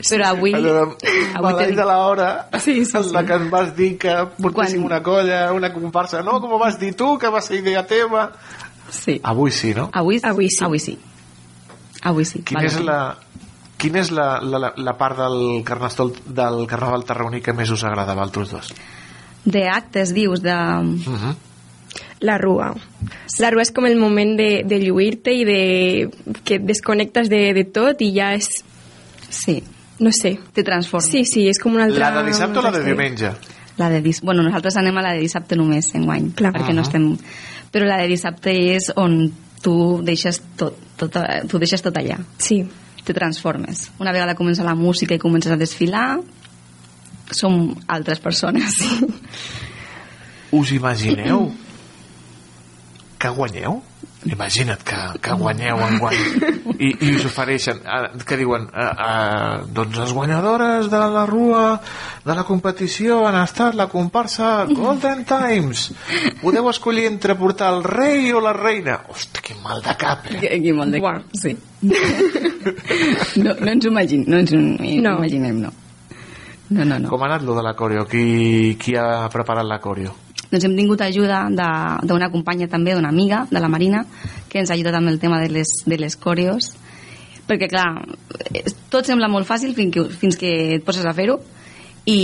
Però 0.03 0.31
avui... 0.34 0.51
Allò 0.57 0.73
de, 0.73 1.11
avui 1.38 1.53
dic- 1.61 1.77
de 1.77 1.85
l'hora 1.88 2.30
sí, 2.60 2.84
sí, 2.85 2.97
en 2.97 3.11
la 3.14 3.22
sí. 3.22 3.27
que 3.27 3.38
em 3.39 3.45
vas 3.53 3.69
dir 3.77 3.91
que 4.01 4.15
portéssim 4.41 4.81
Quan- 4.81 4.89
una 4.89 4.99
colla, 5.05 5.39
una 5.55 5.69
comparsa 5.73 6.22
no, 6.26 6.39
com 6.43 6.51
ho 6.57 6.60
vas 6.60 6.76
dir 6.81 6.93
tu, 6.99 7.14
que 7.22 7.30
va 7.31 7.41
ser 7.41 7.61
idea 7.61 7.85
teva 7.88 8.31
Sí. 8.93 9.15
avui 9.23 9.49
sí, 9.51 9.72
no? 9.73 9.88
Avui, 9.93 10.19
avui 10.23 10.49
sí. 10.51 10.64
Avui 10.65 10.80
sí. 10.80 10.97
Avui 12.03 12.26
sí. 12.27 12.41
Quina 12.43 12.65
és 12.68 12.76
la, 12.84 12.97
quina 13.80 14.01
és 14.03 14.11
la, 14.11 14.27
la, 14.43 14.73
la 14.76 14.93
part 14.99 15.18
del 15.18 15.64
carnestol 15.65 16.11
del 16.27 16.65
carnaval 16.68 17.05
tarragoní 17.07 17.39
que 17.41 17.55
més 17.55 17.72
us 17.73 17.85
agradava 17.88 18.22
a 18.22 18.27
altres 18.27 18.51
dos? 18.51 18.73
De 19.45 19.64
actes, 19.72 20.11
dius, 20.14 20.41
de... 20.43 20.51
Uh 20.53 21.15
-huh. 21.15 21.34
La 22.24 22.38
rua. 22.40 22.70
La 23.44 23.50
rua 23.52 23.64
és 23.66 23.72
com 23.76 23.86
el 23.90 23.98
moment 24.00 24.36
de, 24.40 24.64
de 24.64 24.78
lluir-te 24.80 25.34
i 25.36 25.44
de 25.48 25.58
que 26.48 26.56
et 26.62 26.66
desconnectes 26.66 27.28
de, 27.32 27.41
de 27.58 27.66
tot 27.76 28.00
i 28.06 28.12
ja 28.16 28.32
és... 28.38 28.48
Sí. 29.30 29.58
No 30.00 30.12
sé. 30.16 30.38
Te 30.56 30.64
transforma. 30.66 31.06
Sí, 31.06 31.26
sí, 31.30 31.44
és 31.52 31.60
com 31.62 31.76
una 31.76 31.86
altra... 31.90 32.10
La 32.10 32.22
de 32.22 32.30
dissabte 32.32 32.60
o 32.60 32.64
la 32.66 32.72
de 32.74 32.84
diumenge? 32.86 33.34
La 33.78 33.90
de 33.91 34.00
dis... 34.06 34.22
Bueno, 34.24 34.44
nosaltres 34.45 34.78
anem 34.80 34.98
a 35.00 35.04
la 35.06 35.12
de 35.18 35.22
dissabte 35.26 35.58
només, 35.60 35.91
enguany, 35.98 36.32
Clar. 36.40 36.54
perquè 36.56 36.74
no 36.76 36.82
Ah. 36.84 36.88
estem... 36.88 37.10
Però 37.74 37.88
la 37.90 37.98
de 38.02 38.08
dissabte 38.12 38.54
és 38.76 38.91
on 39.02 39.18
tu 39.64 39.76
deixes 40.06 40.40
tot, 40.60 40.76
tot, 41.00 41.16
tu 41.50 41.60
deixes 41.62 41.82
tot 41.82 41.95
allà. 41.98 42.20
Sí. 42.38 42.62
Te 43.04 43.14
transformes. 43.18 43.90
Una 44.00 44.12
vegada 44.16 44.36
comença 44.40 44.64
la 44.64 44.76
música 44.80 45.16
i 45.16 45.20
comences 45.20 45.52
a 45.52 45.58
desfilar, 45.60 46.20
som 47.32 47.74
altres 47.88 48.20
persones. 48.24 48.78
Us 50.54 50.72
imagineu 50.72 51.50
que 53.24 53.32
guanyeu? 53.32 53.80
Imagina't 54.28 54.84
que, 54.88 54.98
que 55.24 55.34
guanyeu 55.36 55.80
en 55.84 55.98
guany 56.00 56.20
i, 56.80 56.90
i 56.95 57.10
us 57.18 57.26
ofereixen 57.28 57.82
eh, 57.84 58.22
que 58.24 58.38
diuen 58.40 58.70
eh, 58.72 58.86
eh, 58.88 59.58
doncs 59.76 59.98
les 60.00 60.14
guanyadores 60.16 60.88
de 60.91 61.02
la 61.12 61.26
rua 61.28 61.64
de 62.24 62.36
la 62.38 62.45
competició 62.48 63.22
han 63.28 63.36
estat 63.41 63.76
la 63.76 63.90
comparsa 63.91 64.64
Golden 64.72 65.26
Times 65.28 65.90
podeu 66.40 66.70
escollir 66.72 67.10
entre 67.12 67.36
portar 67.40 67.74
el 67.76 67.84
rei 67.84 68.32
o 68.32 68.40
la 68.44 68.56
reina 68.56 69.02
hosti, 69.12 69.44
quin 69.44 69.60
mal 69.64 69.84
de 69.84 69.95
cap 70.00 70.32
eh? 70.32 70.40
Aquí 70.56 70.72
molt 70.72 70.95
de... 70.95 71.04
Buah. 71.04 71.20
Sí. 71.36 71.52
no, 73.44 73.54
no 73.60 73.72
ens 73.76 73.86
ho 73.86 73.91
imaginem, 73.91 74.28
no 74.32 74.40
ens 74.40 74.56
ho 74.56 74.60
No. 74.64 75.18
imaginem, 75.20 75.62
no. 75.68 75.74
No, 76.70 76.86
no, 76.86 76.98
no. 76.98 77.10
com 77.12 77.22
ha 77.22 77.28
anat 77.28 77.44
lo 77.44 77.56
de 77.60 77.64
la 77.68 77.76
coreo? 77.76 78.08
Qui, 78.08 78.78
qui 78.80 78.95
ha 78.95 79.28
preparat 79.30 79.68
la 79.68 79.82
coreo? 79.84 80.16
Doncs 80.53 80.67
hem 80.67 80.75
tingut 80.77 81.01
ajuda 81.01 81.47
d'una 81.49 82.30
companya 82.30 82.67
també, 82.69 82.93
d'una 82.93 83.09
amiga, 83.09 83.47
de 83.49 83.57
la 83.57 83.71
Marina, 83.73 84.03
que 84.49 84.61
ens 84.61 84.69
ha 84.69 84.75
ajudat 84.77 84.99
amb 84.99 85.09
el 85.09 85.17
tema 85.19 85.39
de 85.41 85.49
les, 85.49 85.71
de 85.89 85.97
les 85.97 86.15
coreos, 86.15 86.69
perquè 87.49 87.71
clar, 87.71 87.88
eh, 88.53 88.61
tot 88.93 89.09
sembla 89.09 89.31
molt 89.34 89.49
fàcil 89.49 89.73
fins 89.73 89.95
que, 89.95 90.05
fins 90.21 90.38
que 90.38 90.53
et 90.77 90.85
poses 90.85 91.07
a 91.09 91.15
fer-ho, 91.17 91.39
i, 92.05 92.19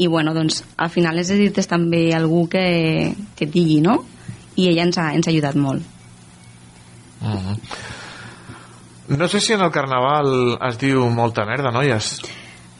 i 0.00 0.08
bueno, 0.08 0.32
doncs 0.32 0.62
al 0.78 0.88
final 0.94 1.20
necessites 1.20 1.68
també 1.68 2.06
algú 2.16 2.46
que, 2.48 2.64
que 3.36 3.44
et 3.44 3.52
digui, 3.52 3.82
no? 3.84 3.98
I 4.56 4.70
ella 4.70 4.88
ens 4.88 4.96
ha, 4.96 5.10
ens 5.12 5.28
ha 5.28 5.34
ajudat 5.34 5.60
molt. 5.60 5.84
Mm 7.20 7.62
No 9.08 9.26
sé 9.26 9.40
si 9.40 9.54
en 9.54 9.62
el 9.64 9.70
carnaval 9.72 10.58
es 10.68 10.76
diu 10.76 11.06
molta 11.08 11.46
merda, 11.48 11.70
noies. 11.72 12.18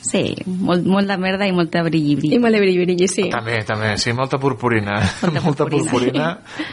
Sí, 0.09 0.23
molt, 0.47 0.87
molt 0.89 1.11
de 1.11 1.17
merda 1.21 1.47
i 1.49 1.55
molta 1.55 1.83
brilli-brilli. 1.87 2.37
I 2.37 2.43
molt 2.43 2.57
de 2.57 2.63
brilli-brilli, 2.65 3.09
sí. 3.11 3.29
També, 3.33 3.61
també, 3.69 3.95
sí, 4.01 4.15
molta 4.17 4.41
purpurina. 4.43 4.99
Molta, 5.23 5.43
molta 5.47 5.69
purpurina 5.71 6.29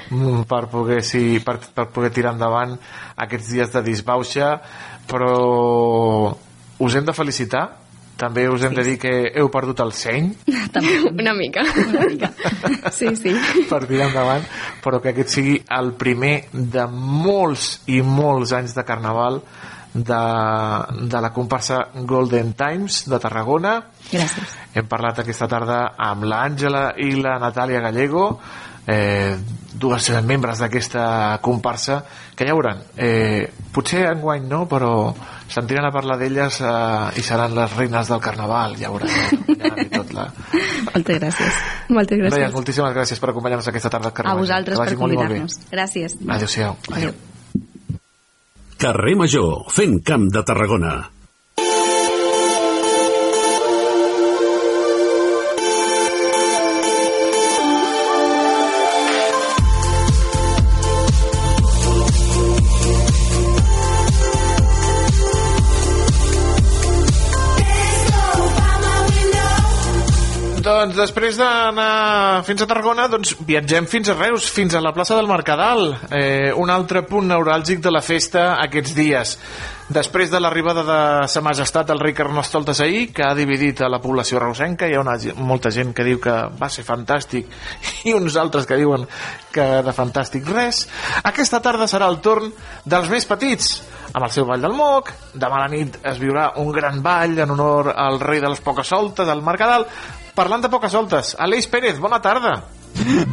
mm, 0.10 0.46
per 0.50 0.66
poder, 0.72 1.02
sí, 1.06 1.40
per, 1.46 1.60
per 1.76 1.90
poder 1.96 2.14
tirar 2.16 2.36
endavant 2.36 2.78
aquests 3.28 3.52
dies 3.56 3.74
de 3.76 3.84
disbauxa, 3.86 4.54
però 5.10 5.34
us 6.80 6.96
hem 6.96 7.06
de 7.08 7.16
felicitar 7.16 7.66
també 8.16 8.46
us 8.48 8.64
hem 8.64 8.76
de 8.76 8.84
dir 8.88 8.96
que 9.00 9.12
heu 9.36 9.50
perdut 9.52 9.82
el 9.84 9.92
seny 9.92 10.30
Una 11.12 11.34
mica. 11.36 11.66
Una 11.88 12.06
mica. 12.08 12.32
Sí, 12.96 13.12
sí. 13.20 13.34
per 13.70 13.82
tirar 13.90 14.10
endavant, 14.10 14.46
però 14.84 15.02
que 15.04 15.12
aquest 15.12 15.36
sigui 15.36 15.56
el 15.78 15.92
primer 16.00 16.48
de 16.54 16.86
molts 16.92 17.82
i 17.92 18.02
molts 18.06 18.54
anys 18.56 18.76
de 18.78 18.86
carnaval 18.88 19.42
de, 19.96 21.08
de 21.08 21.22
la 21.24 21.32
comparsa 21.34 21.80
Golden 22.04 22.54
Times 22.54 23.06
de 23.10 23.20
Tarragona. 23.24 23.78
Gràcies. 24.12 24.56
Hem 24.76 24.88
parlat 24.92 25.24
aquesta 25.24 25.48
tarda 25.48 25.82
amb 25.98 26.28
l'Àngela 26.28 26.90
i 27.00 27.14
la 27.16 27.38
Natàlia 27.40 27.80
Gallego, 27.80 28.28
eh, 28.88 29.38
dues 29.76 30.10
membres 30.24 30.60
d'aquesta 30.60 31.40
comparsa, 31.44 32.02
que 32.36 32.46
ja 32.48 32.54
veuran, 32.54 32.84
eh, 32.98 33.48
potser 33.74 34.06
enguany 34.12 34.46
no, 34.48 34.66
però 34.68 35.14
sentiran 35.48 35.88
a 35.88 35.92
parlar 35.94 36.18
d'elles 36.20 36.60
eh, 36.62 37.20
i 37.20 37.24
seran 37.24 37.56
les 37.56 37.76
reines 37.76 38.08
del 38.12 38.20
carnaval, 38.24 38.76
ja 38.80 38.92
veuran. 38.92 39.10
Eh, 39.56 39.88
tot 39.94 40.12
la... 40.16 40.28
Moltes 40.92 41.22
gràcies. 41.22 41.62
Moltes 41.90 42.20
Noies, 42.20 42.54
moltíssimes 42.54 42.94
gràcies 42.96 43.20
per 43.20 43.32
acompanyar-nos 43.32 43.72
aquesta 43.72 43.90
tarda 43.90 44.12
al 44.12 44.14
A 44.14 44.20
carnaval. 44.20 44.44
vosaltres 44.44 44.80
Que 44.80 44.92
per 44.92 45.00
convidar-nos. 45.00 45.60
Gràcies. 45.72 46.20
Adéu-siau. 46.28 46.76
Adéu. 46.92 47.16
Carrer 48.76 49.16
Major, 49.16 49.70
fent 49.72 50.02
camp 50.04 50.26
de 50.36 50.42
Tarragona. 50.44 51.15
Doncs 70.86 71.00
després 71.00 71.38
d'anar 71.40 72.44
fins 72.46 72.62
a 72.62 72.66
Tarragona, 72.70 73.08
doncs 73.10 73.32
viatgem 73.42 73.88
fins 73.90 74.12
a 74.12 74.14
Reus, 74.14 74.46
fins 74.54 74.76
a 74.78 74.82
la 74.86 74.92
plaça 74.94 75.16
del 75.18 75.26
Mercadal, 75.26 75.96
eh, 76.14 76.52
un 76.54 76.70
altre 76.70 77.02
punt 77.10 77.26
neuràlgic 77.26 77.80
de 77.82 77.90
la 77.90 78.04
festa 78.06 78.44
aquests 78.62 78.94
dies. 78.94 79.32
Després 79.90 80.30
de 80.30 80.38
l'arribada 80.38 80.84
de 80.86 81.00
Sa 81.26 81.42
Majestat 81.42 81.90
el 81.90 82.04
rei 82.04 82.14
Carnestoltes 82.14 82.84
ahir, 82.86 83.08
que 83.18 83.24
ha 83.26 83.34
dividit 83.34 83.82
a 83.82 83.90
la 83.90 83.98
població 84.04 84.38
reusenca, 84.44 84.86
hi 84.86 84.94
ha 84.94 85.02
una, 85.02 85.16
molta 85.42 85.72
gent 85.74 85.90
que 85.98 86.06
diu 86.06 86.20
que 86.22 86.36
va 86.60 86.70
ser 86.70 86.86
fantàstic 86.86 87.50
i 88.12 88.14
uns 88.14 88.38
altres 88.38 88.70
que 88.70 88.78
diuen 88.78 89.08
que 89.56 89.66
de 89.88 89.94
fantàstic 89.94 90.46
res. 90.54 90.84
Aquesta 91.24 91.64
tarda 91.66 91.88
serà 91.90 92.12
el 92.14 92.20
torn 92.22 92.52
dels 92.86 93.10
més 93.10 93.26
petits, 93.26 93.80
amb 94.12 94.28
el 94.28 94.36
seu 94.38 94.46
ball 94.46 94.62
del 94.62 94.78
moc. 94.78 95.10
Demà 95.34 95.64
a 95.64 95.66
la 95.66 95.74
nit 95.74 95.98
es 96.06 96.22
viurà 96.22 96.52
un 96.62 96.70
gran 96.78 97.02
ball 97.02 97.42
en 97.42 97.58
honor 97.58 97.90
al 97.96 98.22
rei 98.22 98.44
de 98.46 98.54
les 98.54 98.62
poques 98.62 98.94
soltes, 98.94 99.34
al 99.34 99.42
Mercadal. 99.42 99.90
Parlant 100.36 100.62
de 100.66 100.70
poques 100.70 100.92
soltes, 100.92 101.36
Aleix 101.40 101.68
Pérez, 101.72 102.00
bona 102.00 102.20
tarda. 102.22 102.56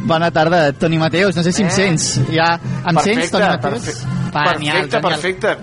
Bona 0.07 0.29
tarda, 0.31 0.71
Toni 0.73 0.97
Mateus. 0.99 1.35
No 1.35 1.43
sé 1.43 1.51
si 1.51 1.61
em 1.63 1.67
Eh. 1.67 1.71
sents. 1.71 2.19
Ja, 2.31 2.59
em 2.87 2.99
sents, 2.99 3.31
Toni 3.31 3.45
Mateus? 3.45 3.73
perfecte, 3.83 4.07
perfecte, 4.33 4.57
genial. 4.57 5.01
perfecte. 5.01 5.57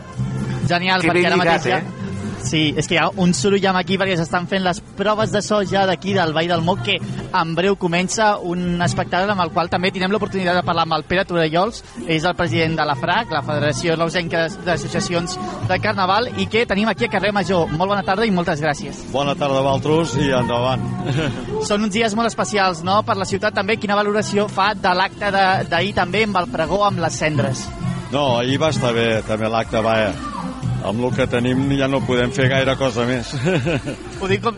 Genial, 0.69 1.01
Que 1.01 1.09
perquè 1.09 1.27
ara 1.27 1.37
lligat, 1.37 1.57
mateix 1.57 1.65
ja... 1.65 1.79
eh? 1.79 2.00
Sí, 2.43 2.73
és 2.77 2.87
que 2.89 2.95
hi 2.97 2.99
ha 2.99 3.11
un 3.21 3.35
soroll 3.37 3.67
aquí 3.77 3.99
perquè 4.01 4.17
s'estan 4.17 4.47
fent 4.49 4.63
les 4.65 4.81
proves 4.97 5.31
de 5.31 5.43
so 5.45 5.61
ja 5.69 5.85
d'aquí 5.87 6.15
del 6.17 6.33
Vall 6.33 6.49
del 6.49 6.63
Moc 6.65 6.81
que 6.87 6.97
en 6.97 7.55
breu 7.55 7.77
comença 7.77 8.39
un 8.39 8.81
espectacle 8.83 9.31
amb 9.35 9.43
el 9.45 9.51
qual 9.55 9.69
també 9.71 9.91
tindrem 9.93 10.11
l'oportunitat 10.15 10.57
de 10.57 10.63
parlar 10.67 10.87
amb 10.89 10.97
el 10.97 11.05
Pere 11.05 11.25
Torellols, 11.29 11.83
és 12.09 12.25
el 12.25 12.35
president 12.35 12.79
de 12.81 12.87
la 12.89 12.97
FRAC, 12.97 13.31
la 13.31 13.43
Federació 13.47 13.95
Lausenca 13.97 14.47
d'Associacions 14.65 15.37
de 15.69 15.79
Carnaval, 15.85 16.31
i 16.41 16.47
que 16.51 16.65
tenim 16.67 16.89
aquí 16.89 17.05
a 17.07 17.13
Carrer 17.13 17.33
Major. 17.37 17.69
Molt 17.71 17.93
bona 17.93 18.03
tarda 18.03 18.27
i 18.27 18.33
moltes 18.35 18.61
gràcies. 18.65 19.05
Bona 19.13 19.35
tarda 19.37 19.61
a 19.61 19.67
vosaltres 19.69 20.17
i 20.25 20.31
endavant. 20.33 20.83
Són 21.69 21.85
uns 21.87 21.93
dies 21.95 22.17
molt 22.17 22.33
especials, 22.33 22.83
no?, 22.83 23.03
per 23.07 23.17
la 23.21 23.29
ciutat 23.29 23.55
també. 23.55 23.77
Quina 23.77 23.95
valoració 24.01 24.49
fa 24.49 24.73
de 24.75 24.95
l'acte 24.97 25.31
de- 25.31 25.69
d'ahir 25.71 25.95
també 25.95 26.25
amb 26.25 26.41
el 26.41 26.49
pregó 26.51 26.83
amb 26.89 26.99
les 27.05 27.21
cendres? 27.21 27.69
No, 28.11 28.39
ahir 28.41 28.59
va 28.59 28.73
estar 28.75 28.91
bé, 28.97 29.23
també 29.29 29.47
l'acte, 29.49 29.79
vaja. 29.85 30.11
Amb 30.81 31.05
el 31.05 31.15
que 31.17 31.27
tenim 31.29 31.67
ja 31.77 31.89
no 31.91 32.01
podem 32.07 32.33
fer 32.33 32.49
gaire 32.53 32.77
cosa 32.81 33.05
més. 33.09 33.33
Ho 34.21 34.29
dic 34.31 34.43
com... 34.45 34.57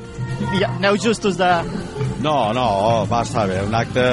Ja, 0.59 0.73
aneu 0.75 0.97
justos 0.99 1.37
de... 1.39 1.49
No, 2.23 2.53
no, 2.55 2.67
va 3.11 3.23
estar 3.27 3.47
bé, 3.51 3.61
un 3.67 3.75
acte 3.75 4.05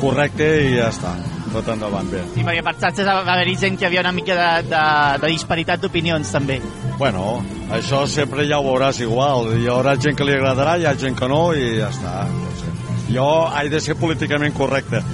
correcte 0.00 0.46
i 0.64 0.74
ja 0.76 0.88
està, 0.92 1.14
tot 1.52 1.68
endavant 1.72 2.08
bé. 2.12 2.22
Sí, 2.34 2.44
perquè 2.44 2.62
per 2.64 2.74
xarxes 2.80 3.08
va 3.08 3.20
haver-hi 3.20 3.56
gent 3.60 3.78
que 3.80 3.88
havia 3.88 4.04
una 4.04 4.12
mica 4.16 4.36
de, 4.36 4.68
de, 4.70 4.84
de 5.24 5.32
disparitat 5.32 5.82
d'opinions, 5.84 6.32
també. 6.32 6.60
Bueno, 7.00 7.42
això 7.72 8.04
sempre 8.10 8.46
ja 8.48 8.60
ho 8.60 8.68
veuràs 8.68 9.02
igual. 9.04 9.52
Hi 9.60 9.68
haurà 9.72 9.96
gent 10.00 10.16
que 10.16 10.28
li 10.28 10.36
agradarà, 10.36 10.78
hi 10.80 10.88
ha 10.88 10.96
gent 10.96 11.16
que 11.18 11.28
no 11.30 11.42
i 11.56 11.74
ja 11.80 11.92
està. 11.92 12.14
No 12.32 12.54
sé. 12.60 12.72
Jo 13.12 13.28
he 13.56 13.68
de 13.72 13.80
ser 13.84 13.96
políticament 14.00 14.56
correcte. 14.56 15.04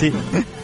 Sí. 0.00 0.12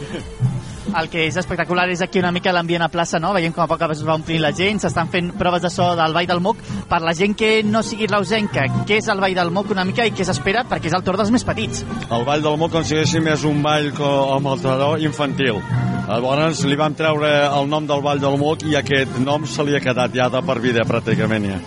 El 0.97 1.11
que 1.13 1.27
és 1.27 1.35
espectacular 1.37 1.85
és 1.93 2.01
aquí 2.01 2.17
una 2.17 2.31
mica 2.33 2.49
l'ambient 2.55 2.81
a 2.81 2.89
plaça, 2.89 3.19
no? 3.21 3.29
Veiem 3.35 3.53
com 3.53 3.61
a 3.61 3.67
poc 3.69 3.83
es 3.91 4.01
va 4.05 4.15
omplint 4.17 4.41
la 4.41 4.49
gent, 4.55 4.79
s'estan 4.81 5.11
fent 5.13 5.29
proves 5.37 5.61
de 5.61 5.69
so 5.69 5.91
del 5.99 6.15
Vall 6.15 6.25
del 6.25 6.41
Moc. 6.41 6.63
Per 6.89 7.01
la 7.03 7.13
gent 7.13 7.35
que 7.37 7.61
no 7.61 7.83
sigui 7.85 8.09
reusenca, 8.09 8.65
què 8.89 8.97
és 8.97 9.11
el 9.13 9.21
Vall 9.21 9.37
del 9.37 9.53
Moc 9.53 9.69
una 9.75 9.85
mica 9.85 10.07
i 10.07 10.15
què 10.15 10.25
s'espera? 10.25 10.65
Perquè 10.65 10.89
és 10.89 10.97
el 10.97 11.05
torn 11.05 11.21
dels 11.21 11.33
més 11.35 11.45
petits. 11.45 11.85
El 12.09 12.25
Ball 12.25 12.41
del 12.41 12.57
Moc 12.57 12.73
consideréssim 12.73 13.29
és 13.29 13.45
un 13.45 13.61
ball 13.61 13.91
amb 14.01 14.53
el 14.55 14.65
trador 14.65 15.05
infantil. 15.05 15.61
Llavors 16.07 16.65
li 16.65 16.77
vam 16.79 16.97
treure 16.97 17.31
el 17.45 17.69
nom 17.69 17.85
del 17.85 18.01
Ball 18.01 18.23
del 18.23 18.41
Moc 18.41 18.65
i 18.65 18.77
aquest 18.79 19.19
nom 19.21 19.45
se 19.45 19.65
li 19.67 19.77
ha 19.77 19.83
quedat 19.83 20.15
ja 20.17 20.31
de 20.33 20.41
per 20.41 20.61
vida 20.63 20.87
pràcticament 20.87 21.51
ja. 21.51 21.65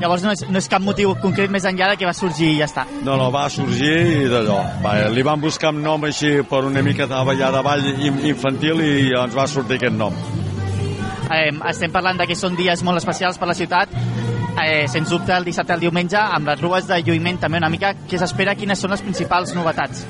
Llavors 0.00 0.22
no 0.24 0.30
és, 0.32 0.40
no 0.48 0.56
és 0.58 0.68
cap 0.72 0.80
motiu 0.80 1.12
concret 1.20 1.50
més 1.52 1.64
enllà 1.68 1.90
de 1.92 1.96
que 2.00 2.06
va 2.08 2.14
sorgir 2.16 2.54
i 2.54 2.58
ja 2.62 2.64
està. 2.70 2.86
No, 3.04 3.18
no, 3.20 3.26
va 3.34 3.42
sorgir 3.52 3.94
i 4.24 4.28
d'allò. 4.32 4.56
Va, 4.84 4.94
li 5.12 5.22
vam 5.26 5.40
buscar 5.42 5.74
un 5.74 5.82
nom 5.84 6.04
així 6.08 6.38
per 6.48 6.62
una 6.64 6.80
mica 6.82 7.06
de 7.10 7.20
ballar 7.28 7.50
de 7.52 7.60
ball 7.66 7.84
in- 7.92 8.22
infantil 8.32 8.80
i 8.80 9.10
ens 9.12 9.36
va 9.36 9.44
sortir 9.46 9.76
aquest 9.76 9.94
nom. 9.98 10.16
Eh, 11.30 11.50
estem 11.70 11.92
parlant 11.92 12.18
de 12.18 12.26
que 12.26 12.34
són 12.34 12.56
dies 12.58 12.80
molt 12.82 12.98
especials 12.98 13.36
per 13.38 13.46
la 13.46 13.54
ciutat, 13.54 13.92
eh, 14.64 14.88
sens 14.90 15.08
dubte 15.12 15.36
el 15.36 15.44
dissabte 15.44 15.76
i 15.76 15.76
el 15.76 15.84
diumenge, 15.84 16.16
amb 16.18 16.48
les 16.48 16.60
rues 16.64 16.88
de 16.88 16.96
lluïment 17.04 17.38
també 17.38 17.60
una 17.60 17.68
mica. 17.70 17.92
Què 18.08 18.18
s'espera? 18.18 18.56
Quines 18.58 18.80
són 18.80 18.90
les 18.90 19.04
principals 19.04 19.52
novetats? 19.54 20.06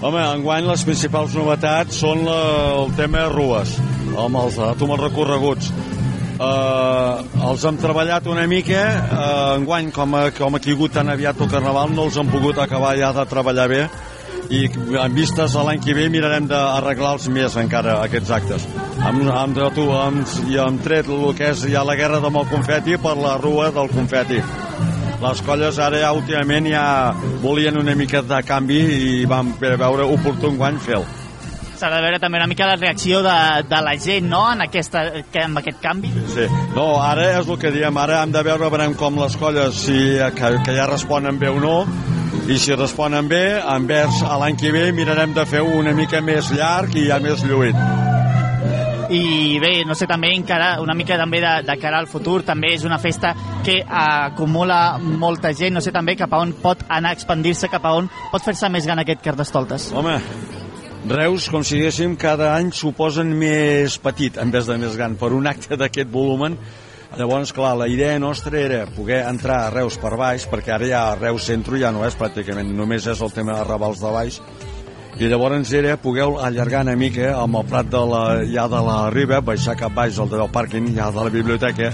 Home, 0.00 0.20
enguany 0.34 0.64
les 0.64 0.82
principals 0.88 1.34
novetats 1.36 2.00
són 2.00 2.24
la, 2.24 2.40
el 2.82 2.94
tema 2.96 3.26
de 3.26 3.28
rues, 3.36 3.76
amb 4.16 4.36
els, 4.46 4.56
amb 4.58 4.88
els 4.96 5.00
recorreguts. 5.04 5.68
Uh, 6.40 7.20
els 7.50 7.64
hem 7.68 7.76
treballat 7.76 8.24
una 8.32 8.46
mica, 8.48 8.80
uh, 8.80 9.58
enguany 9.58 9.90
com 9.92 10.14
ha, 10.16 10.22
com 10.32 10.54
ha 10.56 10.60
caigut 10.64 10.94
tan 10.96 11.12
aviat 11.12 11.36
el 11.36 11.50
Carnaval 11.52 11.92
no 11.92 12.06
els 12.08 12.16
hem 12.16 12.30
pogut 12.32 12.56
acabar 12.62 12.94
ja 12.96 13.10
de 13.12 13.26
treballar 13.28 13.66
bé 13.68 13.82
i 14.48 14.62
en 15.02 15.12
vistes 15.12 15.52
a 15.52 15.66
l'any 15.66 15.82
que 15.84 15.92
ve 15.98 16.08
mirarem 16.08 16.48
d'arreglar-los 16.48 17.28
més 17.34 17.58
encara 17.60 17.98
aquests 18.06 18.32
actes. 18.38 18.66
Hem, 19.04 19.20
hem, 19.28 19.60
tu, 19.76 19.86
hem, 19.92 20.18
i 20.48 20.58
hem 20.64 20.80
tret 20.80 21.12
el 21.12 21.28
que 21.36 21.52
és 21.52 21.68
ja 21.76 21.84
la 21.84 21.98
guerra 22.00 22.24
amb 22.24 22.40
el 22.40 22.48
confeti 22.48 22.96
per 23.04 23.18
la 23.20 23.36
rua 23.36 23.68
del 23.76 23.92
confeti. 23.92 24.40
Les 25.20 25.44
colles 25.44 25.76
ara 25.78 26.00
ja 26.00 26.16
últimament 26.16 26.72
ja 26.72 26.84
volien 27.44 27.76
una 27.76 27.94
mica 27.94 28.24
de 28.24 28.40
canvi 28.48 28.80
i 28.96 29.24
vam 29.28 29.52
veure 29.60 30.08
oportú 30.08 30.54
enguany 30.54 30.80
fer-ho. 30.88 31.19
S'ha 31.80 31.88
de 31.88 32.00
veure 32.04 32.18
també 32.20 32.36
una 32.36 32.46
mica 32.50 32.66
la 32.68 32.76
reacció 32.76 33.22
de, 33.24 33.34
de 33.64 33.78
la 33.80 33.94
gent, 33.96 34.26
no?, 34.28 34.42
en, 34.52 34.66
aquesta, 34.66 35.04
que, 35.32 35.46
amb 35.46 35.62
aquest 35.62 35.78
canvi. 35.80 36.10
Sí. 36.28 36.44
No, 36.74 36.90
ara 37.00 37.30
és 37.38 37.48
el 37.48 37.56
que 37.62 37.72
diem, 37.72 37.96
ara 38.02 38.18
hem 38.20 38.34
de 38.34 38.42
veure 38.44 38.68
veurem 38.68 38.92
com 39.00 39.16
les 39.16 39.36
colles 39.40 39.80
si, 39.86 39.96
que, 40.36 40.50
que 40.66 40.74
ja 40.76 40.84
responen 40.90 41.40
bé 41.40 41.48
o 41.48 41.56
no 41.62 41.78
i 42.50 42.58
si 42.60 42.76
responen 42.76 43.30
bé, 43.30 43.62
envers 43.62 44.20
a 44.26 44.36
l'any 44.42 44.60
que 44.60 44.74
ve 44.76 44.90
mirarem 44.92 45.32
de 45.32 45.46
fer 45.48 45.64
una 45.64 45.96
mica 45.96 46.20
més 46.20 46.52
llarg 46.52 47.00
i 47.00 47.06
ja 47.08 47.16
més 47.22 47.46
lluït. 47.48 47.80
I 49.10 49.58
bé, 49.58 49.72
no 49.88 49.96
sé, 49.96 50.06
també 50.06 50.34
encara 50.36 50.76
una 50.84 50.94
mica 50.94 51.16
també 51.18 51.40
de, 51.42 51.56
de 51.66 51.80
cara 51.80 51.98
al 51.98 52.12
futur, 52.12 52.42
també 52.46 52.74
és 52.76 52.84
una 52.86 53.00
festa 53.00 53.32
que 53.64 53.80
eh, 53.80 53.88
acumula 53.88 54.98
molta 55.00 55.56
gent, 55.56 55.78
no 55.78 55.82
sé 55.82 55.96
també 55.96 56.14
cap 56.20 56.36
a 56.36 56.44
on 56.44 56.54
pot 56.60 56.84
anar 56.88 57.16
a 57.16 57.18
expandir-se, 57.18 57.72
cap 57.72 57.88
a 57.88 57.96
on 57.98 58.12
pot 58.30 58.44
fer-se 58.44 58.70
més 58.70 58.86
gran 58.86 59.02
aquest 59.02 59.24
Carnestoltes. 59.24 59.90
Home, 59.96 60.20
Reus, 61.08 61.48
com 61.48 61.64
si 61.64 61.78
diguéssim, 61.78 62.12
cada 62.20 62.52
any 62.58 62.74
s'ho 62.76 62.92
posen 62.92 63.32
més 63.38 63.96
petit 64.02 64.36
en 64.38 64.52
vez 64.52 64.68
de 64.68 64.76
més 64.76 64.98
gran. 64.98 65.16
Per 65.16 65.32
un 65.32 65.48
acte 65.48 65.78
d'aquest 65.80 66.10
volumen 66.12 66.58
Llavors, 67.18 67.50
clar, 67.50 67.72
la 67.74 67.88
idea 67.90 68.18
nostra 68.22 68.60
era 68.60 68.84
poder 68.86 69.24
entrar 69.26 69.64
a 69.64 69.70
Reus 69.74 69.96
per 69.98 70.12
baix, 70.14 70.44
perquè 70.46 70.76
ara 70.76 70.86
ja 70.86 71.00
Reus 71.18 71.48
centre 71.48 71.80
ja 71.82 71.90
no 71.90 72.04
és 72.06 72.14
pràcticament, 72.14 72.70
només 72.70 73.08
és 73.10 73.18
el 73.18 73.32
tema 73.34 73.56
de 73.56 73.64
Ravals 73.66 73.98
de 73.98 74.12
baix, 74.14 74.36
i 75.18 75.26
llavors 75.28 75.72
era 75.74 75.96
poder 75.98 76.28
allargar 76.38 76.84
una 76.86 76.94
mica 76.96 77.32
amb 77.34 77.58
el 77.58 77.66
prat 77.66 77.90
de 77.90 78.04
la, 78.12 78.22
ja 78.46 78.68
de 78.70 78.82
la 78.86 78.98
riba, 79.10 79.40
baixar 79.42 79.74
cap 79.76 79.92
baix 79.92 80.22
el 80.22 80.30
del 80.30 80.46
pàrquing, 80.54 80.86
ja 80.94 81.10
de 81.10 81.26
la 81.26 81.34
biblioteca, 81.34 81.90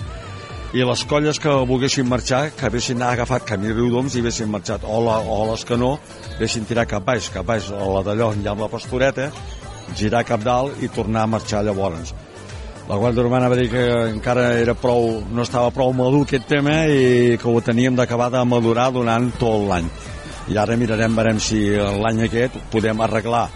i 0.77 0.85
les 0.85 1.03
colles 1.09 1.39
que 1.41 1.53
volguessin 1.65 2.05
marxar, 2.05 2.51
que 2.53 2.67
haguessin 2.69 3.01
agafat 3.01 3.47
camí 3.49 3.71
Riudoms 3.73 4.13
i 4.13 4.21
haguessin 4.21 4.51
marxat, 4.53 4.83
o, 4.85 4.99
la, 5.01 5.15
o 5.25 5.47
les 5.49 5.65
que 5.65 5.79
no, 5.81 5.95
haguessin 6.35 6.67
tirat 6.69 6.91
cap 6.91 7.07
baix, 7.07 7.31
cap 7.33 7.47
baix, 7.49 7.71
o 7.73 7.95
la 7.95 8.03
d'allò, 8.05 8.35
ja 8.45 8.53
amb 8.53 8.61
la 8.61 8.69
pastoreta, 8.69 9.31
girar 9.97 10.27
cap 10.29 10.45
dalt 10.45 10.83
i 10.85 10.91
tornar 10.93 11.25
a 11.25 11.33
marxar 11.33 11.65
llavors. 11.65 12.13
La 12.91 13.01
Guàrdia 13.01 13.25
Urbana 13.25 13.49
va 13.49 13.57
dir 13.57 13.71
que 13.73 13.87
encara 14.11 14.51
era 14.61 14.77
prou, 14.77 15.23
no 15.33 15.47
estava 15.47 15.73
prou 15.73 15.97
madur 15.97 16.27
aquest 16.27 16.45
tema 16.53 16.83
i 16.93 17.39
que 17.41 17.49
ho 17.49 17.65
teníem 17.65 17.97
d'acabar 17.97 18.29
de 18.37 18.45
madurar 18.45 18.91
durant 18.93 19.33
tot 19.41 19.65
l'any. 19.71 19.89
I 20.53 20.61
ara 20.61 20.77
mirarem, 20.77 21.17
veurem 21.17 21.41
si 21.41 21.63
l'any 21.73 22.27
aquest 22.29 22.61
podem 22.71 23.01
arreglar 23.01 23.47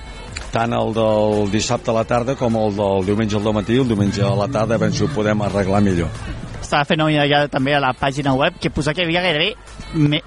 tant 0.51 0.73
el 0.75 0.95
del 0.97 1.51
dissabte 1.53 1.93
a 1.93 2.01
la 2.01 2.09
tarda 2.09 2.35
com 2.35 2.57
el 2.59 2.73
del 2.81 3.11
diumenge 3.13 3.37
al 3.37 3.53
matí, 3.55 3.77
el 3.77 3.93
diumenge 3.93 4.25
a 4.25 4.35
la 4.35 4.49
tarda, 4.49 4.81
a 4.81 4.83
veure 4.87 4.97
si 4.97 5.05
ho 5.05 5.13
podem 5.15 5.45
arreglar 5.47 5.85
millor 5.85 6.50
estava 6.71 6.87
fent 6.87 7.03
ja 7.27 7.45
també 7.51 7.75
a 7.75 7.81
la 7.83 7.91
pàgina 7.97 8.35
web 8.39 8.59
que 8.63 8.71
posa 8.71 8.95
que 8.95 9.03
hi 9.03 9.09
havia 9.09 9.23
gairebé, 9.25 9.55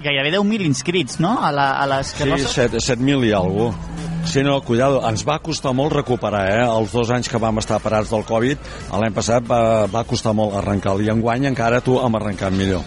gairebé 0.04 0.32
10.000 0.36 0.68
inscrits, 0.68 1.18
no?, 1.20 1.38
a, 1.40 1.50
la, 1.54 1.70
a 1.80 1.86
les 1.88 2.12
carrosses. 2.18 2.52
Sí, 2.52 2.92
7.000 2.92 3.30
i 3.30 3.32
alguna. 3.32 4.02
Sí, 4.24 4.42
no, 4.42 4.56
cuidado, 4.64 5.02
ens 5.04 5.24
va 5.28 5.36
costar 5.44 5.74
molt 5.76 5.92
recuperar, 5.92 6.44
eh? 6.48 6.60
Els 6.64 6.92
dos 6.96 7.10
anys 7.12 7.28
que 7.28 7.40
vam 7.40 7.60
estar 7.60 7.76
parats 7.84 8.12
del 8.12 8.24
Covid, 8.24 8.70
l'any 8.92 9.16
passat 9.16 9.44
va, 9.48 9.84
va 9.92 10.04
costar 10.08 10.32
molt 10.36 10.56
arrencar, 10.60 10.96
i 11.04 11.10
enguany 11.12 11.48
encara 11.50 11.82
tu 11.84 11.98
hem 12.00 12.20
arrencat 12.20 12.56
millor. 12.56 12.84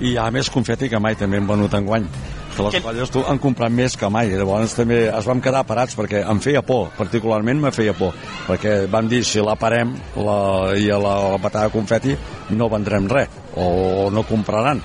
I 0.00 0.12
hi 0.12 0.16
ha 0.20 0.26
més 0.34 0.50
confeti 0.52 0.90
que 0.92 1.00
mai 1.00 1.14
també 1.16 1.38
hem 1.38 1.46
venut 1.48 1.74
enguany 1.78 2.10
que 2.56 2.66
les 2.66 2.82
colles 2.82 3.12
tu 3.12 3.22
han 3.28 3.40
comprat 3.42 3.72
més 3.72 3.96
que 3.98 4.10
mai. 4.12 4.32
Llavors 4.32 4.76
també 4.78 5.04
es 5.10 5.28
vam 5.28 5.42
quedar 5.44 5.64
parats 5.68 5.96
perquè 5.98 6.24
em 6.26 6.40
feia 6.42 6.64
por, 6.66 6.90
particularment 6.96 7.62
me 7.62 7.72
feia 7.74 7.94
por 7.96 8.16
perquè 8.48 8.78
vam 8.90 9.08
dir 9.10 9.22
si 9.26 9.44
la 9.44 9.56
parem 9.60 9.94
la, 10.16 10.38
i 10.78 10.90
a 10.90 11.00
la, 11.00 11.16
la 11.36 11.40
patada 11.42 11.68
de 11.68 11.76
confeti 11.76 12.16
no 12.56 12.70
vendrem 12.72 13.08
res 13.10 13.42
o 13.56 14.08
no 14.12 14.24
compraran 14.28 14.82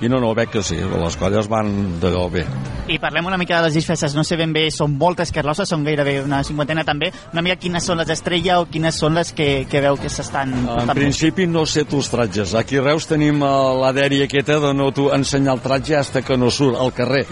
i 0.00 0.08
no, 0.08 0.20
no, 0.20 0.32
veig 0.36 0.48
que 0.48 0.62
sí, 0.64 0.78
les 0.80 1.16
colles 1.20 1.48
van 1.50 1.98
d'allò 2.00 2.24
bé. 2.32 2.44
I 2.90 2.96
parlem 3.02 3.26
una 3.28 3.36
mica 3.40 3.58
de 3.58 3.68
les 3.68 3.76
disfresses, 3.76 4.14
no 4.16 4.24
sé 4.24 4.38
ben 4.40 4.54
bé, 4.56 4.66
són 4.72 4.96
moltes 4.98 5.32
carlosses, 5.34 5.68
són 5.68 5.84
gairebé 5.84 6.16
una 6.24 6.40
cinquantena 6.46 6.84
també, 6.88 7.10
una 7.34 7.44
mica 7.44 7.58
quines 7.60 7.84
són 7.84 8.00
les 8.00 8.12
estrelles 8.16 8.64
o 8.64 8.68
quines 8.72 8.96
són 8.96 9.18
les 9.20 9.34
que, 9.36 9.50
que 9.70 9.82
veu 9.84 9.98
que 10.00 10.08
s'estan... 10.12 10.54
En 10.80 10.94
principi 10.96 11.46
no 11.46 11.66
sé 11.68 11.84
tu 11.84 12.00
els 12.00 12.08
tratges, 12.12 12.56
aquí 12.56 12.80
a 12.80 12.86
Reus 12.86 13.08
tenim 13.10 13.44
uh, 13.44 13.76
la 13.82 13.92
dèria 13.96 14.24
aquesta 14.24 14.56
de 14.64 14.72
no 14.74 14.88
tu 14.96 15.10
ensenyar 15.12 15.58
el 15.58 15.64
tratge 15.64 16.00
hasta 16.00 16.24
que 16.24 16.40
no 16.40 16.50
surt 16.50 16.80
al 16.80 16.94
carrer. 16.96 17.26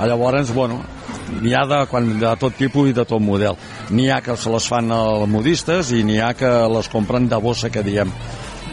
Ah, 0.00 0.08
llavors, 0.08 0.54
bueno, 0.56 0.80
n'hi 1.42 1.52
ha 1.54 1.66
de, 1.68 1.82
quan, 1.90 2.08
de 2.20 2.32
tot 2.40 2.56
tipus 2.56 2.88
i 2.90 2.96
de 2.96 3.04
tot 3.08 3.20
model. 3.22 3.58
N'hi 3.92 4.08
ha 4.10 4.22
que 4.24 4.36
se 4.36 4.50
les 4.52 4.68
fan 4.68 4.88
a 4.92 5.02
modistes 5.28 5.92
i 5.92 6.02
n'hi 6.08 6.18
ha 6.24 6.32
que 6.38 6.50
les 6.72 6.88
compren 6.92 7.28
de 7.28 7.38
bossa, 7.40 7.70
que 7.70 7.84
diem 7.84 8.10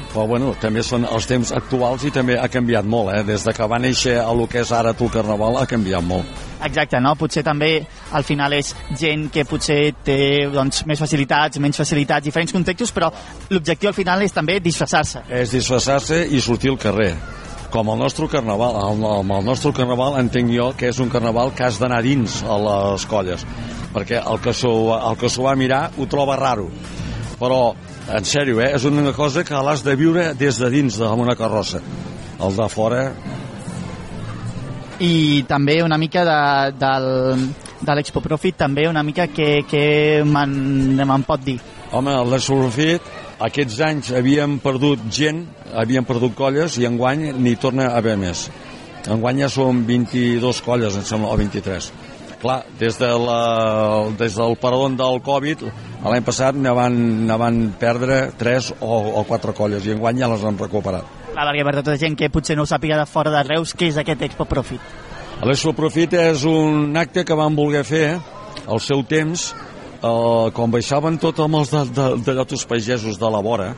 però 0.10 0.26
bueno, 0.28 0.54
també 0.62 0.82
són 0.86 1.06
els 1.06 1.28
temps 1.30 1.52
actuals 1.56 2.04
i 2.08 2.12
també 2.14 2.38
ha 2.40 2.48
canviat 2.52 2.86
molt, 2.90 3.12
eh? 3.14 3.24
des 3.28 3.46
de 3.46 3.54
que 3.54 3.68
va 3.70 3.80
néixer 3.82 4.18
a 4.22 4.32
lo 4.34 4.48
que 4.50 4.64
és 4.64 4.72
ara 4.74 4.96
tu 4.98 5.10
Carnaval 5.14 5.60
ha 5.62 5.68
canviat 5.70 6.06
molt. 6.06 6.46
Exacte, 6.66 7.00
no? 7.00 7.14
Potser 7.16 7.44
també 7.46 7.72
al 8.18 8.26
final 8.28 8.54
és 8.58 8.74
gent 9.00 9.30
que 9.32 9.46
potser 9.48 9.80
té 10.04 10.20
doncs, 10.52 10.84
més 10.90 11.00
facilitats, 11.00 11.62
menys 11.62 11.80
facilitats, 11.80 12.26
diferents 12.26 12.56
contextos, 12.56 12.92
però 12.96 13.12
l'objectiu 13.50 13.92
al 13.92 13.98
final 13.98 14.26
és 14.26 14.34
també 14.36 14.60
disfressar-se. 14.64 15.24
És 15.30 15.54
disfressar-se 15.56 16.26
i 16.34 16.42
sortir 16.44 16.74
al 16.74 16.82
carrer 16.82 17.14
com 17.70 17.90
el 17.94 18.00
nostre 18.02 18.28
carnaval. 18.28 18.80
El, 18.90 19.04
el, 19.06 19.36
el 19.38 19.46
nostre 19.46 19.72
carnaval 19.78 20.18
entenc 20.20 20.52
jo 20.56 20.72
que 20.78 20.90
és 20.90 21.00
un 21.00 21.12
carnaval 21.14 21.54
que 21.56 21.68
has 21.68 21.78
d'anar 21.82 22.02
dins 22.06 22.42
a 22.44 22.58
les 22.66 23.06
colles, 23.10 23.46
perquè 23.94 24.24
el 24.26 24.42
que 24.42 24.54
s'ho 24.58 25.46
va 25.46 25.56
mirar 25.60 25.86
ho 25.98 26.10
troba 26.10 26.38
raro. 26.40 26.68
Però 27.40 27.62
en 28.10 28.26
sèrio, 28.26 28.60
eh? 28.62 28.72
És 28.76 28.86
una 28.90 29.14
cosa 29.14 29.44
que 29.46 29.62
l'has 29.66 29.84
de 29.86 29.96
viure 29.98 30.34
des 30.38 30.58
de 30.60 30.70
dins 30.74 30.98
d'una 31.00 31.36
carrossa. 31.38 31.82
El 32.40 32.58
de 32.58 32.70
fora... 32.72 33.04
I 35.00 35.46
també 35.48 35.78
una 35.80 35.96
mica 35.96 36.26
de, 36.28 36.40
del, 36.76 37.06
de 37.88 37.94
l'Expo 37.96 38.20
Profit, 38.20 38.58
també 38.60 38.84
una 38.90 39.00
mica 39.08 39.30
que, 39.32 39.62
que 39.64 39.84
me'n 40.28 41.24
pot 41.24 41.46
dir. 41.46 41.56
Home, 41.96 42.18
l'Expo 42.28 42.58
Profit, 42.66 43.08
aquests 43.48 43.80
anys 43.88 44.12
havíem 44.20 44.58
perdut 44.60 45.08
gent, 45.08 45.46
havíem 45.72 46.04
perdut 46.04 46.36
colles 46.36 46.76
i 46.82 46.90
enguany 46.90 47.30
n'hi 47.32 47.56
torna 47.62 47.94
a 47.94 48.02
haver 48.02 48.18
més. 48.20 48.50
Enguany 49.08 49.46
ja 49.46 49.54
són 49.54 49.86
22 49.88 50.60
colles, 50.68 51.00
em 51.00 51.08
sembla, 51.08 51.32
o 51.32 51.40
23 51.40 51.94
clar, 52.42 52.64
des, 52.80 52.98
de 53.00 53.10
la, 53.20 53.40
des 54.20 54.36
del 54.40 54.56
paradón 54.62 54.98
del 55.00 55.22
Covid 55.26 55.66
l'any 56.06 56.24
passat 56.26 56.56
ne 56.56 56.72
van, 56.76 56.96
ne 57.28 57.38
van 57.40 57.62
perdre 57.80 58.30
3 58.40 58.74
o, 58.80 59.00
o 59.20 59.24
4 59.28 59.56
colles 59.58 59.86
i 59.86 59.94
enguany 59.96 60.22
ja 60.22 60.32
les 60.32 60.44
han 60.48 60.58
recuperat. 60.60 61.08
Clar, 61.34 61.46
perquè 61.46 61.66
per 61.68 61.76
tota 61.82 61.98
gent 62.00 62.16
que 62.20 62.32
potser 62.34 62.58
no 62.58 62.66
ho 62.66 62.70
sàpiga 62.70 62.98
de 63.00 63.08
fora 63.10 63.34
de 63.36 63.44
Reus, 63.48 63.76
què 63.76 63.92
és 63.92 64.00
aquest 64.00 64.24
Expo 64.30 64.48
Profit? 64.50 64.84
L'Expo 65.44 65.74
Profit 65.76 66.16
és 66.20 66.44
un 66.48 66.96
acte 67.00 67.24
que 67.28 67.38
van 67.38 67.56
voler 67.56 67.86
fer 67.88 68.18
al 68.68 68.82
seu 68.84 69.04
temps 69.08 69.50
eh, 69.52 70.52
quan 70.56 70.72
baixaven 70.72 71.20
tot 71.22 71.40
amb 71.44 71.62
els 71.62 71.72
de, 71.74 71.86
de, 71.96 72.10
de 72.26 72.36
llotos 72.36 72.66
pagesos 72.68 73.20
de 73.20 73.32
la 73.32 73.44
vora 73.44 73.74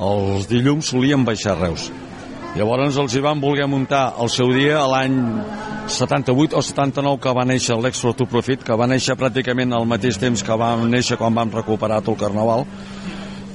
els 0.00 0.48
dilluns 0.48 0.92
solien 0.92 1.24
baixar 1.24 1.58
Reus 1.58 1.90
Llavors 2.50 2.96
els 2.98 3.14
hi 3.14 3.20
van 3.22 3.38
voler 3.38 3.68
muntar 3.70 4.16
el 4.18 4.30
seu 4.32 4.48
dia 4.50 4.80
a 4.80 4.86
l'any 4.90 5.14
78 5.86 6.56
o 6.58 6.62
79 6.66 7.20
que 7.22 7.34
va 7.36 7.44
néixer 7.46 7.76
l'Extra 7.78 8.10
to 8.18 8.26
Profit, 8.26 8.64
que 8.66 8.74
va 8.74 8.88
néixer 8.90 9.14
pràcticament 9.18 9.70
al 9.74 9.86
mateix 9.86 10.18
temps 10.18 10.42
que 10.42 10.56
vam 10.58 10.82
néixer 10.90 11.18
quan 11.20 11.34
vam 11.34 11.52
recuperar 11.54 12.00
tot 12.02 12.16
el 12.16 12.20
Carnaval. 12.24 12.66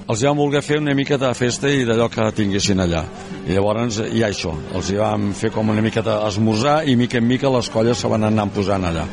Els 0.06 0.22
hi 0.22 0.30
van 0.30 0.38
voler 0.40 0.62
fer 0.64 0.80
una 0.80 0.96
mica 0.96 1.18
de 1.20 1.34
festa 1.36 1.68
i 1.68 1.84
d'allò 1.84 2.08
que 2.14 2.30
tinguessin 2.38 2.80
allà. 2.80 3.04
I 3.46 3.58
llavors 3.58 4.00
hi 4.06 4.24
ha 4.24 4.30
això, 4.32 4.54
els 4.78 4.92
hi 4.92 5.00
vam 5.02 5.34
fer 5.36 5.52
com 5.52 5.76
una 5.76 5.84
mica 5.84 6.06
d'esmorzar 6.06 6.84
i 6.88 6.96
mica 6.96 7.20
en 7.20 7.28
mica 7.28 7.52
les 7.52 7.70
colles 7.74 8.00
se 8.00 8.12
van 8.12 8.24
anar 8.30 8.48
posant 8.56 8.88
allà 8.92 9.10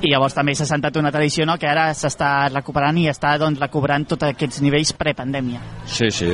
i 0.00 0.08
llavors 0.08 0.32
també 0.32 0.54
s'ha 0.56 0.64
sentat 0.64 0.96
una 0.96 1.10
tradició 1.12 1.44
no? 1.44 1.58
que 1.60 1.68
ara 1.68 1.90
s'està 1.96 2.48
recuperant 2.48 2.96
i 2.96 3.08
està 3.10 3.34
doncs, 3.40 3.60
recobrant 3.60 4.06
tots 4.08 4.30
aquests 4.30 4.62
nivells 4.64 4.94
prepandèmia. 4.96 5.60
Sí, 5.84 6.08
sí, 6.08 6.30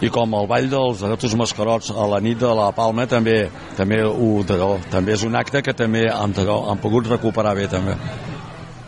i 0.00 0.10
com 0.14 0.34
el 0.38 0.46
ball 0.46 0.68
dels 0.70 1.02
adotos 1.02 1.34
mascarots 1.38 1.90
a 1.90 2.06
la 2.06 2.20
nit 2.22 2.38
de 2.38 2.50
la 2.54 2.70
Palma 2.76 3.06
també 3.10 3.38
també, 3.76 4.02
ho, 4.06 4.44
també 4.90 5.14
és 5.16 5.24
un 5.26 5.34
acte 5.36 5.62
que 5.62 5.74
també 5.74 6.06
han, 6.10 6.34
han 6.34 6.82
pogut 6.82 7.10
recuperar 7.10 7.56
bé 7.58 7.66
també 7.70 7.96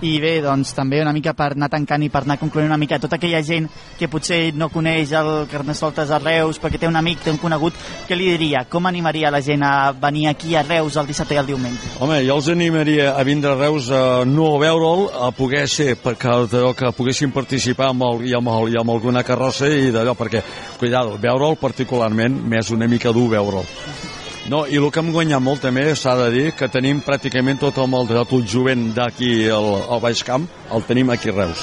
i 0.00 0.16
bé, 0.20 0.38
doncs 0.40 0.72
també 0.76 1.00
una 1.02 1.12
mica 1.12 1.34
per 1.36 1.50
anar 1.52 1.68
tancant 1.72 2.02
i 2.02 2.08
per 2.12 2.22
anar 2.24 2.38
concloent 2.40 2.70
una 2.70 2.78
mica 2.80 2.98
tota 3.00 3.18
aquella 3.18 3.42
gent 3.44 3.66
que 3.98 4.08
potser 4.08 4.54
no 4.56 4.70
coneix 4.72 5.12
el 5.16 5.30
Carnestoltes 5.50 6.10
a 6.10 6.20
Reus 6.22 6.60
perquè 6.60 6.80
té 6.80 6.88
un 6.88 6.96
amic, 6.96 7.20
té 7.24 7.32
un 7.32 7.40
conegut, 7.40 7.76
què 8.08 8.16
li 8.16 8.30
diria? 8.32 8.64
Com 8.70 8.88
animaria 8.88 9.32
la 9.32 9.42
gent 9.44 9.64
a 9.66 9.92
venir 9.92 10.28
aquí 10.30 10.54
a 10.56 10.64
Reus 10.64 10.96
el 10.96 11.10
dissabte 11.10 11.36
i 11.36 11.40
el 11.42 11.50
diumenge? 11.50 11.94
Home, 12.00 12.20
jo 12.26 12.38
els 12.40 12.48
animaria 12.52 13.12
a 13.14 13.24
vindre 13.28 13.52
a 13.52 13.58
Reus 13.60 13.90
a 13.92 14.02
no 14.24 14.52
veure'l, 14.62 15.08
a 15.26 15.32
poder 15.36 15.66
ser 15.68 15.96
perquè 16.00 16.38
d'allò 16.50 16.72
que 16.76 16.94
poguessin 16.96 17.34
participar 17.34 17.90
amb 17.90 18.06
el, 18.08 18.24
i, 18.30 18.36
amb 18.36 18.52
el, 18.54 18.72
i 18.74 18.80
amb 18.80 18.94
alguna 18.96 19.24
carrossa 19.26 19.68
i 19.68 19.92
d'allò 19.92 20.16
perquè, 20.18 20.44
cuidado, 20.80 21.18
veure'l 21.20 21.60
particularment 21.60 22.40
m'és 22.48 22.72
una 22.72 22.88
mica 22.88 23.12
dur 23.12 23.28
veure'l 23.36 24.09
no, 24.50 24.64
i 24.66 24.80
el 24.80 24.88
que 24.90 24.98
hem 24.98 25.12
guanyat 25.14 25.42
molt 25.42 25.62
també 25.62 25.84
s'ha 25.94 26.16
de 26.24 26.30
dir 26.34 26.48
que 26.58 26.66
tenim 26.72 27.04
pràcticament 27.06 27.60
tot 27.62 27.76
el, 27.78 27.92
tot 28.10 28.32
el 28.34 28.48
jovent 28.50 28.88
d'aquí 28.96 29.46
al, 29.46 29.68
al 29.94 30.02
Baix 30.02 30.24
Camp, 30.26 30.48
el 30.74 30.82
tenim 30.88 31.12
aquí 31.14 31.30
a 31.30 31.36
Reus. 31.36 31.62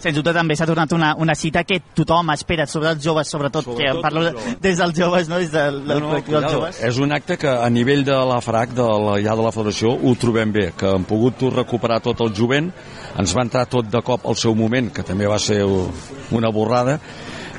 Sens 0.00 0.16
dubte 0.16 0.32
també 0.32 0.56
s'ha 0.56 0.66
tornat 0.66 0.94
una, 0.96 1.10
una 1.20 1.36
cita 1.36 1.60
que 1.68 1.76
tothom 1.94 2.32
espera, 2.32 2.64
sobre 2.66 2.94
els 2.94 3.04
joves 3.04 3.30
sobretot, 3.30 3.68
sobretot 3.68 3.94
que 3.94 4.02
parlo 4.02 4.24
de, 4.24 4.56
des 4.64 4.80
dels 4.80 4.96
joves, 4.96 5.28
no? 5.28 5.38
des 5.38 5.52
del, 5.52 5.82
del 5.84 6.00
no, 6.00 6.08
no, 6.08 6.20
dels 6.24 6.52
joves. 6.56 6.82
És 6.88 6.98
un 7.04 7.12
acte 7.12 7.36
que 7.38 7.52
a 7.52 7.68
nivell 7.70 8.02
de 8.08 8.16
la 8.32 8.40
FRAC, 8.42 8.72
de 8.74 8.88
la, 9.06 9.18
ja 9.20 9.36
de 9.36 9.46
la 9.46 9.52
Federació, 9.54 9.92
ho 9.94 10.16
trobem 10.18 10.56
bé, 10.56 10.70
que 10.74 10.90
hem 10.96 11.04
pogut 11.06 11.46
recuperar 11.52 12.00
tot 12.02 12.24
el 12.24 12.34
jovent, 12.34 12.72
ens 13.20 13.36
va 13.36 13.44
entrar 13.44 13.68
tot 13.70 13.92
de 13.92 14.02
cop 14.02 14.24
al 14.26 14.40
seu 14.40 14.56
moment, 14.56 14.90
que 14.90 15.06
també 15.06 15.28
va 15.30 15.38
ser 15.38 15.62
una 15.68 16.50
borrada, 16.50 16.96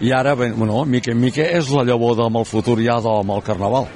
i 0.01 0.11
ara, 0.17 0.33
bueno, 0.35 0.83
mica 0.89 1.13
en 1.13 1.21
mica, 1.21 1.45
és 1.45 1.69
la 1.69 1.85
llavor 1.85 2.17
del 2.17 2.43
futur 2.49 2.81
ja 2.81 2.97
del 3.05 3.37
Carnaval. 3.45 3.87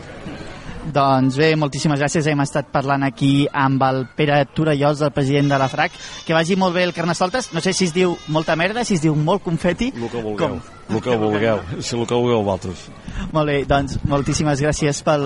Doncs 0.94 1.38
bé, 1.40 1.56
moltíssimes 1.58 2.00
gràcies. 2.00 2.28
Hem 2.30 2.42
estat 2.44 2.68
parlant 2.74 3.04
aquí 3.08 3.48
amb 3.50 3.82
el 3.88 4.04
Pere 4.16 4.44
Torellós, 4.54 5.02
el 5.02 5.14
president 5.16 5.50
de 5.50 5.58
la 5.58 5.68
FRAC. 5.72 5.96
Que 6.28 6.36
vagi 6.36 6.58
molt 6.60 6.76
bé 6.76 6.84
el 6.86 6.94
Carnestoltes. 6.94 7.52
No 7.54 7.62
sé 7.64 7.74
si 7.74 7.88
es 7.90 7.94
diu 7.96 8.16
molta 8.28 8.56
merda, 8.56 8.86
si 8.86 9.00
es 9.00 9.02
diu 9.02 9.16
molt 9.16 9.44
confeti. 9.44 9.92
El 9.96 10.10
que 10.10 10.22
vulgueu. 10.22 10.60
Com? 10.60 10.60
El 10.96 11.02
que 11.02 11.16
vulgueu. 11.18 11.62
Si 11.82 11.98
el 11.98 12.06
que 12.06 12.14
vulgueu 12.20 12.44
vosaltres. 12.46 12.86
Molt 13.34 13.50
bé, 13.50 13.58
doncs 13.66 13.98
moltíssimes 14.06 14.62
gràcies 14.62 15.02
pel, 15.06 15.26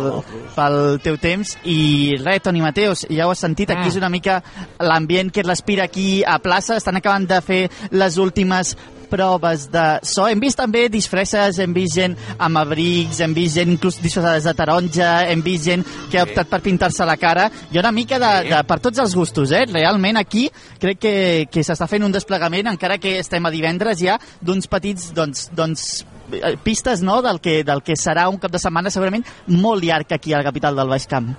pel 0.56 0.80
teu 1.04 1.20
temps. 1.20 1.58
I 1.68 2.16
res, 2.24 2.44
Toni 2.46 2.64
Mateus, 2.64 3.04
ja 3.12 3.28
ho 3.28 3.34
has 3.34 3.44
sentit, 3.44 3.74
aquí 3.74 3.92
és 3.92 4.00
una 4.00 4.12
mica 4.14 4.40
l'ambient 4.80 5.34
que 5.34 5.44
es 5.44 5.48
respira 5.50 5.90
aquí 5.90 6.24
a 6.24 6.40
plaça. 6.40 6.80
Estan 6.80 7.02
acabant 7.02 7.28
de 7.28 7.42
fer 7.44 7.66
les 7.92 8.18
últimes 8.18 8.78
proves 9.10 9.68
de 9.74 9.86
so. 10.06 10.28
Hem 10.30 10.42
vist 10.42 10.60
també 10.60 10.86
disfresses, 10.92 11.60
hem 11.60 11.74
vist 11.76 11.98
gent 12.00 12.16
amb 12.38 12.62
abrics, 12.62 13.20
hem 13.24 13.34
vist 13.38 13.58
gent 13.60 13.74
inclús 13.74 14.00
disfressades 14.02 14.48
de 14.48 14.54
taronja, 14.58 15.10
hem 15.30 15.44
vist 15.46 15.68
gent 15.70 15.86
que 16.12 16.22
ha 16.22 16.28
optat 16.28 16.52
per 16.52 16.62
pintar-se 16.66 17.08
la 17.08 17.18
cara. 17.20 17.50
Hi 17.72 17.80
ha 17.80 17.84
una 17.84 17.96
mica 17.96 18.22
de, 18.22 18.32
de, 18.52 18.62
per 18.70 18.80
tots 18.84 19.02
els 19.02 19.16
gustos, 19.18 19.54
eh? 19.56 19.66
Realment 19.70 20.22
aquí 20.22 20.48
crec 20.80 21.02
que, 21.02 21.16
que 21.52 21.66
s'està 21.66 21.90
fent 21.90 22.06
un 22.06 22.16
desplegament, 22.16 22.72
encara 22.72 23.00
que 23.02 23.18
estem 23.20 23.46
a 23.46 23.54
divendres 23.54 24.00
ja, 24.02 24.20
d'uns 24.42 24.70
petits, 24.72 25.12
doncs, 25.18 25.50
doncs 25.58 25.90
eh, 26.32 26.56
pistes 26.64 27.04
no, 27.04 27.22
del, 27.26 27.42
que, 27.44 27.62
del 27.68 27.84
que 27.84 27.98
serà 28.00 28.30
un 28.30 28.40
cap 28.42 28.54
de 28.54 28.62
setmana 28.62 28.94
segurament 28.94 29.26
molt 29.50 29.84
llarg 29.84 30.14
aquí 30.14 30.34
a 30.34 30.42
la 30.42 30.52
capital 30.52 30.78
del 30.78 30.92
Baix 30.98 31.08
Camp. 31.10 31.34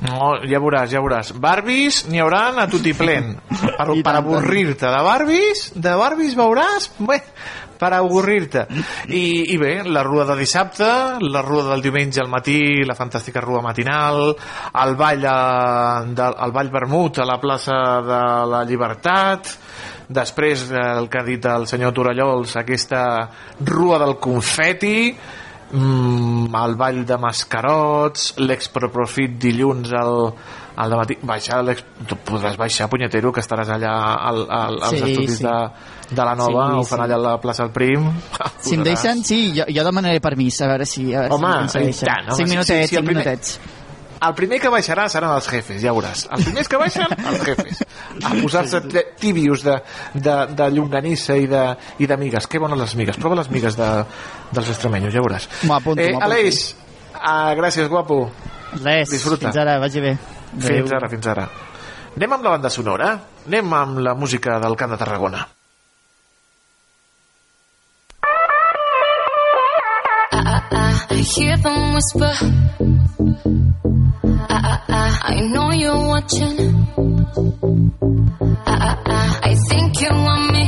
No, 0.00 0.34
ja 0.48 0.60
veuràs, 0.62 0.88
ja 0.92 1.02
veuràs. 1.02 1.34
Barbies 1.36 2.04
n'hi 2.08 2.20
haurà 2.22 2.46
a 2.56 2.68
tutiplén. 2.70 3.34
Per, 3.50 3.86
per 4.04 4.14
avorrir-te 4.16 4.88
de 4.88 5.00
Barbies, 5.04 5.66
de 5.76 5.96
Barbies 6.00 6.36
veuràs, 6.38 6.88
bé, 7.04 7.18
per 7.80 7.90
avorrir-te. 7.96 8.64
I, 9.08 9.24
I 9.54 9.58
bé, 9.60 9.72
la 9.84 10.04
rua 10.06 10.26
de 10.28 10.36
dissabte, 10.40 10.88
la 11.20 11.42
rua 11.44 11.66
del 11.70 11.84
diumenge 11.84 12.20
al 12.22 12.32
matí, 12.32 12.60
la 12.88 12.96
fantàstica 12.96 13.42
rua 13.44 13.62
matinal, 13.64 14.34
el 14.84 14.96
ball, 15.00 15.24
a, 15.28 16.04
de, 16.08 16.30
el 16.46 16.56
ball 16.56 16.72
vermut 16.72 17.20
a 17.20 17.28
la 17.28 17.40
plaça 17.42 17.76
de 18.06 18.22
la 18.52 18.64
Llibertat, 18.68 19.52
després 20.10 20.66
eh, 20.70 20.86
el 21.00 21.08
que 21.12 21.20
ha 21.20 21.26
dit 21.26 21.44
el 21.48 21.68
senyor 21.70 21.94
Torallols, 21.96 22.56
aquesta 22.60 23.04
rua 23.68 24.00
del 24.02 24.16
confeti, 24.20 25.12
mm, 25.72 26.54
el 26.64 26.74
ball 26.76 27.04
de 27.06 27.16
mascarots, 27.18 28.34
l'exproprofit 28.38 29.36
dilluns 29.42 29.92
al, 29.92 30.32
al 30.80 30.94
matí, 30.96 31.16
baixar 31.22 31.60
tu 32.08 32.16
podràs 32.26 32.56
baixar, 32.56 32.88
punyetero, 32.88 33.32
que 33.32 33.40
estaràs 33.44 33.68
allà 33.74 33.94
al, 34.30 34.44
al, 34.48 34.78
als 34.82 34.90
Sí, 34.98 35.02
estudis 35.10 35.38
sí. 35.38 35.44
de, 35.44 35.56
de 36.14 36.22
la 36.24 36.34
Nova, 36.34 36.68
Sí, 36.72 36.78
ho 36.78 36.84
fan 36.84 36.98
sí. 36.98 37.04
allà 37.04 37.14
a 37.18 37.24
la 37.26 37.34
plaça 37.40 37.64
del 37.64 37.72
Prim. 37.72 38.06
Si 38.60 38.74
em 38.76 38.82
deixen, 38.84 39.22
sí, 39.24 39.52
jo, 39.56 39.64
jo 39.72 39.84
demanaré 39.86 40.20
permís, 40.20 40.60
a 40.60 40.66
veure 40.68 40.84
si... 40.86 41.14
A 41.14 41.22
veure 41.26 41.34
Home, 41.34 41.68
si 41.68 42.04
tant, 42.04 42.26
home, 42.28 42.36
cinc 42.36 42.48
sí, 42.48 42.50
minutets, 42.54 42.66
sí, 42.66 42.74
sí, 42.74 42.80
el 42.82 42.88
cinc 43.00 43.06
primer- 43.08 43.24
minutets. 43.24 43.60
El 44.20 44.34
primer 44.36 44.58
que 44.60 44.68
baixarà 44.68 45.06
seran 45.08 45.32
els 45.32 45.46
jefes, 45.48 45.78
ja 45.80 45.94
veuràs. 45.96 46.26
Els 46.36 46.44
primers 46.44 46.68
que 46.68 46.76
baixen, 46.80 47.14
els 47.30 47.44
jefes. 47.46 47.78
A 48.20 48.34
posar-se 48.36 48.80
tibios 49.20 49.62
de, 49.64 49.78
de, 50.12 50.34
de 50.58 50.66
llonganissa 50.74 51.38
i 51.40 51.46
de, 51.48 51.62
i 52.04 52.08
de 52.10 52.18
migues. 52.20 52.44
Que 52.50 52.60
bones 52.60 52.78
les 52.82 52.94
migues. 53.00 53.16
Prova 53.16 53.38
les 53.40 53.48
migues 53.48 53.78
de, 53.80 53.88
dels 54.52 54.68
extremenyos, 54.74 55.14
ja 55.14 55.24
veuràs. 55.24 55.48
M'ho 55.64 55.78
apunto, 55.78 56.04
eh. 56.04 56.12
Aleix, 56.20 56.60
ah, 57.16 57.54
gràcies, 57.56 57.88
guapo. 57.88 58.26
Res, 58.82 59.08
Disfruta. 59.16 59.48
fins 59.48 59.56
ara, 59.64 59.78
vagi 59.80 60.04
bé. 60.04 60.12
Fins 60.52 60.68
Adéu. 60.68 60.92
ara, 61.00 61.08
fins 61.08 61.30
ara. 61.32 61.48
Anem 62.16 62.36
amb 62.36 62.44
la 62.44 62.52
banda 62.58 62.70
sonora? 62.70 63.14
Anem 63.46 63.72
amb 63.72 64.04
la 64.04 64.14
música 64.14 64.60
del 64.60 64.76
Camp 64.76 64.92
de 64.92 65.00
Tarragona. 65.00 65.46
I 71.12 71.22
hear 71.22 71.56
them 71.58 71.94
whisper. 71.94 73.59
I, 74.62 74.78
I, 74.88 74.88
I, 74.88 75.34
I 75.36 75.40
know 75.48 75.70
you're 75.72 76.06
watching. 76.06 76.86
I, 78.66 78.72
I, 78.76 78.96
I, 79.06 79.40
I 79.42 79.54
think 79.70 80.00
you 80.02 80.10
want 80.10 80.52
me. 80.52 80.64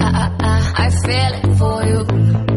I, 0.00 0.08
I, 0.08 0.36
I, 0.40 0.86
I 0.86 0.90
feel 0.90 1.32
it 1.42 1.58
for 1.58 1.84
you. 1.84 2.00
You 2.48 2.55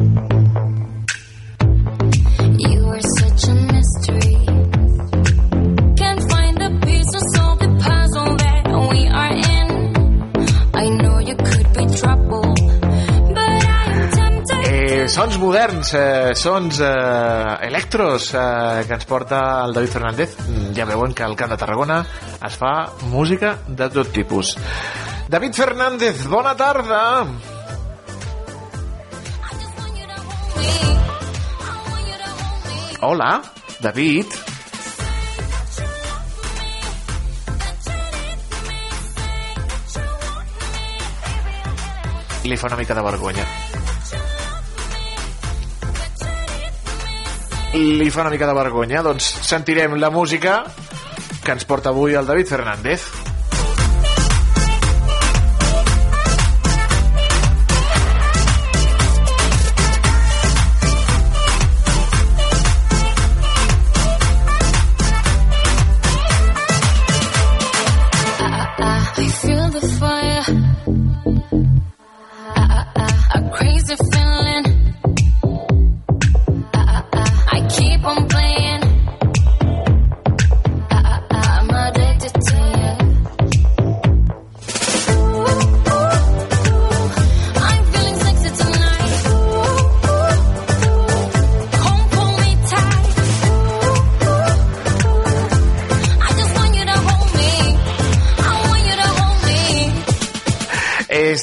sons 15.10 15.38
moderns, 15.40 15.94
eh, 15.96 16.36
sons 16.36 16.80
eh, 16.80 17.58
electros 17.66 18.32
eh, 18.34 18.84
que 18.86 18.94
ens 18.94 19.06
porta 19.10 19.64
el 19.66 19.74
David 19.74 19.90
Fernández. 19.90 20.36
Mm, 20.38 20.74
Ja 20.78 20.86
veuen 20.86 21.14
que 21.14 21.24
al 21.24 21.36
Camp 21.36 21.50
de 21.52 21.58
Tarragona 21.58 22.06
es 22.46 22.58
fa 22.58 22.92
música 23.10 23.58
de 23.68 23.90
tot 23.90 24.12
tipus. 24.14 24.56
David 25.28 25.54
Fernández, 25.54 26.28
bona 26.28 26.54
tarda. 26.56 27.26
Hola, 33.02 33.42
David. 33.80 34.28
Li 42.44 42.58
fa 42.58 42.68
una 42.68 42.78
mica 42.78 42.94
de 42.94 43.02
vergonya. 43.02 43.69
Li 47.74 48.10
fa 48.10 48.22
una 48.22 48.32
mica 48.34 48.48
de 48.50 48.56
vergonya, 48.58 49.04
doncs 49.06 49.28
sentirem 49.46 49.98
la 50.02 50.10
música 50.10 50.64
que 51.44 51.54
ens 51.54 51.66
porta 51.70 51.94
avui 51.94 52.18
el 52.18 52.26
David 52.26 52.50
Fernández. 52.50 53.06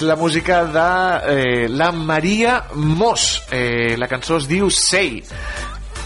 La 0.06 0.16
música 0.16 0.64
de 0.64 1.64
eh, 1.64 1.68
la 1.68 1.90
Maria 1.92 2.64
Mos. 2.74 3.42
Eh, 3.50 3.96
la 3.98 4.06
cançó 4.08 4.38
es 4.38 4.46
diu 4.46 4.70
Say. 4.70 5.22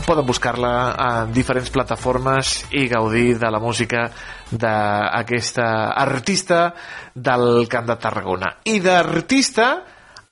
Poden 0.07 0.25
buscar-la 0.27 0.73
en 1.05 1.35
diferents 1.37 1.71
plataformes 1.71 2.55
i 2.73 2.87
gaudir 2.89 3.37
de 3.39 3.51
la 3.53 3.61
música 3.61 4.09
d'aquesta 4.51 5.93
artista 5.93 6.73
del 7.15 7.69
Camp 7.69 7.87
de 7.93 7.99
Tarragona. 8.01 8.55
I 8.65 8.81
d'artista 8.81 9.69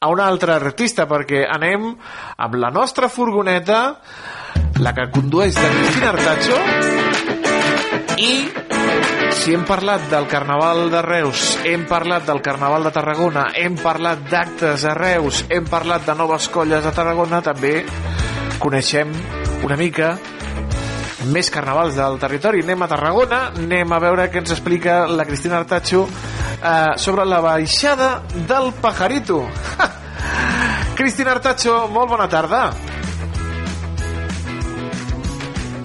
a 0.00 0.08
una 0.08 0.26
altra 0.30 0.56
artista, 0.56 1.06
perquè 1.10 1.44
anem 1.50 1.90
amb 2.36 2.54
la 2.56 2.70
nostra 2.70 3.10
furgoneta, 3.12 4.00
la 4.80 4.94
que 4.94 5.10
condueix 5.12 5.58
de 5.58 5.70
Cristina 5.76 6.12
Artacho, 6.14 6.58
i 8.16 8.77
si 9.38 9.54
hem 9.54 9.62
parlat 9.64 10.02
del 10.10 10.26
Carnaval 10.26 10.88
de 10.90 11.00
Reus, 11.02 11.42
hem 11.64 11.84
parlat 11.86 12.26
del 12.26 12.40
Carnaval 12.42 12.84
de 12.88 12.90
Tarragona, 12.94 13.44
hem 13.54 13.76
parlat 13.78 14.24
d'actes 14.30 14.82
a 14.84 14.94
Reus, 14.98 15.44
hem 15.48 15.66
parlat 15.68 16.06
de 16.06 16.14
noves 16.18 16.48
colles 16.50 16.86
a 16.86 16.92
Tarragona, 16.94 17.38
també 17.44 17.84
coneixem 18.58 19.12
una 19.62 19.78
mica 19.78 20.16
més 21.30 21.50
carnavals 21.54 21.94
del 21.98 22.18
territori. 22.18 22.64
Anem 22.66 22.82
a 22.82 22.90
Tarragona, 22.90 23.40
anem 23.62 23.94
a 23.94 24.00
veure 24.02 24.28
què 24.32 24.42
ens 24.42 24.54
explica 24.56 25.00
la 25.06 25.26
Cristina 25.28 25.60
Artacho 25.62 26.06
eh, 26.08 26.98
sobre 26.98 27.26
la 27.26 27.40
baixada 27.44 28.22
del 28.34 28.72
Pajarito. 28.82 29.44
Cristina 30.98 31.36
Artacho, 31.36 31.84
molt 31.94 32.10
bona 32.10 32.28
tarda. 32.28 32.66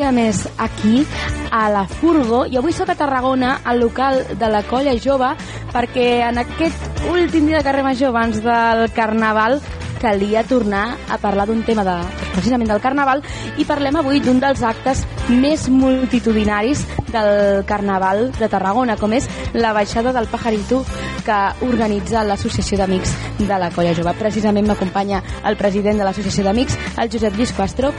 A 0.03 0.11
més, 0.11 0.41
aquí, 0.57 1.05
a 1.49 1.69
la 1.71 1.85
Furgo, 1.87 2.41
i 2.45 2.57
avui 2.59 2.73
sóc 2.75 2.89
a 2.91 2.95
Tarragona, 2.99 3.53
al 3.63 3.79
local 3.79 4.19
de 4.35 4.49
la 4.51 4.59
Colla 4.67 4.97
Jove, 4.99 5.29
perquè 5.71 6.25
en 6.27 6.41
aquest 6.41 7.07
últim 7.07 7.47
dia 7.47 7.61
de 7.61 7.63
carrer 7.63 7.85
Major, 7.85 8.11
abans 8.11 8.41
del 8.43 8.83
Carnaval, 8.91 9.61
calia 10.03 10.43
tornar 10.43 10.97
a 11.07 11.17
parlar 11.17 11.45
d'un 11.47 11.63
tema 11.63 11.85
de, 11.87 11.95
precisament 12.33 12.67
del 12.67 12.81
Carnaval 12.83 13.23
i 13.55 13.63
parlem 13.63 13.95
avui 14.01 14.19
d'un 14.19 14.41
dels 14.43 14.59
actes 14.67 15.05
més 15.29 15.69
multitudinaris 15.71 16.83
del 17.13 17.63
Carnaval 17.69 18.25
de 18.35 18.49
Tarragona, 18.51 18.97
com 18.99 19.15
és 19.15 19.29
la 19.55 19.71
baixada 19.71 20.11
del 20.11 20.27
Pajarito 20.27 20.81
que 21.23 21.39
organitza 21.63 22.25
l'Associació 22.27 22.81
d'Amics 22.81 23.15
de 23.39 23.61
la 23.61 23.71
Colla 23.71 23.95
Jove. 23.95 24.11
Precisament 24.19 24.67
m'acompanya 24.67 25.23
el 25.47 25.55
president 25.55 26.03
de 26.03 26.09
l'Associació 26.09 26.43
d'Amics, 26.49 26.75
el 26.99 27.13
Josep 27.13 27.39
Lluís 27.39 27.55
Castro, 27.55 27.93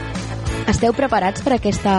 esteu 0.71 0.93
preparats 0.97 1.43
per 1.45 1.55
aquesta 1.55 1.95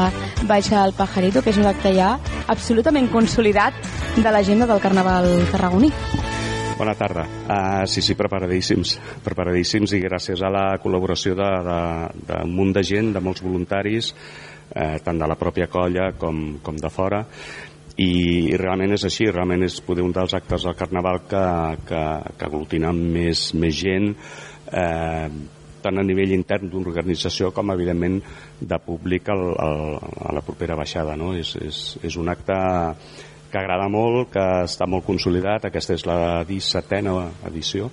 baixa 0.48 0.80
al 0.82 0.94
Pajarito, 0.96 1.42
que 1.42 1.52
és 1.54 1.60
un 1.60 1.68
acte 1.70 1.92
ja 1.94 2.16
absolutament 2.50 3.10
consolidat 3.12 3.76
de 4.16 4.32
l'agenda 4.32 4.66
del 4.66 4.82
Carnaval 4.82 5.28
tarragoní? 5.52 5.92
Bona 6.76 6.92
tarda. 6.92 7.22
Uh, 7.48 7.86
sí, 7.88 8.02
sí, 8.04 8.14
preparadíssims. 8.18 8.98
Preparadíssims 9.24 9.94
i 9.96 10.02
gràcies 10.02 10.42
a 10.44 10.50
la 10.52 10.66
col·laboració 10.82 11.32
d'un 11.38 11.64
de, 11.64 11.70
de, 11.70 12.26
de 12.34 12.42
munt 12.50 12.74
de 12.76 12.82
gent, 12.84 13.14
de 13.14 13.22
molts 13.24 13.40
voluntaris, 13.40 14.10
eh, 14.74 14.98
tant 15.04 15.16
de 15.16 15.30
la 15.30 15.38
pròpia 15.40 15.70
colla 15.72 16.10
com, 16.20 16.58
com 16.62 16.76
de 16.76 16.90
fora, 16.92 17.22
i, 17.96 18.10
i 18.52 18.58
realment 18.60 18.92
és 18.92 19.06
així, 19.08 19.30
realment 19.30 19.64
és 19.64 19.80
poder 19.80 20.04
un 20.04 20.12
dels 20.12 20.36
actes 20.36 20.68
del 20.68 20.76
Carnaval 20.76 21.22
que, 21.30 21.44
que, 21.88 22.02
que 22.36 22.48
aglutina 22.50 22.92
més, 22.92 23.48
més 23.56 23.76
gent, 23.78 24.12
eh, 24.68 25.28
tant 25.86 26.02
a 26.02 26.04
nivell 26.06 26.34
intern 26.34 26.70
d'una 26.72 26.90
organització 26.90 27.52
com, 27.54 27.70
evidentment, 27.74 28.18
de 28.60 28.80
públic 28.82 29.30
al, 29.32 29.46
al, 29.62 29.80
a 30.26 30.34
la 30.36 30.44
propera 30.44 30.76
baixada. 30.78 31.16
No? 31.18 31.32
És, 31.38 31.54
és, 31.62 31.80
és 32.06 32.18
un 32.20 32.30
acte 32.32 32.58
que 33.52 33.62
agrada 33.62 33.86
molt, 33.88 34.32
que 34.34 34.44
està 34.66 34.88
molt 34.90 35.06
consolidat, 35.06 35.68
aquesta 35.68 35.94
és 35.94 36.06
la 36.08 36.18
17a 36.48 37.16
edició, 37.52 37.90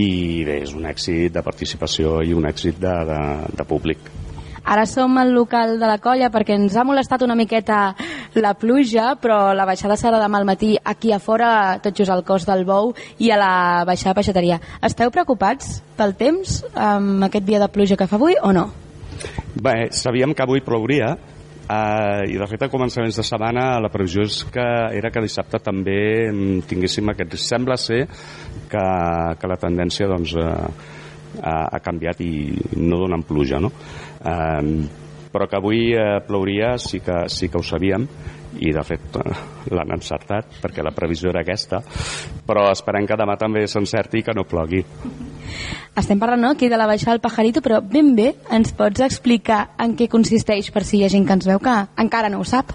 i 0.00 0.42
bé, 0.48 0.62
és 0.64 0.72
un 0.72 0.88
èxit 0.88 1.34
de 1.34 1.44
participació 1.44 2.20
i 2.24 2.32
un 2.32 2.48
èxit 2.48 2.80
de, 2.80 2.94
de, 3.12 3.22
de 3.58 3.66
públic. 3.68 4.08
Ara 4.64 4.86
som 4.86 5.16
al 5.18 5.32
local 5.34 5.78
de 5.80 5.88
la 5.90 5.98
colla 5.98 6.30
perquè 6.30 6.54
ens 6.56 6.76
ha 6.76 6.84
molestat 6.86 7.24
una 7.26 7.36
miqueta 7.38 7.94
la 8.38 8.54
pluja, 8.54 9.16
però 9.20 9.52
la 9.56 9.66
baixada 9.68 9.96
serà 9.98 10.20
demà 10.22 10.38
al 10.38 10.48
matí 10.48 10.76
aquí 10.78 11.12
a 11.12 11.18
fora, 11.18 11.78
tot 11.82 11.98
just 11.98 12.12
al 12.12 12.24
cos 12.24 12.46
del 12.48 12.64
Bou 12.68 12.94
i 13.18 13.32
a 13.32 13.40
la 13.40 13.52
baixada 13.88 14.14
peixateria. 14.18 14.60
Esteu 14.82 15.10
preocupats 15.10 15.80
pel 15.98 16.16
temps 16.16 16.62
amb 16.74 17.26
aquest 17.28 17.46
dia 17.48 17.60
de 17.62 17.68
pluja 17.72 17.98
que 17.98 18.08
fa 18.08 18.20
avui 18.20 18.38
o 18.40 18.52
no? 18.54 18.70
Bé, 19.54 19.92
sabíem 19.92 20.34
que 20.34 20.46
avui 20.46 20.64
plouria, 20.64 21.16
Uh, 21.62 22.26
i 22.26 22.34
de 22.36 22.46
fet 22.50 22.64
a 22.66 22.68
començaments 22.68 23.16
de 23.16 23.22
setmana 23.24 23.78
la 23.80 23.88
previsió 23.88 24.24
és 24.26 24.40
que 24.52 24.64
era 24.98 25.12
que 25.14 25.22
dissabte 25.22 25.60
també 25.62 25.94
tinguéssim 26.68 27.06
aquest 27.12 27.36
sembla 27.38 27.76
ser 27.78 28.00
que, 28.68 28.82
que 29.38 29.48
la 29.48 29.56
tendència 29.62 30.08
doncs, 30.10 30.34
uh, 30.42 30.98
ha, 31.38 31.54
ha 31.70 31.80
canviat 31.80 32.20
i 32.26 32.32
no 32.82 32.98
donen 33.04 33.22
pluja 33.24 33.62
no? 33.62 33.70
Uh, 34.22 34.84
però 35.32 35.48
que 35.48 35.58
avui 35.58 35.90
uh, 35.96 36.20
plouria 36.26 36.76
sí 36.78 37.00
que, 37.00 37.24
sí 37.32 37.48
que 37.48 37.58
ho 37.58 37.64
sabíem 37.64 38.06
i 38.60 38.70
de 38.74 38.82
fet 38.84 39.16
l'han 39.74 39.94
encertat 39.96 40.60
perquè 40.62 40.84
la 40.84 40.92
previsió 40.94 41.32
era 41.32 41.40
aquesta 41.42 41.80
però 42.46 42.68
esperem 42.70 43.08
que 43.08 43.18
demà 43.18 43.38
també 43.40 43.64
s'encerti 43.66 44.20
i 44.20 44.26
que 44.26 44.36
no 44.36 44.44
plogui 44.48 44.84
estem 45.96 46.20
parlant 46.20 46.40
no, 46.40 46.52
aquí 46.54 46.68
de 46.72 46.78
la 46.80 46.86
baixada 46.88 47.16
del 47.16 47.24
Pajarito, 47.24 47.60
però 47.64 47.82
ben 47.84 48.14
bé 48.16 48.32
ens 48.52 48.72
pots 48.76 49.02
explicar 49.04 49.72
en 49.82 49.96
què 49.96 50.08
consisteix 50.12 50.70
per 50.72 50.84
si 50.88 51.00
hi 51.00 51.04
ha 51.04 51.12
gent 51.12 51.26
que 51.28 51.36
ens 51.36 51.48
veu 51.48 51.60
que 51.60 51.74
encara 52.00 52.30
no 52.32 52.40
ho 52.40 52.48
sap? 52.48 52.72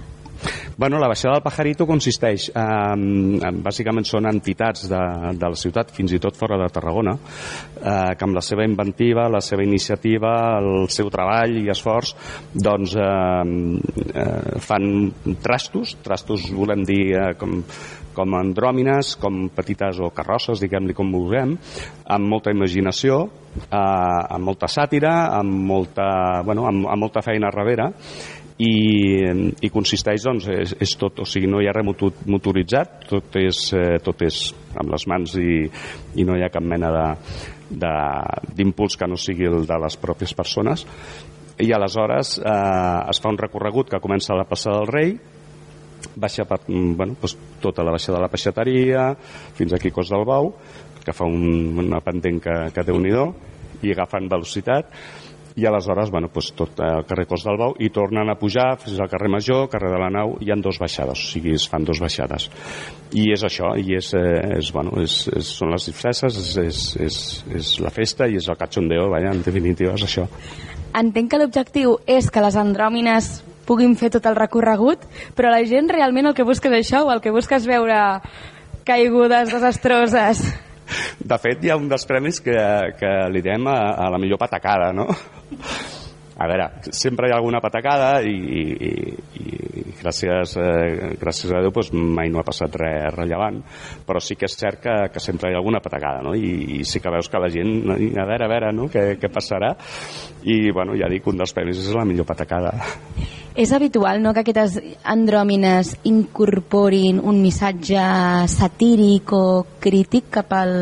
Bueno, 0.78 1.00
la 1.00 1.10
baixada 1.10 1.36
del 1.36 1.44
Pajarito 1.46 1.88
consisteix, 1.90 2.50
eh, 2.54 3.52
bàsicament 3.66 4.06
són 4.06 4.30
entitats 4.30 4.88
de, 4.92 5.02
de 5.34 5.52
la 5.54 5.58
ciutat, 5.58 5.92
fins 5.96 6.14
i 6.14 6.22
tot 6.22 6.38
fora 6.38 6.60
de 6.62 6.70
Tarragona, 6.74 7.16
eh, 7.18 8.14
que 8.18 8.28
amb 8.28 8.38
la 8.38 8.44
seva 8.46 8.66
inventiva, 8.68 9.28
la 9.34 9.42
seva 9.42 9.66
iniciativa, 9.66 10.34
el 10.62 10.90
seu 10.94 11.10
treball 11.14 11.58
i 11.64 11.70
esforç, 11.74 12.14
doncs 12.54 12.98
eh, 13.02 13.14
eh, 14.14 14.60
fan 14.62 14.92
trastos, 15.42 15.98
trastos 16.06 16.52
volem 16.54 16.86
dir 16.86 17.04
eh, 17.16 17.32
com 17.40 17.64
com 18.18 18.34
andròmines, 18.34 19.14
com 19.22 19.46
petites 19.54 20.00
o 20.02 20.10
carrosses, 20.16 20.62
diguem-li 20.64 20.96
com 20.98 21.12
vulguem, 21.14 21.54
amb 22.10 22.32
molta 22.32 22.54
imaginació, 22.54 23.20
eh, 23.60 23.78
amb 23.78 24.44
molta 24.48 24.70
sàtira, 24.72 25.14
amb 25.38 25.54
molta, 25.70 26.08
bueno, 26.48 26.66
amb, 26.66 26.88
amb 26.90 27.06
molta 27.06 27.22
feina 27.22 27.52
a 27.52 27.54
darrere, 27.54 27.92
i, 28.58 28.72
i 29.62 29.70
consisteix 29.70 30.24
doncs, 30.26 30.48
és, 30.50 30.74
és 30.82 30.96
tot, 30.98 31.22
o 31.22 31.28
sigui, 31.30 31.50
no 31.50 31.62
hi 31.62 31.70
ha 31.70 31.76
res 31.76 31.86
motoritzat, 32.26 33.04
tot 33.10 33.38
és, 33.38 33.62
eh, 33.78 33.98
tot 34.04 34.24
és 34.26 34.42
amb 34.78 34.94
les 34.94 35.08
mans 35.10 35.38
i, 35.38 35.60
i 36.18 36.26
no 36.26 36.38
hi 36.38 36.46
ha 36.46 36.54
cap 36.54 36.66
mena 36.66 36.92
d'impuls 37.70 38.98
que 38.98 39.10
no 39.10 39.20
sigui 39.20 39.50
el 39.50 39.68
de 39.70 39.80
les 39.84 39.98
pròpies 40.02 40.34
persones. 40.38 40.86
I 41.62 41.72
aleshores 41.74 42.38
eh, 42.40 43.10
es 43.10 43.22
fa 43.22 43.34
un 43.34 43.42
recorregut 43.42 43.94
que 43.94 44.02
comença 44.02 44.34
a 44.34 44.40
la 44.42 44.50
passada 44.50 44.82
del 44.82 44.94
rei 44.94 45.18
baixa 46.18 46.46
per, 46.46 46.60
mm, 46.68 46.94
bueno, 46.98 47.16
doncs 47.22 47.38
tota 47.62 47.86
la 47.86 47.94
baixada 47.94 48.18
de 48.18 48.26
la 48.26 48.30
peixateria 48.30 49.08
fins 49.58 49.74
aquí 49.74 49.90
Cos 49.92 50.12
del 50.14 50.26
Bau 50.26 50.52
que 51.04 51.14
fa 51.16 51.26
un, 51.26 51.78
una 51.82 52.02
pendent 52.06 52.42
que, 52.44 52.56
que 52.74 52.86
déu 52.86 53.00
nhi 53.02 53.14
i 53.86 53.94
agafen 53.94 54.30
velocitat 54.30 54.94
i 55.58 55.66
aleshores 55.66 56.12
bueno, 56.14 56.30
doncs 56.34 56.52
tot 56.58 56.80
el 56.86 57.04
carrer 57.10 57.26
Cos 57.30 57.44
del 57.48 57.58
Bau 57.58 57.74
i 57.82 57.90
tornen 57.94 58.30
a 58.30 58.38
pujar 58.38 58.76
fins 58.82 59.00
al 59.02 59.10
carrer 59.10 59.32
Major, 59.34 59.66
carrer 59.72 59.90
de 59.94 60.02
la 60.02 60.12
Nau 60.14 60.36
hi 60.42 60.52
han 60.54 60.62
dos 60.62 60.78
baixades, 60.80 61.18
o 61.18 61.32
sigui, 61.34 61.56
es 61.58 61.68
fan 61.70 61.86
dos 61.88 62.02
baixades 62.04 62.50
i 63.18 63.28
és 63.34 63.44
això, 63.48 63.74
i 63.80 63.98
és, 63.98 64.12
eh, 64.18 64.60
és, 64.60 64.72
bueno, 64.76 64.94
és, 65.02 65.20
és, 65.34 65.50
són 65.60 65.74
les 65.74 65.90
disfresses 65.90 66.38
és, 66.44 66.52
és, 66.62 66.82
és, 67.08 67.20
és 67.58 67.74
la 67.82 67.94
festa 67.94 68.30
i 68.30 68.38
és 68.38 68.50
el 68.50 68.60
cachondeo, 68.60 69.10
vaja, 69.14 69.34
en 69.34 69.42
definitiva 69.46 69.98
és 69.98 70.06
això 70.06 70.28
Entenc 70.98 71.30
que 71.32 71.42
l'objectiu 71.42 71.98
és 72.10 72.30
que 72.34 72.42
les 72.42 72.56
andròmines 72.58 73.34
puguin 73.68 73.98
fer 74.00 74.10
tot 74.14 74.26
el 74.30 74.38
recorregut, 74.38 75.04
però 75.36 75.52
la 75.52 75.66
gent 75.68 75.90
realment 75.92 76.30
el 76.30 76.38
que 76.38 76.46
busca 76.48 76.72
és 76.72 76.80
això 76.86 77.04
o 77.06 77.12
el 77.12 77.22
que 77.22 77.34
busca 77.36 77.58
és 77.60 77.68
veure 77.68 77.98
caigudes 78.88 79.52
desastroses? 79.52 80.46
De 81.20 81.38
fet, 81.42 81.64
hi 81.64 81.72
ha 81.72 81.78
un 81.80 81.88
dels 81.92 82.08
premis 82.10 82.42
que, 82.44 82.58
que 83.00 83.14
li 83.34 83.44
diem 83.46 83.68
a, 83.72 83.78
a 84.08 84.10
la 84.14 84.20
millor 84.22 84.40
patacada, 84.42 84.92
no? 84.96 85.08
A 86.38 86.46
veure, 86.46 86.68
sempre 86.94 87.28
hi 87.28 87.32
ha 87.34 87.38
alguna 87.40 87.60
patacada 87.64 88.20
i, 88.22 88.36
i, 88.62 88.92
i 89.42 89.86
gràcies, 89.98 90.54
eh, 90.62 91.16
gràcies 91.18 91.50
a 91.50 91.64
Déu 91.66 91.74
doncs, 91.74 91.90
mai 91.98 92.30
no 92.30 92.44
ha 92.44 92.46
passat 92.46 92.78
res 92.78 93.10
rellevant, 93.16 93.58
però 94.06 94.22
sí 94.22 94.38
que 94.38 94.46
és 94.46 94.58
cert 94.60 94.84
que, 94.84 94.96
que 95.14 95.24
sempre 95.24 95.50
hi 95.50 95.58
ha 95.58 95.62
alguna 95.64 95.82
patacada, 95.82 96.22
no? 96.22 96.36
I, 96.38 96.78
i 96.78 96.86
sí 96.86 97.02
que 97.02 97.14
veus 97.14 97.32
que 97.34 97.42
la 97.42 97.50
gent, 97.50 97.74
a 97.90 98.28
veure, 98.30 98.46
a 98.46 98.52
veure, 98.54 98.72
no? 98.78 98.86
què, 98.94 99.08
què 99.18 99.32
passarà? 99.34 99.74
I, 100.46 100.70
bueno, 100.70 100.94
ja 101.00 101.10
dic, 101.10 101.26
un 101.26 101.42
dels 101.42 101.58
premis 101.58 101.82
és 101.82 101.98
la 101.98 102.06
millor 102.06 102.30
patacada. 102.30 102.76
És 103.58 103.72
habitual 103.74 104.20
no, 104.22 104.36
que 104.38 104.44
aquestes 104.44 104.76
andròmines 105.10 105.96
incorporin 106.06 107.18
un 107.26 107.40
missatge 107.42 108.04
satíric 108.54 109.34
o 109.34 109.42
crític 109.82 110.28
cap 110.36 110.54
al 110.54 110.76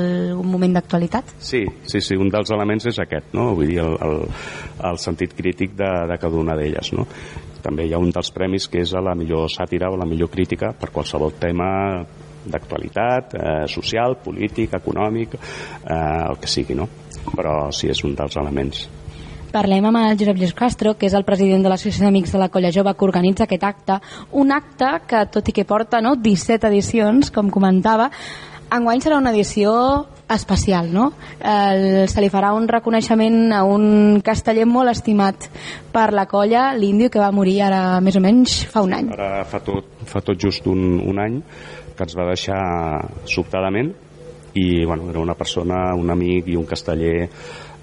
moment 0.44 0.76
d'actualitat? 0.76 1.32
Sí, 1.40 1.62
sí, 1.88 2.02
sí, 2.04 2.18
un 2.20 2.28
dels 2.34 2.52
elements 2.52 2.90
és 2.92 3.00
aquest, 3.00 3.32
no? 3.38 3.54
vull 3.56 3.72
dir, 3.72 3.80
el, 3.80 3.96
el, 4.04 4.20
el 4.92 5.00
sentit 5.00 5.38
crític 5.38 5.78
de, 5.80 5.88
de 6.12 6.20
cada 6.20 6.42
una 6.42 6.58
d'elles. 6.60 6.92
No? 7.00 7.08
També 7.64 7.88
hi 7.88 7.96
ha 7.96 8.04
un 8.04 8.12
dels 8.12 8.34
premis 8.36 8.68
que 8.68 8.84
és 8.84 8.92
a 8.92 9.06
la 9.08 9.16
millor 9.16 9.48
sàtira 9.56 9.94
o 9.94 9.96
la 9.96 10.10
millor 10.10 10.34
crítica 10.36 10.74
per 10.76 10.92
qualsevol 10.92 11.32
tema 11.40 11.70
d'actualitat, 12.46 13.40
eh, 13.40 13.56
social, 13.72 14.20
polític, 14.20 14.76
econòmic, 14.76 15.40
eh, 15.40 15.96
el 16.28 16.44
que 16.44 16.52
sigui, 16.52 16.76
no? 16.76 16.92
Però 17.32 17.72
sí, 17.72 17.88
és 17.88 18.04
un 18.04 18.20
dels 18.20 18.36
elements. 18.44 18.86
Parlem 19.56 19.86
amb 19.88 20.02
el 20.02 20.18
Josep 20.20 20.36
Lluís 20.36 20.52
Castro, 20.52 20.98
que 21.00 21.08
és 21.08 21.14
el 21.16 21.24
president 21.24 21.62
de 21.64 21.70
l'Associació 21.72 22.10
d'Amics 22.10 22.34
de 22.36 22.40
la 22.42 22.50
Colla 22.52 22.74
Jove, 22.76 22.92
que 22.92 23.06
organitza 23.08 23.46
aquest 23.46 23.64
acte. 23.64 23.96
Un 24.36 24.52
acte 24.52 24.90
que, 25.08 25.22
tot 25.32 25.48
i 25.48 25.54
que 25.56 25.64
porta 25.64 26.02
no, 26.04 26.18
17 26.20 26.68
edicions, 26.68 27.32
com 27.32 27.48
comentava, 27.54 28.10
enguany 28.76 29.00
serà 29.00 29.16
una 29.22 29.32
edició 29.32 29.72
especial, 30.36 30.90
no? 30.92 31.12
El, 31.40 32.10
se 32.12 32.20
li 32.20 32.32
farà 32.34 32.52
un 32.58 32.68
reconeixement 32.68 33.54
a 33.56 33.62
un 33.64 34.20
casteller 34.26 34.66
molt 34.68 34.92
estimat 34.92 35.48
per 35.94 36.10
la 36.12 36.26
colla, 36.28 36.74
l'Índio, 36.76 37.08
que 37.14 37.24
va 37.24 37.32
morir 37.32 37.62
ara 37.64 38.02
més 38.04 38.20
o 38.20 38.24
menys 38.26 38.58
fa 38.74 38.84
un 38.84 38.98
any. 38.98 39.14
Ara 39.16 39.46
fa 39.48 39.64
tot, 39.64 39.88
fa 40.04 40.20
tot 40.26 40.42
just 40.42 40.68
un, 40.68 40.98
un 41.00 41.22
any 41.22 41.40
que 41.96 42.04
ens 42.04 42.18
va 42.18 42.28
deixar 42.34 42.60
sobtadament 43.24 43.94
i 44.56 44.86
bueno, 44.86 45.10
era 45.12 45.20
una 45.20 45.36
persona, 45.36 45.94
un 45.96 46.12
amic 46.12 46.48
i 46.52 46.56
un 46.56 46.68
casteller 46.68 47.30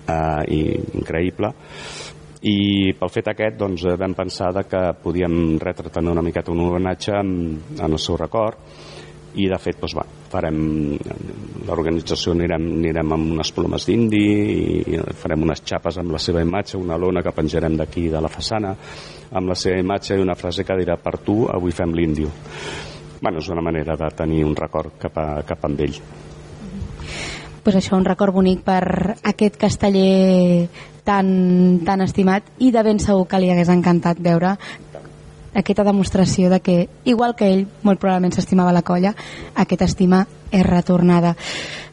eh, 0.06 0.42
i 0.48 0.62
increïble. 0.98 1.52
I 2.42 2.90
pel 2.98 3.12
fet 3.14 3.28
aquest 3.30 3.58
doncs, 3.60 3.84
vam 3.98 4.16
pensar 4.18 4.50
que 4.66 4.80
podíem 5.02 5.60
retre 5.62 5.92
també 5.94 6.10
una 6.10 6.24
miqueta 6.26 6.50
un 6.50 6.64
homenatge 6.64 7.14
en, 7.20 7.36
en 7.78 7.86
el 7.86 8.00
seu 8.02 8.18
record 8.18 8.58
i 9.38 9.46
de 9.48 9.58
fet 9.62 9.78
doncs, 9.80 9.94
va, 9.96 10.04
farem 10.32 10.58
l'organització 11.68 12.34
anirem, 12.34 12.66
anirem 12.80 13.14
amb 13.14 13.32
unes 13.36 13.52
plomes 13.54 13.86
d'indi 13.88 14.22
i 14.92 14.98
farem 15.22 15.46
unes 15.46 15.62
xapes 15.64 16.00
amb 16.02 16.12
la 16.12 16.20
seva 16.20 16.42
imatge, 16.44 16.76
una 16.80 16.98
lona 17.00 17.22
que 17.24 17.32
penjarem 17.36 17.78
d'aquí 17.78 18.08
de 18.12 18.20
la 18.20 18.32
façana 18.32 18.74
amb 19.32 19.48
la 19.48 19.56
seva 19.56 19.78
imatge 19.80 20.18
i 20.18 20.24
una 20.24 20.36
frase 20.36 20.66
que 20.66 20.76
dirà 20.82 20.98
per 21.00 21.16
tu 21.24 21.44
avui 21.48 21.72
fem 21.72 21.94
l'índio 21.96 22.28
bueno, 23.22 23.38
és 23.38 23.48
una 23.54 23.62
manera 23.62 23.96
de 23.96 24.10
tenir 24.18 24.42
un 24.44 24.56
record 24.58 24.98
cap 25.00 25.16
a, 25.16 25.28
cap 25.46 25.64
a 25.64 25.72
ell 25.86 25.96
pues 27.62 27.76
això, 27.78 27.96
un 27.96 28.06
record 28.06 28.34
bonic 28.34 28.64
per 28.66 29.16
aquest 29.22 29.58
casteller 29.60 30.68
tan, 31.04 31.82
tan 31.86 32.02
estimat 32.04 32.46
i 32.58 32.70
de 32.74 32.82
ben 32.86 33.00
segur 33.02 33.26
que 33.30 33.40
li 33.42 33.50
hagués 33.50 33.70
encantat 33.72 34.20
veure 34.22 34.56
aquesta 35.54 35.84
demostració 35.84 36.50
de 36.50 36.60
que, 36.60 36.76
igual 37.04 37.34
que 37.36 37.50
ell, 37.52 37.66
molt 37.82 38.00
probablement 38.00 38.32
s'estimava 38.34 38.72
la 38.72 38.82
colla, 38.86 39.14
aquesta 39.54 39.88
estima 39.88 40.26
és 40.52 40.64
retornada. 40.66 41.34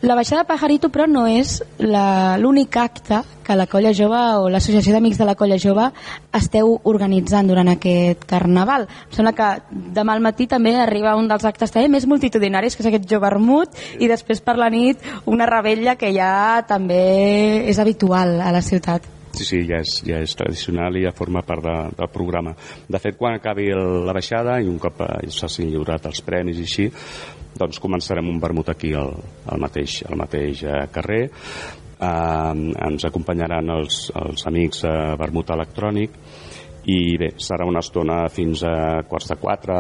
La 0.02 0.16
baixada 0.16 0.44
de 0.44 0.48
Pajarito, 0.48 0.90
però, 0.92 1.08
no 1.08 1.26
és 1.28 1.58
l'únic 1.80 2.78
acte 2.78 3.22
que 3.44 3.56
la 3.56 3.66
Colla 3.68 3.92
Jove 3.96 4.20
o 4.40 4.50
l'Associació 4.52 4.94
d'Amics 4.94 5.18
de 5.20 5.28
la 5.28 5.36
Colla 5.36 5.58
Jove 5.60 5.90
esteu 6.38 6.76
organitzant 6.88 7.48
durant 7.50 7.72
aquest 7.72 8.24
carnaval. 8.30 8.88
Em 9.10 9.16
sembla 9.16 9.36
que 9.36 9.50
demà 9.96 10.16
al 10.16 10.24
matí 10.24 10.48
també 10.48 10.76
arriba 10.76 11.18
un 11.20 11.28
dels 11.32 11.48
actes 11.48 11.72
també 11.76 11.90
més 11.92 12.08
multitudinaris, 12.08 12.76
que 12.76 12.84
és 12.86 12.92
aquest 12.92 13.08
Jove 13.10 13.26
Vermut, 13.28 13.80
i 14.00 14.12
després 14.12 14.44
per 14.44 14.60
la 14.60 14.70
nit 14.72 15.04
una 15.26 15.48
rebella 15.50 15.98
que 16.00 16.14
ja 16.16 16.64
també 16.68 17.64
és 17.68 17.80
habitual 17.80 18.40
a 18.44 18.52
la 18.56 18.62
ciutat. 18.64 19.19
Sí, 19.30 19.46
sí, 19.46 19.60
ja 19.70 19.78
és, 19.84 20.00
ja 20.06 20.20
és 20.24 20.34
tradicional 20.36 20.96
i 20.98 21.04
ja 21.06 21.14
forma 21.16 21.44
part 21.46 21.64
de, 21.64 21.76
del 22.00 22.10
programa. 22.12 22.56
De 22.90 23.00
fet, 23.02 23.18
quan 23.18 23.38
acabi 23.38 23.70
el, 23.72 24.02
la 24.08 24.16
baixada 24.16 24.58
i 24.60 24.68
un 24.68 24.80
cop 24.82 25.04
eh, 25.06 25.30
s'hagin 25.30 25.70
lliurat 25.70 26.10
els 26.10 26.24
premis 26.26 26.60
i 26.60 26.66
així, 26.66 26.88
doncs 27.60 27.82
començarem 27.84 28.28
un 28.30 28.40
vermut 28.42 28.72
aquí 28.74 28.94
al, 28.98 29.14
al 29.46 29.62
mateix, 29.62 30.02
al 30.10 30.18
mateix 30.20 30.64
eh, 30.66 30.80
carrer. 30.94 31.24
Eh, 32.00 32.54
ens 32.90 33.06
acompanyaran 33.06 33.70
els, 33.78 34.08
els 34.18 34.48
amics 34.50 34.84
eh, 34.90 34.96
vermut 35.20 35.54
electrònic 35.56 36.18
i 36.90 37.18
bé, 37.20 37.34
serà 37.38 37.68
una 37.70 37.84
estona 37.84 38.24
fins 38.34 38.64
a 38.66 39.04
quarts 39.08 39.30
de 39.30 39.36
quatre, 39.38 39.76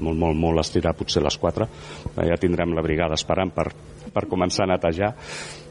molt, 0.00 0.16
molt, 0.16 0.38
molt 0.38 0.62
estirar, 0.62 0.94
potser 0.96 1.22
les 1.24 1.36
quatre. 1.36 1.68
Eh, 2.14 2.28
Ja 2.30 2.40
tindrem 2.40 2.72
la 2.72 2.84
brigada 2.84 3.18
esperant 3.20 3.52
per, 3.52 3.68
per 4.12 4.30
començar 4.30 4.64
a 4.64 4.72
netejar 4.72 5.12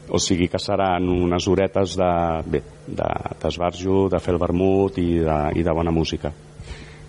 o 0.08 0.18
sigui 0.18 0.48
que 0.50 0.58
seran 0.58 1.08
unes 1.08 1.46
horetes 1.48 1.96
de, 1.98 2.12
bé, 2.46 2.62
de, 2.86 3.10
d'esbarjo, 3.42 4.08
de 4.12 4.20
fer 4.20 4.34
el 4.34 4.40
vermut 4.42 4.98
i 4.98 5.20
de, 5.22 5.38
i 5.58 5.62
de 5.62 5.74
bona 5.74 5.94
música. 5.94 6.32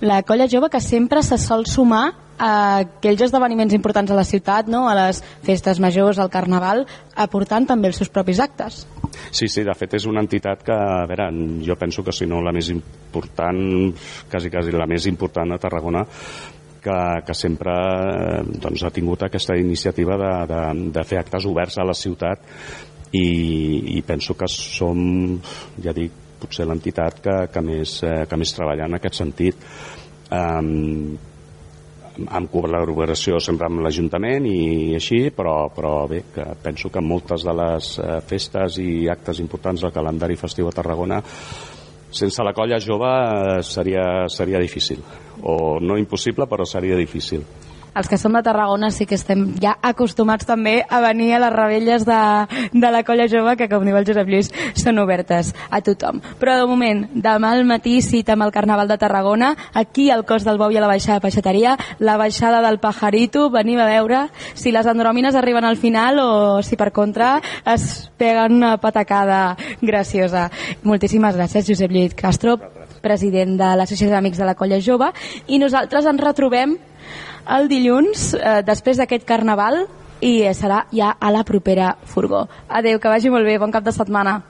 La 0.03 0.21
colla 0.27 0.49
jove 0.51 0.69
que 0.69 0.81
sempre 0.83 1.23
se 1.23 1.37
sol 1.39 1.65
sumar 1.65 2.11
a 2.37 2.53
aquells 2.83 3.21
esdeveniments 3.27 3.75
importants 3.77 4.11
a 4.11 4.17
la 4.17 4.25
ciutat, 4.27 4.67
no? 4.67 4.87
a 4.89 4.95
les 4.97 5.21
festes 5.45 5.79
majors, 5.79 6.19
al 6.19 6.31
carnaval, 6.33 6.83
aportant 7.15 7.67
també 7.69 7.87
els 7.87 8.01
seus 8.01 8.11
propis 8.11 8.41
actes. 8.43 8.83
Sí, 9.31 9.47
sí, 9.47 9.63
de 9.63 9.73
fet 9.77 9.95
és 9.99 10.07
una 10.09 10.23
entitat 10.23 10.63
que, 10.65 10.73
a 10.73 11.05
veure, 11.09 11.29
jo 11.63 11.77
penso 11.79 12.03
que 12.03 12.13
si 12.15 12.25
no 12.29 12.41
la 12.41 12.51
més 12.53 12.69
important, 12.73 13.93
quasi, 14.31 14.51
quasi 14.51 14.73
la 14.73 14.89
més 14.89 15.07
important 15.07 15.53
a 15.53 15.59
Tarragona, 15.61 16.03
que, 16.83 16.99
que 17.27 17.35
sempre 17.37 17.73
eh, 17.73 18.41
doncs, 18.63 18.83
ha 18.83 18.91
tingut 18.93 19.25
aquesta 19.25 19.57
iniciativa 19.59 20.17
de, 20.19 20.33
de, 20.51 20.63
de 20.97 21.05
fer 21.07 21.21
actes 21.21 21.47
oberts 21.49 21.79
a 21.79 21.87
la 21.87 21.95
ciutat 21.97 22.43
i, 23.13 23.27
i 23.97 24.01
penso 24.05 24.35
que 24.37 24.49
som, 24.49 25.03
ja 25.83 25.93
dic, 25.95 26.21
potser 26.43 26.67
l'entitat 26.67 27.21
que, 27.23 27.35
que, 27.53 27.61
més, 27.63 27.99
eh, 28.03 28.23
que 28.29 28.39
més 28.39 28.55
treballa 28.55 28.89
en 28.89 28.97
aquest 28.99 29.21
sentit. 29.21 29.69
Um, 30.33 31.13
amb 32.13 32.49
col·laboració 32.53 33.39
sempre 33.41 33.65
amb 33.65 33.81
l'Ajuntament 33.81 34.45
i 34.45 34.93
així, 34.97 35.31
però, 35.33 35.69
però 35.73 35.93
bé, 36.09 36.23
que 36.33 36.45
penso 36.61 36.91
que 36.93 37.01
moltes 37.01 37.45
de 37.47 37.55
les 37.57 37.93
eh, 37.97 38.19
festes 38.29 38.77
i 38.83 39.07
actes 39.09 39.41
importants 39.41 39.81
del 39.81 39.95
calendari 39.95 40.37
festiu 40.37 40.69
a 40.69 40.75
Tarragona 40.75 41.21
sense 42.13 42.45
la 42.45 42.53
colla 42.53 42.79
jove 42.79 43.11
seria, 43.65 44.29
seria 44.29 44.61
difícil. 44.61 45.01
O 45.43 45.79
no 45.81 45.97
impossible 45.97 46.47
però 46.47 46.63
seria 46.63 46.95
difícil 46.95 47.43
Els 47.93 48.09
que 48.09 48.17
som 48.17 48.33
de 48.33 48.41
Tarragona 48.41 48.89
sí 48.91 49.05
que 49.05 49.17
estem 49.19 49.45
ja 49.61 49.75
acostumats 49.85 50.47
també 50.49 50.79
a 50.89 50.99
venir 51.03 51.33
a 51.35 51.41
les 51.43 51.53
rebelles 51.53 52.05
de, 52.07 52.21
de 52.73 52.91
la 52.91 53.03
colla 53.05 53.27
jove, 53.29 53.53
que 53.59 53.67
com 53.69 53.85
diu 53.85 53.97
el 53.99 54.07
Josep 54.07 54.29
Lluís, 54.29 54.49
són 54.79 54.97
obertes 55.03 55.53
a 55.69 55.81
tothom. 55.85 56.21
Però 56.41 56.55
de 56.57 56.65
moment, 56.69 57.05
demà 57.13 57.53
al 57.53 57.65
matí 57.69 57.99
cita 58.01 58.33
amb 58.33 58.47
el 58.47 58.53
Carnaval 58.55 58.89
de 58.89 58.97
Tarragona, 58.97 59.53
aquí 59.73 60.09
al 60.09 60.25
cos 60.25 60.47
del 60.47 60.57
Bou 60.57 60.73
i 60.73 60.79
a 60.79 60.83
la 60.83 60.89
baixada 60.89 61.19
de 61.19 61.27
Peixateria, 61.27 61.75
la 61.99 62.17
baixada 62.17 62.63
del 62.65 62.79
Pajarito, 62.81 63.49
venim 63.53 63.81
a 63.83 63.89
veure 63.89 64.23
si 64.53 64.73
les 64.73 64.89
andròmines 64.89 65.35
arriben 65.37 65.65
al 65.65 65.77
final 65.77 66.19
o 66.23 66.31
si 66.65 66.79
per 66.79 66.91
contra 66.91 67.35
es 67.69 68.09
peguen 68.17 68.57
una 68.57 68.77
patacada 68.81 69.55
graciosa. 69.81 70.49
Moltíssimes 70.81 71.37
gràcies, 71.37 71.69
Josep 71.69 71.93
Lluís 71.93 72.17
Castro, 72.17 72.57
president 73.03 73.57
de 73.59 73.69
l'Associació 73.77 74.15
d'Amics 74.15 74.39
de 74.41 74.47
la 74.47 74.55
Colla 74.57 74.81
Jove, 74.81 75.11
i 75.47 75.59
nosaltres 75.61 76.07
ens 76.09 76.23
retrobem 76.23 76.77
el 77.49 77.67
dilluns, 77.67 78.33
eh, 78.33 78.61
després 78.65 78.97
d'aquest 78.97 79.25
carnaval, 79.25 79.85
i 80.23 80.43
serà 80.55 80.85
ja 80.91 81.11
a 81.19 81.31
la 81.31 81.43
propera 81.43 81.97
furgó. 82.05 82.47
Adeu, 82.69 82.99
que 82.99 83.11
vagi 83.11 83.29
molt 83.29 83.45
bé, 83.45 83.57
bon 83.59 83.71
cap 83.71 83.83
de 83.83 83.91
setmana. 83.91 84.41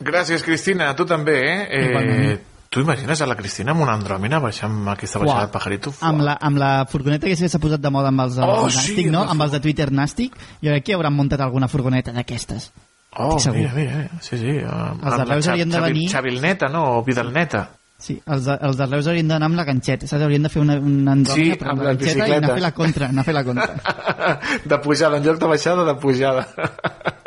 Gràcies, 0.00 0.42
Cristina. 0.42 0.94
Tu 0.96 1.04
també, 1.04 1.38
eh? 1.40 1.66
eh 1.70 2.38
tu 2.70 2.80
imagines 2.80 3.20
a 3.20 3.26
la 3.26 3.34
Cristina 3.34 3.72
amb 3.72 3.82
una 3.82 3.96
andròmina 3.98 4.38
baixant 4.38 4.70
amb 4.70 4.92
aquesta 4.92 5.18
baixada 5.18 5.42
del 5.42 5.50
pajarito? 5.50 5.92
Amb 6.06 6.22
la, 6.22 6.36
amb 6.40 6.56
la 6.62 6.86
furgoneta 6.86 7.26
que 7.26 7.34
s'ha 7.34 7.58
posat 7.58 7.82
de 7.82 7.90
moda 7.90 8.12
amb 8.14 8.22
els, 8.22 8.38
Oh, 8.38 8.64
els 8.64 8.76
sí, 8.76 8.92
Nàstic, 8.92 9.10
no? 9.10 9.24
amb 9.26 9.42
els 9.42 9.50
de 9.50 9.60
Twitter 9.60 9.90
Nàstic, 9.90 10.38
jo 10.62 10.70
crec 10.70 10.84
que 10.86 10.94
hauran 10.94 11.16
muntat 11.16 11.40
alguna 11.40 11.66
furgoneta 11.68 12.14
d'aquestes. 12.14 12.70
Oh, 13.18 13.36
mira, 13.52 13.72
mira, 13.74 14.04
eh? 14.04 14.08
sí, 14.22 14.38
sí. 14.38 14.60
Amb, 14.62 15.02
Els 15.02 15.18
arreus 15.18 15.44
Xa- 15.44 15.50
haurien 15.50 15.70
de 15.70 15.80
venir- 15.80 16.08
Xavilneta, 16.12 16.68
no? 16.68 16.98
O 16.98 17.02
Vidalneta. 17.02 17.68
Sí, 18.00 18.16
els, 18.24 18.46
de, 18.46 18.56
els 18.64 18.78
de 18.78 18.86
Reus 18.88 19.08
haurien 19.10 19.28
d'anar 19.28 19.50
amb 19.50 19.58
la 19.60 19.66
ganxeta, 19.68 20.08
saps? 20.08 20.24
Haurien 20.24 20.46
de 20.46 20.50
fer 20.52 20.62
una, 20.62 20.78
una 20.80 21.12
andròmina 21.18 21.52
Sí, 21.52 21.58
però 21.60 21.74
amb 21.74 21.82
amb 21.82 21.86
la 21.86 21.92
ganxeta 21.92 22.28
i 22.30 22.36
anar 22.38 22.50
a 22.50 22.56
fer 22.56 22.64
la 22.64 22.72
contra, 22.78 23.10
anar 23.12 23.22
a 23.22 23.28
fer 23.28 23.34
la 23.36 23.44
contra. 23.44 23.96
de 24.72 24.80
pujada, 24.86 25.20
en 25.20 25.28
lloc 25.28 25.40
de 25.42 25.50
baixada, 25.52 25.84
de 25.84 25.96
pujada. 26.00 26.46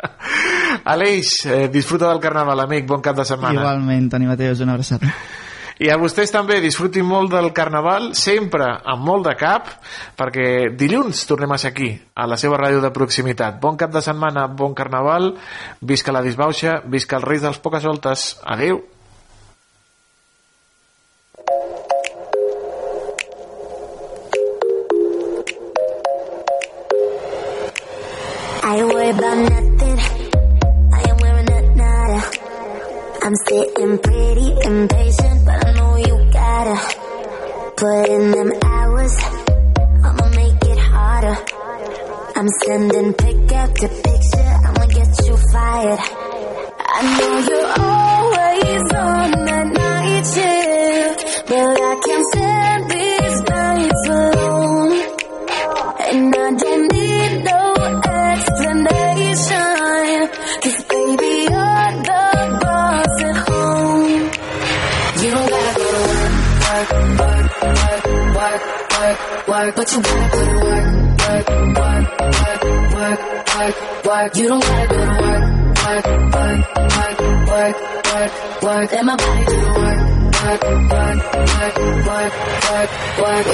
Aleix, 0.94 1.36
eh, 1.46 1.68
disfruta 1.72 2.10
del 2.10 2.20
carnaval, 2.20 2.66
amic, 2.66 2.88
bon 2.90 3.00
cap 3.04 3.16
de 3.16 3.24
setmana. 3.28 3.60
Igualment, 3.60 4.10
Toni 4.12 4.26
Mateus, 4.28 4.60
una 4.66 4.74
abraçada. 4.74 5.14
I 5.82 5.88
a 5.90 5.96
vostès 5.98 6.30
també 6.30 6.60
disfrutin 6.62 7.06
molt 7.06 7.32
del 7.32 7.48
carnaval, 7.54 8.12
sempre 8.14 8.68
amb 8.86 9.02
molt 9.02 9.26
de 9.26 9.34
cap, 9.38 9.72
perquè 10.14 10.70
dilluns 10.78 11.24
tornem 11.26 11.50
a 11.50 11.58
ser 11.58 11.72
aquí, 11.72 11.88
a 12.14 12.28
la 12.30 12.38
seva 12.38 12.60
ràdio 12.60 12.82
de 12.82 12.92
proximitat. 12.94 13.58
Bon 13.62 13.78
cap 13.78 13.90
de 13.94 14.02
setmana, 14.04 14.46
bon 14.46 14.74
carnaval, 14.74 15.32
visca 15.82 16.14
la 16.14 16.22
disbauxa, 16.22 16.80
visca 16.86 17.18
els 17.18 17.26
reis 17.26 17.42
dels 17.42 17.58
poques 17.58 17.82
soltes. 17.82 18.34
Adeu. 18.46 18.84
About 29.18 29.38
nothing. 29.38 29.98
I 30.92 31.00
am 31.10 31.16
wearing 31.22 31.50
a 31.50 31.60
nada. 31.76 32.20
I'm 33.22 33.36
sitting 33.46 33.98
pretty 33.98 34.48
impatient, 34.70 35.44
but 35.46 35.66
I 35.66 35.72
know 35.78 35.96
you 35.96 36.16
gotta 36.32 36.76
put 37.76 38.08
in 38.08 38.30
them 38.32 38.50
hours. 38.64 39.14
I'ma 40.04 40.28
make 40.30 40.62
it 40.72 40.78
harder. 40.78 41.36
I'm 42.36 42.48
sending 42.64 43.14
pick 43.14 43.52
after 43.52 43.88
picture. 43.88 44.52
I'ma 44.66 44.86
get 44.86 45.10
you 45.26 45.36
fired. 45.52 46.00
I 46.96 47.00
know 47.18 47.34
you're 47.48 47.70
always 47.86 48.84
on 48.94 49.30
that 49.46 49.66
night 49.80 50.24
shift, 50.32 50.63
work. 69.64 69.76
But 69.76 69.92
you 69.92 70.02
gotta 70.02 70.28
go 70.30 70.44
to 70.44 70.56
work, 70.64 70.86
work, 71.24 71.48
work, 71.74 72.04
work, 72.20 72.62
work, 72.94 73.20
work, 73.54 73.76
work. 74.04 74.36
You 74.36 74.48
don't 74.48 74.62
gotta 74.62 74.86
go 74.88 74.94
to 74.94 75.06
work, 75.24 75.44
work, 75.84 76.06
work, 76.34 76.60
work, 76.84 77.18
work, 77.48 77.76
work, 78.12 78.32
work. 78.62 78.92
Let 78.92 79.04
my 79.04 79.16
body 79.16 79.44
do 79.44 79.56
the 79.60 79.72
work, 79.80 80.00
work, 80.44 80.62
work, 80.92 81.18
work, 81.54 81.76
work, 82.06 82.32
work, 82.68 82.90
work. 83.18 83.46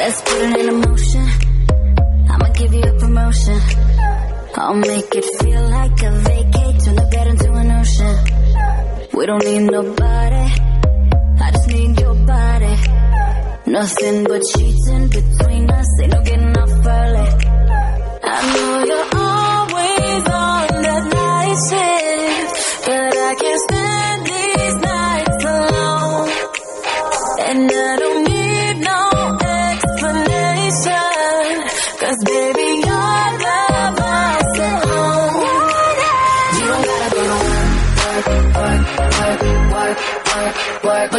Let's 0.00 0.18
put 0.22 0.38
it 0.42 0.56
in 0.60 0.80
motion. 0.80 1.26
I'ma 2.30 2.48
give 2.54 2.72
you 2.74 2.82
a 2.82 2.84
promotion. 2.98 3.60
I'll 4.56 4.74
make 4.74 5.14
it 5.14 5.24
feel 5.40 5.62
like 5.70 6.02
a 6.02 6.10
vacate, 6.10 6.59
turn 6.90 6.96
the 6.96 7.10
bed 7.10 7.26
into 7.26 7.52
an 7.52 7.70
ocean. 7.70 8.16
We 9.14 9.26
don't 9.26 9.44
need 9.44 9.70
nobody. 9.70 10.46
I 11.44 11.50
just 11.52 11.68
need 11.68 12.00
your 12.00 12.14
body. 12.14 12.74
Nothing 13.66 14.24
but 14.24 14.42
sheets 14.52 14.88
in 14.88 15.08
between 15.08 15.70
us. 15.70 15.86
Ain't 16.02 16.12
no 16.12 16.22
getting 16.22 16.58
off 16.58 16.86
early. 16.86 17.28
I 18.22 18.36
know 18.52 18.72
you're 18.90 19.10
always 19.28 20.24
on 20.42 20.82
that 20.86 21.04
night 21.18 21.58
shift, 21.68 22.52
but 22.86 23.14
I 23.28 23.34
can't 23.40 23.60
stand 23.68 24.20
these 24.26 24.76
nights 24.90 25.44
alone. 25.44 26.28
And 27.48 27.70
I 27.70 27.99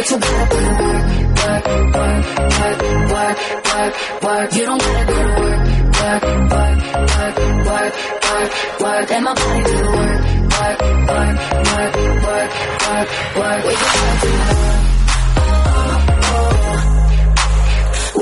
You 0.02 0.08
don't 0.08 0.20
gotta 0.20 0.56
work, 0.82 1.06
work, 1.38 1.64
work, 1.94 2.26
work, 2.58 2.78
work, 3.12 3.38
work, 3.70 3.92
work, 4.22 4.48
you 4.52 4.58
put 4.58 4.66
don't 4.66 4.82
gotta 4.82 5.04
go 5.06 5.14
to 5.14 5.30
work, 5.38 5.62
work, 6.02 6.22
work, 6.50 6.78
work, 6.92 7.38
work, 7.66 7.94
work, 8.26 8.50
work. 8.80 9.04
Let 9.10 9.22
my 9.22 9.32
body 9.32 9.62
the 9.62 9.76
work, 9.92 10.20
work, 10.58 10.78
work, 11.06 11.36
work, 11.70 11.94
work, 12.26 12.50
work, 12.82 13.08
work. 13.36 13.62
We 13.62 13.74
can 13.78 13.90
work 14.02 14.18
tomorrow. 14.22 15.98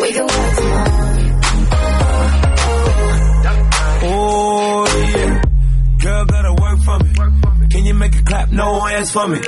We 0.01 0.09
can 0.13 0.27
work 0.27 0.53
tomorrow. 0.57 1.01
Oh 4.03 4.85
yeah, 5.17 5.33
girl 6.03 6.25
gotta 6.27 6.53
work 6.61 6.79
for 6.85 6.99
me. 6.99 7.11
Can 7.71 7.83
you 7.87 7.95
make 7.95 8.15
it 8.15 8.27
clap? 8.27 8.51
No 8.53 8.81
hands 8.81 9.11
for 9.11 9.27
me. 9.29 9.39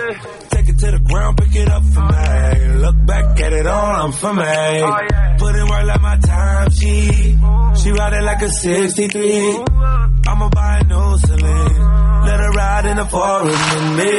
Take 0.63 0.77
it 0.77 0.79
to 0.79 0.91
the 0.93 0.99
ground, 1.01 1.37
pick 1.39 1.57
it 1.57 1.69
up 1.69 1.83
for 1.83 2.03
me. 2.07 2.75
Look 2.79 2.95
back 3.05 3.41
at 3.41 3.53
it 3.53 3.67
all, 3.67 4.07
I'm 4.07 4.13
for 4.13 4.33
me. 4.33 4.45
Oh, 4.47 4.97
Put 5.39 5.57
in 5.57 5.67
work 5.67 5.85
like 5.87 6.01
my 6.01 6.19
time, 6.19 6.71
she 6.71 7.37
she 7.83 7.91
ride 7.91 8.13
it 8.13 8.23
like 8.23 8.43
a 8.43 8.49
63. 8.49 9.59
I'ma 10.29 10.49
buy 10.51 10.79
a 10.79 10.85
new 10.85 11.19
Celine. 11.19 11.83
Let 12.27 12.39
her 12.39 12.51
ride 12.53 12.87
in 12.87 12.97
the 12.97 13.05
forest 13.07 13.75
with 13.75 13.89
me. 13.99 14.13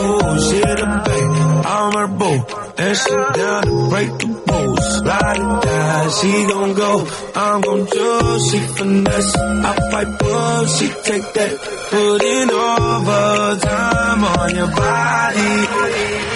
Ooh, 0.00 0.40
she 0.48 0.60
the 0.64 0.86
babe, 1.04 1.53
I'm 1.66 1.92
her 1.92 2.06
boo. 2.08 2.38
And 2.76 2.96
she 2.96 3.10
down 3.10 3.62
to 3.62 3.88
break 3.88 4.10
the 4.18 4.26
rules. 4.26 5.02
Ride 5.04 5.40
or 5.40 5.60
die, 5.60 6.08
she 6.08 6.46
gon' 6.46 6.74
go. 6.74 7.06
I'm 7.34 7.60
gon' 7.60 7.86
choose, 7.86 8.50
she 8.50 8.58
finesse. 8.58 9.36
I 9.36 9.74
fight 9.90 10.10
for, 10.20 10.68
she 10.76 10.88
take 10.88 11.32
that. 11.34 11.52
Put 11.90 12.22
in 12.22 12.50
overtime 12.50 14.24
on 14.24 14.54
your 14.54 14.70
body. 14.70 16.33